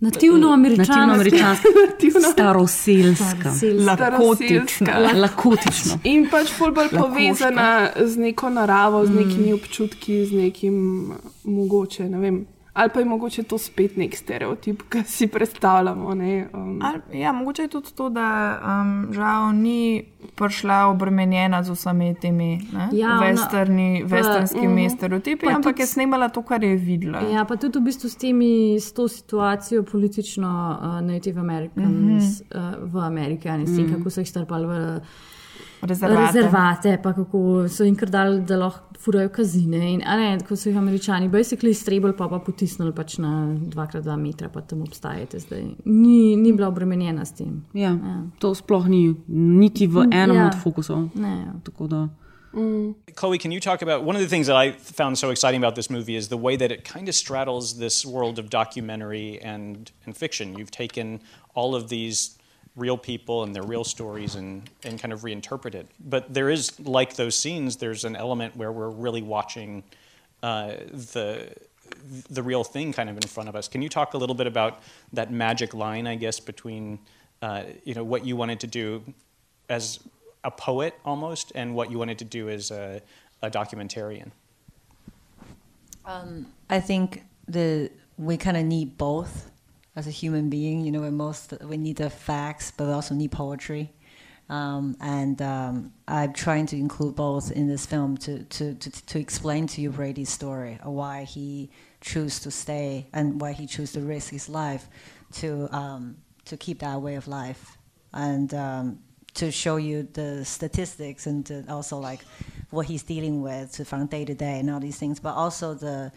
Nativno 0.00 0.48
američanska. 0.48 1.06
Nativno- 1.06 2.32
staroseljska, 2.32 3.24
Staroseljska. 3.26 3.94
Staroseljska. 3.94 4.98
lakotično. 5.14 5.98
In 6.04 6.28
pač 6.30 6.52
bolj, 6.58 6.72
bolj 6.72 6.88
povezana 6.90 7.70
z 7.98 8.16
neko 8.18 8.50
naravo, 8.50 9.06
z 9.06 9.10
Mm. 9.10 9.16
nekimi 9.16 9.52
občutki, 9.52 10.26
z 10.26 10.32
nekim 10.32 11.10
mogoče, 11.44 12.08
ne 12.08 12.18
vem. 12.18 12.46
Ali 12.78 12.90
pa 12.90 12.98
je 12.98 13.06
mogoče 13.06 13.42
to 13.44 13.58
spet 13.58 13.96
nek 13.96 14.14
stereotip, 14.14 14.82
ki 14.84 15.02
si 15.04 15.26
predstavljamo. 15.28 16.14
Ne, 16.14 16.28
um, 16.52 16.78
Ali, 16.80 17.00
ja, 17.14 17.32
mogoče 17.32 17.62
je 17.62 17.70
tudi 17.70 17.90
to, 17.92 18.08
da 18.10 18.26
um, 18.62 18.92
žal 19.12 19.52
ni 19.54 20.04
prišla 20.34 20.86
obremenjena 20.86 21.62
z 21.62 21.70
vsemi 21.70 22.14
temi 22.16 22.46
ne, 22.70 22.88
Ja, 22.92 23.08
ona- 23.08 23.20
westerni, 23.24 23.88
pa- 24.00 24.08
westernskimi 24.12 24.82
mhm. 24.82 24.90
stereotipi, 24.90 25.46
Pa 25.46 25.52
ampak 25.52 25.72
tudi 25.72 25.80
je 25.80 25.86
s- 25.86 25.90
snemala 25.90 26.28
to, 26.28 26.42
kar 26.42 26.62
je 26.62 26.76
videla. 26.76 27.20
Ja, 27.28 27.44
pa 27.44 27.56
tudi 27.56 27.78
v 27.78 27.82
bistvu 27.82 28.06
s, 28.06 28.16
temi, 28.16 28.52
s 28.76 28.92
to 28.92 29.08
situacijo 29.08 29.82
politično 29.84 30.48
uh, 30.76 31.00
Native 31.02 31.40
Americans 31.40 31.88
mm 31.88 32.04
Mhm. 32.04 32.18
-hmm. 32.18 32.78
uh, 32.78 32.92
v 32.92 32.98
Ameriki, 33.00 33.48
ne, 33.48 33.64
tem, 33.66 33.74
Mhm. 33.76 33.94
kako 33.94 34.10
so 34.10 34.20
jih 34.20 34.28
strpali 34.28 34.66
v 34.66 35.00
Rezervate. 35.82 36.26
rezervate, 36.26 36.98
pa 37.02 37.12
kako 37.12 37.68
so 37.68 37.84
jim 37.84 37.96
kar 37.96 38.08
dali, 38.10 38.40
da 38.40 38.56
lahko 38.56 38.80
furajo 38.98 39.28
kazine. 39.28 39.92
In, 39.94 40.02
a 40.06 40.16
ne, 40.16 40.38
ko 40.48 40.56
so 40.56 40.68
jih 40.70 40.78
američani 40.78 41.28
basically 41.30 41.74
strebili, 41.74 42.16
pa 42.16 42.28
pa 42.28 42.38
potisnili 42.38 42.92
pač 42.92 43.18
na 43.18 43.46
2x2 43.56 44.16
metra, 44.16 44.48
pa 44.48 44.60
tam 44.60 44.82
obstajate 44.82 45.38
zdaj. 45.38 45.62
Ni, 45.84 46.36
ni 46.36 46.52
bila 46.52 46.68
obremenjena 46.68 47.24
s 47.24 47.32
tem. 47.32 47.64
Ja, 47.74 47.94
to 48.38 48.54
sploh 48.54 48.88
ni 48.88 49.14
niti 49.28 49.86
v 49.86 50.08
enem 50.10 50.36
Ja. 50.36 50.46
od 50.46 50.58
fokusov. 50.62 51.08
Ne, 51.14 51.28
ja. 51.46 51.52
Tako 51.64 51.86
da. 51.86 52.08
Chloe, 53.14 53.38
can 53.38 53.52
you 53.52 53.60
talk 53.60 53.82
about 53.82 54.02
one 54.04 54.16
of 54.16 54.22
the 54.22 54.28
things 54.28 54.46
that 54.46 54.56
I 54.56 54.72
found 54.72 55.18
so 55.18 55.30
exciting 55.30 55.62
about 55.62 55.74
this 55.74 55.90
movie 55.90 56.16
is 56.16 56.28
the 56.28 56.36
way 56.36 56.56
that 56.56 56.72
it 56.72 56.82
kind 56.82 57.08
of 57.08 57.14
straddles 57.14 57.78
this 57.78 58.04
world 58.06 58.38
of 58.38 58.48
documentary 58.50 59.38
and, 59.44 59.92
and 60.06 60.16
fiction. 60.16 60.58
You've 60.58 60.70
taken 60.70 61.20
all 61.54 61.74
of 61.76 61.88
these 61.88 62.37
real 62.78 62.96
people 62.96 63.42
and 63.42 63.54
their 63.54 63.62
real 63.62 63.84
stories 63.84 64.34
and, 64.36 64.68
and 64.84 65.00
kind 65.00 65.12
of 65.12 65.22
reinterpret 65.22 65.74
it. 65.74 65.86
But 66.00 66.32
there 66.32 66.48
is, 66.48 66.78
like 66.80 67.16
those 67.16 67.36
scenes, 67.36 67.76
there's 67.76 68.04
an 68.04 68.16
element 68.16 68.56
where 68.56 68.72
we're 68.72 68.90
really 68.90 69.22
watching 69.22 69.82
uh, 70.42 70.74
the 71.12 71.52
the 72.30 72.42
real 72.42 72.64
thing 72.64 72.92
kind 72.92 73.08
of 73.08 73.16
in 73.16 73.22
front 73.22 73.48
of 73.48 73.56
us. 73.56 73.66
Can 73.66 73.80
you 73.80 73.88
talk 73.88 74.14
a 74.14 74.18
little 74.18 74.34
bit 74.34 74.46
about 74.46 74.82
that 75.14 75.32
magic 75.32 75.72
line, 75.74 76.06
I 76.06 76.16
guess, 76.16 76.38
between 76.38 76.98
uh, 77.40 77.62
you 77.84 77.94
know 77.94 78.04
what 78.04 78.24
you 78.24 78.36
wanted 78.36 78.60
to 78.60 78.66
do 78.66 79.02
as 79.68 79.98
a 80.44 80.50
poet 80.50 80.94
almost, 81.04 81.52
and 81.54 81.74
what 81.74 81.90
you 81.90 81.98
wanted 81.98 82.18
to 82.18 82.24
do 82.24 82.48
as 82.48 82.70
a, 82.70 83.00
a 83.42 83.50
documentarian? 83.50 84.30
Um, 86.04 86.46
I 86.68 86.80
think 86.80 87.24
the 87.46 87.90
we 88.16 88.36
kind 88.36 88.56
of 88.56 88.64
need 88.64 88.98
both 88.98 89.50
as 89.98 90.06
a 90.06 90.10
human 90.10 90.48
being. 90.48 90.84
You 90.84 90.92
know, 90.92 91.02
we 91.02 91.10
most 91.10 91.52
we 91.62 91.76
need 91.76 91.96
the 91.96 92.08
facts, 92.08 92.72
but 92.74 92.86
we 92.86 92.92
also 92.92 93.14
need 93.14 93.32
poetry. 93.32 93.90
Um, 94.48 94.96
and 95.00 95.42
um, 95.42 95.92
I'm 96.06 96.32
trying 96.32 96.66
to 96.66 96.76
include 96.76 97.16
both 97.16 97.50
in 97.52 97.68
this 97.68 97.84
film 97.84 98.16
to, 98.18 98.44
to, 98.44 98.74
to, 98.74 99.06
to 99.06 99.18
explain 99.18 99.66
to 99.66 99.82
you 99.82 99.90
Brady's 99.90 100.30
story, 100.30 100.78
why 100.82 101.24
he 101.24 101.70
chose 102.00 102.40
to 102.40 102.50
stay 102.50 103.08
and 103.12 103.38
why 103.42 103.52
he 103.52 103.66
chose 103.66 103.92
to 103.92 104.00
risk 104.00 104.30
his 104.30 104.48
life 104.48 104.88
to, 105.32 105.68
um, 105.76 106.16
to 106.46 106.56
keep 106.56 106.78
that 106.78 107.02
way 107.02 107.16
of 107.16 107.28
life. 107.28 107.76
And 108.14 108.54
um, 108.54 109.00
to 109.34 109.50
show 109.50 109.76
you 109.76 110.08
the 110.14 110.46
statistics 110.46 111.26
and 111.26 111.66
also 111.68 111.98
like 111.98 112.20
what 112.70 112.86
he's 112.86 113.02
dealing 113.02 113.42
with 113.42 113.72
to 113.72 113.84
from 113.84 114.06
day 114.06 114.24
to 114.24 114.34
day 114.34 114.60
and 114.60 114.70
all 114.70 114.80
these 114.80 114.98
things, 114.98 115.20
but 115.20 115.34
also 115.34 115.74
the 115.74 116.10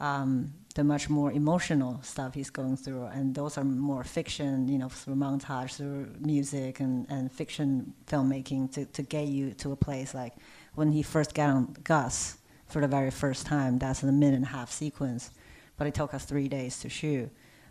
um, 0.00 0.54
the 0.76 0.84
much 0.84 1.08
more 1.08 1.32
emotional 1.32 1.98
stuff 2.02 2.34
he's 2.34 2.50
going 2.50 2.76
through, 2.76 3.06
and 3.06 3.34
those 3.34 3.56
are 3.56 3.64
more 3.64 4.04
fiction, 4.04 4.68
you 4.68 4.76
know, 4.76 4.90
through 4.90 5.14
montage, 5.14 5.76
through 5.76 6.06
music 6.20 6.80
and, 6.80 7.06
and 7.08 7.32
fiction 7.32 7.94
filmmaking 8.06 8.70
to, 8.70 8.84
to 8.84 9.00
get 9.00 9.26
you 9.26 9.52
to 9.54 9.72
a 9.72 9.76
place 9.76 10.12
like 10.14 10.34
when 10.74 10.92
he 10.92 11.02
first 11.02 11.34
got 11.34 11.48
on 11.48 11.74
Gus 11.82 12.36
for 12.66 12.82
the 12.82 12.88
very 12.88 13.10
first 13.10 13.46
time. 13.46 13.78
That's 13.78 14.02
a 14.02 14.12
minute 14.12 14.36
and 14.36 14.44
a 14.44 14.48
half 14.48 14.70
sequence, 14.70 15.30
but 15.78 15.86
it 15.86 15.94
took 15.94 16.12
us 16.12 16.26
three 16.26 16.46
days 16.46 16.78
to 16.80 16.90
shoot. 16.90 17.30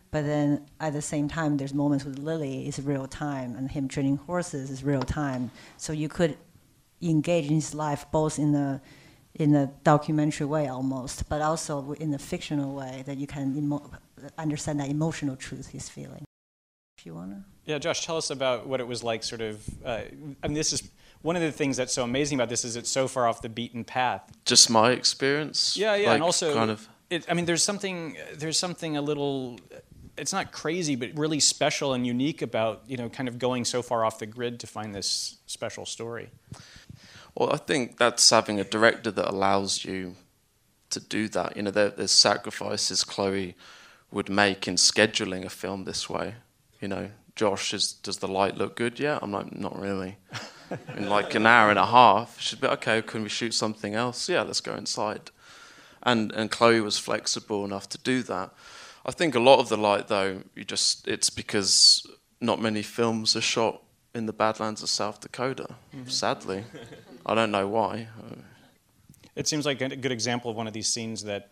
But 0.10 0.26
then 0.26 0.66
at 0.80 0.94
the 0.94 1.02
same 1.04 1.28
time, 1.28 1.58
there's 1.58 1.76
moments 1.76 2.06
with 2.06 2.18
Lily 2.18 2.68
is 2.68 2.82
real 2.82 3.06
time, 3.06 3.56
and 3.56 3.70
him 3.70 3.88
training 3.88 4.18
horses 4.18 4.72
is 4.72 4.84
real 4.84 5.04
time. 5.04 5.52
So 5.78 5.94
you 5.94 6.10
could 6.10 6.40
engage 7.04 7.46
in 7.50 7.54
his 7.54 7.76
life 7.76 8.08
both 8.12 8.40
in 8.40 8.52
the 8.52 8.82
in 9.36 9.54
a 9.54 9.68
documentary 9.84 10.48
way 10.48 10.68
almost, 10.68 11.28
but 11.30 11.42
also 11.42 11.92
in 11.94 12.14
a 12.14 12.20
fictional 12.20 12.74
way 12.74 13.04
that 13.06 13.18
you 13.18 13.28
can 13.28 13.56
emo- 13.58 13.92
understand 14.38 14.80
that 14.80 14.90
emotional 14.90 15.36
truth 15.36 15.68
he's 15.68 15.90
feeling. 15.90 16.24
If 16.98 17.06
you 17.06 17.14
wanna. 17.14 17.46
Yeah, 17.66 17.78
Josh, 17.78 18.06
tell 18.06 18.18
us 18.18 18.30
about 18.30 18.68
what 18.68 18.80
it 18.80 18.88
was 18.88 19.04
like. 19.04 19.24
Sort 19.24 19.42
of, 19.42 19.64
uh, 19.84 20.02
I 20.42 20.48
mean, 20.48 20.54
this 20.54 20.72
is 20.72 20.90
one 21.22 21.36
of 21.36 21.42
the 21.42 21.52
things 21.52 21.76
that's 21.76 21.94
so 21.94 22.04
amazing 22.04 22.38
about 22.38 22.50
this 22.50 22.64
is 22.64 22.76
it's 22.76 22.92
so 22.92 23.08
far 23.08 23.28
off 23.28 23.42
the 23.42 23.50
beaten 23.50 23.84
path. 23.84 24.22
Just 24.46 24.70
my 24.70 24.92
experience. 24.92 25.76
Yeah, 25.76 25.96
yeah, 25.96 26.08
like, 26.08 26.14
and 26.16 26.24
also, 26.24 26.54
kind 26.54 26.72
of. 26.72 26.88
it, 27.10 27.26
I 27.30 27.34
mean, 27.34 27.46
there's 27.46 27.64
something, 27.64 28.18
there's 28.36 28.58
something 28.58 28.96
a 28.96 29.02
little. 29.02 29.60
It's 30.18 30.32
not 30.32 30.54
crazy, 30.54 30.96
but 30.96 31.10
really 31.18 31.42
special 31.42 31.94
and 31.94 32.08
unique 32.08 32.42
about 32.42 32.84
you 32.88 32.96
know, 32.96 33.10
kind 33.10 33.28
of 33.28 33.38
going 33.38 33.66
so 33.66 33.82
far 33.82 34.06
off 34.06 34.20
the 34.20 34.26
grid 34.26 34.62
to 34.62 34.68
find 34.68 34.96
this 34.96 35.40
special 35.46 35.86
story. 35.86 36.30
Well, 37.36 37.52
I 37.52 37.58
think 37.58 37.98
that's 37.98 38.30
having 38.30 38.60
a 38.60 38.64
director 38.64 39.12
that 39.12 39.30
allows 39.30 39.84
you 39.84 40.16
to 40.90 41.00
do 41.00 41.28
that. 41.30 41.58
You 41.58 41.64
know, 41.64 41.72
there, 41.72 41.90
there's 41.90 42.12
sacrifices 42.12 43.04
Chloe 43.04 43.56
would 44.12 44.30
make 44.30 44.68
in 44.68 44.76
scheduling 44.76 45.44
a 45.44 45.50
film 45.50 45.84
this 45.84 46.10
way. 46.10 46.36
You 46.80 46.88
know, 46.88 47.10
Josh 47.36 47.74
is, 47.74 47.92
does 47.92 48.18
the 48.18 48.28
light 48.28 48.58
look 48.58 48.76
good? 48.76 49.00
Yeah, 49.00 49.20
I'm 49.22 49.32
like, 49.32 49.54
not 49.58 49.78
really. 49.78 50.18
in 50.96 51.10
like 51.10 51.36
an 51.36 51.46
hour 51.46 51.70
and 51.70 51.80
a 51.80 51.86
half, 51.86 52.40
she'd 52.40 52.62
be 52.62 52.68
okay. 52.68 53.02
Can 53.02 53.24
we 53.24 53.30
shoot 53.30 53.54
something 53.54 53.94
else? 53.94 54.30
Yeah, 54.30 54.44
let's 54.44 54.62
go 54.62 54.76
inside. 54.76 55.32
And 56.04 56.32
and 56.34 56.52
Chloe 56.52 56.82
was 56.82 56.98
flexible 56.98 57.66
enough 57.66 57.90
to 57.90 57.98
do 57.98 58.24
that. 58.24 58.54
I 59.06 59.12
think 59.12 59.36
a 59.36 59.40
lot 59.40 59.60
of 59.60 59.70
the 59.70 59.78
light, 59.78 60.08
though, 60.08 60.44
you 60.56 60.64
just 60.64 61.08
it's 61.08 61.30
because 61.30 62.06
not 62.42 62.62
many 62.62 62.82
films 62.82 63.36
are 63.36 63.42
shot 63.42 63.82
in 64.14 64.26
the 64.26 64.34
Badlands 64.34 64.82
of 64.82 64.90
South 64.90 65.20
Dakota. 65.20 65.76
Mm-hmm. 65.96 66.10
Sadly, 66.10 66.64
I 67.26 67.34
don't 67.34 67.52
know 67.52 67.68
why. 67.68 68.08
It 69.36 69.48
seems 69.48 69.66
like 69.66 69.82
a 69.82 69.96
good 69.96 70.12
example 70.12 70.52
of 70.52 70.58
one 70.58 70.68
of 70.68 70.74
these 70.74 70.88
scenes 70.88 71.24
that 71.24 71.52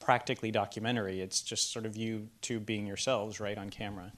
practically 0.00 0.50
documentary. 0.50 1.20
It's 1.20 1.42
just 1.42 1.72
sort 1.72 1.86
of 1.86 1.96
you 1.96 2.28
two 2.40 2.58
being 2.58 2.86
yourselves, 2.86 3.38
right, 3.38 3.56
on 3.56 3.70
camera. 3.70 4.12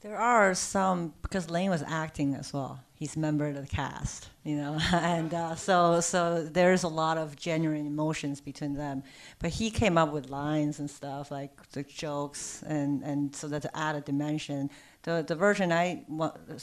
There 0.00 0.16
are 0.16 0.54
some 0.54 1.14
because 1.22 1.50
Lane 1.50 1.70
was 1.70 1.82
acting 1.86 2.34
as 2.34 2.52
well. 2.52 2.80
He's 2.94 3.16
a 3.16 3.18
member 3.18 3.46
of 3.46 3.54
the 3.54 3.66
cast, 3.66 4.30
you 4.44 4.56
know, 4.56 4.78
and 4.92 5.32
uh, 5.34 5.54
so 5.54 6.00
so 6.00 6.44
there's 6.44 6.82
a 6.82 6.88
lot 6.88 7.18
of 7.18 7.36
genuine 7.36 7.86
emotions 7.86 8.40
between 8.40 8.74
them. 8.74 9.02
But 9.38 9.50
he 9.50 9.70
came 9.70 9.98
up 9.98 10.12
with 10.12 10.30
lines 10.30 10.78
and 10.78 10.90
stuff 10.90 11.30
like 11.30 11.70
the 11.70 11.82
jokes, 11.82 12.62
and 12.66 13.02
and 13.02 13.34
so 13.34 13.48
that 13.48 13.62
to 13.62 13.76
add 13.76 13.96
a 13.96 14.00
dimension. 14.00 14.70
The 15.02 15.24
the 15.26 15.34
version 15.34 15.72
I 15.72 16.04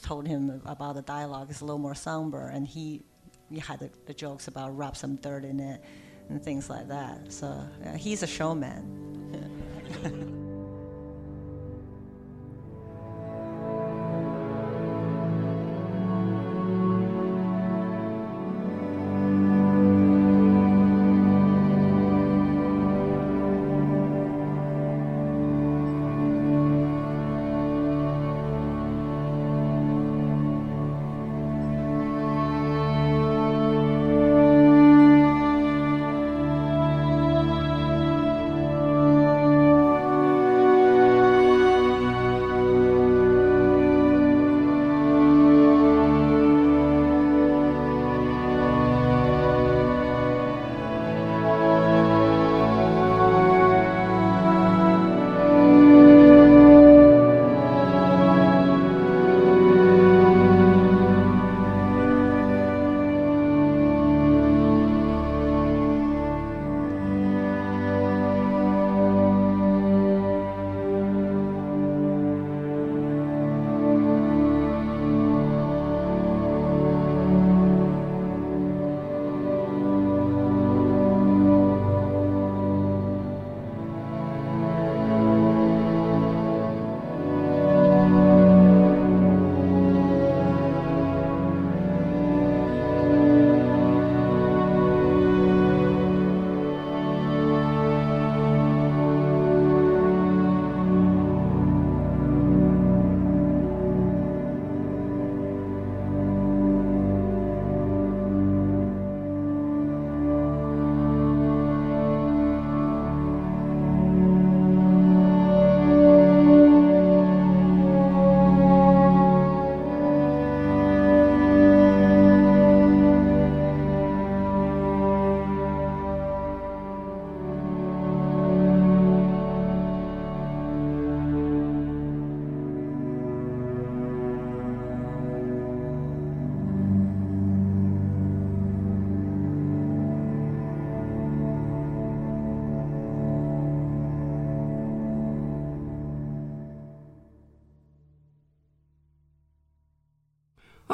told 0.02 0.28
him 0.28 0.62
about 0.66 0.96
the 0.96 1.02
dialogue 1.02 1.50
is 1.52 1.62
a 1.62 1.66
little 1.66 1.80
more 1.80 1.96
somber, 1.96 2.48
and 2.48 2.68
he 2.68 3.04
he 3.54 3.60
had 3.60 3.80
the, 3.80 3.90
the 4.06 4.14
jokes 4.14 4.48
about 4.48 4.76
rub 4.76 4.98
some 4.98 5.16
dirt 5.18 5.46
in 5.46 5.60
it 5.60 5.82
and 6.30 6.44
things 6.44 6.70
like 6.70 6.88
that. 6.88 7.32
So 7.32 7.66
he's 7.98 8.24
a 8.24 8.28
showman. 8.28 9.00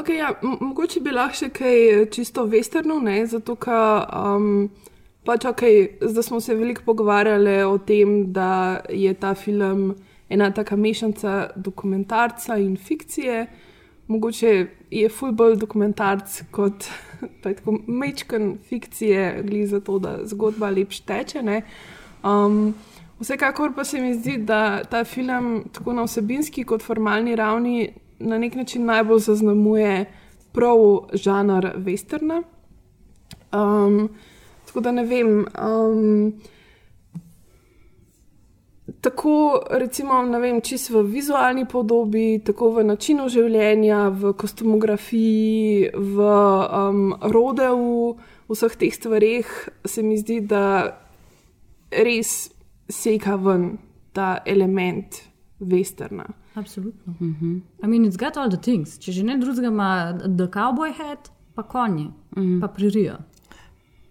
Okay, 0.09 0.17
ja, 0.17 0.33
mogoče 0.41 1.03
bi 1.05 1.11
lahko 1.13 1.37
še 1.37 1.47
kaj 1.53 1.75
eh, 1.87 1.99
čisto 2.09 2.47
westernov, 2.49 3.03
ne? 3.05 3.19
zato 3.29 3.53
ker 3.61 4.07
um, 4.09 4.63
pač, 5.21 5.45
okay, 5.45 5.83
zdaj 6.01 6.25
smo 6.25 6.39
se 6.41 6.55
veliko 6.57 6.81
pogovarjali 6.87 7.59
o 7.67 7.75
tem, 7.77 8.31
da 8.33 8.79
je 8.89 9.13
ta 9.13 9.35
film 9.37 9.91
ena 10.25 10.47
taka 10.49 10.79
mešanica 10.81 11.35
dokumentarca 11.53 12.57
in 12.57 12.73
fikcije. 12.73 13.45
Mogoče 14.09 14.55
je 14.89 15.13
ful 15.13 15.37
bolj 15.37 15.59
dokumentarc 15.61 16.41
kot 16.57 16.89
tako 17.45 17.77
mečken 17.85 18.55
fikcije, 18.65 19.43
glede 19.45 19.69
za 19.77 19.85
to, 19.85 20.01
da 20.01 20.17
zgodba 20.25 20.73
lepš 20.73 21.05
teče. 21.05 21.45
ne. 21.45 21.61
Um, 22.25 22.73
vsekakor 23.21 23.77
pa 23.77 23.85
se 23.85 24.01
mi 24.01 24.17
zdi, 24.17 24.39
da 24.41 24.81
ta 24.89 25.05
film 25.05 25.67
tako 25.69 25.93
na 25.93 26.09
vsebinski 26.09 26.65
kot 26.65 26.81
formalni 26.81 27.37
ravni 27.37 27.91
na 28.19 28.37
nek 28.37 28.55
način 28.55 28.85
najbolj 28.85 29.19
zaznamuje 29.19 30.05
prav 30.51 30.77
žanr 31.13 31.73
westerna. 31.77 32.43
Um, 33.53 34.09
tako 34.65 34.79
da 34.79 34.91
ne 34.91 35.03
vem. 35.03 35.45
Um, 35.61 36.33
Tako, 39.01 39.63
recimo, 39.69 40.23
vem, 40.39 40.61
čisto 40.61 40.99
v 40.99 41.11
vizualni 41.13 41.65
podobi, 41.65 42.41
tako 42.43 42.71
v 42.75 42.83
načinu 42.83 43.29
življenja, 43.29 44.09
v 44.09 44.33
kostumografiji, 44.33 45.91
v 45.93 46.25
um, 46.25 47.13
rodeu, 47.31 48.17
vseh 48.49 48.75
teh 48.75 48.91
stvareh, 48.93 49.47
se 49.85 50.03
mi 50.03 50.17
zdi, 50.19 50.41
da 50.41 50.97
res 51.91 52.49
seka 52.89 53.37
ven 53.39 53.77
ta 54.11 54.41
element 54.45 55.21
westerna. 55.61 56.25
Absolutno. 56.59 57.13
Mm 57.19 57.33
-hmm. 57.33 57.61
I 57.83 57.87
mean, 57.87 58.05
it's 58.05 58.17
got 58.17 58.37
all 58.37 58.49
the 58.49 58.57
things. 58.59 58.97
Če 58.99 59.11
že 59.11 59.23
ne 59.23 59.37
drugega, 59.37 59.67
ima 59.67 59.89
the 60.29 60.47
cowboy 60.47 60.91
hat, 60.93 61.31
pa 61.55 61.63
konje, 61.63 62.03
mm 62.03 62.13
-hmm. 62.37 62.59
pa 62.61 62.67
pririjo. 62.67 63.15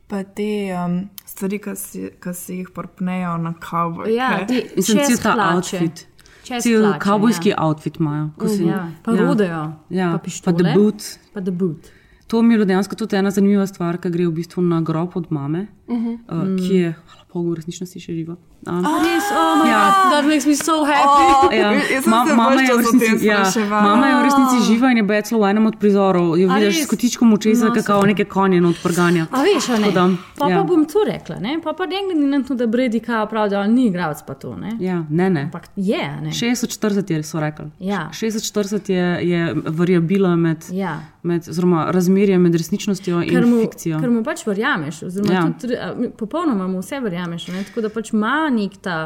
Pa 0.07 0.23
te 0.25 0.49
um, 0.77 1.09
stvari, 1.25 1.59
ki 1.59 1.77
si, 1.77 2.11
ki 2.23 2.35
si 2.35 2.55
jih 2.55 2.69
porpnejo 2.71 3.37
na 3.39 3.55
kavboj. 3.55 4.15
Ja, 4.15 4.47
ti 4.47 4.63
Mislim, 4.77 4.99
cel 5.07 5.17
ta 5.19 5.33
hlače. 5.33 5.55
outfit. 5.77 6.07
Čez 6.45 6.63
Cel 6.63 6.81
hlače, 6.83 6.99
kavbojski 6.99 7.49
ja. 7.49 7.57
outfit 7.59 7.97
imajo. 7.97 8.31
ko 8.39 8.45
Mm, 8.45 8.49
si- 8.49 8.65
ja. 8.65 8.91
Pa 9.03 9.13
rodejo, 9.13 9.73
ja. 9.91 10.13
pa 10.13 10.19
pištole. 10.19 10.57
Pa 10.57 10.63
the 10.63 10.75
boots. 10.75 11.19
Pa 11.35 11.41
the 11.41 11.51
boot. 11.53 11.91
To 12.27 12.43
mi 12.43 12.55
je 12.55 12.57
bilo 12.57 12.65
dejansko 12.65 12.95
tudi 12.95 13.17
ena 13.17 13.31
zanimiva 13.31 13.67
stvar, 13.67 13.99
ki 13.99 14.11
gre 14.11 14.27
v 14.27 14.33
bistvu 14.33 14.63
na 14.63 14.81
grob 14.83 15.11
od 15.15 15.27
mame, 15.31 15.67
Mhm. 15.89 16.09
uh, 16.09 16.57
ki 16.59 16.75
je, 16.75 16.95
hvala 17.05 17.25
Bogu, 17.39 17.51
v 17.51 17.57
resničnosti 17.57 17.99
še 17.99 18.13
živa. 18.13 18.35
Um, 18.67 18.83
A 18.83 18.99
res, 18.99 19.27
oh 19.31 19.55
my 19.57 19.67
Ja. 19.67 19.79
god, 19.79 20.13
that 20.13 20.25
makes 20.27 20.45
me 20.45 20.55
so 20.55 20.83
happy. 20.83 21.55
Ja, 21.55 21.71
ma, 22.07 22.25
mama, 22.27 22.59
je 22.61 22.73
v 22.73 22.79
resnici, 22.79 23.25
ja, 23.25 23.41
mama 23.71 24.07
je 24.07 24.15
v 24.15 24.23
resnici 24.25 24.57
živa 24.67 24.91
in 24.91 24.97
je 24.97 25.05
becla 25.05 25.39
v 25.39 25.45
enem 25.47 25.67
od 25.67 25.77
prizorov. 25.77 26.35
Jo 26.35 26.49
vidiš 26.49 26.83
s 26.83 26.87
kotičkom 26.87 27.33
očesa, 27.33 27.65
No, 27.65 27.75
super. 27.77 28.03
neke 28.05 28.25
konje 28.27 28.59
not 28.59 28.77
prganja. 28.79 29.27
A 29.31 29.41
veš, 29.41 29.69
ne? 29.77 29.91
Da, 29.91 30.09
Pa, 30.35 30.45
pa 30.45 30.51
ja. 30.51 30.63
bom 30.65 30.83
to 30.85 31.05
rekla, 31.05 31.39
ne? 31.39 31.61
Pa 31.61 31.73
pa 31.73 31.87
nekdo 31.87 32.15
ni 32.15 32.27
nam 32.27 32.43
to, 32.43 32.55
da 32.55 32.67
Brady 32.67 32.99
kao 33.01 33.27
pravi, 33.27 33.51
da 33.51 33.61
on 33.61 33.71
ni 33.71 33.87
igralec 33.87 34.23
pa 34.23 34.35
to, 34.35 34.57
ne? 34.57 34.75
Ja, 34.81 35.05
ne, 35.09 35.31
ne. 35.31 35.43
Ampak 35.45 35.71
je, 35.77 35.99
a 36.01 36.21
ne? 36.21 36.31
60-40 36.31 36.75
je, 37.09 37.23
so 37.23 37.39
rekli. 37.39 37.71
Ja. 37.81 38.11
60-40 38.13 38.51
je, 38.89 39.07
je 39.25 39.41
variabila 39.69 40.37
med, 40.37 40.65
Ja. 40.71 40.99
med 41.23 41.43
oziroma 41.45 41.91
razmerje 41.91 42.39
med 42.39 42.55
resničnostjo 42.55 43.23
in 43.23 43.29
Ker 43.31 43.47
mu, 43.47 43.61
fikcijo. 43.61 44.01
ker 44.01 44.11
mu 44.11 44.23
pač 44.23 44.43
verjameš, 44.43 45.03
oziroma 45.03 45.33
Ja. 45.33 45.43
tudi, 45.53 45.75
popolnoma 46.13 46.67
mu 46.67 46.79
vse 46.79 47.01
verjameš, 47.01 47.28
ne? 47.29 47.65
tako 47.69 47.85
da 47.85 47.91
pač 47.93 48.13
ima 48.13 48.49
nek 48.53 48.79
ta. 48.83 48.99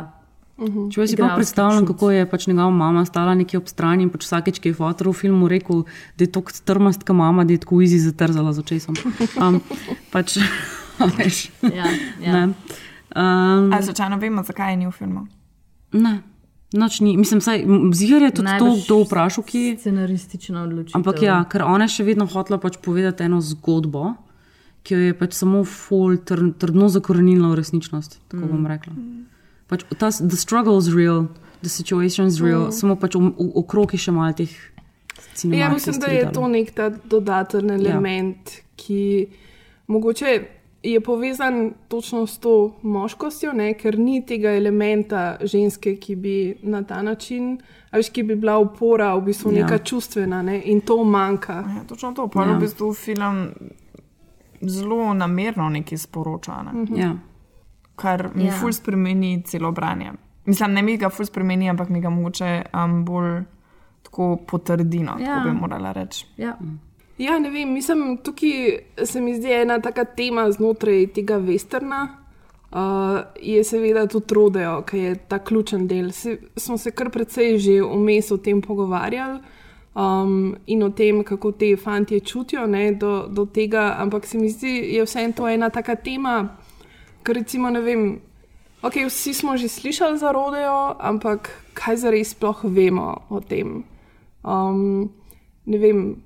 Če 0.63 1.07
si 1.09 1.17
pa 1.19 1.33
predstavljam, 1.35 1.87
kako 1.89 2.11
je 2.13 2.27
pač 2.31 2.47
njegova 2.47 2.71
mama 2.71 3.03
stala 3.09 3.35
nekje 3.35 3.59
ob 3.59 3.71
strani 3.71 4.05
in 4.07 4.11
pač 4.13 4.27
vsakeč, 4.29 4.61
ki 4.63 4.71
je 4.71 4.79
fotor 4.79 5.09
v 5.11 5.17
filmu 5.17 5.49
rekel, 5.51 5.83
da 6.17 6.27
je 6.27 6.31
to 6.31 6.45
strmast, 6.55 7.03
kot 7.09 7.19
mama, 7.19 7.47
da 7.49 7.57
je 7.57 7.63
tako 7.65 7.81
izi 7.83 7.99
zatrzala 8.05 8.53
z 8.55 8.63
očesom. 8.63 8.99
Um, 9.41 9.59
pač, 10.13 10.37
veš. 11.19 11.49
Ja, 11.67 11.89
ja. 12.23 12.33
Ne. 12.33 12.43
Um, 13.17 13.73
Ali 13.73 13.83
slučajno 13.83 14.21
vemo, 14.23 14.45
zakaj 14.47 14.77
ni 14.77 14.87
v 14.87 14.95
filmu? 14.95 15.27
ne. 15.93 16.21
Noč 16.73 17.01
ni, 17.05 17.17
mislim, 17.17 17.41
saj 17.45 17.67
Zigar 17.93 18.23
je 18.23 18.31
tudi 18.31 18.49
to, 18.49 18.65
Najbrž 18.65 18.85
kdo 18.85 18.97
vprašal, 19.05 19.45
ki 19.45 19.59
je. 19.61 19.73
Scenaristična 19.77 20.63
odločitev. 20.63 20.97
Ampak 20.97 21.23
ja, 21.23 21.43
ker 21.45 21.67
ona 21.69 21.85
je 21.85 21.99
še 21.99 22.07
vedno 22.07 22.25
hotela 22.25 22.57
pač 22.57 22.79
povedati 22.81 23.27
eno 23.29 23.43
zgodbo, 23.45 24.15
ki 24.83 24.95
jo 24.95 25.01
je 25.01 25.15
pač 25.15 25.33
samo 25.39 25.65
ful 25.65 26.17
tr, 26.19 26.51
trdno 26.59 26.89
zakorenila 26.89 27.53
v 27.53 27.61
resničnost. 27.61 28.19
Tako 28.29 28.47
bom 28.51 28.67
rekla. 28.67 28.93
Pač 29.71 29.85
ta, 29.99 30.11
the 30.11 30.37
struggle 30.37 30.79
is 30.79 30.91
real, 30.95 31.29
the 31.63 31.69
situation 31.69 32.27
is 32.27 32.41
real, 32.41 32.67
Mm. 32.67 32.73
samo 32.73 32.97
pač 32.97 33.15
okrog 33.55 33.93
je 33.95 33.99
še 33.99 34.13
malo 34.13 34.33
teh 34.33 34.51
cinematografij. 35.35 35.61
Ja, 35.61 35.71
mislim, 35.73 36.01
da 36.01 36.07
je 36.07 36.33
to 36.33 36.49
nek 36.49 36.75
ta 36.75 36.89
dodaten 36.91 37.71
element, 37.71 38.51
ja. 38.51 38.63
ki 38.77 39.27
mogoče 39.87 40.43
je 40.83 41.01
povezan 41.01 41.75
točno 41.89 42.27
s 42.27 42.39
to 42.39 42.75
moškostjo, 42.83 43.53
ne? 43.53 43.75
ker 43.75 43.99
ni 43.99 44.19
tega 44.27 44.51
elementa 44.51 45.37
ženske, 45.43 45.97
ki 45.97 46.17
bi 46.17 46.55
na 46.63 46.83
ta 46.83 47.03
način, 47.03 47.61
a 47.91 47.97
veš, 47.97 48.11
ki 48.11 48.23
bi 48.23 48.35
bila 48.35 48.57
opora, 48.59 49.15
v 49.15 49.23
bistvu 49.31 49.53
Ja. 49.53 49.63
neka 49.63 49.79
čustvena 49.79 50.43
ne? 50.43 50.63
in 50.65 50.81
to 50.81 51.05
manjka. 51.05 51.53
Ja, 51.53 51.85
točno 51.89 52.13
to, 52.13 52.27
pa 52.29 52.45
ja. 52.45 52.57
v 52.57 52.61
bistvu 52.61 52.95
film 52.95 53.53
zelo 54.63 55.15
namerno 55.15 55.69
nekaj 55.69 55.99
sporoča. 55.99 56.63
Ne? 56.63 56.83
Mhm. 56.83 56.97
Ja. 56.97 57.15
Kar 57.97 58.31
mi 58.35 58.45
Ja. 58.45 58.53
ful 58.53 58.73
spremeni 58.73 59.43
celo 59.47 59.73
branje. 59.73 60.13
Mislim, 60.45 60.73
ne 60.73 60.83
mi 60.83 60.97
ga 60.97 61.09
ful 61.11 61.27
spremeni, 61.27 61.71
ampak 61.71 61.89
mi 61.89 62.01
ga 62.01 62.11
mogoče 62.11 62.63
um, 62.75 63.05
bolj 63.05 63.43
tako 64.03 64.37
potrdino, 64.47 65.17
ja. 65.21 65.27
Ja. 65.27 65.35
tako 65.37 65.49
bi 65.49 65.61
morala 65.61 65.93
reči. 65.93 66.27
Ja. 66.37 66.57
Ja, 67.19 67.39
ne 67.39 67.51
vem, 67.51 67.73
mislim, 67.73 68.17
tukaj 68.19 68.79
se 69.05 69.21
mi 69.21 69.35
zdi 69.35 69.53
ena 69.53 69.81
taka 69.81 70.05
tema 70.05 70.51
znotraj 70.51 71.07
tega 71.07 71.39
westerna. 71.39 72.09
Uh, 72.73 72.79
je 73.43 73.65
seveda 73.65 74.07
tudi 74.07 74.35
rodeo, 74.35 74.83
ki 74.83 74.99
je 74.99 75.15
ta 75.29 75.39
ključen 75.39 75.87
del. 75.89 76.11
Se, 76.11 76.39
smo 76.57 76.79
se 76.79 76.91
kar 76.91 77.11
precej 77.11 77.59
že 77.59 77.83
vmes 77.83 78.31
o 78.33 78.37
tem 78.37 78.63
pogovarjali 78.63 79.39
um, 79.95 80.57
in 80.67 80.83
o 80.83 80.91
tem, 80.91 81.25
kako 81.25 81.53
te 81.53 81.77
fantje 81.77 82.21
čutijo 82.21 82.67
ne, 82.67 82.93
do, 82.93 83.27
do 83.29 83.47
tega, 83.47 83.97
ampak 83.99 84.27
se 84.27 84.39
mi 84.39 84.49
zdi, 84.51 84.95
je 84.97 85.05
vseeno 85.05 85.33
to 85.37 85.49
ena 85.49 85.71
taka 85.71 85.95
tema, 85.95 86.57
ker 87.23 87.37
recimo 87.37 87.71
ne 87.71 87.81
vem. 87.81 88.21
Ok, 88.83 88.99
vsi 89.07 89.35
smo 89.35 89.57
že 89.57 89.69
slišali 89.69 90.19
za 90.19 90.33
rodeo, 90.33 90.97
ampak 90.99 91.51
kaj 91.75 91.97
zares 92.03 92.35
sploh 92.35 92.65
vemo 92.65 93.23
o 93.31 93.41
tem? 93.41 93.85
Um, 94.43 95.13
ne 95.67 95.79
vem, 95.79 96.23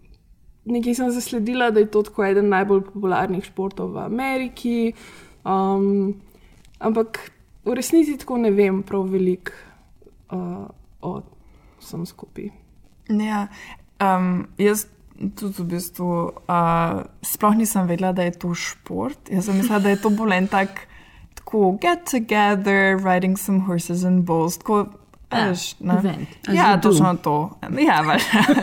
nekaj 0.65 0.95
sem 0.95 1.11
zasledila, 1.13 1.71
da 1.71 1.81
je 1.85 1.91
to 1.93 2.03
tako 2.03 2.25
eden 2.25 2.49
najbolj 2.49 2.87
popularnih 2.89 3.45
športov 3.45 3.93
v 3.93 4.07
Ameriki. 4.09 4.95
Um, 5.45 6.17
ampak 6.81 7.31
v 7.65 7.77
resnici 7.77 8.17
tako 8.17 8.41
ne 8.41 8.51
vem 8.51 8.83
prav 8.83 9.05
veliko 9.05 9.53
uh, 10.33 10.65
o 11.03 11.21
vsem 11.79 12.07
skupaj. 12.09 12.66
Ja, 13.09 13.47
um, 14.01 14.47
jaz 14.59 14.87
tudi 15.35 15.63
v 15.63 15.67
bistvu 15.67 16.09
uh, 16.29 16.97
sploh 17.23 17.55
nisem 17.55 17.87
vedela, 17.87 18.13
da 18.13 18.23
je 18.23 18.31
to 18.33 18.51
šport. 18.53 19.31
Jaz 19.31 19.45
sem 19.45 19.57
mislila, 19.57 19.79
da 19.79 19.89
je 19.89 19.97
to 19.97 20.11
bolj 20.11 20.35
en 20.35 20.49
tak, 20.49 20.87
tako 21.35 21.79
get 21.79 22.05
together, 22.05 22.99
riding 22.99 23.39
some 23.39 23.61
horses 23.61 24.05
and 24.05 24.25
bulls. 24.25 24.59
Tako, 24.59 24.87
Ja, 25.27 25.49
veš, 25.49 25.75
Ja, 26.49 26.81
točno 26.81 27.17
to. 27.17 27.51
Ja. 27.77 27.99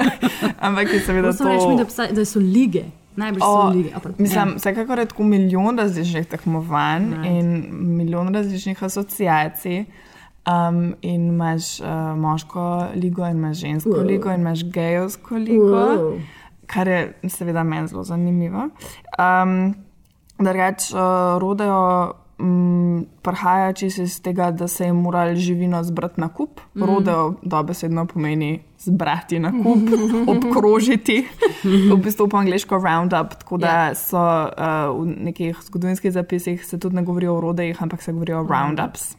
Ampak 0.60 0.94
je 0.94 1.00
seveda 1.00 1.34
to. 1.34 1.44
reči, 1.44 1.68
mi, 1.68 1.76
da, 1.76 1.84
obsta- 1.84 2.12
da 2.12 2.26
so 2.26 2.40
lige, 2.40 2.84
najbrž 3.16 3.42
so 3.42 3.70
lige. 3.70 3.90
Apart, 3.94 4.20
Mislim, 4.20 4.48
ja. 4.48 4.56
vsekakor 4.56 5.00
je 5.00 5.06
tako 5.06 5.24
milijon 5.24 5.78
različnih 5.78 6.26
tekmovanj 6.26 7.04
Right. 7.04 7.26
in 7.26 7.68
milijon 7.90 8.34
različnih 8.34 8.84
asociacij. 8.84 9.86
Um, 10.46 10.96
in 11.02 11.28
imaš 11.28 11.80
uh, 11.80 11.88
moško 12.18 12.64
ligo, 12.96 13.24
in 13.24 13.38
imaš 13.38 13.58
žensko 13.58 13.90
Wow. 13.92 14.06
ligo, 14.06 14.30
in 14.30 14.42
imaš 14.42 14.64
gejovsko 14.66 15.36
ligo, 15.38 15.64
Wow. 15.66 16.22
kar 16.68 16.88
je 16.88 17.00
seveda 17.26 17.64
meni 17.64 17.88
zelo 17.88 18.04
zanimivo. 18.04 18.70
Um, 19.18 19.76
Drugač, 20.36 20.92
uh, 20.92 21.00
rodejo 21.40 22.12
um, 22.40 22.74
prihaja 23.22 23.74
čisto 23.74 24.02
iz 24.02 24.22
tega, 24.22 24.52
da 24.52 24.68
se 24.68 24.86
je 24.86 24.94
morali 24.94 25.36
živino 25.38 25.84
zbrati 25.84 26.22
na 26.22 26.28
kup. 26.30 26.60
Mm. 26.68 26.80
Mm. 26.80 26.86
Rodejo 26.86 27.34
dobesedno 27.44 28.06
pomeni 28.06 28.50
zbrati 28.80 29.40
na 29.40 29.52
kup, 29.54 29.80
obkrožiti. 30.34 31.24
v 31.64 31.98
bistvu 31.98 32.28
po 32.28 32.38
angliško 32.38 32.78
roundup, 32.78 33.30
tako 33.36 33.58
da 33.58 33.68
Ja. 33.68 33.96
so 33.96 34.18
uh, 34.18 34.50
v 34.98 35.16
nekih 35.22 35.58
zgodovinskih 35.62 36.12
zapisih 36.12 36.66
se 36.66 36.80
tudi 36.80 36.96
ne 36.96 37.04
govori 37.04 37.28
o 37.28 37.40
rodejih, 37.40 37.84
ampak 37.84 38.02
se 38.02 38.12
govori 38.12 38.34
o 38.34 38.44
roundups. 38.44 39.16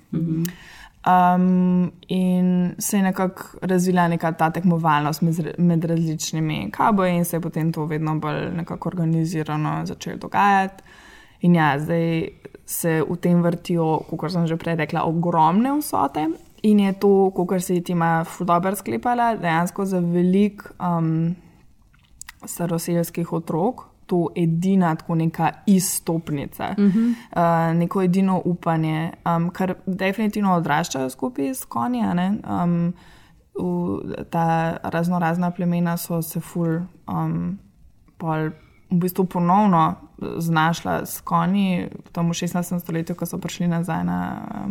Um, 1.05 1.93
in 2.09 2.75
se 2.79 2.97
je 2.97 3.03
nekako 3.03 3.43
razvila 3.63 4.09
neka 4.09 4.33
ta 4.33 4.51
tekmovalnost 4.51 5.23
med, 5.23 5.55
med 5.59 5.85
različnimi 5.85 6.71
kaboji, 6.73 7.17
in 7.17 7.25
se 7.25 7.37
je 7.37 7.41
potem 7.41 7.73
to 7.73 7.85
vedno 7.85 8.15
bolj 8.19 8.51
nekako 8.57 8.89
organizirano 8.89 9.87
začelo 9.87 10.17
dogajati. 10.17 10.83
In 11.41 11.55
ja, 11.55 11.79
zdaj 11.79 12.29
se 12.67 13.03
v 13.11 13.17
tem 13.21 13.43
vrtijo, 13.43 13.99
kot 14.17 14.33
sem 14.33 14.47
že 14.47 14.57
prej 14.57 14.79
rekla, 14.81 15.05
ogromne 15.05 15.77
vsote. 15.77 16.29
In 16.63 16.81
je 16.81 16.93
to, 16.97 17.31
kot 17.37 17.61
se 17.63 17.75
je 17.75 17.85
tima 17.85 18.25
Fudober 18.25 18.77
sklepala, 18.77 19.35
dejansko 19.37 19.85
za 19.85 20.01
velik 20.01 20.65
um, 20.81 21.35
staroseljskih 22.45 23.33
otrok. 23.33 23.94
To 24.07 24.29
edina 24.37 24.95
tako 24.95 25.15
neka 25.15 25.51
izstopnica, 25.67 26.75
uh. 26.79 26.85
-huh. 26.85 27.15
uh, 27.37 27.77
neko 27.79 28.03
edino 28.03 28.43
upanje, 28.45 29.13
um, 29.37 29.51
kar 29.51 29.75
definitivno 29.87 30.55
odraščajo 30.55 31.11
skupaj 31.11 31.55
s 31.55 31.65
konji. 31.65 32.03
Um, 32.65 32.93
v, 33.55 34.25
ta 34.31 34.77
razno 34.83 35.19
razna 35.19 35.51
plemena 35.51 35.97
so 35.97 36.23
se 36.23 36.41
ful 36.41 36.81
um, 37.09 37.59
pol 38.19 38.51
v 38.91 38.99
bistvu 39.01 39.25
ponovno 39.25 39.95
znašla 40.39 41.07
s 41.07 41.21
konji, 41.21 41.89
v 42.17 42.21
16. 42.21 42.81
stoletju, 42.81 43.17
ko 43.17 43.27
so 43.27 43.39
prišli 43.39 43.67
nazaj 43.69 44.05
na 44.05 44.19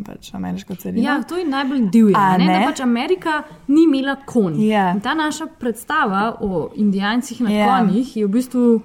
pač 0.05 0.33
ameriško 0.33 0.75
celino. 0.75 1.03
Ja, 1.03 1.23
to 1.23 1.37
je 1.37 1.45
najbolj 1.45 1.89
divje. 1.89 2.15
Ne? 2.15 2.45
ne? 2.45 2.59
Da 2.59 2.71
pač 2.71 2.79
Amerika 2.79 3.43
ni 3.67 3.83
imela 3.83 4.15
konj. 4.25 4.63
Ja. 4.63 4.91
In 4.95 5.01
Ta 5.01 5.13
naša 5.13 5.45
predstava 5.59 6.37
o 6.39 6.69
indijancih 6.75 7.41
na 7.41 7.51
Ja. 7.51 7.67
konjih 7.67 8.17
je 8.17 8.25
v 8.25 8.29
bistvu. 8.29 8.81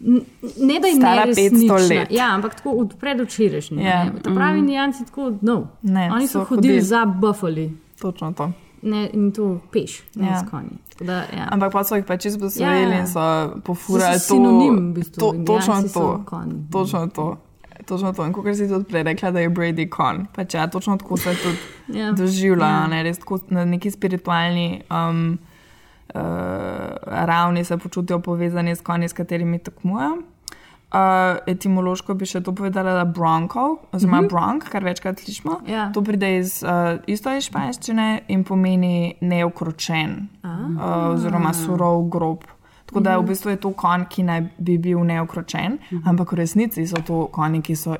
Ne 0.00 0.24
da 0.80 0.86
je 0.86 0.94
Stara 0.94 1.14
neresnična, 1.16 1.74
500 1.74 1.88
let. 1.90 2.08
Ja, 2.10 2.30
ampak 2.30 2.54
tako 2.54 2.70
od 2.72 2.94
predvčerajšnjega. 3.00 3.82
Ja. 3.82 4.04
ne. 4.04 4.12
Ta 4.14 4.30
pravi 4.30 4.52
Mhm. 4.52 4.58
indijanci 4.60 5.04
tako, 5.04 5.32
no. 5.42 5.68
Ne, 5.82 6.10
Oni 6.12 6.26
so, 6.26 6.32
so 6.32 6.38
hodili 6.40 6.56
hodili. 6.68 6.80
za 6.82 7.04
buffali. 7.06 7.76
Točno 7.98 8.32
to. 8.32 8.52
Ne, 8.82 9.10
in 9.12 9.32
to 9.32 9.60
peš, 9.72 10.02
ne 10.14 10.26
Ja. 10.26 10.38
s 10.38 10.50
konji. 10.50 10.68
Da, 11.00 11.12
ja. 11.12 11.48
Ampak 11.48 11.72
pa 11.72 11.84
so 11.84 11.94
jih 11.94 12.04
pač 12.04 12.24
izpostavili 12.24 12.72
Ja, 12.72 12.82
ja, 12.82 12.88
ja. 12.90 13.00
in 13.00 13.06
so 13.06 13.20
pofurali 13.60 14.18
So 14.18 14.26
sinonim 14.26 14.74
v 14.74 14.78
to. 14.78 14.92
bistvu, 14.92 15.20
to 15.20 15.32
točno 15.46 15.82
to. 15.84 16.24
Točno 16.72 17.06
to. 17.08 17.36
Točno 17.84 18.12
to. 18.12 18.26
In 18.26 18.32
kot 18.32 18.56
si 18.56 18.68
tudi 18.68 18.84
prej 18.84 19.02
rekla, 19.04 19.30
da 19.30 19.40
je 19.40 19.50
Brady 19.50 19.88
kon. 19.88 20.26
Pač 20.28 20.54
ja, 20.54 20.66
točno 20.66 20.96
tako 20.96 21.16
se 21.16 21.34
tudi 21.34 21.56
Ja. 21.90 22.04
ja. 22.04 22.12
doživlja, 22.12 22.64
Ja. 22.64 22.72
ja. 22.72 22.86
ne, 22.86 23.02
res 23.02 23.18
tako 23.18 23.38
na 23.48 23.64
neki 23.64 23.90
spiritualni 23.90 24.82
um, 24.90 25.38
uh, 26.16 26.22
ravni 27.06 27.64
se 27.64 27.76
počutijo 27.78 28.18
povezani 28.20 28.76
s 28.76 28.80
konji, 28.80 29.08
s 29.08 29.12
katerimi 29.12 29.58
tekmujejo. 29.58 30.16
Uh, 30.86 31.00
etimološko 31.46 32.14
bi 32.14 32.26
še 32.26 32.40
to 32.40 32.52
povedala, 32.54 32.92
da 32.94 33.04
bronko, 33.04 33.78
oziroma 33.92 34.20
mm. 34.20 34.24
-hmm. 34.24 34.28
bronk, 34.28 34.68
kar 34.70 34.84
večkrat 34.84 35.18
slišimo. 35.18 35.60
Ja. 35.66 35.92
To 35.92 36.02
pride 36.02 36.38
iz 36.38 36.62
uh, 36.62 37.00
isto 37.06 37.36
iz 37.36 37.44
španščine 37.44 38.20
in 38.28 38.44
pomeni 38.44 39.14
neokročen, 39.20 40.28
uh, 40.44 41.10
oziroma 41.14 41.52
surov 41.52 42.08
grob. 42.08 42.44
Tako 42.86 43.00
da 43.00 43.16
v 43.16 43.20
Mhm. 43.22 43.28
bistvu 43.28 43.50
je 43.50 43.56
to 43.56 43.72
konj, 43.72 44.04
ki 44.08 44.22
naj 44.22 44.48
bi 44.58 44.78
bil 44.78 44.98
neokročen, 45.04 45.78
Mhm. 45.90 46.08
ampak 46.08 46.32
v 46.32 46.36
resnici 46.36 46.86
so 46.86 46.96
to 47.06 47.26
konji, 47.26 47.62
ki 47.62 47.76
so 47.76 47.96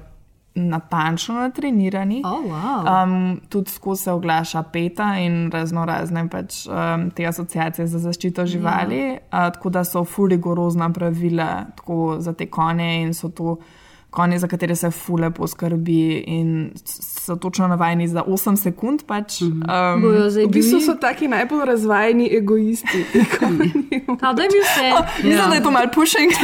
natančno 0.56 1.34
natrenirani. 1.34 2.22
Oh, 2.24 2.44
wow. 2.44 3.02
um, 3.04 3.40
tudi 3.48 3.70
skozi 3.70 4.02
se 4.02 4.12
oglaša 4.12 4.62
peta 4.62 5.14
in 5.18 5.50
razno 5.52 5.84
razne 5.84 6.28
pač, 6.28 6.66
um, 6.66 7.10
te 7.10 7.26
asociacije 7.26 7.86
za 7.86 7.98
zaščito 7.98 8.46
živali. 8.46 8.98
Ja. 8.98 9.12
Uh, 9.14 9.52
tako 9.54 9.70
da 9.70 9.84
so 9.84 10.04
ful 10.04 10.28
rigorozna 10.28 10.92
pravila 10.92 11.66
za 12.18 12.32
te 12.32 12.46
konje 12.46 13.02
in 13.02 13.14
so 13.14 13.28
to 13.28 13.56
konje, 14.16 14.38
za 14.38 14.48
katere 14.48 14.76
se 14.76 14.90
fule 14.90 15.28
poskrbi 15.30 15.98
in 16.26 16.70
so 17.20 17.36
točno 17.36 17.68
navajeni 17.68 18.08
za 18.08 18.22
8 18.24 18.56
sekund. 18.58 19.02
Pač, 19.04 19.40
um, 19.42 19.62
Bojo 19.98 20.30
zdaj 20.30 20.44
V 20.44 20.48
bistvu 20.50 20.80
so 20.80 20.94
taki 20.96 21.28
najbolj 21.28 21.64
razvajeni 21.66 22.30
egoisti. 22.32 23.04
Da 24.16 24.42
je 24.42 24.48
bil 24.48 24.62
vse. 24.62 24.86
Oh, 24.92 25.04
mislim, 25.16 25.32
Ja. 25.32 25.46
da 25.46 25.54
je 25.54 25.62
to 25.62 25.70
malo 25.70 25.88
pushing. 25.90 26.32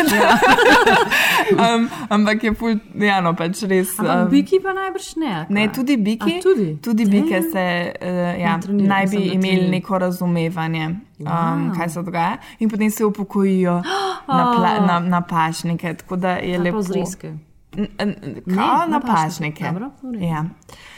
um, 1.55 1.81
ampak 2.09 2.45
je 2.45 2.55
ful, 2.55 2.75
ja, 2.97 3.21
no, 3.21 3.33
pač 3.35 3.63
res. 3.65 3.95
Um, 3.99 4.29
biki 4.29 4.61
pa 4.61 4.73
najbrž 4.73 5.17
ne. 5.17 5.33
a 5.33 5.47
Ne, 5.49 5.67
kaj? 5.67 5.75
tudi 5.75 5.97
biki. 5.99 6.39
A, 6.39 6.43
tudi? 6.43 6.69
tudi 6.79 7.05
bike 7.07 7.43
se 7.43 7.65
uh, 7.93 8.07
ja, 8.37 8.59
naj 8.69 9.07
bi 9.07 9.17
imeli 9.29 9.69
neko 9.71 9.99
razumevanje, 9.99 10.87
um, 10.87 10.99
Wow. 11.23 11.77
kaj 11.77 11.89
se 11.89 12.03
dogaja, 12.03 12.37
in 12.59 12.69
potem 12.69 12.91
se 12.91 13.05
upokojijo 13.05 13.77
na, 14.29 14.45
pla, 14.53 14.73
na, 14.81 14.99
na 15.01 15.21
pašnike. 15.23 15.95
Tako 15.95 16.17
da 16.17 16.31
je 16.33 16.59
lepo. 16.59 16.83
zrezke? 16.83 17.33
Kao 17.73 18.79
na 18.79 18.87
na 18.87 19.01
pašnike. 19.01 19.65
pašnike. 19.65 19.65
Dobro. 19.65 19.91
Ja. 20.21 20.45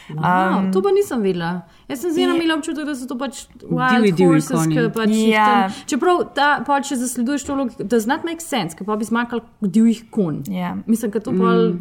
Wow, 0.09 0.59
Um, 0.59 0.73
to 0.73 0.83
pa 0.83 0.91
nisem 0.91 1.23
vedela. 1.23 1.63
Jaz 1.89 2.01
sem 2.01 2.11
zdaj 2.13 2.25
imela 2.25 2.59
občutek, 2.59 2.85
da 2.85 2.95
so 2.95 3.07
to 3.07 3.17
pač 3.19 3.47
wild 3.63 4.05
divji 4.05 4.27
horses, 4.27 4.67
ki 4.67 4.91
pač 4.93 5.09
jih 5.09 5.29
Ja. 5.29 5.47
tam, 5.47 5.73
čeprav 5.87 6.35
ta, 6.35 6.65
pa 6.67 6.81
če 6.81 6.97
zasleduješ 6.97 7.47
to 7.47 7.55
logiko, 7.55 7.85
does 7.85 8.07
not 8.07 8.25
make 8.25 8.41
sense, 8.41 8.77
ker 8.77 8.85
pa 8.85 8.97
bi 8.97 9.05
zmakal 9.05 9.41
divjih 9.61 10.05
konj. 10.11 10.43
Ja. 10.53 10.77
Mislim, 10.87 11.11
da 11.11 11.21
to 11.21 11.33
pol... 11.33 11.73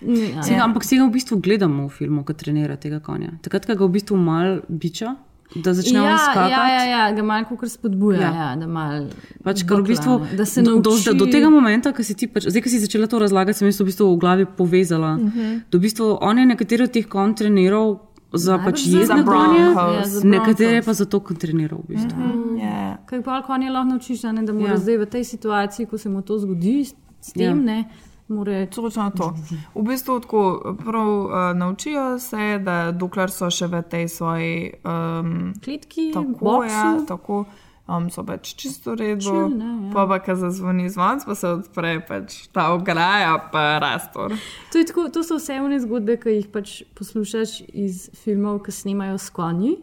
Mm. 0.00 0.42
Sega, 0.42 0.62
ampak 0.64 0.84
si 0.84 0.96
ga 0.96 1.04
v 1.04 1.10
bistvu 1.10 1.40
gledamo 1.40 1.86
v 1.88 1.92
filmu, 1.92 2.24
ko 2.24 2.32
trenira 2.32 2.76
tega 2.76 3.00
konja. 3.00 3.32
Takrat, 3.42 3.66
ko 3.66 3.74
ga 3.74 3.84
v 3.84 3.92
bistvu 3.96 4.16
mal 4.16 4.60
biča, 4.68 5.16
da 5.54 5.72
začne 5.72 5.98
ja, 5.98 6.18
skakati. 6.18 6.50
ja, 6.50 6.64
ja, 6.68 6.84
ja, 6.86 7.12
ga 7.12 7.22
malo 7.22 7.44
kot 7.50 7.68
spodbuja, 7.68 8.20
Ja. 8.20 8.32
ja. 8.34 8.56
Da 8.56 8.66
mal 8.66 9.06
Pač, 9.44 9.62
ker 9.62 9.80
v 9.80 9.86
bistvu, 9.86 10.18
bukla, 10.18 10.36
da 10.36 10.44
se 10.44 10.62
do, 10.62 10.76
do, 10.76 10.90
nauči. 10.90 11.14
do 11.14 11.26
tega 11.26 11.48
momenta, 11.48 11.92
ko 11.92 12.02
si 12.02 12.14
ti, 12.14 12.26
pač, 12.26 12.42
zdaj, 12.44 12.62
ko 12.62 12.68
si 12.68 12.78
začela 12.78 13.06
to 13.06 13.18
razlagati, 13.18 13.54
sem 13.54 13.68
jaz 13.68 13.80
v 13.80 13.84
bistvu 13.84 14.10
v 14.10 14.18
glavi 14.18 14.44
povezala. 14.46 15.14
Uh 15.14 15.20
Mhm. 15.20 15.30
-huh. 15.30 15.60
Da 15.70 15.78
v 15.78 15.82
bistvu 15.82 16.18
on 16.20 16.38
je 16.38 16.46
nekatere 16.46 16.84
od 16.84 16.90
teh 16.90 17.06
konj 17.06 17.34
treniral 17.34 17.98
za 18.32 18.52
Najbrž 18.52 18.64
pač 18.66 18.80
za 19.06 19.14
konje. 19.24 19.60
Ja, 19.60 20.02
za 20.04 20.20
nekatere 20.24 20.82
pa 20.82 20.92
zato, 20.92 21.20
ker 21.20 21.36
treniral 21.36 21.78
v 21.78 21.88
bistvu. 21.88 22.18
Uh 22.18 22.26
-huh. 22.26 22.60
Ja. 22.60 22.98
Kaj 23.06 23.22
pa 23.22 23.42
konje 23.42 23.70
lahko 23.70 23.88
naučiš, 23.88 24.22
ne, 24.24 24.42
da 24.42 24.52
mora 24.52 24.66
Ja. 24.66 24.70
ja. 24.70 24.76
zdaj 24.76 24.96
v 24.96 25.06
tej 25.06 25.24
situaciji, 25.24 25.86
ko 25.86 25.98
se 25.98 26.08
mu 26.08 26.22
to 26.22 26.38
zgodi, 26.38 26.84
s, 26.84 26.92
tem, 27.32 27.42
Ja. 27.42 27.48
ja. 27.48 27.54
ne, 27.54 27.84
more 28.28 28.66
Točno 28.66 29.10
to. 29.16 29.34
V 29.74 29.82
bistvu 29.82 30.20
tako, 30.20 30.76
prav 30.84 31.08
uh, 31.08 31.56
naučijo 31.56 32.18
se, 32.18 32.58
da 32.58 32.92
dokler 32.92 33.30
so 33.30 33.50
še 33.50 33.66
v 33.70 33.82
tej 33.82 34.08
svoji 34.08 34.56
um, 34.82 35.54
klitki, 35.64 36.10
tako, 36.14 36.44
boksu. 36.44 36.74
ja, 36.74 36.98
tako 37.08 37.44
um, 37.86 38.10
so 38.10 38.24
pač 38.26 38.54
čisto 38.58 38.94
v 38.94 39.00
redu. 39.02 39.30
Chill, 39.30 39.50
ne, 39.54 39.70
ja. 39.88 39.92
Pa 39.94 40.06
pa, 40.10 40.18
ko 40.22 40.34
zazvoni 40.38 40.90
zvonc, 40.90 41.26
pa 41.26 41.34
se 41.38 41.48
odpre 41.48 41.98
pač 42.06 42.46
ta 42.54 42.70
ograja, 42.74 43.38
pa 43.52 43.78
rastor. 43.82 44.34
To, 44.72 44.78
je 44.78 44.86
tako, 44.90 45.08
to 45.14 45.22
so 45.26 45.38
vse 45.38 45.60
one 45.62 45.78
zgodbe, 45.82 46.18
ki 46.20 46.40
jih 46.40 46.48
pač 46.52 46.82
poslušaš 46.98 47.60
iz 47.72 48.08
filmov, 48.18 48.64
ki 48.66 48.74
snemajo 48.74 49.18
s 49.18 49.30
konji, 49.30 49.76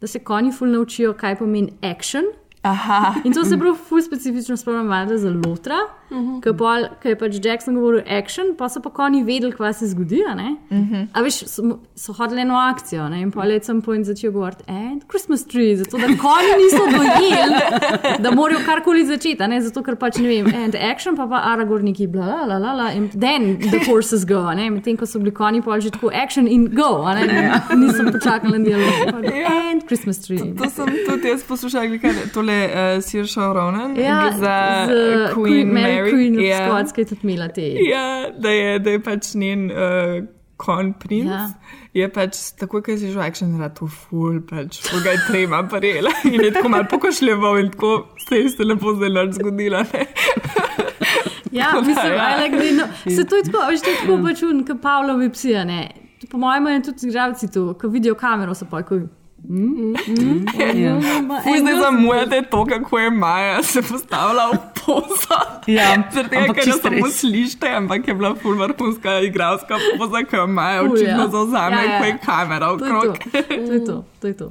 da 0.00 0.10
se 0.10 0.20
konji 0.20 0.52
ful 0.52 0.72
naučijo, 0.72 1.16
kaj 1.16 1.40
pomeni 1.40 1.72
action. 1.80 2.28
Aha. 2.66 3.14
In 3.24 3.32
to 3.32 3.44
se 3.44 3.58
prav 3.58 3.76
ful 3.88 4.02
specifično 4.02 4.56
spomnim, 4.56 4.88
valjda 4.88 5.18
za 5.18 5.30
Lotra, 5.30 5.76
uh 6.10 6.16
-huh. 6.16 6.88
ki 7.02 7.08
je 7.08 7.18
pač 7.18 7.44
Jackson 7.44 7.74
govoril 7.74 8.02
action, 8.18 8.46
pa 8.58 8.68
so 8.68 8.80
pa 8.80 8.90
konji 8.90 9.22
vedeli, 9.22 9.52
kaj 9.52 9.72
se 9.72 9.86
zgodi. 9.86 10.22
a. 10.28 10.34
Uh 10.34 10.76
-huh. 10.76 11.06
A 11.12 11.22
veš, 11.22 11.34
so, 11.34 11.78
so 11.94 12.12
hodili 12.12 12.40
eno 12.40 12.54
akcijo 12.54 13.08
ne? 13.08 13.20
in 13.20 13.30
pa 13.30 13.44
je 13.44 13.64
sem 13.64 13.82
point 13.82 14.06
začel 14.06 14.32
govoriti, 14.32 14.62
and 14.68 15.02
Christmas 15.08 15.46
tree, 15.46 15.76
zato 15.76 15.98
da 15.98 16.06
konji 16.06 16.52
niso 16.62 16.84
dojeli, 16.96 17.54
da 18.22 18.30
morajo 18.30 18.60
karkoli 18.66 19.06
začeti, 19.06 19.46
ne? 19.48 19.60
zato 19.60 19.82
ker 19.82 19.96
pač 19.96 20.16
ne 20.16 20.28
vem, 20.28 20.46
and 20.64 20.74
action, 20.74 21.16
pa 21.16 21.26
pa 21.26 21.36
Aragorniki, 21.36 22.06
bla, 22.06 22.26
la, 22.26 22.44
la, 22.44 22.58
la, 22.58 22.72
la, 22.72 22.92
in 22.92 23.08
then 23.08 23.58
the 23.70 23.92
horses 23.92 24.24
go, 24.24 24.54
ne? 24.54 24.70
medtem 24.70 24.96
ko 24.96 25.06
so 25.06 25.18
bili 25.18 25.30
konji 25.30 25.62
pa 25.62 25.80
že 25.80 25.90
tako 25.90 26.10
action 26.24 26.48
in 26.48 26.74
go, 26.74 27.14
ne? 27.14 27.62
nisem 27.76 28.12
počakal 28.12 28.50
na 28.50 28.58
dialog, 28.58 29.24
and 29.46 29.86
Christmas 29.86 30.18
tree. 30.18 30.54
To 30.58 30.70
sem 30.70 30.86
tudi 31.08 31.28
jaz 31.28 31.44
poslušala, 31.44 31.98
kaj 31.98 32.10
je 32.10 32.28
tole 32.34 32.55
uh, 32.64 33.02
Sirša 33.04 33.52
Ronan 33.52 33.96
Ja, 33.96 34.32
za 34.32 34.56
z 34.88 34.92
uh, 34.92 35.34
Queen 35.34 35.72
Mary 35.72 36.00
Mary. 36.00 36.12
Queen 36.12 36.38
od 36.38 36.44
ja. 36.44 36.68
Skotske 36.68 37.00
je 37.00 37.06
tudi 37.12 37.20
imela 37.22 37.48
te. 37.48 37.66
Ja, 37.90 38.30
da 38.38 38.50
je, 38.50 38.78
da 38.78 38.90
je 38.90 39.02
pač 39.02 39.34
njen 39.34 39.70
uh, 39.70 40.24
kon 40.56 40.92
princ. 41.00 41.30
Ja. 41.30 41.48
Je 41.96 42.08
pač 42.12 42.38
tako, 42.60 42.82
kot 42.84 43.00
si 43.00 43.12
že 43.12 43.20
action, 43.24 43.54
da 43.56 43.70
to 43.72 43.88
ful, 43.88 44.40
pač, 44.44 44.82
ga 45.04 45.14
je 45.16 45.22
trema 45.28 45.62
parela. 45.70 46.12
In 46.32 46.40
je 46.44 46.52
tako 46.52 46.72
malo 46.72 46.88
pokošljeval 46.90 47.58
in 47.58 47.70
tako 47.72 47.92
se 48.28 48.42
je 48.44 48.64
lepo 48.64 48.94
zelo 49.00 49.26
zgodilo. 49.32 49.84
ne. 49.92 50.06
Ja, 51.52 51.64
Tako 51.70 51.80
da, 51.80 51.86
mislim, 51.86 52.12
ja. 52.12 52.26
I 52.36 52.42
like, 52.42 52.56
the, 52.58 52.72
no, 52.76 53.16
se 53.16 53.24
to 53.24 53.36
je 53.36 53.42
tako, 53.48 53.64
veš, 53.68 53.80
to 53.80 53.90
je 53.90 53.96
tako 54.02 54.18
pač 54.24 54.42
un, 54.42 54.64
kot 54.66 54.82
Pavlovi 54.82 55.30
psi, 55.32 55.54
ne. 55.64 55.80
Po 56.30 56.38
mojem 56.38 56.66
je 56.66 56.82
tudi 56.90 57.08
igralci 57.08 57.52
tu, 57.52 57.68
ko 57.80 57.88
vidijo 57.88 58.14
kamero, 58.14 58.54
so 58.54 58.68
pa 58.70 58.82
tako. 58.82 59.06
Mm, 59.48 59.94
mm, 60.08 60.46
Ja. 60.74 61.00
Zdaj 61.60 61.74
zamujate 61.80 62.42
to, 62.42 62.64
kako 62.64 62.98
je 62.98 63.10
Maja 63.10 63.62
se 63.62 63.82
postavila 63.82 64.50
v 64.50 64.58
pozo. 64.76 65.38
Ja, 65.66 66.02
Zaradi 66.12 66.30
tega, 66.30 66.54
ker 66.54 66.68
jo 66.68 66.76
samo 66.76 67.08
slišite, 67.08 67.68
ampak 67.68 68.08
je 68.08 68.14
bila 68.14 68.34
ful 68.34 68.54
vrhunska 68.54 69.20
igralska 69.20 69.78
poza, 69.98 70.24
ki 70.24 70.36
jo 70.36 70.46
Maja 70.46 70.82
očitno 70.82 71.22
ja. 71.22 71.28
zauzame, 71.28 71.76
Ja, 71.76 71.82
ja. 71.84 71.98
ko 71.98 72.04
je 72.04 72.18
kamera 72.18 72.66
To 72.68 72.74
je 72.74 72.78
to, 72.80 72.86
okrog. 72.86 73.18
to 73.66 73.72
je 73.72 73.84
to. 73.84 74.04
to, 74.20 74.26
je 74.26 74.36
to. 74.36 74.48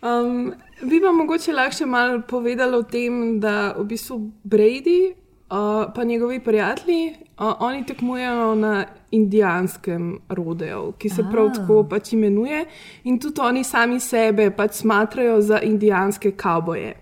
Um, 0.00 0.52
bi 0.82 1.00
pa 1.00 1.12
mogoče 1.12 1.52
lahko 1.52 1.74
še 1.74 1.86
malo 1.86 2.20
povedala 2.22 2.76
o 2.76 2.82
tem, 2.82 3.40
da 3.40 3.74
v 3.74 3.84
bistvu 3.86 4.18
Brady 4.44 5.14
uh, 5.50 5.92
pa 5.94 6.04
njegovi 6.04 6.40
prijatelji, 6.40 7.14
uh, 7.38 7.52
oni 7.60 7.86
tekmujejo 7.86 8.54
na 8.54 8.84
indijanskem 9.10 10.18
rodeju, 10.28 10.92
ki 10.98 11.08
se 11.08 11.24
prav 11.30 11.46
Ah. 11.46 11.54
tako 11.54 11.84
pač 11.84 12.12
imenuje, 12.12 12.64
in 13.04 13.18
tudi 13.18 13.40
oni 13.40 13.64
sami 13.64 14.00
sebe 14.00 14.50
pač 14.50 14.72
smatrajo 14.72 15.40
za 15.40 15.60
indijanske 15.60 16.30
kavboje. 16.30 16.94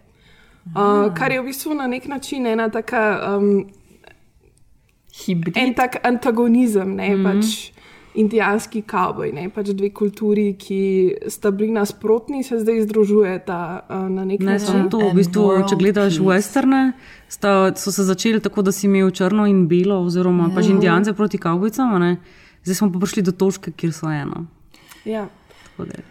Uh, 0.67 1.15
kar 1.15 1.33
je 1.33 1.41
v 1.41 1.45
bistvu 1.45 1.75
na 1.75 1.87
nek 1.87 2.09
način 2.09 2.47
ena 2.47 2.69
taka 2.69 3.37
um, 3.37 3.67
hibrid. 5.25 5.57
En 5.57 5.75
tak 5.75 5.97
antagonizem, 6.03 6.95
ne, 6.95 7.17
mm 7.17 7.25
-hmm. 7.25 7.41
pač 7.41 7.76
indijanski 8.17 8.83
kavboj, 8.83 9.33
ne 9.33 9.49
pač 9.51 9.71
dve 9.77 9.91
kulturi, 9.91 10.55
ki 10.59 10.79
sta 11.29 11.51
bili 11.51 11.71
nasprotni, 11.73 12.43
se 12.43 12.59
zdaj 12.59 12.83
združujeta 12.83 13.59
uh, 13.89 14.09
na 14.11 14.25
nek 14.25 14.41
Ne 14.41 14.53
način. 14.53 14.89
to, 14.91 14.99
v 14.99 15.15
bistvu, 15.15 15.47
če 15.69 15.77
gledaš 15.77 16.19
westerne, 16.19 16.93
sta, 17.29 17.73
so 17.77 17.93
se 17.93 18.05
začeli 18.05 18.41
tako, 18.41 18.63
da 18.63 18.73
si 18.73 18.87
imel 18.87 19.11
črno 19.11 19.47
in 19.47 19.67
belo, 19.69 20.01
oziroma 20.01 20.51
pač 20.55 20.65
Ja. 20.65 20.71
indijance 20.71 21.13
proti 21.13 21.39
ne? 21.99 22.17
zdaj 22.65 22.75
smo 22.75 22.93
pa 22.93 22.99
prišli 22.99 23.23
do 23.23 23.33
točke, 23.33 23.71
kjer 23.73 23.93
so 23.93 24.11
eno. 24.11 24.47
Ja. 25.05 25.29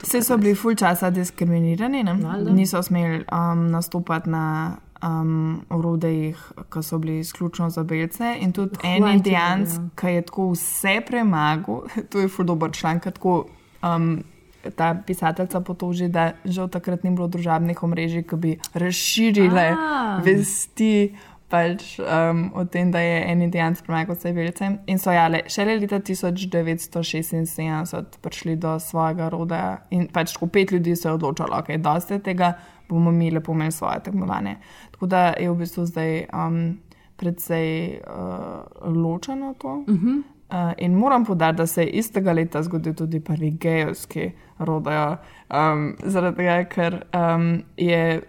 Vse 0.03 0.22
so 0.22 0.38
bili 0.38 0.56
ful 0.56 0.76
časa 0.76 1.10
diskriminirani, 1.10 2.03
ne? 2.03 2.14
niso 2.53 2.82
smeli 2.84 3.26
um, 3.26 3.68
nastopati 3.72 4.30
na 4.30 4.78
um, 5.06 5.62
orodjih, 5.70 6.51
ki 6.74 6.84
so 6.84 6.97
bili 6.97 7.20
izključno 7.20 7.70
za 7.70 7.84
belce. 7.84 8.38
In 8.41 8.53
tudi 8.53 8.76
en 8.84 9.08
indijanc, 9.08 9.70
ki 9.95 10.08
je 10.08 10.22
tako 10.22 10.51
vse 10.53 11.01
premagal, 11.08 11.82
to 12.10 12.20
je 12.20 12.28
ful 12.28 12.45
dober 12.45 12.72
članek, 12.72 13.03
tako. 13.14 13.45
Um, 13.84 14.24
Ta 14.76 14.95
pisateljica 15.08 15.60
potoži, 15.62 16.08
da 16.10 16.32
že 16.45 16.64
od 16.64 16.72
takrat 16.74 17.03
ni 17.03 17.12
bilo 17.12 17.28
družabnih 17.28 17.84
omrežij, 17.84 18.24
ki 18.26 18.36
bi 18.36 18.58
razširile 18.74 19.76
A. 19.78 20.22
vesti 20.26 21.14
pač, 21.49 21.99
um, 21.99 22.51
o 22.58 22.66
tem, 22.66 22.91
da 22.91 22.99
je 22.99 23.26
en 23.30 23.41
indijanc 23.45 23.82
premagal 23.86 24.16
vse 24.18 24.34
belce. 24.34 24.70
In 24.89 24.97
so 24.99 25.12
jale, 25.14 25.43
šele 25.51 25.76
leta 25.80 25.99
1976 26.01 28.03
prišli 28.22 28.56
do 28.58 28.80
svojega 28.80 29.30
roda 29.30 29.78
in 29.93 30.08
pač 30.10 30.34
tako 30.34 30.47
pet 30.47 30.72
ljudi 30.74 30.95
se 30.95 31.10
je 31.10 31.14
odločilo, 31.14 31.49
da 31.53 31.62
okay, 31.62 31.72
je 31.78 31.84
dosti 31.86 32.20
tega, 32.26 32.53
bomo 32.89 33.12
mi 33.12 33.32
lepo 33.32 33.51
imeli 33.53 33.72
svoje 33.72 33.99
tekmovanje. 34.03 34.56
Tako 34.96 35.06
da 35.12 35.34
je 35.39 35.52
v 35.52 35.56
bistvu 35.60 35.86
zdaj 35.86 36.26
um, 36.32 36.80
predvsej 37.16 38.00
uh, 38.08 38.96
ločeno 38.96 39.54
to. 39.60 39.84
Uh 39.88 39.96
-huh. 39.96 40.24
Uh, 40.50 40.72
in 40.78 40.93
moram 40.93 41.26
podariti, 41.26 41.58
da 41.58 41.68
se 41.68 41.82
je 41.82 41.89
istega 41.89 42.34
leta 42.34 42.64
zgodil 42.64 42.93
tudi 42.93 43.20
prvi 43.20 43.52
gejovski 43.52 44.32
rodajo, 44.60 45.18
um, 45.50 45.96
zaradi 46.04 46.38
tega, 46.38 46.64
ker 46.64 47.04
um, 47.14 47.64
je, 47.78 48.22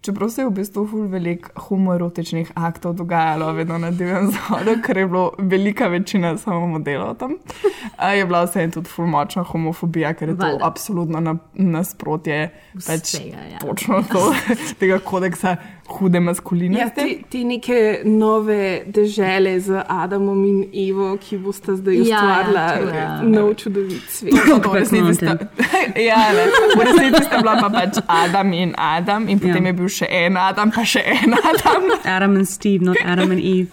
čeprav 0.00 0.28
se 0.28 0.40
je 0.40 0.46
v 0.46 0.50
bistvu 0.50 0.86
ful 0.86 1.06
veliko 1.12 1.50
homoerotičnih 1.60 2.52
aktov 2.54 2.94
dogajalo, 2.94 3.52
vedno 3.52 3.78
na 3.78 3.90
divjem 3.90 4.30
zahodu, 4.32 4.78
ker 4.86 4.96
je 4.96 5.06
bilo 5.06 5.32
velika 5.38 5.88
večina 5.88 6.38
samo 6.38 6.66
modelov 6.66 7.14
tam, 7.14 7.32
uh, 7.32 8.16
je 8.16 8.26
bila 8.26 8.44
vseeno 8.44 8.72
tudi 8.72 8.88
ful 8.88 9.06
močna 9.06 9.42
homofobija, 9.42 10.14
ker 10.14 10.28
je 10.28 10.38
to 10.38 10.46
Valjda. 10.46 10.66
absolutno 10.66 11.20
na, 11.20 11.36
nasprotje 11.54 12.50
pač 12.86 13.14
ja. 13.14 13.58
točno 13.60 14.02
to, 14.12 14.34
tega 14.80 14.98
kodeksa 14.98 15.56
hude 15.92 16.16
Ja, 16.16 16.20
maskulinosti. 16.20 16.94
ti, 17.04 17.24
ti 17.30 17.44
neke 17.44 17.78
nove 18.04 18.58
dežele 18.86 19.60
z 19.60 19.84
Adamom 19.88 20.44
in 20.44 20.60
Evo, 20.72 21.16
ki 21.18 21.38
boste 21.38 21.76
zdaj 21.76 21.94
Ja, 21.94 22.02
ustvarila 22.02 22.60
ja, 22.60 22.78
to 22.78 22.88
je. 22.88 22.94
ja, 22.96 23.22
nov 23.22 23.54
čudovit 23.54 24.02
svet. 24.08 24.34
V 24.34 24.74
resnici 24.74 25.14
sta, 25.14 25.36
ja, 26.10 26.20
ne, 26.32 26.44
v 26.76 26.80
resnici 26.80 27.24
sta 27.24 27.40
bila 27.40 27.56
pa 27.60 27.68
pač 27.70 27.98
Adam 28.06 28.52
in 28.52 28.74
Adam, 28.78 29.28
in 29.28 29.38
potem 29.38 29.64
Ja. 29.64 29.68
je 29.68 29.72
bil 29.72 29.88
še 29.88 30.06
en 30.10 30.36
Adam, 30.36 30.70
pa 30.70 30.84
še 30.84 31.02
en 31.06 31.34
Adam. 31.34 31.90
Adam 32.16 32.36
and 32.36 32.48
Steve, 32.48 32.82
not 32.82 32.96
Adam 33.04 33.30
and 33.30 33.40
Eve. 33.40 33.68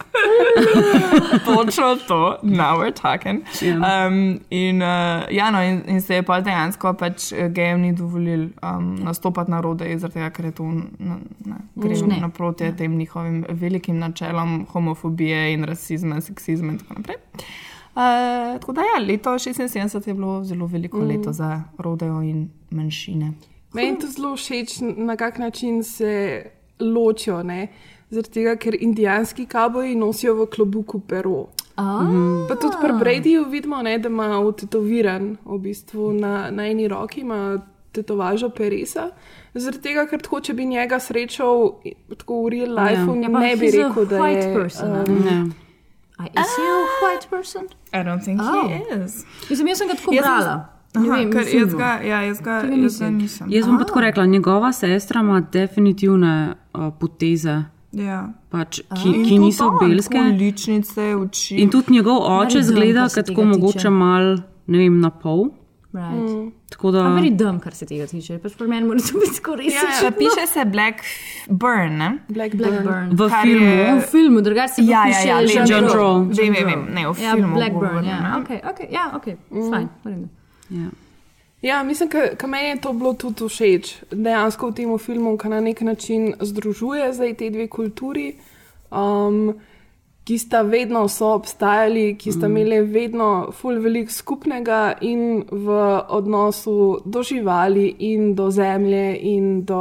Točno 1.45 1.95
to, 2.07 2.37
now 2.43 2.77
we're 2.77 2.91
talking. 2.91 3.43
Ja. 3.61 4.05
Um, 4.07 4.39
in, 4.49 4.81
uh, 4.81 4.87
ja, 5.31 5.51
no, 5.51 5.61
in, 5.61 5.81
in 5.87 6.01
se 6.01 6.15
je 6.15 6.23
pa 6.23 6.41
dejansko 6.41 6.93
pač 6.93 7.31
eh, 7.31 7.49
gejem 7.49 7.81
ni 7.81 7.93
dovolil 7.93 8.47
um, 8.63 8.95
nastopati 9.03 9.51
na 9.51 9.61
rode, 9.61 9.85
zaradi 9.99 10.13
tega, 10.13 10.29
ker 10.29 10.45
je 10.45 10.51
to 10.51 10.63
na, 10.99 11.17
na, 11.45 11.55
gre 11.75 11.89
Mm. 11.99 12.08
Ne. 12.09 12.21
naproti 12.21 12.63
ja. 12.63 12.75
tem 12.75 12.97
njihovim 12.97 13.45
velikim 13.49 13.99
načelom 13.99 14.65
homofobije 14.71 15.53
in 15.53 15.63
rasizma, 15.63 16.21
seksizma 16.21 16.71
in 16.71 16.77
tako 16.77 16.93
naprej. 16.93 17.17
Uh, 17.95 18.59
tako 18.59 18.73
da, 18.73 18.81
ja, 18.81 19.05
leto 19.07 19.29
76 19.29 20.07
je 20.07 20.13
bilo 20.13 20.43
zelo 20.43 20.65
veliko 20.65 20.97
Mm. 20.97 21.03
mm. 21.03 21.07
leto 21.07 21.33
za 21.33 21.63
rodeo 21.77 22.21
in 22.21 22.49
manjšine. 22.69 23.33
Meni 23.73 23.87
je 23.87 23.99
to 23.99 24.07
zelo 24.07 24.35
všeč, 24.35 24.77
na 24.97 25.15
kak 25.15 25.37
način 25.37 25.83
se 25.83 26.45
ločijo. 26.79 27.43
ne. 27.43 27.67
Zaradi 28.09 28.31
tega, 28.33 28.55
ker 28.55 28.77
indijanski 28.79 29.45
kaboji 29.45 29.95
nosijo 29.95 30.33
v 30.33 30.45
klobuku 30.49 30.99
pero. 30.99 31.47
Ah. 31.75 32.45
Pa 32.49 32.55
tudi 32.55 32.75
pri 32.81 32.93
Bradyju 32.93 33.45
vidimo, 33.49 33.81
ne, 33.81 33.99
da 33.99 34.09
ima 34.09 34.39
utetoviran 34.39 35.37
v 35.45 35.57
bistvu 35.57 36.13
na, 36.13 36.49
na 36.51 36.67
eni 36.67 36.87
roki, 36.87 37.21
ima 37.21 37.59
tetovažo 37.91 38.49
peresa. 38.49 39.09
Zaradi 39.55 39.81
tega, 39.81 40.05
ker 40.05 40.19
tako, 40.19 40.39
če 40.41 40.53
bi 40.53 40.65
njega 40.65 40.99
srečal 40.99 41.55
i- 41.83 41.93
tako 42.17 42.43
v 42.43 42.49
real 42.49 42.69
lifeu, 42.69 43.15
Ja, 43.15 43.29
pa 43.29 43.39
ne 43.39 43.55
bi 43.55 43.65
he's 43.65 43.75
a 43.75 43.87
rekel, 43.87 44.05
da 44.05 44.17
white 44.17 44.43
je. 44.43 44.53
person, 44.53 44.89
um, 44.89 45.23
Ne. 45.23 45.37
A, 46.19 46.23
is 46.25 46.49
he 46.51 46.63
a 46.63 46.79
white 47.01 47.29
person? 47.29 47.63
I 47.93 47.97
don't 47.97 48.23
think 48.23 48.41
Oh. 48.41 48.67
he 48.67 49.03
is. 49.03 49.25
Mislim, 49.49 49.67
jaz 49.67 49.77
sem 49.77 49.87
ga 49.87 49.93
tako 49.95 50.11
brala. 50.13 50.55
Ne 50.95 51.01
Aha, 51.01 51.17
vem, 51.17 51.31
ker 51.31 51.43
jaz 51.49 51.73
ga, 51.73 51.99
ja, 52.03 52.21
jaz 52.21 52.41
ga, 52.41 52.51
jaz 52.63 52.99
ga 52.99 53.09
nisem. 53.09 53.47
Jaz 53.49 53.65
bom 53.65 53.77
pa 53.77 53.83
tako 53.83 54.01
rekla, 54.01 54.25
njegova 54.25 54.71
sestra 54.73 55.21
ima 55.21 55.39
definitivne 55.41 56.33
uh, 56.73 56.91
poteze, 56.99 57.63
Ja. 57.91 58.29
pač, 58.49 58.79
In 58.79 58.85
ki, 58.93 59.03
ki 59.03 59.23
tudi 59.23 59.39
niso 59.39 59.69
belske. 59.79 60.19
Ličnice, 60.19 61.15
oči. 61.15 61.55
In 61.55 61.69
tudi 61.69 61.93
njegov 61.93 62.17
oče 62.21 62.61
zgleda, 62.63 63.07
kot 63.07 63.29
mogoče 63.29 63.89
mal, 63.89 64.37
ne 64.67 64.77
vem, 64.77 64.99
na 64.99 65.09
pol. 65.11 65.49
Right. 65.91 66.29
Mm. 66.29 66.51
Tako 66.69 66.91
da, 66.91 66.99
I'm 66.99 67.15
very 67.15 67.31
dumb, 67.31 67.59
kar 67.59 67.73
se 67.73 67.85
tega 67.85 68.05
tiče. 68.05 68.37
Pač 68.39 68.53
pri 68.53 68.67
meni 68.67 68.85
mora 68.85 68.99
to 69.01 69.19
biti 69.19 69.33
skoraj 69.33 69.65
Ja, 69.65 69.81
ja, 70.03 70.11
piše 70.11 70.45
se 70.47 70.65
Black 70.65 70.99
Burn, 71.49 71.97
ne? 71.97 72.09
Black 72.27 72.55
Blackburn. 72.55 73.09
v 73.11 73.29
kar 73.29 73.41
filmu, 73.43 73.65
je- 73.67 73.95
V 73.95 74.01
filmu, 74.03 74.41
drugače 74.41 74.73
se 74.73 74.81
Ja, 74.83 74.99
ja, 74.99 75.03
piše 75.07 75.27
ja, 75.27 75.39
Jean 75.41 75.67
Jean 75.67 75.83
Draw. 75.83 75.93
Draw. 75.93 76.13
Vem, 76.35 76.53
vem, 76.53 76.65
vem, 76.65 76.85
ne, 76.93 77.07
v 77.07 77.17
Ja, 77.19 77.33
filmu 77.33 77.53
Blackburn, 77.55 77.87
govorim, 77.89 78.09
ja. 78.09 78.19
ne. 78.21 78.29
Okay, 78.39 78.59
okay, 78.63 78.87
ja, 78.91 79.11
ok, 79.15 79.25
fajn. 79.65 79.89
v 80.03 80.07
redu. 80.07 80.27
ja. 80.71 80.89
Ja, 81.61 81.83
mislim, 81.83 82.09
da 82.37 82.47
meni 82.47 82.67
je 82.67 82.77
to 82.77 82.93
bilo 82.93 83.13
tudi 83.13 83.43
všeč. 83.45 83.95
Dejansko 84.13 84.67
v 84.67 84.73
tem 84.73 84.97
filmu, 84.97 85.37
ki 85.37 85.49
na 85.49 85.59
nek 85.59 85.81
način 85.81 86.33
združuje 86.39 87.13
zdaj 87.13 87.33
te 87.33 87.49
dve 87.49 87.67
kulturi, 87.67 88.35
um, 88.91 89.53
ki 90.29 90.37
sta 90.37 90.61
vedno 90.61 91.07
so 91.09 91.31
obstajali, 91.33 92.13
ki 92.17 92.31
sta 92.31 92.45
imeli 92.45 92.83
vedno 92.85 93.49
ful 93.51 93.79
veliko 93.81 94.13
skupnega 94.13 94.99
in 95.01 95.41
v 95.49 95.77
odnosu 96.05 96.99
do 97.05 97.23
živali 97.25 97.87
in 98.11 98.35
do 98.35 98.51
zemlje 98.53 99.17
in 99.21 99.63
do 99.65 99.79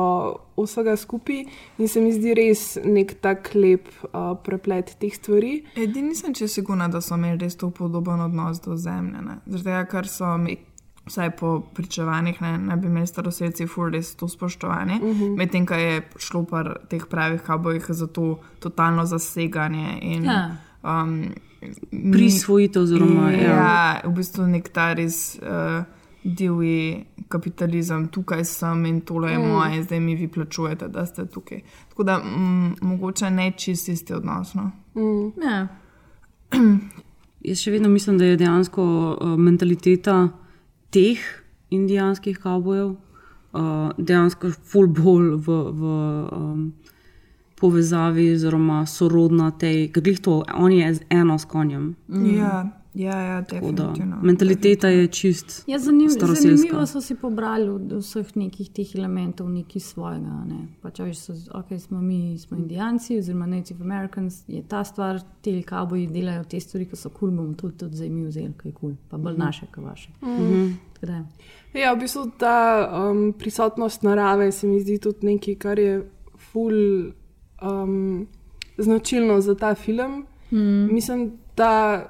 vsega 0.56 0.96
skupaj. 0.96 1.44
In 1.78 1.88
se 1.88 2.00
mi 2.00 2.14
zdi 2.16 2.32
res 2.34 2.62
nek 2.84 3.12
tak 3.20 3.50
lep 3.54 3.92
uh, 4.08 4.32
preplet 4.44 4.94
teh 4.96 5.12
stvari. 5.12 5.52
Edini 5.76 6.14
nisem 6.14 6.32
če 6.32 6.48
sigurna, 6.48 6.88
da 6.88 7.04
so 7.04 7.20
imeli 7.20 7.42
res 7.44 7.60
to 7.60 7.68
podoben 7.68 8.24
odnos 8.24 8.64
do 8.64 8.76
zemlje. 8.80 9.20
ne. 9.28 9.36
Tega, 9.52 9.84
ker 9.84 10.08
so 10.08 10.32
mi, 10.40 10.56
vsaj 11.08 11.30
po 11.36 11.60
pričevanjih, 11.74 12.42
ne, 12.42 12.58
ne 12.58 12.76
bi 12.76 12.86
imeli 12.86 13.06
staroseljci 13.06 13.66
ful 13.66 13.90
res 13.90 14.14
to 14.14 14.28
spoštovanje. 14.28 15.00
Uh 15.02 15.16
-huh. 15.16 15.36
Medtem, 15.36 15.66
ko 15.66 15.74
je 15.74 16.02
šlo 16.18 16.44
par 16.44 16.76
teh 16.88 17.04
pravih 17.10 17.42
kabojih 17.42 17.84
za 17.88 18.06
to 18.06 18.38
totalno 18.60 19.06
zaseganje 19.06 19.98
in 20.02 20.24
Ja. 20.24 20.56
um, 20.84 21.24
prisvojitev, 22.12 22.82
oziroma 22.82 23.30
ja. 23.30 23.40
Ja, 23.40 24.00
v 24.04 24.12
bistvu 24.14 24.46
nek 24.46 24.68
ta 24.68 24.92
res 24.92 25.38
uh, 25.42 25.84
divji 26.24 27.04
kapitalizem, 27.28 28.08
tukaj 28.08 28.44
sem 28.44 28.86
in 28.86 29.00
tole 29.00 29.32
je 29.32 29.38
Mm. 29.38 29.48
moje, 29.48 29.82
zdaj 29.82 30.00
mi 30.00 30.14
vi 30.14 30.28
plačujete, 30.28 30.88
da 30.88 31.06
ste 31.06 31.26
tukaj. 31.26 31.60
Tako 31.88 32.02
da 32.02 32.18
mm, 32.18 32.74
mogoče 32.80 33.30
ne 33.30 33.52
čisti 33.56 33.92
isti 33.92 34.14
odnos. 34.14 34.54
No? 34.54 34.70
Mm. 34.94 35.42
Ja. 35.42 35.68
Jaz 37.48 37.58
še 37.58 37.70
vedno 37.70 37.88
mislim, 37.88 38.18
da 38.18 38.24
je 38.24 38.36
dejansko 38.36 38.84
uh, 39.20 39.38
mentaliteta 39.38 40.28
teh 40.90 41.18
indijanskih 41.70 42.38
kavbojev 42.38 42.88
uh, 42.88 43.90
dejansko 43.98 44.50
ful 44.64 44.86
bolj 44.86 45.34
v, 45.36 45.58
v 45.70 45.82
um, 46.32 46.72
povezavi, 47.60 48.34
oziroma 48.34 48.86
sorodna 48.86 49.50
tej, 49.50 49.88
ker 49.92 50.02
glih 50.02 50.20
to, 50.22 50.42
on 50.54 50.72
je 50.72 50.94
z- 50.94 51.06
eno 51.10 51.38
s 51.38 51.44
konjem. 51.44 51.96
Ja, 52.38 52.70
ja, 52.98 53.18
ja 53.20 53.42
Tako 53.44 53.66
da, 53.66 53.82
definitivno. 53.82 54.18
mentaliteta 54.22 54.88
je 54.88 55.06
čist 55.08 55.64
Ja, 55.66 55.78
zanim, 55.78 56.08
zanimivo 56.10 56.86
so 56.86 57.00
si 57.00 57.14
pobrali 57.14 57.68
od 57.68 57.92
vseh 57.94 58.36
nekih 58.36 58.70
teh 58.70 58.94
elementov, 58.94 59.48
nekaj 59.48 59.80
svojega. 59.80 60.44
Ne. 60.44 60.58
Pač, 60.82 60.98
veš, 61.00 61.16
so, 61.18 61.32
okay, 61.52 61.78
smo 61.78 62.00
mi, 62.00 62.38
smo 62.38 62.56
indijanci, 62.56 63.18
oziroma 63.18 63.46
Native 63.46 63.82
Americans, 63.82 64.44
je 64.48 64.62
ta 64.62 64.84
stvar, 64.84 65.20
ti 65.40 65.62
kavboji 65.62 66.06
delajo 66.08 66.44
te 66.44 66.60
stvari, 66.60 66.86
ki 66.86 66.96
so 66.96 67.08
kul, 67.10 67.18
cool, 67.20 67.30
bomo 67.32 67.54
tudi, 67.54 67.76
tudi 67.76 67.96
zdaj 67.96 68.10
mi 68.10 68.24
vzeli, 68.24 68.52
kaj 68.54 68.68
je 68.68 68.74
kul, 68.74 68.80
cool, 68.82 68.96
pa 69.08 69.16
bolj 69.18 69.32
Mhm. 69.32 69.40
naše, 69.40 69.66
kot 69.66 69.84
vaše. 69.84 70.10
Mhm. 70.22 70.66
Tako 70.92 71.06
da, 71.06 71.24
Ja, 71.74 71.92
v 71.92 72.00
bistvu 72.00 72.30
ta 72.38 72.56
um, 73.04 73.32
prisotnost 73.32 74.02
narave 74.02 74.52
se 74.52 74.66
mi 74.66 74.80
zdi 74.80 74.98
tudi 74.98 75.26
nekaj, 75.26 75.54
kar 75.56 75.78
je 75.78 76.00
ful 76.42 76.72
um, 77.62 78.26
značilno 78.78 79.40
za 79.40 79.54
ta 79.54 79.74
film. 79.74 80.26
Mm. 80.50 80.88
Mislim, 80.88 81.24
da 81.56 82.04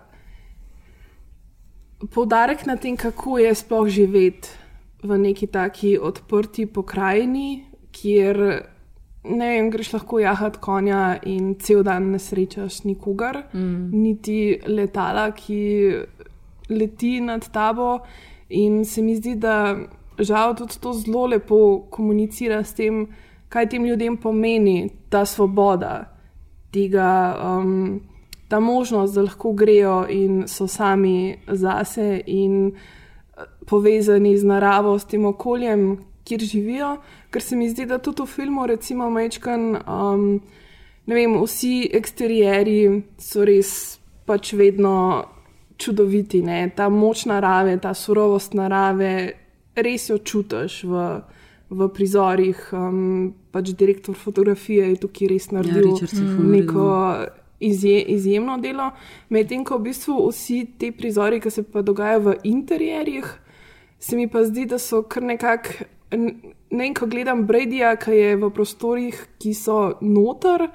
poudarek 2.06 2.66
na 2.66 2.76
tem, 2.76 2.96
kako 2.96 3.38
je 3.38 3.54
sploh 3.54 3.88
živeti 3.88 4.48
v 5.02 5.18
neki 5.18 5.46
taki 5.46 5.98
odprti 5.98 6.66
pokrajini, 6.66 7.64
kjer 7.92 8.62
ne 9.24 9.48
vem, 9.48 9.70
greš 9.70 9.92
lahko 9.92 10.18
jahat 10.18 10.56
konja 10.62 11.18
in 11.26 11.54
cel 11.54 11.82
dan 11.82 12.10
ne 12.12 12.18
srečaš 12.18 12.84
nikogar, 12.84 13.44
Mm. 13.54 13.90
niti 13.92 14.60
letala, 14.66 15.30
ki 15.32 15.92
leti 16.70 17.20
nad 17.20 17.48
tabo. 17.52 18.00
In 18.50 18.84
se 18.84 19.02
mi 19.02 19.16
zdi, 19.16 19.34
da 19.36 19.76
žal 20.18 20.54
tudi 20.56 20.80
to 20.80 20.92
zelo 20.92 21.26
lepo 21.26 21.86
komunicira 21.90 22.64
s 22.64 22.74
tem, 22.74 23.06
kaj 23.48 23.68
tem 23.68 23.84
ljudem 23.84 24.16
pomeni 24.16 24.90
ta 25.10 25.24
svoboda, 25.24 26.08
tega, 26.72 27.36
um, 27.58 28.00
ta 28.48 28.60
možnost, 28.60 29.14
da 29.14 29.22
lahko 29.22 29.52
grejo 29.52 30.06
in 30.10 30.44
so 30.48 30.66
sami 30.66 31.36
zase 31.46 32.22
in 32.26 32.72
eh, 32.72 33.42
povezani 33.66 34.38
z 34.38 34.44
naravo, 34.44 34.98
s 34.98 35.04
tem 35.04 35.24
okoljem, 35.24 35.98
kjer 36.24 36.40
živijo. 36.40 36.96
Ker 37.30 37.42
se 37.42 37.56
mi 37.56 37.68
zdi, 37.70 37.86
da 37.86 37.98
tudi 37.98 38.22
v 38.22 38.26
filmu, 38.26 38.66
recimo, 38.66 39.10
Mečkan, 39.10 39.76
um, 39.76 40.40
ne 41.06 41.14
vem, 41.14 41.36
vsi 41.42 41.90
eksterjeri 41.92 43.02
so 43.18 43.44
res 43.44 43.98
pač 44.28 44.52
vedno 44.52 45.24
čudoviti, 45.78 46.42
ne? 46.42 46.70
ta 46.76 46.88
moč 46.88 47.24
narave, 47.28 47.78
ta 47.80 47.94
surovost 47.94 48.56
narave, 48.58 49.12
res 49.76 50.08
jo 50.10 50.18
čutiš 50.18 50.82
v, 50.84 51.04
v 51.70 51.88
prizorih. 51.94 52.64
Um, 52.72 53.34
pač 53.52 53.72
direktor 53.76 54.16
fotografije 54.16 54.88
je 54.90 55.02
tukaj 55.04 55.28
res 55.30 55.50
naredil 55.52 55.92
Richard 55.92 56.16
je 56.16 56.24
ful 56.24 56.48
neko 56.52 56.88
izje, 57.60 58.02
izjemno 58.02 58.58
delo. 58.58 58.90
Medtem 59.28 59.64
ko 59.64 59.78
v 59.78 59.88
bistvu 59.90 60.18
vsi 60.28 60.64
ti 60.78 60.92
prizori, 60.92 61.40
ki 61.40 61.50
se 61.50 61.62
pa 61.62 61.82
dogajajo 61.82 62.20
v 62.20 62.36
interjerjih, 62.44 63.32
se 63.98 64.16
mi 64.16 64.28
pa 64.30 64.44
zdi, 64.44 64.66
da 64.66 64.78
so 64.78 65.02
kar 65.02 65.22
nekako. 65.22 65.88
Ne 66.10 66.84
vem, 66.84 66.94
ko 66.96 67.06
gledam 67.06 67.42
Bradyja, 67.48 67.96
ki 68.00 68.14
je 68.16 68.36
v 68.36 68.48
prostorih, 68.54 69.16
ki 69.40 69.52
so 69.56 69.98
noter, 70.00 70.68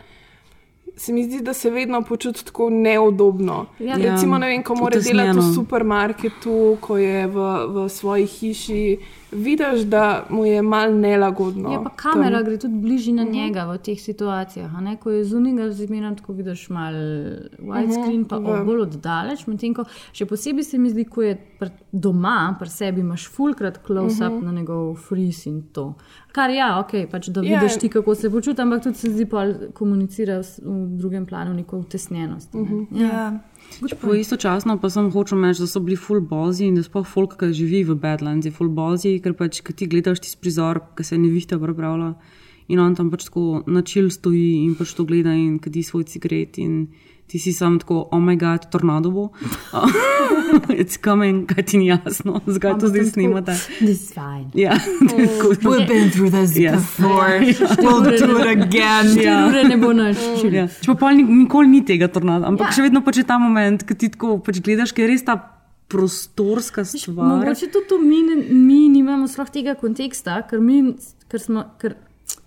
se 0.98 1.14
mi 1.14 1.24
zdi, 1.26 1.40
da 1.42 1.54
se 1.54 1.70
vedno 1.74 2.02
počuti 2.06 2.46
tako 2.46 2.70
neudobno. 2.70 3.66
Ja. 3.80 3.98
Recimo, 3.98 4.36
Ja, 4.36 4.40
ne 4.40 4.48
vem, 4.48 4.64
ko 4.64 4.76
mora 4.78 5.00
delati 5.02 5.40
v 5.40 5.48
supermarketu, 5.56 6.78
ko 6.82 6.98
je 6.98 7.28
v, 7.28 7.50
v 7.74 7.88
svoji 7.90 8.28
hiši, 8.30 8.86
vidiš, 9.36 9.82
da 9.82 10.04
mu 10.30 10.46
je 10.46 10.62
mal 10.64 10.94
nelagodno. 10.96 11.72
Ja, 11.72 11.80
pa 11.80 11.90
kamera 11.92 12.38
tam. 12.38 12.46
gre 12.46 12.58
tudi 12.58 12.76
bližje 12.76 13.14
na 13.14 13.24
njega 13.26 13.66
v 13.66 13.78
teh 13.80 14.00
situacijah. 14.00 14.70
a 14.70 14.82
Ne? 14.82 14.96
Ko 14.96 15.10
je 15.10 15.24
zunaj, 15.24 15.72
zmeraj 15.72 16.16
tako 16.16 16.34
vidiš 16.34 16.70
malo 16.70 16.98
widescreen, 17.60 18.26
pa 18.26 18.36
Mhm, 18.36 18.46
uh 18.46 18.50
ja. 18.50 18.64
bolj 18.64 18.82
oddaleč. 18.82 19.48
Medtem 19.48 19.74
ko 19.74 19.84
še 20.12 20.26
posebej 20.26 20.64
se 20.64 20.78
mi 20.78 20.90
zdi, 20.90 21.06
ko 21.06 21.22
je 21.22 21.38
pr 21.60 21.68
doma, 21.94 22.34
pri 22.60 22.70
sebi 22.70 23.00
imaš 23.00 23.28
fulkrat 23.28 23.80
close-up 23.80 24.02
uh 24.24 24.32
Mhm. 24.32 24.40
-huh. 24.40 24.46
na 24.46 24.52
njegov 24.54 24.96
fris 24.98 25.46
in 25.46 25.62
to. 25.64 25.94
Kar 26.32 26.50
ja, 26.50 26.80
ok, 26.80 27.10
pač 27.12 27.28
da 27.28 27.42
Ja. 27.42 27.60
vidiš 27.60 27.78
ti, 27.78 27.90
kako 27.90 28.16
se 28.16 28.30
počuti, 28.30 28.62
ampak 28.62 28.84
tudi 28.84 28.96
se 28.96 29.10
zdi, 29.10 29.26
da 29.26 29.44
komunicira 29.74 30.42
v 30.60 30.88
drugem 30.90 31.26
planu 31.26 31.54
neko 31.54 31.78
utesnjenost. 31.78 32.54
Mhm. 32.54 32.62
Uh 32.74 32.88
-huh. 32.90 33.02
Ja. 33.04 33.40
Po 34.02 34.14
istočasno 34.14 34.78
pa 34.80 34.90
sem 34.90 35.10
hočel 35.12 35.42
reči, 35.44 35.64
da 35.64 35.68
so 35.68 35.82
bili 35.84 35.98
full 35.98 36.22
bozi 36.22 36.68
in 36.68 36.76
da 36.78 36.84
sploh 36.86 37.08
folk, 37.08 37.38
ki 37.40 37.52
živi 37.56 37.84
v 37.88 37.96
Badlands, 38.00 38.46
je 38.46 38.54
full 38.54 38.70
bozi, 38.70 39.18
ker 39.24 39.34
pač, 39.38 39.62
ko 39.66 39.74
ti 39.74 39.88
gledaš 39.90 40.22
tisti 40.24 40.42
prizor, 40.42 40.82
ki 40.98 41.06
se 41.08 41.18
nevihta 41.18 41.60
pripravlja 41.62 42.14
in 42.74 42.82
on 42.82 42.96
tam 42.98 43.12
pač 43.14 43.28
tako 43.30 43.64
načil 43.70 44.10
stoji 44.10 44.64
in 44.66 44.74
pač 44.76 44.96
to 44.98 45.06
gleda 45.06 45.34
in 45.38 45.60
kadi 45.62 45.84
svoj 45.86 46.04
cigaret 46.10 46.58
in 46.58 46.88
ti 47.30 47.40
si 47.40 47.54
sam 47.56 47.78
tako, 47.80 48.02
oh 48.12 48.20
moj 48.20 48.36
bog, 48.38 48.66
tornado 48.70 49.10
bo. 49.10 49.30
It's 50.82 50.98
coming, 50.98 51.46
kaj 51.50 51.64
ti 51.66 51.78
ni 51.80 51.88
jasno, 51.88 52.42
zakaj 52.46 52.76
to 52.80 52.90
zdaj 52.92 53.06
snimate. 53.06 53.56
This 53.80 54.04
is 54.04 54.12
fine. 54.14 54.52
Ja, 54.54 54.76
We've 55.66 55.88
been 55.88 56.12
through 56.12 56.30
this 56.30 56.54
Ja. 56.60 56.76
before. 56.76 57.40
We'll 57.84 58.04
do 58.04 58.38
it 58.38 58.48
again. 58.58 59.08
Štiri 59.16 59.34
ure 59.48 59.64
ne 59.64 59.78
bo 59.78 59.94
čil. 60.42 60.54
Ja. 60.54 60.68
Če 60.68 60.94
pa 60.94 60.96
pol 61.06 61.18
ni- 61.18 61.26
nikoli 61.46 61.68
ni 61.72 61.82
tega 61.86 62.08
tornada, 62.08 62.46
ampak 62.48 62.70
Ja. 62.70 62.70
ja. 62.70 62.76
še 62.76 62.86
vedno 62.90 63.02
pač 63.02 63.18
je 63.18 63.26
ta 63.26 63.40
moment, 63.40 63.82
ki 63.88 63.96
ti 63.96 64.12
tako 64.14 64.38
pač 64.44 64.62
gledaš, 64.62 64.94
ker 64.94 65.08
je 65.08 65.16
res 65.16 65.26
ta 65.26 65.40
prostorska 65.90 66.86
stvar. 66.86 67.40
Mogoče 67.40 67.72
tudi 67.72 67.88
to 67.90 67.98
mi, 68.02 68.22
mi 68.52 68.90
nimamo 68.90 69.28
sploh 69.28 69.50
tega 69.50 69.76
konteksta, 69.80 70.42
ker, 70.50 70.62
mi, 70.62 70.96
ker, 71.30 71.40
smo, 71.42 71.66
ker 71.82 71.96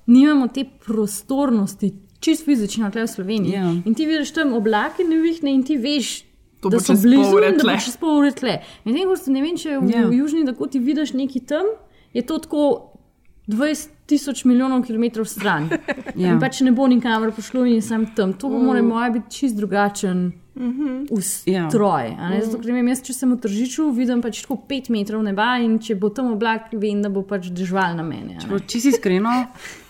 nimamo 0.06 0.48
te 0.48 0.64
prostornosti, 0.86 1.92
čist 2.20 2.44
fizično, 2.44 2.90
tukaj 2.90 3.06
v 3.06 3.12
Sloveniji. 3.12 3.52
Ja. 3.52 3.74
In 3.84 3.94
ti 3.94 4.06
vidiš 4.06 4.32
tam 4.36 4.54
oblake 4.56 5.04
nevihne 5.04 5.52
in 5.54 5.64
ti 5.66 5.76
veš. 5.76 6.22
To 6.64 6.70
da 6.72 6.80
so 6.80 6.96
blizu 6.96 7.38
in 7.44 7.58
da 7.58 7.66
bo 7.68 7.76
čez 7.84 7.98
pol 8.00 8.18
ure 8.22 8.32
tle. 8.32 8.60
Medtem 8.84 9.10
ko 9.10 9.16
se 9.20 9.30
ne 9.30 9.42
vem, 9.44 9.58
če 9.60 9.76
v, 9.78 9.90
Ja. 9.92 10.06
v 10.08 10.16
Južni 10.22 10.44
Dakoti 10.46 10.80
vidiš 10.80 11.12
nekaj 11.12 11.44
tam, 11.46 11.66
je 12.16 12.22
to 12.26 12.38
tako 12.38 12.92
20 13.46 13.88
tisoč 14.06 14.44
milijonov 14.44 14.86
kilometrov 14.86 15.28
stran. 15.28 15.68
Ja. 16.16 16.32
In 16.32 16.40
pač 16.40 16.62
ne 16.64 16.72
bo 16.72 16.86
nikamor 16.88 17.34
pošlo 17.36 17.66
in 17.68 17.82
sem 17.82 18.06
tam. 18.16 18.32
To 18.40 18.48
bo 18.48 18.58
mm. 18.58 18.86
mora 18.88 19.10
biti 19.10 19.36
čist 19.36 19.56
drugačen 19.56 20.32
Ja. 20.56 21.66
ustroj. 21.66 22.16
a 22.18 22.28
ne, 22.30 22.40
Zato, 22.40 22.58
ker 22.58 22.72
ne 22.72 22.78
vem, 22.80 22.88
jaz, 22.88 23.02
če 23.04 23.12
sem 23.12 23.32
v 23.34 23.36
tržiču, 23.44 23.90
vidim 23.92 24.22
pač 24.24 24.40
tako 24.42 24.56
5 24.68 24.88
metrov 24.90 25.20
neba 25.22 25.58
in 25.60 25.76
če 25.78 25.94
bo 26.00 26.08
tam 26.08 26.32
oblak, 26.32 26.70
vem, 26.72 27.02
da 27.04 27.10
bo 27.12 27.22
pač 27.22 27.50
dežval 27.52 27.96
na 27.96 28.02
ne. 28.02 28.38
Če 28.40 28.80
si 28.80 28.88
iskreno, 28.88 29.34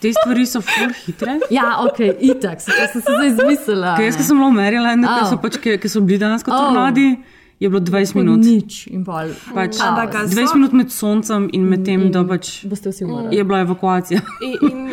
te 0.02 0.10
stvari 0.10 0.46
so 0.46 0.60
full 0.60 0.90
hitre. 1.04 1.38
Ja, 1.54 1.78
ok, 1.86 2.00
itak, 2.18 2.60
se, 2.60 2.74
to 2.74 2.88
sem 2.92 3.02
se 3.02 3.14
zdaj 3.14 3.30
izmislila. 3.30 3.94
Ker 3.96 4.08
jaz, 4.10 4.18
ki 4.18 4.26
sem 4.26 4.36
bila 4.36 4.50
v 4.50 4.58
Marylandu, 4.58 5.06
Oh. 5.06 5.30
so, 5.30 5.38
pač, 5.38 5.56
ki, 5.62 5.78
ki 5.78 5.88
so 5.88 6.00
bili 6.02 6.18
danes 6.18 6.42
kot 6.42 6.52
Oh. 6.52 6.66
tornadi, 6.66 7.16
je 7.60 7.68
bilo 7.70 7.80
20 7.80 8.12
Tako 8.12 8.18
minut. 8.18 8.44
Nič 8.44 8.86
in 8.90 9.04
pol. 9.04 9.30
Pač. 9.54 9.78
Ampak, 9.80 10.14
a 10.14 10.26
20 10.26 10.48
so- 10.50 10.56
minut 10.58 10.72
med 10.72 10.90
soncem 10.92 11.48
in 11.52 11.62
med 11.70 11.84
tem, 11.86 12.10
da 12.10 12.24
pač 12.24 12.66
je 12.66 13.44
bila 13.44 13.62
evakuacija. 13.62 14.20
In, 14.42 14.58
in, 14.70 14.90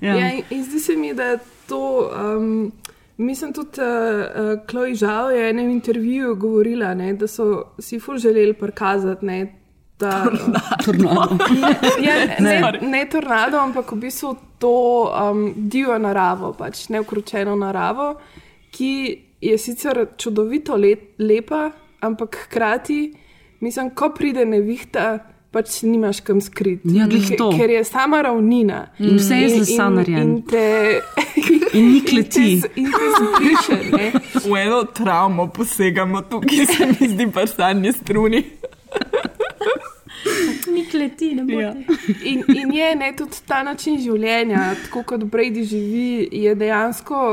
Ja. 0.00 0.14
ja, 0.14 0.26
in, 0.34 0.42
in 0.50 0.64
zdi 0.64 0.80
se 0.80 0.96
mi, 0.96 1.14
da 1.14 1.22
je 1.22 1.38
to. 1.68 2.10
Um, 2.12 2.72
mislim 3.16 3.52
tudi, 3.52 3.80
uh, 3.80 4.60
Chloe 4.70 4.94
Žao 4.94 5.30
je 5.30 5.44
v 5.44 5.50
enem 5.50 5.70
intervjuju 5.70 6.34
govorila, 6.36 6.94
ne, 6.94 7.12
da 7.14 7.26
so 7.26 7.74
si 7.78 8.00
ful 8.00 8.18
želeli 8.18 8.52
prikazati. 8.54 9.26
Ne, 9.26 9.38
da, 9.98 10.26
Tornado. 10.84 11.38
Ja, 12.06 12.14
ne, 12.38 12.72
ne 12.82 13.06
tornado, 13.10 13.58
ampak 13.58 13.92
v 13.92 13.96
bistvu 13.96 14.36
to 14.58 15.08
um, 15.08 15.52
divjo 15.56 15.98
naravo, 15.98 16.52
pač 16.52 16.88
neukročeno 16.92 17.56
naravo, 17.56 18.14
ki 18.70 18.92
je 19.40 19.58
sicer 19.58 20.06
čudovito 20.16 20.76
let, 20.76 21.16
lepa, 21.18 21.70
ampak 22.00 22.36
hkrati, 22.44 23.00
mislim, 23.60 23.90
ko 23.96 24.10
pride 24.14 24.44
nevihta, 24.44 25.18
pač 25.56 25.80
nimaš 25.88 26.20
kam 26.26 26.40
skriti. 26.44 26.92
Ja. 26.96 27.06
Ker 27.56 27.72
je 27.72 27.82
sama 27.88 28.20
ravnina. 28.26 28.82
In 29.00 29.16
vse 29.16 29.40
je 29.40 29.46
iz 29.46 29.56
lesa 29.62 29.88
in, 30.06 30.34
te, 30.50 30.66
In 31.72 31.90
ni 31.92 32.02
kleti. 32.04 32.52
in 32.52 32.60
te, 32.60 32.70
in 32.76 32.92
te 32.92 33.08
zbriše. 33.16 33.78
Ne? 33.96 34.12
V 34.44 34.60
eno 34.60 34.82
travmo 34.84 35.48
posegamo 35.48 36.22
tukaj, 36.28 36.66
se 36.66 36.86
mi 36.92 37.08
zdi 37.08 37.30
pa 37.32 37.46
stanje 37.46 37.92
struni. 37.92 38.44
Ni 40.74 40.84
kleti, 40.90 41.32
ne 41.34 41.44
bo. 41.48 41.60
Ja. 41.60 41.72
In, 42.24 42.44
in 42.52 42.72
je 42.72 42.94
ne, 42.96 43.12
tudi 43.16 43.42
ta 43.48 43.62
način 43.64 43.98
življenja, 44.02 44.74
tako 44.84 45.02
kot 45.08 45.28
Brady 45.32 45.64
živi, 45.64 46.28
je 46.44 46.54
dejansko 46.54 47.26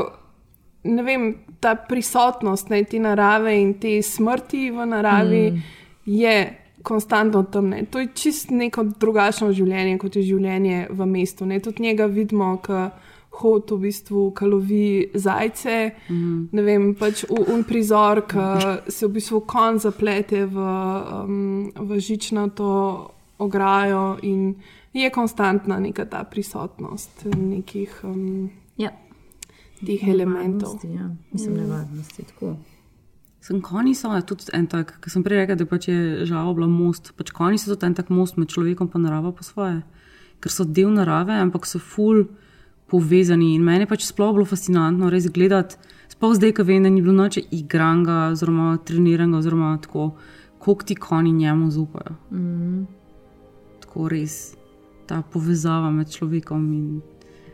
ne 0.84 1.02
vem, 1.02 1.30
ta 1.60 1.74
prisotnost 1.74 2.68
ne, 2.68 2.82
te 2.84 3.00
narave 3.00 3.54
in 3.56 3.74
te 3.80 3.96
smrti 4.04 4.68
v 4.70 4.86
naravi 4.86 5.46
mm. 5.50 5.62
je 6.04 6.36
konstantno 6.84 7.42
tam. 7.48 7.72
Ne. 7.72 7.86
To 7.90 8.02
je 8.02 8.12
čist 8.14 8.52
neko 8.52 8.84
drugačno 9.00 9.50
življenje, 9.56 9.96
kot 9.98 10.16
je 10.16 10.22
življenje 10.28 10.86
v 10.92 11.06
mestu. 11.08 11.48
Ne. 11.48 11.58
Tudi 11.64 11.82
njega 11.88 12.06
vidimo, 12.06 12.54
ki 12.62 12.84
hod 13.40 13.72
v 13.74 13.78
bistvu, 13.88 14.28
ki 14.36 14.46
lovi 14.46 14.84
zajce. 15.18 15.78
Mm. 16.10 16.36
Ne 16.54 16.62
vem, 16.62 16.84
pač 16.98 17.24
un 17.30 17.64
prizor, 17.66 18.22
ki 18.30 18.92
se 18.92 19.08
v 19.08 19.12
bistvu 19.16 19.40
kon 19.50 19.80
zaplete 19.82 20.44
v, 20.46 20.68
um, 21.24 21.72
v 21.74 21.98
žičnato 21.98 22.68
ograjo 23.42 24.04
in 24.22 24.54
je 24.94 25.10
konstantna 25.10 25.80
neka 25.82 26.04
ta 26.06 26.22
prisotnost 26.24 27.26
nekih 27.34 28.00
um, 28.04 28.50
Ja. 28.78 28.90
elementov. 29.82 30.78
Nevarnosti, 30.84 30.94
Ja. 30.94 31.10
Mislim, 31.32 31.56
nevarnosti. 31.56 32.22
Tako. 32.22 32.56
Sem 33.44 33.60
konji 33.60 33.92
so 33.94 34.08
tudi 34.24 34.48
en 34.56 34.64
tak, 34.66 34.94
ki 35.04 35.10
sem 35.12 35.22
prej 35.24 35.42
rekel, 35.42 35.58
da 35.60 35.66
pač 35.68 35.90
je 35.90 36.24
žal 36.24 36.54
bila 36.56 36.64
most. 36.64 37.10
Pač 37.18 37.28
konji 37.36 37.58
so 37.60 37.74
tudi 37.74 37.90
en 37.90 37.96
tak 37.98 38.08
most 38.08 38.38
med 38.40 38.48
človekom 38.48 38.88
in 38.88 39.04
naravo 39.04 39.34
po 39.36 39.44
svoje, 39.44 39.82
ker 40.40 40.50
so 40.50 40.64
del 40.64 40.88
narave, 40.88 41.36
ampak 41.36 41.68
so 41.68 41.76
ful 41.78 42.24
povezani. 42.88 43.52
In 43.58 43.66
meni 43.66 43.84
je 43.84 43.90
pač 43.92 44.06
sploh 44.08 44.32
bilo 44.32 44.48
fascinantno 44.48 45.12
res 45.12 45.28
gledati, 45.28 45.76
sploh 46.08 46.32
zdaj, 46.40 46.56
ko 46.56 46.64
vem, 46.64 46.88
da 46.88 46.88
ni 46.88 47.04
bilo 47.04 47.12
noče 47.12 47.44
igranga, 47.52 48.32
oziroma 48.32 48.78
treniranga, 48.80 49.42
oziroma 49.44 49.76
tako, 49.84 50.14
koliko 50.58 50.88
ti 50.88 50.96
konji 50.96 51.36
njemu 51.44 51.68
zaupajo. 51.70 52.16
Mm. 52.32 52.86
Tako 53.84 54.08
res 54.08 54.54
ta 55.04 55.20
povezava 55.20 55.92
med 55.92 56.08
človekom 56.08 56.64
in 56.72 56.88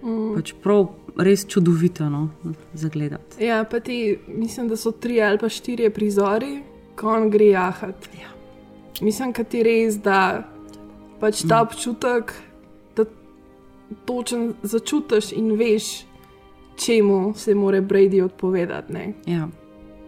Mm. 0.03 0.35
pač 0.35 0.55
prav 0.63 0.87
res 1.21 1.45
čudovito 1.47 2.09
no, 2.09 2.29
za 2.75 2.89
gledati. 2.89 3.45
Ja, 3.45 3.65
pa 3.65 3.81
ti, 3.81 4.19
mislim, 4.29 4.69
da 4.69 4.77
so 4.77 4.93
tri 4.93 5.21
ali 5.23 5.39
pa 5.39 5.49
štiri 5.49 5.91
prizori, 5.91 6.63
ko 6.97 7.13
on 7.17 7.31
gre 7.31 7.51
jahat. 7.53 8.09
Ja. 8.17 8.33
Mislim, 9.01 9.33
da 9.37 9.45
ti 9.45 9.63
res 9.63 9.99
da 10.01 10.21
pač 11.21 11.45
ta 11.49 11.61
občutek, 11.63 12.33
da 12.97 13.05
točen 14.09 14.55
začutiš 14.63 15.33
in 15.37 15.53
veš, 15.57 15.91
čemu 16.81 17.35
se 17.37 17.55
mora 17.55 17.81
Brady 17.81 18.23
odpovedati. 18.25 18.93
Ne? 18.93 19.13
Ja, 19.27 19.49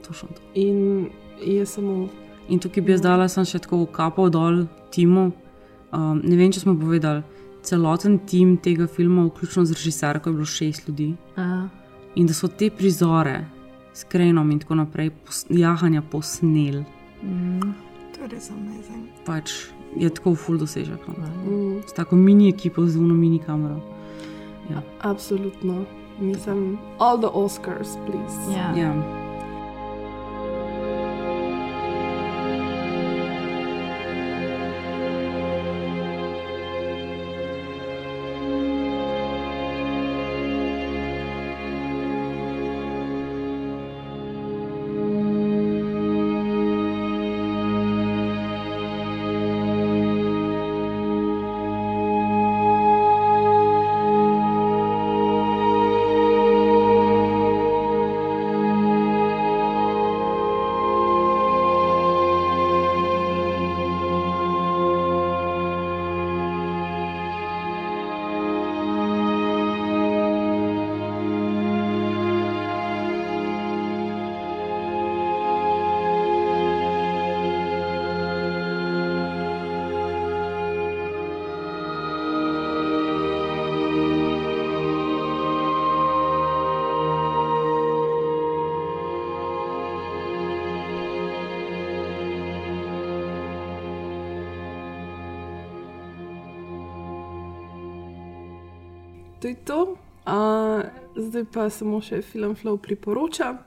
točno 0.07 0.29
to. 0.29 0.43
In 0.55 1.11
je 1.45 1.67
samo. 1.67 2.09
In 2.49 2.59
tukaj 2.59 2.83
bi 2.83 2.93
jaz 2.93 3.05
dala 3.05 3.29
sem 3.29 3.45
še 3.45 3.61
tako 3.65 3.85
kapo 3.87 4.29
dol 4.33 4.65
timu. 4.93 5.31
Um, 5.93 6.23
ne 6.25 6.37
vem, 6.37 6.53
če 6.53 6.63
smo 6.65 6.73
povedali, 6.81 7.21
celoten 7.63 8.19
tim 8.27 8.57
tega 8.57 8.87
filma, 8.87 9.25
vključno 9.27 9.65
z 9.65 9.73
režiserko, 9.73 10.31
je 10.31 10.35
bilo 10.35 10.47
šest 10.47 10.89
ljudi. 10.89 11.15
A. 11.37 11.69
In 12.15 12.27
da 12.27 12.35
so 12.35 12.49
te 12.49 12.71
prizore 12.71 13.45
s 13.95 14.05
krenom 14.05 14.51
in 14.51 14.59
tako 14.59 14.75
naprej, 14.75 15.11
pos, 15.11 15.47
jahanja 15.51 16.03
posneli, 16.03 16.85
Mm. 17.23 17.61
To 18.17 18.23
je 18.23 18.29
res 18.29 18.51
amazing. 18.51 19.07
pač 19.27 19.53
je 19.97 20.11
tako 20.11 20.35
ful 20.35 20.59
dosežek. 20.59 20.99
No. 21.09 21.27
Mm. 21.51 21.83
S 21.87 21.93
tako 21.93 22.17
mini 22.17 22.49
ekipo, 22.49 22.87
z 22.87 22.97
uno 22.99 23.15
mini 23.15 23.39
kamero. 23.39 23.81
Ja. 24.71 24.83
Absolutno. 25.01 25.85
Mislim, 26.21 26.79
all 26.99 27.19
the 27.19 27.29
Oscars, 27.29 27.89
please. 28.07 28.59
Ja. 28.59 28.75
Ja. 28.77 28.95
Zdaj 101.43 101.53
pa 101.53 101.71
samo 101.71 102.01
še 102.01 102.23
film 102.23 102.55
Flow 102.55 102.79
priporoča. 102.79 103.59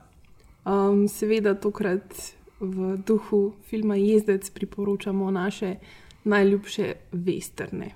Um, 0.64 1.08
seveda, 1.08 1.54
tokrat 1.54 2.34
v 2.60 2.96
duhu 2.96 3.54
filma 3.68 3.96
Jezdec 3.96 4.50
priporočamo 4.50 5.30
naše 5.30 5.76
najljubše 6.24 6.94
vesterne. 7.12 7.90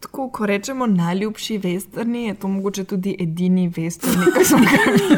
Tako, 0.00 0.28
ko 0.30 0.46
rečemo 0.46 0.86
najljubši 0.86 1.58
vesterni, 1.58 2.26
je 2.26 2.34
to 2.34 2.48
mogoče 2.48 2.84
tudi 2.84 3.16
edini 3.20 3.68
vesterni, 3.68 4.32
ki 4.32 4.44
smo 4.44 4.58
ga 4.58 4.82
videli. 4.96 5.16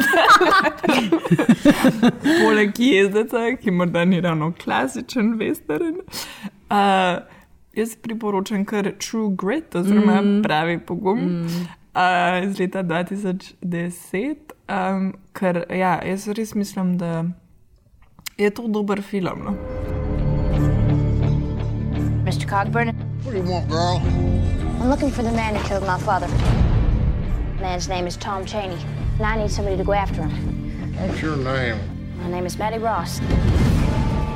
Poleg 2.43 2.79
jezdeca, 2.79 3.55
ki 3.61 3.71
morda 3.71 4.05
ni 4.05 4.21
ravno 4.21 4.53
klasičen 4.63 5.35
vestern. 5.39 5.99
Uh, 6.69 7.23
jaz 7.73 7.95
priporočam 7.95 8.65
kar 8.65 8.91
True 8.99 9.35
Grit, 9.35 9.75
oziroma 9.75 10.21
mm. 10.21 10.41
pravi 10.43 10.79
pogum. 10.79 11.19
Mm. 11.19 11.67
Uh, 11.99 12.49
iz 12.49 12.59
leta 12.59 12.81
2010, 12.83 14.35
um, 14.69 15.13
ker 15.35 15.65
ja, 15.69 15.97
jaz 16.07 16.27
res 16.31 16.53
mislim, 16.55 16.93
da 16.97 17.25
je 18.37 18.49
to 18.49 18.67
dober 18.67 19.01
film. 19.01 19.43
No? 19.43 19.51
Mr. 22.23 22.47
Cogburn? 22.47 22.95
What 23.23 23.33
do 23.33 23.37
you 23.37 23.43
want, 23.43 23.67
girl? 23.67 23.99
I'm 24.79 24.89
looking 24.89 25.11
for 25.11 25.23
the 25.23 25.31
man 25.31 25.55
who 25.55 25.67
killed 25.67 25.85
my 25.85 25.99
father. 25.99 26.27
The 27.57 27.61
man's 27.61 27.89
name 27.89 28.07
is 28.07 28.15
Tom 28.15 28.45
Cheney, 28.45 28.79
and 29.17 29.25
I 29.25 29.35
need 29.35 29.51
somebody 29.51 29.75
to 29.75 29.83
go 29.83 29.91
after 29.91 30.21
him. 30.23 30.31
What's 30.95 31.21
your 31.21 31.35
name? 31.35 31.77
My 32.23 32.29
name 32.31 32.45
is 32.45 32.57
Maddie 32.57 32.79
Ross. 32.79 33.19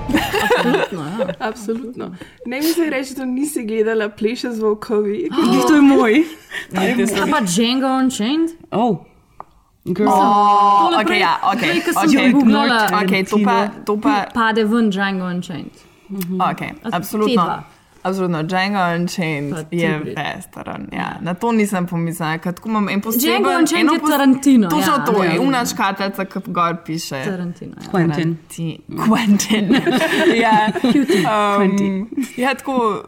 Absolutno, 0.06 1.02
ja. 1.20 1.28
Absolutno. 1.40 2.16
Ne 2.46 2.58
mi 2.58 2.64
se 2.66 2.90
reči, 2.90 3.14
da 3.16 3.26
nisi 3.26 3.64
gledala 3.64 4.10
pleše 4.10 4.52
z 4.52 4.60
volkovi. 4.60 5.30
To 5.68 5.74
je 5.74 5.82
moj. 5.82 6.24
Kaj 6.72 6.96
pa 7.32 7.40
Django 7.42 7.88
Unchained? 7.96 8.50
Oh. 8.72 8.98
Girl. 9.86 10.08
Oh, 10.08 10.80
Tole 10.82 10.98
ok, 10.98 11.08
prej- 11.08 11.20
ja, 11.20 11.40
ok. 11.44 11.60
prej, 11.60 11.82
ko 11.82 11.92
sem 11.92 12.26
ok, 12.26 12.32
googlala, 12.34 12.88
ok, 12.96 13.14
to 13.30 13.38
pa, 13.46 13.68
to 13.86 13.98
pa, 13.98 14.26
Pade 14.34 14.64
ven 14.64 14.90
Django 14.90 15.26
Unchained. 15.26 15.72
ok, 16.32 16.62
A 16.84 16.90
te 16.90 16.96
absolutno. 16.96 17.34
dva. 17.36 17.64
Absolutno, 18.04 18.44
Django 18.44 18.80
Unchained 18.96 19.54
Pa 19.54 19.60
je 19.72 20.00
western. 20.16 20.88
Ja. 20.92 21.18
Na 21.22 21.34
to 21.34 21.52
nisem 21.52 21.88
pomislila, 21.88 22.38
ker 22.38 22.54
tako 22.54 22.70
imam 22.70 22.90
en 22.90 23.02
poseben... 23.02 23.22
Django 23.30 23.50
Unchained 23.60 23.84
eno 23.86 23.94
je 23.94 24.00
pos- 24.00 24.12
Tarantino, 24.12 24.70
Točno 24.70 24.94
ja, 24.94 25.06
to 25.06 25.24
ja, 25.24 25.30
je, 25.30 25.36
ja. 25.36 25.42
umna 25.42 25.66
škatlica, 25.66 26.26
ki 26.26 26.40
gor 26.48 26.76
piše. 26.86 27.24
Tarantino. 27.26 27.76
Ja. 27.82 27.92
Quentin. 27.92 28.36
Quentin. 29.08 29.76
ja. 30.44 30.72
Cutie. 30.82 31.24
Um, 31.24 32.10
ja, 32.38 32.56
tako 32.56 33.04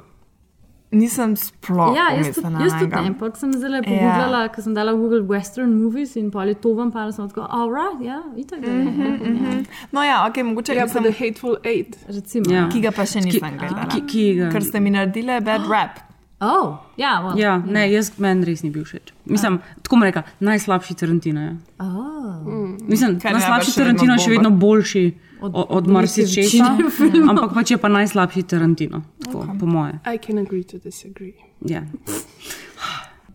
nisem 0.91 1.35
sploh 1.35 1.95
Ja, 1.95 2.09
jaz 2.11 2.35
tudi, 2.35 2.53
jaz 2.59 2.73
tudi 2.73 2.91
ne, 2.91 3.07
ampak 3.07 3.37
sem 3.37 3.51
zdaj 3.51 3.71
Ja. 3.71 3.81
pogooglala, 3.83 4.49
ker 4.49 4.63
sem 4.63 4.73
dala 4.73 4.93
Google 4.93 5.23
Western 5.23 5.73
movies 5.75 6.15
in 6.15 6.31
pol 6.31 6.47
je 6.47 6.55
to 6.55 6.73
vam, 6.73 6.91
pa 6.91 7.11
sem 7.11 7.27
tako, 7.27 7.41
alright, 7.43 8.01
ja, 8.01 8.21
itak 8.35 8.61
da 8.61 8.67
je. 8.67 8.83
Mhm, 8.83 9.65
No 9.91 10.03
ja, 10.03 10.25
ok, 10.25 10.37
mogoče 10.45 10.75
Ja, 10.75 10.87
sem... 10.87 11.03
The 11.03 11.11
Hateful 11.13 11.57
Eight. 11.63 11.97
Recimo. 12.07 12.45
Ja. 12.47 12.69
Ki 12.69 12.81
ga 12.81 12.91
pa 12.91 13.03
še 13.03 13.21
nisem 13.21 13.57
gledala. 13.57 13.87
ki- 13.87 14.01
ki 14.03 14.33
ga- 14.35 14.51
Ker 14.51 14.61
ste 14.61 14.79
mi 14.79 14.89
naredili 14.89 15.41
bad 15.41 15.61
rap. 15.71 15.99
Oh, 16.41 16.77
ja, 16.97 17.21
well, 17.23 17.39
Ja, 17.39 17.57
ne, 17.57 17.89
jaz 17.89 18.11
meni 18.19 18.45
res 18.45 18.61
ni 18.61 18.69
bil 18.69 18.83
všeč. 18.83 19.13
Mislim, 19.25 19.59
tako 19.81 19.95
bom 19.95 20.03
rekla, 20.03 20.23
najslabši 20.41 20.95
Tarantino 20.95 21.41
je. 21.41 21.53
Oh. 21.79 22.75
Mislim, 22.81 23.19
Kar 23.19 23.31
je 23.31 23.39
najslabši 23.39 23.75
Tarantino 23.75 24.13
je 24.13 24.19
še 24.19 24.29
vedno 24.31 24.51
boljši 24.51 25.05
od, 25.45 25.51
od, 25.55 25.67
od 25.69 25.87
marsičesa, 25.87 26.77
filmov. 26.97 27.29
ampak 27.29 27.53
pač 27.53 27.71
je 27.71 27.77
pa 27.77 27.89
najslabši 27.89 28.43
Tarantino, 28.43 29.01
tako, 29.23 29.45
okay. 29.45 29.59
po 29.59 29.65
moje. 29.65 29.99
I 30.05 30.17
can 30.17 30.37
agree 30.37 30.63
to 30.63 30.77
disagree. 30.77 31.33
Ja. 31.61 31.83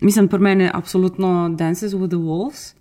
Mislim, 0.00 0.28
pri 0.28 0.38
meni 0.38 0.64
je 0.64 0.70
absolutno 0.74 1.48
Dances 1.48 1.92
with 1.92 2.08
the 2.08 2.16
Wolves. 2.16 2.79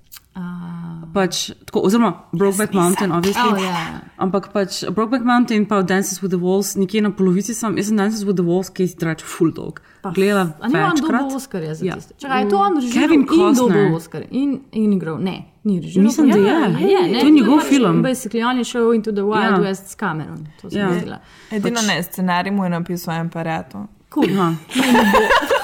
Pač, 1.13 1.49
tako, 1.65 1.81
oziroma 1.87 2.13
Brokeback 2.33 2.73
Mountain, 2.73 3.11
obviously. 3.11 3.49
Oh, 3.53 3.57
ja. 3.63 3.99
Ampak 4.17 4.51
pač 4.53 4.83
Brokeback 4.93 5.23
Mountain 5.25 5.57
in 5.61 5.65
pa 5.65 5.81
Dances 5.81 6.21
with 6.21 6.29
the 6.29 6.37
Wolves, 6.37 6.75
nekje 6.77 7.01
na 7.01 7.09
polovici 7.09 7.53
sem, 7.53 7.77
jaz 7.77 7.87
sem 7.87 7.97
Dances 7.97 8.21
with 8.23 8.35
the 8.35 8.45
Wolves, 8.45 8.69
ki 8.69 8.83
je 8.83 8.95
drač 8.95 9.23
full 9.25 9.51
dog. 9.51 9.81
Gledala 10.13 10.53
A 10.61 10.67
ni 10.67 10.77
on 10.77 10.95
dobil 10.95 11.35
Oscarja 11.35 11.73
za 11.75 11.85
Ja. 11.85 11.95
tiste? 11.95 12.13
Čakaj, 12.17 12.43
je 12.43 12.49
to 12.49 12.57
on 12.57 12.75
režiral 12.75 12.93
Kevin 12.93 13.21
in 13.21 13.27
Costner. 13.27 13.55
dobil 13.55 13.95
Oscar 13.95 14.21
in, 14.31 14.59
in 14.71 14.93
igral? 14.93 15.17
Ne, 15.19 15.35
ni 15.63 15.79
režiral. 15.79 16.05
Mislim, 16.05 16.29
da 16.29 16.37
ja, 16.37 16.59
je. 16.59 16.87
je 16.87 17.01
ne, 17.03 17.19
To 17.19 17.25
je 17.25 17.31
njegov 17.31 17.57
pač 17.57 17.67
film. 17.67 18.03
Basically, 18.03 18.43
on 18.43 18.57
je 18.57 18.63
šel 18.63 18.93
into 18.93 19.11
the 19.11 19.21
Wild 19.21 19.57
Ja. 19.57 19.59
West 19.61 19.87
s 19.87 19.95
Cameron. 19.95 20.45
To 20.61 20.69
sem 20.69 20.79
Ja. 20.79 20.87
videla. 20.89 21.19
Edino 21.51 21.81
ne, 21.81 22.03
scenarij 22.03 22.51
mu 22.51 22.63
je 22.63 22.69
napisal 22.69 23.13
en 23.15 23.29
parato. 23.29 23.87
Cool. 24.09 24.33
Aha. 24.33 24.55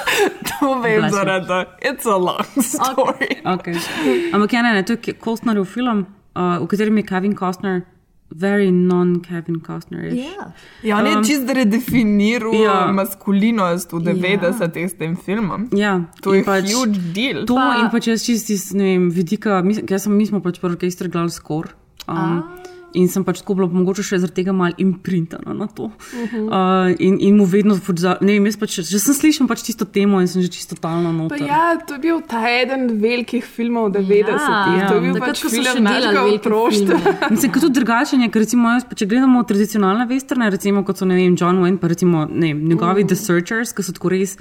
To 0.59 0.79
vem 0.79 1.09
zaradi, 1.11 1.65
it's 1.81 2.05
a 2.05 2.17
long 2.17 2.61
story. 2.61 3.41
Okay. 3.43 3.75
Ampak 4.33 4.53
ja, 4.53 4.61
ne, 4.61 4.73
ne, 4.73 4.83
to 4.83 4.93
je 4.93 5.13
Costnerjev 5.23 5.65
film, 5.65 6.05
uh, 6.35 6.63
v 6.63 6.67
katerem 6.67 6.97
je 6.97 7.03
Kevin 7.03 7.35
Costner, 7.35 7.81
very 8.29 8.71
non-Kevin 8.71 9.61
Costner. 9.65 10.13
Ja. 10.13 10.53
Ja, 10.83 10.97
on 10.97 11.05
je 11.05 11.17
Um, 11.17 11.23
čist 11.23 11.49
redefiniral 11.49 12.53
ja. 12.53 12.61
ja. 12.61 12.91
maskulinost 12.91 13.91
v 13.93 13.99
90-ih 13.99 14.89
s 14.89 14.95
tem 14.97 15.15
filmom. 15.15 15.69
Ja, 15.75 16.01
To 16.21 16.33
in 16.33 16.41
je 16.41 16.45
pač 16.45 16.71
huge 16.73 16.99
deal. 17.13 17.45
To 17.45 17.55
pa, 17.55 17.81
in 17.81 17.89
pa 17.91 17.99
če 17.99 18.15
jaz 18.15 18.25
čist 18.25 18.49
iz 18.49 18.71
ne 18.73 18.95
vem, 18.95 19.09
vidika, 19.13 19.61
mi, 19.61 19.77
jaz 19.77 20.07
sem, 20.07 20.15
mi 20.15 20.25
smo 20.25 20.41
pač 20.41 20.59
prvi 20.59 20.75
orkester 20.75 21.11
gledali 21.11 21.31
skor. 21.31 21.75
Um, 22.07 22.41
in 22.95 23.09
sem 23.11 23.23
pač 23.27 23.41
tako 23.43 23.57
bila 23.59 23.67
mogoče 23.71 24.03
še 24.05 24.19
zaradi 24.23 24.41
tega 24.41 24.53
malo 24.55 24.75
imprintana 24.81 25.53
na 25.53 25.67
to. 25.67 25.91
Mhm. 26.15 26.47
Uh, 26.47 26.95
in, 26.99 27.19
in 27.19 27.37
mu 27.39 27.45
vedno, 27.49 27.77
pač 27.83 28.01
za, 28.03 28.15
ne 28.25 28.37
vem, 28.37 28.47
jaz 28.49 28.57
pač, 28.61 28.79
že 28.87 29.01
sem 29.01 29.17
slišala 29.17 29.49
pač 29.51 29.65
tisto 29.67 29.87
temo 29.87 30.21
in 30.23 30.29
sem 30.31 30.43
že 30.43 30.51
čisto 30.53 30.77
totalno 30.77 31.11
Pa 31.11 31.17
noter. 31.17 31.45
ja, 31.47 31.77
to 31.83 31.97
je 31.97 32.03
bil 32.07 32.21
ta 32.25 32.43
eden 32.49 32.87
velikih 33.01 33.45
filmov 33.45 33.91
90-ih. 33.95 34.75
Ja, 34.79 34.89
to 34.89 34.99
je 34.99 35.03
bil 35.05 35.15
takrat, 35.19 35.35
pač 35.35 35.45
film 35.51 35.83
našega 35.85 36.25
otroštva. 36.33 36.99
Mislim, 37.33 37.55
kot 37.55 37.67
tudi 37.67 37.79
drugačen 37.79 38.25
je, 38.25 38.29
ker 38.31 38.45
recimo, 38.45 38.75
jaz, 38.75 38.87
pa 38.87 38.97
če 38.97 39.09
gledamo 39.11 39.43
tradicionalne 39.47 40.07
vesterne, 40.09 40.51
recimo 40.53 40.85
kot 40.87 41.01
so 41.01 41.07
ne 41.09 41.19
vem, 41.19 41.37
John 41.39 41.61
Wayne, 41.63 41.81
pa 41.81 41.91
recimo 41.91 42.27
ne 42.29 42.53
vem, 42.53 42.63
njegovi 42.71 43.03
mm. 43.03 43.11
The 43.11 43.19
Searchers, 43.19 43.75
ki 43.75 43.85
so 43.85 43.95
tako 43.95 44.15
res 44.15 44.37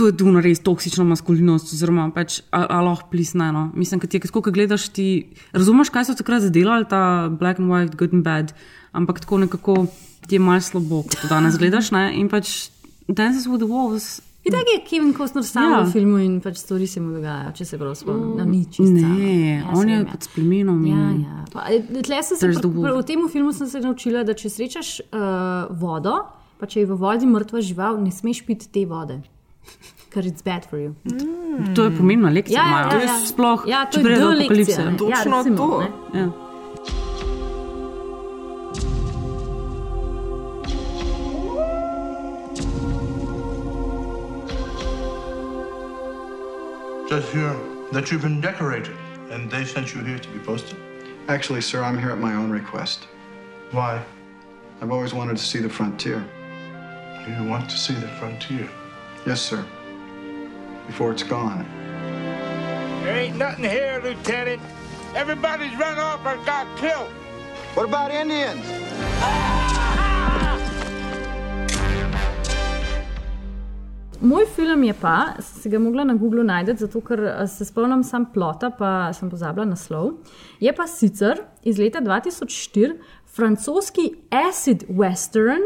to 0.00 0.08
je 0.08 0.16
tu 0.16 0.32
res 0.40 0.62
toksična 0.64 1.04
maskulinost, 1.04 1.74
oziroma 1.76 2.08
pač 2.14 2.40
aloh 2.56 3.02
plisne. 3.12 3.50
No. 3.52 3.66
Mislim, 3.76 4.00
ti 4.00 4.16
je, 4.16 4.30
ko 4.32 4.40
gledaš, 4.40 4.88
ti 4.96 5.28
razumeš, 5.52 5.92
kaj 5.92 6.08
so 6.08 6.16
takrat 6.16 6.46
zadelali, 6.46 6.88
ta 6.88 7.28
black 7.28 7.60
and 7.60 7.68
white, 7.68 7.96
good 8.00 8.16
and 8.16 8.24
bad, 8.24 8.54
ampak 8.96 9.20
tako 9.20 9.44
nekako 9.44 9.76
ti 10.24 10.38
je 10.38 10.40
malce 10.40 10.72
slabo, 10.72 11.02
ko 11.04 11.20
to 11.20 11.28
danes 11.28 11.60
gledaš. 11.60 11.92
Ne? 11.92 12.08
In 12.16 12.32
pač 12.32 12.70
Dances 13.10 13.44
with 13.50 13.60
the 13.60 13.68
Wolves. 13.68 14.20
In 14.44 14.54
tako 14.56 14.72
je 14.72 14.80
Kevin 14.88 15.12
Costner 15.12 15.44
sam 15.44 15.72
Ja. 15.72 15.82
v 15.84 15.92
filmu 15.92 16.18
in 16.18 16.40
pač 16.40 16.56
stvari 16.62 16.86
se 16.86 17.00
mu 17.00 17.12
dogajajo, 17.12 17.52
če 17.52 17.64
se 17.64 17.78
prav 17.78 17.92
spomnim. 17.94 18.38
No, 18.38 18.44
nič. 18.44 18.78
Ne, 18.80 19.64
on 19.76 19.88
je 19.88 20.04
pod 20.08 20.22
spleminom. 20.24 20.78
Ja, 20.86 21.10
in- 21.10 21.20
ja. 21.28 21.44
Pa, 21.52 21.66
e, 21.68 21.82
se 22.22 22.38
pr- 22.40 22.56
pr- 22.56 22.96
v 22.96 23.04
tem 23.04 23.28
filmu 23.28 23.52
sem 23.52 23.66
se 23.68 23.80
naučila, 23.80 24.24
da 24.24 24.32
če 24.32 24.48
srečaš 24.48 25.00
uh, 25.12 25.68
vodo, 25.76 26.24
pa 26.56 26.64
če 26.66 26.80
je 26.80 26.86
v 26.86 26.96
vodi 26.96 27.26
mrtva 27.26 27.60
žival, 27.60 28.00
ne 28.00 28.08
smeš 28.10 28.46
piti 28.46 28.70
te 28.72 28.86
vode. 28.86 29.20
Ker 30.10 30.26
it's 30.26 30.42
bad 30.42 30.64
for 30.70 30.78
you. 30.78 30.94
Mm. 31.04 31.74
To 31.74 31.84
je 31.84 31.90
pomembna 31.96 32.30
lekcija. 32.30 32.62
Ja, 32.62 32.68
ja, 32.68 32.68
imajo. 32.84 32.98
ja, 32.98 33.04
ja. 33.04 33.20
Sploh, 33.26 33.62
Ja, 33.66 33.84
to 33.84 33.92
če 33.92 33.98
je 34.00 34.04
pride 34.04 34.20
do 34.20 34.30
D 34.30 34.36
lekcija, 34.36 34.48
apokalipse. 34.48 34.84
ne. 34.84 34.90
Ja, 35.10 35.16
Točno 35.16 35.36
recimo, 35.38 35.56
to. 35.56 35.80
ne. 36.14 36.20
Ja. 36.20 36.28
Says 47.08 47.28
here 47.32 47.56
that 47.90 48.10
you've 48.12 48.22
been 48.22 48.40
decorated, 48.40 48.96
and 49.32 49.50
they 49.50 49.64
sent 49.64 49.92
you 49.94 50.00
here 50.02 50.18
to 50.18 50.28
be 50.28 50.38
posted. 50.38 50.76
Actually, 51.28 51.60
sir, 51.60 51.82
I'm 51.82 51.98
here 51.98 52.10
at 52.12 52.18
my 52.18 52.34
own 52.34 52.50
request. 52.50 53.08
Why? 53.72 54.00
I've 54.80 54.92
always 54.92 55.12
wanted 55.12 55.36
to 55.36 55.42
see 55.42 55.58
the 55.58 55.68
frontier. 55.68 56.24
You 57.26 57.44
want 57.44 57.68
to 57.68 57.76
see 57.76 57.94
the 57.94 58.06
frontier? 58.20 58.68
Yes, 59.26 59.42
sir. 59.42 59.64
Before 60.86 61.12
it's 61.12 61.22
gone. 61.22 61.66
There 63.04 63.16
ain't 63.16 63.36
nothing 63.36 63.64
here, 63.64 64.00
Lieutenant. 64.02 64.62
Everybody's 65.14 65.76
run 65.76 65.98
off 65.98 66.24
or 66.24 66.36
got 66.46 66.66
killed. 66.78 67.10
What 67.74 67.84
about 67.84 68.10
Indians? 68.10 68.64
Moj 74.20 74.46
film 74.56 74.84
je 74.84 74.94
pa, 75.00 75.36
si 75.40 75.68
ga 75.68 75.78
mogla 75.78 76.04
na 76.04 76.14
Googlu 76.14 76.42
najti, 76.44 76.74
zato 76.80 77.00
ker 77.00 77.20
eh, 77.24 77.46
se 77.48 77.64
spomnim 77.64 78.02
sam 78.04 78.26
plota, 78.32 78.68
pa 78.70 79.12
sem 79.16 79.30
pozabila 79.30 79.64
naslov. 79.68 80.12
Je 80.60 80.72
pa 80.76 80.86
sicer 80.88 81.40
iz 81.64 81.78
leta 81.80 82.00
2004 82.04 82.98
francoski 83.24 84.10
acid 84.30 84.84
western, 84.88 85.64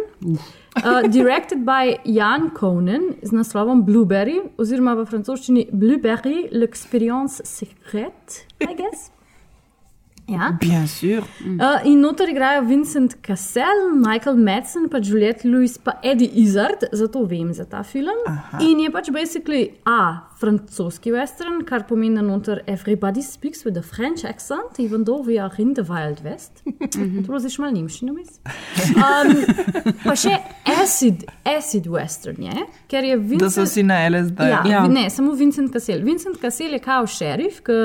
uh, 0.82 1.02
directed 1.08 1.64
by 1.64 1.98
Jan 2.04 2.50
Conan 2.50 3.14
z 3.22 3.30
naslovom 3.30 3.84
Blueberry, 3.84 4.40
oziroma 4.58 4.94
v 4.98 5.06
francoščini 5.06 5.68
Blueberry, 5.72 6.48
l'expérience 6.50 7.42
secrète, 7.44 8.46
I 8.60 8.74
guess. 8.74 9.10
Ja. 10.26 10.56
Bien 10.60 10.86
sûr. 10.86 11.22
Uh, 11.44 11.84
in 11.84 12.00
noter 12.00 12.28
igrajo 12.32 12.64
Vincent 12.64 13.16
Cassel, 13.22 13.92
Michael 13.94 14.36
Madsen, 14.36 14.88
pa 14.88 15.00
Juliette 15.02 15.44
Lewis, 15.44 15.76
pa 15.78 15.98
Eddie 16.02 16.30
Izzard, 16.40 16.88
zato 16.92 17.26
vem 17.28 17.52
za 17.52 17.64
ta 17.64 17.82
film. 17.82 18.16
Aha. 18.26 18.58
In 18.64 18.80
je 18.80 18.90
pač 18.90 19.10
basically 19.12 19.74
A, 19.84 20.24
francoski 20.40 21.12
western, 21.12 21.60
kar 21.68 21.84
pomeni, 21.88 22.16
da 22.16 22.24
noter 22.24 22.62
everybody 22.66 23.22
speaks 23.22 23.64
with 23.64 23.76
a 23.76 23.82
French 23.82 24.24
accent, 24.24 24.80
even 24.80 25.04
though 25.04 25.20
we 25.20 25.38
are 25.38 25.52
in 25.58 25.74
the 25.74 25.84
Wild 25.84 26.24
West. 26.24 26.64
to 26.64 27.28
bo 27.28 27.38
zdaj 27.38 27.54
še 27.58 27.64
malo 27.66 27.76
nemščino 27.76 28.16
mis. 28.16 28.40
Um, 28.96 29.44
pa 30.06 30.16
še 30.16 30.38
acid, 30.80 31.26
acid 31.44 31.88
western 31.92 32.40
je, 32.48 32.64
ker 32.88 33.04
je 33.04 33.20
Vincent. 33.20 33.44
Da 33.44 33.52
so 33.52 33.68
si 33.68 33.84
na 33.84 34.00
LSD. 34.08 34.40
Ja, 34.48 34.64
ja. 34.68 34.86
Ne, 34.88 35.10
samo 35.12 35.36
Vincent 35.36 35.72
Cassel. 35.72 36.00
Vincent 36.06 36.40
Cassel 36.40 36.78
je 36.78 36.80
kao 36.84 37.04
šerif, 37.04 37.60
ki 37.64 37.78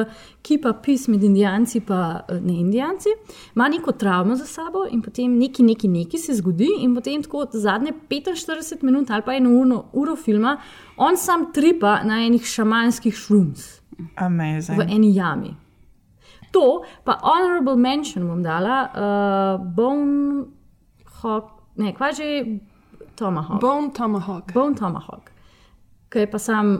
kipa 0.49 0.73
pis 0.83 1.07
med 1.07 1.23
indijanci 1.23 1.77
in 1.77 2.45
ne 2.45 2.53
indijanci, 2.59 3.09
ima 3.55 3.67
neko 3.69 3.91
travmo 3.91 4.35
za 4.35 4.45
sabo 4.45 4.85
in 4.91 5.01
potem 5.01 5.37
neki, 5.37 5.63
neki, 5.63 5.87
neki 5.87 6.17
se 6.17 6.33
zgodi, 6.33 6.67
in 6.79 6.95
potem 6.95 7.23
tako 7.23 7.45
zadnje 7.53 7.93
45 8.09 8.83
minut 8.83 9.09
ali 9.09 9.21
pa 9.25 9.33
eno 9.33 9.49
uro, 9.49 9.83
uro 9.93 10.15
filma, 10.15 10.57
on 10.97 11.17
sam 11.17 11.51
tripa 11.53 11.99
na 12.03 12.25
enih 12.25 12.45
šamanskih 12.45 13.15
šrums 13.15 13.81
Amazing. 14.15 14.79
v 14.79 14.87
eni 14.89 15.15
jami. 15.15 15.55
To, 16.51 16.81
pa 17.05 17.19
honorable 17.21 17.75
mention 17.75 18.25
bom 18.27 18.41
dala, 18.43 18.77
uh, 18.89 19.65
Bone 19.75 20.45
Hawk, 21.21 21.51
ne, 21.77 21.93
kva 21.93 22.09
že 22.17 22.57
Tomahawk. 23.15 23.61
Bone 23.61 23.93
Tomahawk. 23.93 24.53
Bone 24.53 24.75
Tomahawk, 24.75 25.29
ki 26.09 26.25
je 26.25 26.31
pa 26.31 26.39
sam, 26.39 26.73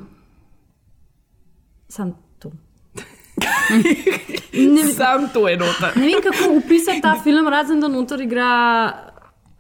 sam. 1.88 2.16
Ne, 4.54 4.84
Sam 4.94 5.30
to 5.34 5.48
je 5.48 5.58
noter. 5.58 5.92
Ne 5.96 6.08
vem, 6.08 6.22
kako 6.24 6.58
opisati 6.58 7.02
ta 7.02 7.16
film, 7.24 7.48
razen 7.48 7.80
da 7.80 7.88
noter 7.88 8.22
igra. 8.22 8.94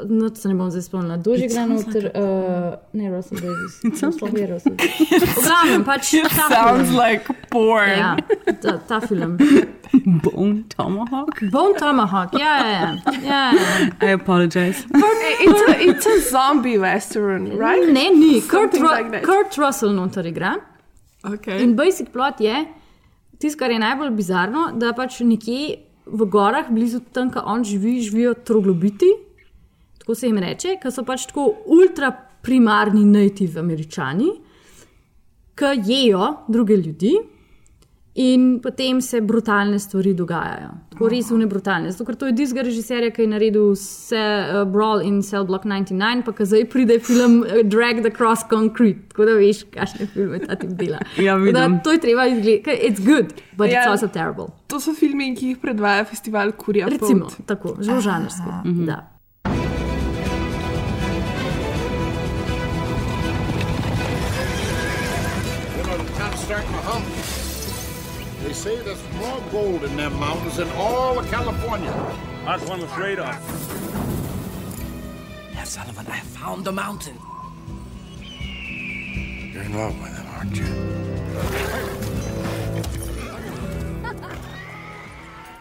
No, 0.09 0.29
se 0.35 0.47
ne 0.47 0.55
bom 0.55 0.69
zdaj 0.71 0.81
spomnila, 0.81 1.17
kdo 1.17 1.35
že 1.35 1.45
igra 1.45 1.65
noter. 1.65 2.05
Uh, 2.15 2.73
ne, 2.93 3.09
Russell 3.11 3.41
Davis. 3.41 3.73
Sploh 4.15 4.33
je 4.37 4.47
Russell 4.47 4.75
Davis. 4.75 5.23
V 5.35 5.43
glavnem, 5.43 5.83
pač 5.83 6.13
It 6.13 6.29
ta 6.31 6.47
sounds 6.47 6.89
film. 6.89 6.99
like 6.99 7.33
porn. 7.51 7.89
Ja, 7.89 8.15
ta, 8.61 8.77
ta 8.87 8.99
film. 9.03 9.37
Bone 10.23 10.63
Tomahawk. 10.71 11.41
Bone 11.51 11.75
Tomahawk, 11.79 12.33
ja, 12.39 12.53
ja, 12.57 12.69
ja. 12.71 12.95
ja, 13.23 13.51
ja. 13.51 14.07
I 14.07 14.13
apologize. 14.13 14.85
It's 15.39 15.61
a, 15.67 15.75
it's 15.83 16.07
a 16.07 16.19
zombie 16.31 16.77
western, 16.77 17.49
right? 17.59 17.91
Ne, 17.91 18.09
ni. 18.09 18.41
Kurt, 18.41 18.73
Ru 18.73 18.87
like 18.87 19.11
that. 19.11 19.23
Kurt 19.23 19.57
Russell 19.57 19.91
noter 19.93 20.23
igra. 20.25 20.55
Okay. 21.23 21.59
In 21.63 21.75
basic 21.75 22.13
plot 22.13 22.39
je, 22.39 22.65
tisto, 23.39 23.59
kar 23.59 23.71
je 23.71 23.79
najbolj 23.79 24.11
bizarno, 24.15 24.69
da 24.75 24.93
pač 24.93 25.21
nekje 25.25 25.79
v 26.09 26.27
gorah, 26.29 26.69
blizu 26.71 27.01
tam, 27.13 27.31
kjer 27.31 27.47
on 27.47 27.63
živi, 27.63 27.99
živijo 28.01 28.33
troglobiti, 28.45 29.09
tako 30.01 30.15
se 30.15 30.27
jim 30.27 30.37
reče, 30.41 30.77
ki 30.81 30.91
so 30.91 31.05
pač 31.07 31.27
tako 31.29 31.47
ultra 31.69 32.11
primarni 32.43 33.03
native 33.05 33.59
američani, 33.59 34.29
ki 35.59 35.73
jejo 35.85 36.33
druge 36.47 36.77
ljudi. 36.79 37.17
In 38.19 38.57
potem 38.59 38.97
se 39.01 39.21
brutalne 39.23 39.77
stvari 39.79 40.11
dogajajo. 40.13 40.73
Tako 40.91 41.07
res 41.07 41.29
une 41.31 41.45
brutalne. 41.47 41.87
Zato, 41.93 42.03
ker 42.03 42.17
to 42.19 42.27
je 42.27 42.33
diska 42.35 42.65
režiserja, 42.67 43.13
ki 43.15 43.23
je 43.23 43.27
naredil 43.31 43.69
vse 43.71 44.19
uh, 44.19 44.63
Brawl 44.67 44.99
in 45.07 45.21
Cell 45.23 45.45
Block 45.47 45.63
99, 45.63 46.25
pa 46.27 46.33
ki 46.35 46.47
zdaj 46.51 46.65
pride 46.73 46.97
film 46.99 47.37
uh, 47.45 47.61
Drag 47.63 48.01
the 48.03 48.11
Cross 48.11 48.43
Concrete. 48.51 49.05
Tako 49.13 49.27
da 49.29 49.37
veš, 49.39 49.61
kakšne 49.71 50.07
filme 50.11 50.41
ta 50.43 50.57
tip 50.59 50.73
dela. 50.75 50.99
Ja, 51.29 51.37
da 51.55 51.69
to 51.83 51.95
je 51.95 52.01
treba 52.03 52.25
izgledati. 52.27 52.75
It's 52.89 52.99
good, 53.05 53.31
but 53.55 53.69
Ja. 53.71 53.85
it's 53.85 53.91
also 53.93 54.07
terrible. 54.11 54.51
To 54.67 54.79
so 54.83 54.91
filmi, 54.93 55.31
ki 55.35 55.53
jih 55.53 55.61
predvaja 55.63 56.03
festival 56.03 56.51
Kurja. 56.59 56.89
Recimo, 56.91 57.29
tako, 57.45 57.77
zelo 57.79 58.01
žanrsko. 58.03 58.51
Mhm. 58.65 58.85
Da. 58.85 58.99
Say 68.59 68.75
there's 68.83 69.01
more 69.23 69.41
gold 69.53 69.81
in 69.85 69.95
them 69.95 70.13
mountains 70.19 70.57
than 70.57 70.69
all 70.71 71.17
of 71.17 71.25
California. 71.31 71.93
That's 72.43 72.65
one 72.67 72.81
of 72.81 72.91
radar. 72.97 73.35
Now, 75.55 75.63
Sullivan, 75.63 76.05
I 76.07 76.19
found 76.37 76.65
the 76.65 76.73
mountain. 76.73 77.17
You're 79.53 79.63
in 79.63 79.73
love 79.81 79.95
with 80.01 80.13
him, 80.19 80.27
aren't 80.35 80.57
you? 80.59 80.69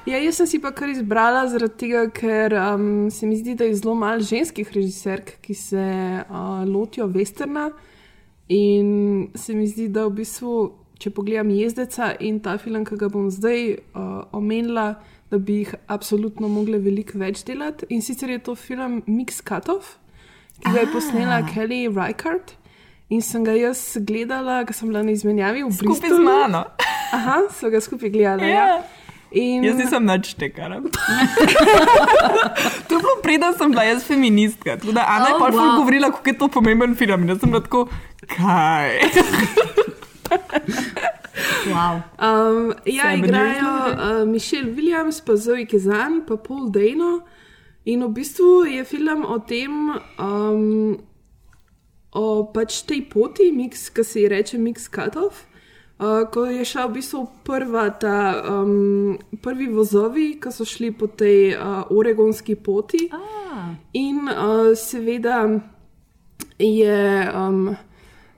Ja, 0.06 0.18
jaz 0.18 0.40
sem 0.40 0.46
si 0.46 0.58
pa 0.58 0.72
kar 0.72 0.90
izbrala 0.90 1.44
zaradi 1.52 1.78
tega, 1.84 2.02
ker 2.10 2.54
um, 2.56 3.10
se 3.12 3.26
mi 3.30 3.38
zdi, 3.38 3.54
da 3.54 3.68
je 3.68 3.78
zelo 3.78 3.94
malo 3.94 4.24
ženskih 4.24 4.74
režiserk, 4.74 5.36
ki 5.44 5.54
se 5.54 5.86
uh, 6.24 6.66
lotijo 6.66 7.06
westerna. 7.14 7.68
In 8.48 9.28
se 9.36 9.54
mi 9.54 9.70
zdi, 9.70 9.86
da 9.92 10.08
v 10.08 10.16
bistvu, 10.18 10.54
če 10.98 11.12
pogledam 11.14 11.50
jezdeca 11.54 12.12
in 12.24 12.40
ta 12.42 12.56
film, 12.58 12.84
ki 12.86 12.98
ga 12.98 13.08
bom 13.12 13.28
zdaj 13.30 13.78
uh, 13.78 14.26
omenila, 14.34 14.90
da 15.30 15.38
bi 15.38 15.62
jih 15.62 15.74
absolutno 15.92 16.48
mogle 16.50 16.80
veliko 16.82 17.20
več 17.20 17.44
delati. 17.46 17.86
In 17.94 18.02
sicer 18.02 18.32
je 18.32 18.40
to 18.42 18.56
film 18.58 19.02
Mix 19.06 19.42
Cutoff, 19.44 19.96
ki 20.62 20.72
ga 20.74 20.86
je 20.86 20.92
posnela 20.94 21.42
Kelly 21.50 21.86
Reichardt. 21.86 22.56
In 23.08 23.22
sem 23.24 23.44
ga 23.44 23.54
jaz 23.56 23.80
gledala, 24.04 24.60
ker 24.68 24.76
sem 24.76 24.90
bila 24.90 25.00
na 25.04 25.14
izmenjavi 25.14 25.62
v 25.64 25.70
Bristolu. 25.72 25.96
Skupaj 25.96 26.12
z 26.12 26.24
mano. 26.24 26.64
Aha, 27.16 27.38
so 27.56 27.70
ga 27.72 27.80
skupaj 27.80 28.12
gledali. 28.12 28.50
Ja. 28.50 28.66
Ja. 28.68 28.80
In... 29.28 29.64
Jaz 29.64 29.76
nisem 29.76 30.08
nič 30.08 30.32
tekala. 30.40 30.80
to 32.88 32.96
je 32.96 33.00
bilo 33.00 33.16
preden 33.20 33.52
sem 33.60 33.72
bila 33.72 33.84
jaz 33.84 34.04
feministka. 34.04 34.76
Da 34.80 35.04
Ana 35.04 35.32
je 35.32 35.36
Oh, 35.36 35.40
oh, 35.40 35.42
pač 35.44 35.54
wow. 35.56 35.76
govorila, 35.76 36.08
kako 36.12 36.28
je 36.32 36.36
to 36.40 36.48
pomemben 36.48 36.96
film. 36.96 37.28
In 37.28 37.36
jaz 37.36 37.44
sem 37.44 37.52
bila 37.52 37.60
tako, 37.64 37.88
kaj? 38.24 38.96
wow. 41.72 42.02
Um, 42.18 42.74
ja, 42.84 43.02
Seven 43.02 43.24
igrajo 43.24 43.72
uh, 43.90 44.28
Mišel 44.28 44.74
Williams, 44.74 45.20
pa 45.20 45.36
Zoe 45.36 45.66
Kazan, 45.66 46.24
pa 46.26 46.36
Paul 46.36 46.70
Dano. 46.70 47.22
In 47.84 48.05
v 48.05 48.12
bistvu 48.12 48.64
je 48.68 48.84
film 48.84 49.24
o 49.24 49.38
tem, 49.38 49.72
um, 50.20 50.98
o 52.12 52.44
pač 52.52 52.82
tej 52.84 53.09
poti, 53.09 53.48
ki 53.48 54.05
se 54.05 54.20
ji 54.20 54.28
reče 54.28 54.59
Mix 54.59 54.88
Cutoff. 54.92 55.46
Uh, 55.98 56.30
ko 56.30 56.46
je 56.46 56.62
šla 56.62 56.86
v 56.86 57.00
bistvu 57.00 57.24
prva 57.42 57.88
ta, 57.90 58.44
um, 58.46 59.18
prvi 59.42 59.66
vozovi, 59.66 60.38
ki 60.38 60.52
so 60.55 60.62
šli 60.62 60.92
po 60.94 61.09
tej 61.10 61.56
uh, 61.56 61.90
oregonski 61.90 62.55
poti. 62.55 63.09
Ah. 63.10 63.74
In 63.98 64.28
uh, 64.30 64.76
seveda 64.78 65.48
je, 66.59 67.02
um, 67.34 67.74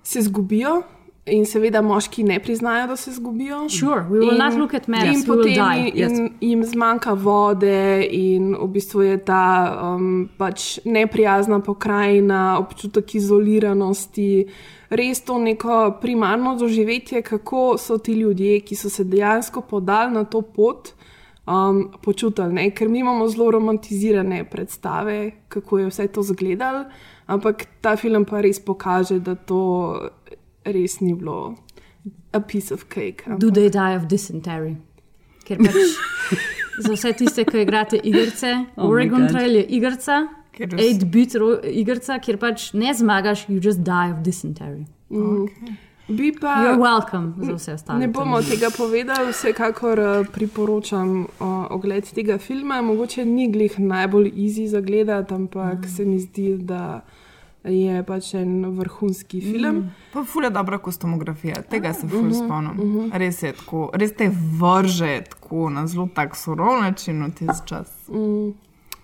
se 0.02 0.22
zgubijo, 0.22 0.82
in 1.30 1.44
seveda 1.46 1.82
moški 1.82 2.24
ne 2.24 2.38
priznajo, 2.38 2.86
da 2.86 2.96
se 2.96 3.12
zgubijo. 3.12 3.68
Sure, 3.70 4.00
we 4.02 4.18
will 4.18 4.32
In- 4.32 4.38
not 4.38 4.54
look 4.54 4.74
at 4.74 4.88
maps, 4.88 5.04
In 5.04 5.12
we 5.12 5.16
will 5.16 5.26
potem 5.26 5.54
die. 5.54 5.90
jim, 5.94 6.10
Yes. 6.10 6.30
jim 6.40 6.64
zmanjka 6.64 7.12
vode, 7.12 7.80
in 8.10 8.54
v 8.54 8.68
bistvu 8.68 9.02
je 9.02 9.16
ta 9.18 9.44
um, 9.84 10.28
pač 10.38 10.78
neprijazna 10.84 11.60
pokrajina, 11.60 12.58
občutek 12.58 13.14
izoliranosti. 13.14 14.46
Res 14.90 15.20
to 15.20 15.38
neko 15.38 15.98
primarno 16.00 16.56
doživetje, 16.56 17.22
kako 17.22 17.78
so 17.78 17.98
ti 17.98 18.12
ljudje, 18.12 18.60
ki 18.60 18.76
so 18.76 18.90
se 18.90 19.04
dejansko 19.04 19.60
podali 19.60 20.12
na 20.12 20.24
to 20.24 20.42
pot, 20.42 20.88
um, 21.46 21.92
počutili. 22.02 22.52
Ne? 22.52 22.70
Ker 22.70 22.88
mi 22.88 22.98
imamo 22.98 23.28
zelo 23.28 23.50
romantizirane 23.50 24.44
predstave, 24.44 25.30
kako 25.48 25.78
je 25.78 25.86
vse 25.86 26.06
to 26.08 26.20
izgledalo, 26.20 26.84
ampak 27.26 27.66
ta 27.80 27.96
film 27.96 28.24
pa 28.24 28.40
res 28.40 28.58
pokaže, 28.60 29.20
da 29.20 29.34
to 29.34 29.60
res 30.64 31.00
ni 31.00 31.14
bilo 31.14 31.56
a 32.32 32.40
piece 32.40 32.70
of 32.74 32.88
cake. 32.88 33.24
Do 33.38 33.50
they 33.50 33.68
die 33.68 33.94
of 33.96 34.06
dysentery? 34.08 34.76
Ker 35.44 35.58
pač 35.58 35.74
za 36.84 36.92
vse 36.94 37.12
tiste, 37.18 37.44
ki 37.44 37.62
igrate 37.64 37.98
igrice, 38.02 38.52
Oh 38.76 38.88
Oregon. 38.88 39.28
Trail 39.28 39.56
je 39.60 39.64
igrica, 39.76 40.20
Kjer 40.52 40.68
res- 40.72 40.96
8-bit 41.02 41.34
ro- 41.40 41.60
igrica, 41.64 42.18
kjer 42.22 42.38
pač 42.38 42.72
ne 42.74 42.92
zmagaš, 42.94 43.46
you 43.48 43.60
just 43.62 43.82
die 43.84 44.10
of 44.12 44.22
dysentery. 44.26 44.84
Mm. 45.10 45.76
Bi 46.10 46.32
pa. 46.34 46.56
You're 46.64 46.78
welcome 46.82 47.34
za 47.38 47.54
vse 47.54 47.72
ostale. 47.74 47.98
Ne 48.02 48.08
bomo 48.10 48.40
tega 48.42 48.70
povedali, 48.74 49.30
vsekakor 49.30 49.98
eh, 50.02 50.24
priporočam 50.34 51.12
uh, 51.38 51.66
ogled 51.70 52.08
tega 52.14 52.38
filma. 52.38 52.80
Mogoče 52.82 53.24
ni 53.24 53.46
glih 53.52 53.78
najbolj 53.78 54.32
easy 54.34 54.66
za 54.66 54.80
gledati, 54.80 55.34
ampak 55.34 55.86
se 55.86 56.04
mi 56.04 56.18
zdi, 56.18 56.56
da 56.66 57.00
je 57.64 58.02
pač 58.02 58.34
en 58.34 58.66
vrhunski 58.70 59.40
film. 59.42 59.76
Mm. 59.76 59.90
Pa 60.12 60.24
fulje 60.24 60.50
dobra 60.50 60.78
kostumografija, 60.78 61.62
tega 61.62 61.92
se 61.92 62.08
ful 62.08 62.22
Mhm, 62.22 62.32
spomnim. 62.34 62.76
mhm. 62.76 63.10
Res 63.12 63.42
je 63.42 63.52
tako, 63.52 63.90
res 63.94 64.12
te 64.12 64.30
vrže 64.58 65.24
tako 65.24 65.70
na 65.70 65.86
zelo 65.86 66.08
tak 66.14 66.36
surov 66.36 66.80
način 66.80 67.24
v 67.24 67.30
tisti 67.30 67.66
čas. 67.66 67.88
Mm. 68.08 68.52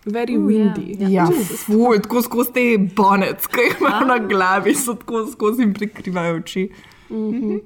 Very 0.06 0.36
Uh, 0.36 0.44
windy. 0.44 0.96
Ja, 1.00 1.08
ja 1.08 1.26
ful, 1.58 1.98
tako 1.98 2.22
skozi 2.22 2.52
te 2.52 2.64
bonec, 2.96 3.46
ki 3.46 3.60
jih 3.60 3.76
imajo 3.80 4.06
na 4.06 4.18
glavi, 4.20 4.74
so 4.74 4.94
tako 4.94 5.26
skozi 5.26 5.62
jim 5.62 5.74
prikrivajo 5.74 6.36
oči. 6.36 6.68
Mhm. 7.10 7.56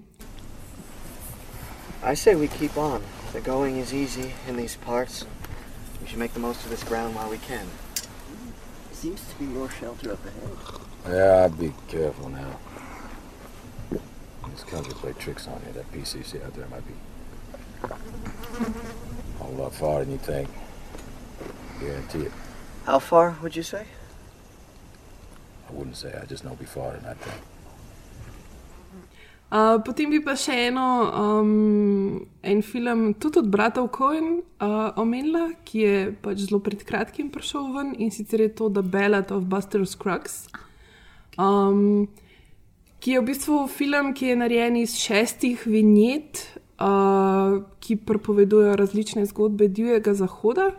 I 2.03 2.17
say 2.17 2.35
we 2.35 2.49
keep 2.49 2.77
on. 2.77 3.01
The 3.33 3.41
going 3.41 3.77
is 3.79 3.93
easy 3.93 4.31
in 4.49 4.57
these 4.57 4.77
parts. 4.77 5.25
We 6.01 6.07
should 6.09 6.19
make 6.19 6.33
the 6.33 6.41
most 6.41 6.65
of 6.65 6.71
this 6.71 6.83
ground 6.83 7.15
while 7.15 7.31
we 7.31 7.39
can. 7.39 7.67
Seems 9.01 9.23
to 9.31 9.35
be 9.39 9.47
more 9.47 9.71
shelter 9.71 10.13
up 10.13 10.27
ahead. 10.27 10.51
Yeah, 11.09 11.45
I'd 11.47 11.59
be 11.59 11.73
careful 11.89 12.29
now. 12.29 12.59
This 14.51 14.63
country 14.65 14.93
play 14.93 15.15
tricks 15.15 15.49
on 15.49 15.59
you. 15.67 15.73
That 15.73 15.91
PCC 15.91 16.45
out 16.45 16.53
there 16.53 16.67
might 16.67 16.87
be 16.87 16.93
a 19.41 19.47
lot 19.53 19.73
farther 19.73 20.05
than 20.05 20.13
you 20.13 20.19
think. 20.19 20.51
Guarantee 21.81 22.27
it. 22.27 22.33
How 22.85 22.99
far 22.99 23.39
would 23.43 23.57
you 23.57 23.63
say? 23.63 23.87
I 25.67 25.73
wouldn't 25.73 25.97
say. 25.97 26.13
I 26.21 26.27
just 26.27 26.45
know 26.45 26.55
be 26.55 26.67
farther 26.67 26.99
than 26.99 27.09
I 27.09 27.15
think. 27.15 27.43
Uh, 29.51 29.81
potem 29.83 30.13
bi 30.13 30.21
pa 30.23 30.37
še 30.39 30.55
eno, 30.69 30.87
um, 31.11 32.21
en 32.47 32.61
film, 32.63 33.09
tudi 33.19 33.41
od 33.41 33.49
bratov 33.51 33.89
Cohen, 33.91 34.37
uh, 34.63 34.93
omenila, 34.95 35.49
ki 35.67 35.81
je 35.83 35.95
pač 36.23 36.45
zelo 36.45 36.61
pred 36.63 36.85
kratkim 36.87 37.33
prišel 37.35 37.73
ven 37.75 37.89
in 37.99 38.15
sicer 38.15 38.45
je 38.45 38.53
to 38.55 38.69
The 38.71 38.85
Ballad 38.87 39.33
of 39.35 39.49
Buster 39.51 39.83
Scruggs. 39.83 40.45
Um, 41.35 42.07
ki 43.03 43.17
je 43.17 43.19
v 43.19 43.27
bistvu 43.27 43.65
film, 43.67 44.13
ki 44.15 44.31
je 44.31 44.39
narejen 44.39 44.79
iz 44.79 44.95
šestih 45.03 45.67
vinjet, 45.67 46.45
uh, 46.79 47.59
ki 47.83 47.99
pripovedujejo 48.07 48.79
različne 48.79 49.27
zgodbe 49.35 49.67
divjega 49.67 50.15
zahoda. 50.15 50.71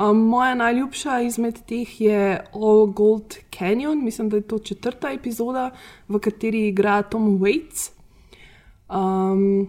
Um, 0.00 0.24
moja 0.32 0.56
najljubša 0.56 1.20
izmed 1.28 1.60
teh 1.68 1.92
je 2.00 2.40
All 2.56 2.88
Gold 2.88 3.36
Canyon, 3.52 4.00
mislim, 4.00 4.32
da 4.32 4.40
je 4.40 4.48
to 4.48 4.64
četrta 4.64 5.12
epizoda, 5.12 5.74
v 6.08 6.22
kateri 6.24 6.70
igra 6.72 7.02
Tom 7.04 7.36
Waits 7.44 7.92
um, 8.88 9.68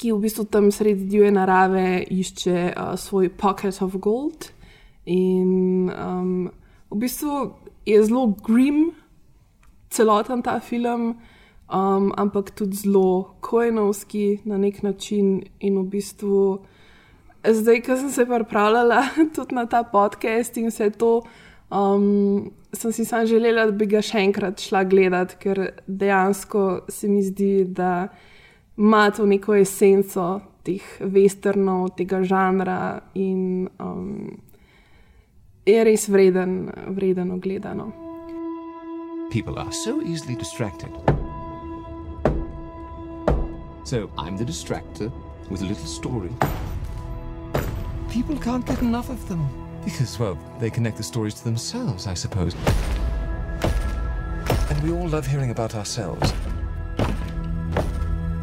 ki 0.00 0.12
v 0.12 0.20
bistvu 0.22 0.46
tam 0.48 0.70
sredi 0.72 1.04
divje 1.04 1.30
narave 1.32 2.04
išče 2.08 2.72
uh, 2.72 2.94
svoj 2.96 3.28
pocket 3.36 3.82
of 3.82 3.96
gold. 4.00 4.48
In 5.04 5.90
um, 5.92 6.50
v 6.90 6.96
bistvu 6.96 7.52
je 7.86 8.00
zelo 8.04 8.26
grim, 8.44 8.92
celoten 9.90 10.42
ta 10.42 10.60
film, 10.60 11.16
um, 11.68 12.12
ampak 12.16 12.50
tudi 12.56 12.76
zelo 12.76 13.36
kojenovski 13.40 14.40
na 14.44 14.58
nek 14.58 14.82
način. 14.82 15.42
In 15.60 15.78
v 15.78 15.84
bistvu, 15.96 16.64
zdaj, 17.44 17.82
ko 17.82 17.96
sem 17.96 18.10
se 18.10 18.26
pripravljala 18.26 19.04
tudi 19.36 19.54
na 19.54 19.66
ta 19.66 19.82
podcast 19.82 20.56
in 20.56 20.70
vse 20.70 20.90
to. 20.90 21.20
Um, 21.70 22.50
sem 22.72 22.92
si 22.92 23.04
sam 23.04 23.26
želela, 23.26 23.66
da 23.66 23.72
bi 23.72 23.86
ga 23.86 24.02
še 24.02 24.22
enkrat 24.24 24.60
šla 24.62 24.84
gledati, 24.84 25.36
ker 25.42 25.62
dejansko 25.86 26.86
se 26.88 27.08
mi 27.08 27.22
zdi, 27.22 27.64
da 27.64 28.08
ima 28.78 29.08
to 29.10 29.26
neko 29.26 29.56
esenco 29.58 30.40
teh 30.64 30.84
westernov, 31.00 31.94
tega 31.96 32.22
žanra 32.24 33.00
in 33.14 33.68
um, 33.80 34.30
je 35.66 35.84
res 35.84 36.08
vreden, 36.08 36.70
vreden 36.96 37.32
ogledano. 37.36 37.90
People 39.30 39.58
are 39.58 39.72
so 39.72 40.00
easily 40.02 40.34
distracted. 40.34 40.90
So 43.84 44.10
I'm 44.18 44.36
the 44.36 44.44
distractor 44.44 45.10
with 45.50 45.62
a 45.62 45.66
little 45.66 45.86
story. 45.86 46.30
People 48.10 48.36
can't 48.36 48.66
get 48.66 48.82
enough 48.82 49.08
of 49.08 49.28
them 49.28 49.59
because, 49.84 50.18
well, 50.18 50.38
they 50.58 50.70
connect 50.70 50.96
the 50.96 51.02
stories 51.02 51.34
to 51.34 51.44
themselves, 51.44 52.06
I 52.06 52.14
suppose. 52.14 52.54
And 54.70 54.82
we 54.82 54.92
all 54.92 55.08
love 55.08 55.26
hearing 55.26 55.50
about 55.50 55.74
ourselves. 55.74 56.32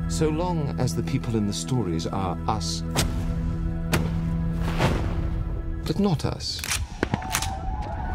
So 0.09 0.30
long 0.30 0.76
as 0.80 0.95
the 0.95 1.03
people 1.03 1.35
in 1.35 1.47
the 1.47 1.53
stories 1.53 2.07
are 2.07 2.38
us, 2.47 2.84
but 5.85 5.99
not 5.99 6.26
us. 6.26 6.61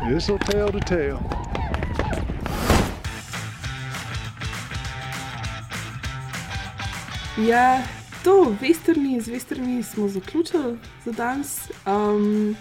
This'll 0.08 0.38
tell 0.38 0.72
to 0.72 0.80
tell. 0.80 1.20
Ja, 7.38 7.82
to, 8.24 8.56
vesterni, 8.60 9.20
z 9.20 9.28
vesterni 9.28 9.82
smo 9.82 10.08
zaključili 10.08 10.78
za 11.04 11.12
danes. 11.12 11.70
Um, 11.86 12.56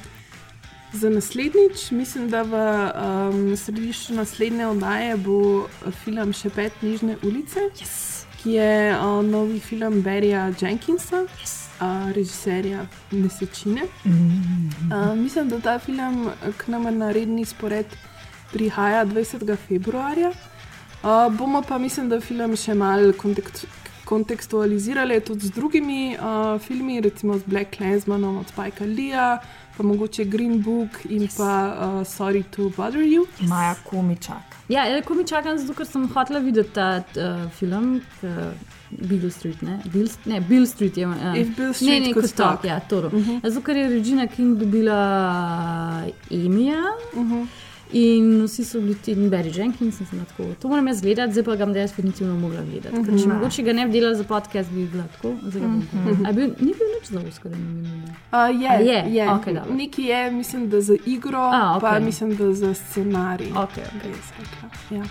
za 0.93 1.09
naslednjič, 1.09 1.91
mislim, 1.91 2.29
da 2.29 2.41
v 2.41 2.53
um, 2.53 3.57
središču 3.57 4.13
naslednje 4.13 4.67
oddaje 4.67 5.17
bo 5.17 5.67
film 6.03 6.33
Še 6.33 6.49
pet 6.49 6.83
nižne 6.83 7.17
ulice, 7.23 7.69
yes. 7.79 8.25
ki 8.41 8.57
je 8.57 8.73
uh, 8.95 9.21
novi 9.25 9.59
film 9.59 10.01
Berija 10.01 10.49
Jenkinsa, 10.61 11.23
yes. 11.39 11.55
uh, 11.79 12.11
režiserja 12.15 12.87
Mesečine. 13.11 13.87
Uh, 14.05 15.15
mislim, 15.15 15.49
da 15.49 15.59
ta 15.59 15.79
film 15.79 16.29
k 16.57 16.67
nam 16.67 16.89
na 16.97 17.11
redni 17.11 17.45
spored 17.45 17.87
prihaja 18.51 19.05
20. 19.05 19.55
februarja. 19.67 20.31
Uh, 21.01 21.31
bomo 21.33 21.61
pa, 21.61 21.77
mislim, 21.77 22.09
da 22.09 22.19
film 22.21 22.55
še 22.55 22.75
malo 22.75 23.13
kontekst, 23.17 23.65
kontekstualizirali 24.05 25.21
tudi 25.23 25.47
z 25.47 25.55
drugimi 25.55 26.17
uh, 26.19 26.59
filmi, 26.59 26.99
recimo 27.01 27.37
z 27.39 27.47
Black 27.47 27.77
Clansmanom 27.77 28.37
od 28.37 28.51
Spika 28.51 28.85
Leeja, 28.85 29.39
pa 29.81 29.87
mogoče 29.87 30.23
Green 30.25 30.61
Book 30.61 30.89
in 31.09 31.21
yes. 31.21 31.37
pa 31.37 31.73
uh, 31.99 32.07
Sorry 32.07 32.43
to 32.43 32.69
Bother 32.77 33.01
You. 33.01 33.25
Yes. 33.39 33.49
Maja 33.49 33.75
komičak. 33.89 34.55
Ja, 34.69 34.85
ja, 34.85 35.01
ko 35.01 35.13
mi 35.13 35.23
čakam, 35.27 35.57
zato 35.57 35.73
ker 35.73 35.85
sem 35.85 36.05
hotela 36.13 36.39
videti 36.39 36.69
ta 36.73 37.01
uh, 37.17 37.49
film. 37.51 38.01
K, 38.21 38.27
Bill 38.91 39.29
Street, 39.31 39.61
ne? 39.61 39.79
Bill, 39.93 40.07
ne, 40.25 40.41
Bill 40.41 40.65
Street 40.67 40.97
je. 40.97 41.07
Uh, 41.07 41.37
If 41.39 41.55
Beale 41.57 41.73
Street 41.73 41.91
ne, 42.01 42.07
ne, 42.07 42.13
kot 42.13 42.27
stok. 42.29 42.65
Ja, 42.65 42.79
to. 42.79 42.97
Uh 43.07 43.13
Mhm. 43.13 43.29
-huh. 43.31 43.49
Zato, 43.49 43.61
ker 43.65 43.77
je 43.77 43.87
Regina 43.89 44.27
King 44.27 44.57
dobila 44.57 46.03
Emija. 46.31 46.83
Uh 47.15 47.23
-huh. 47.31 47.45
In 47.93 48.43
vsi 48.43 48.63
so 48.63 48.79
bili 48.79 48.95
ti, 48.95 49.15
Barry 49.15 49.51
Jenkins, 49.51 49.99
in 49.99 50.05
sem 50.07 50.25
tako. 50.27 50.43
To 50.55 50.67
moram 50.67 50.87
jaz 50.87 51.01
gledati, 51.01 51.31
zdaj 51.31 51.43
pa 51.43 51.55
ga 51.55 51.65
bom 51.65 51.73
definitivno 51.73 52.35
mogla 52.35 52.61
gledati. 52.63 52.95
Mm 52.95 53.03
-hmm. 53.03 53.17
Če 53.17 53.27
Mhm. 53.27 53.33
mogoče 53.33 53.63
ga 53.63 53.73
ne 53.73 53.85
bi 53.85 53.91
delala 53.91 54.15
za 54.15 54.23
podcast, 54.25 54.69
bi 54.71 54.85
bila 54.85 55.03
tako. 55.05 55.33
Zdaj 55.43 55.61
bom. 55.61 55.71
Mhm. 55.71 55.97
Mm 56.01 56.15
-hmm. 56.15 56.33
bil, 56.33 56.47
ni 56.47 56.73
bil 56.73 56.87
nič 56.93 57.05
za 57.05 57.19
uskoro 57.21 57.55
nominiran. 57.57 58.15
Uh, 58.31 58.61
je, 58.61 58.69
A 58.69 58.73
je? 58.73 59.03
je. 59.07 59.31
Okej, 59.31 59.53
dobro. 59.53 59.73
Neki 59.73 60.03
je, 60.03 60.31
mislim, 60.31 60.69
da 60.69 60.81
za 60.81 60.95
igro, 61.05 61.39
A, 61.43 61.77
pa 61.81 61.87
okej. 61.87 61.99
mislim, 62.01 62.35
da 62.35 62.53
za 62.53 62.73
scenarij. 62.73 63.47
Okay, 63.47 63.61
okay. 63.87 64.07
Jaz 64.07 64.27
rekla, 64.39 64.97
Ja. 64.97 65.03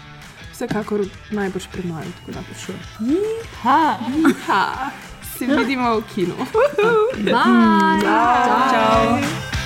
vsekakor 0.52 1.01
najbolj 1.31 1.62
premalo, 1.73 2.05
tako 2.19 2.32
da 2.32 2.40
bo 2.40 2.55
šel. 2.57 2.74
Ha. 3.55 3.97
Ha. 4.47 4.90
Se 5.39 5.47
vidimo 5.48 5.97
v 5.97 6.02
kinu. 6.15 6.35
Bye. 7.16 7.31
Ciao. 7.31 8.01
Ciao. 8.01 8.69
Ciao. 8.70 9.60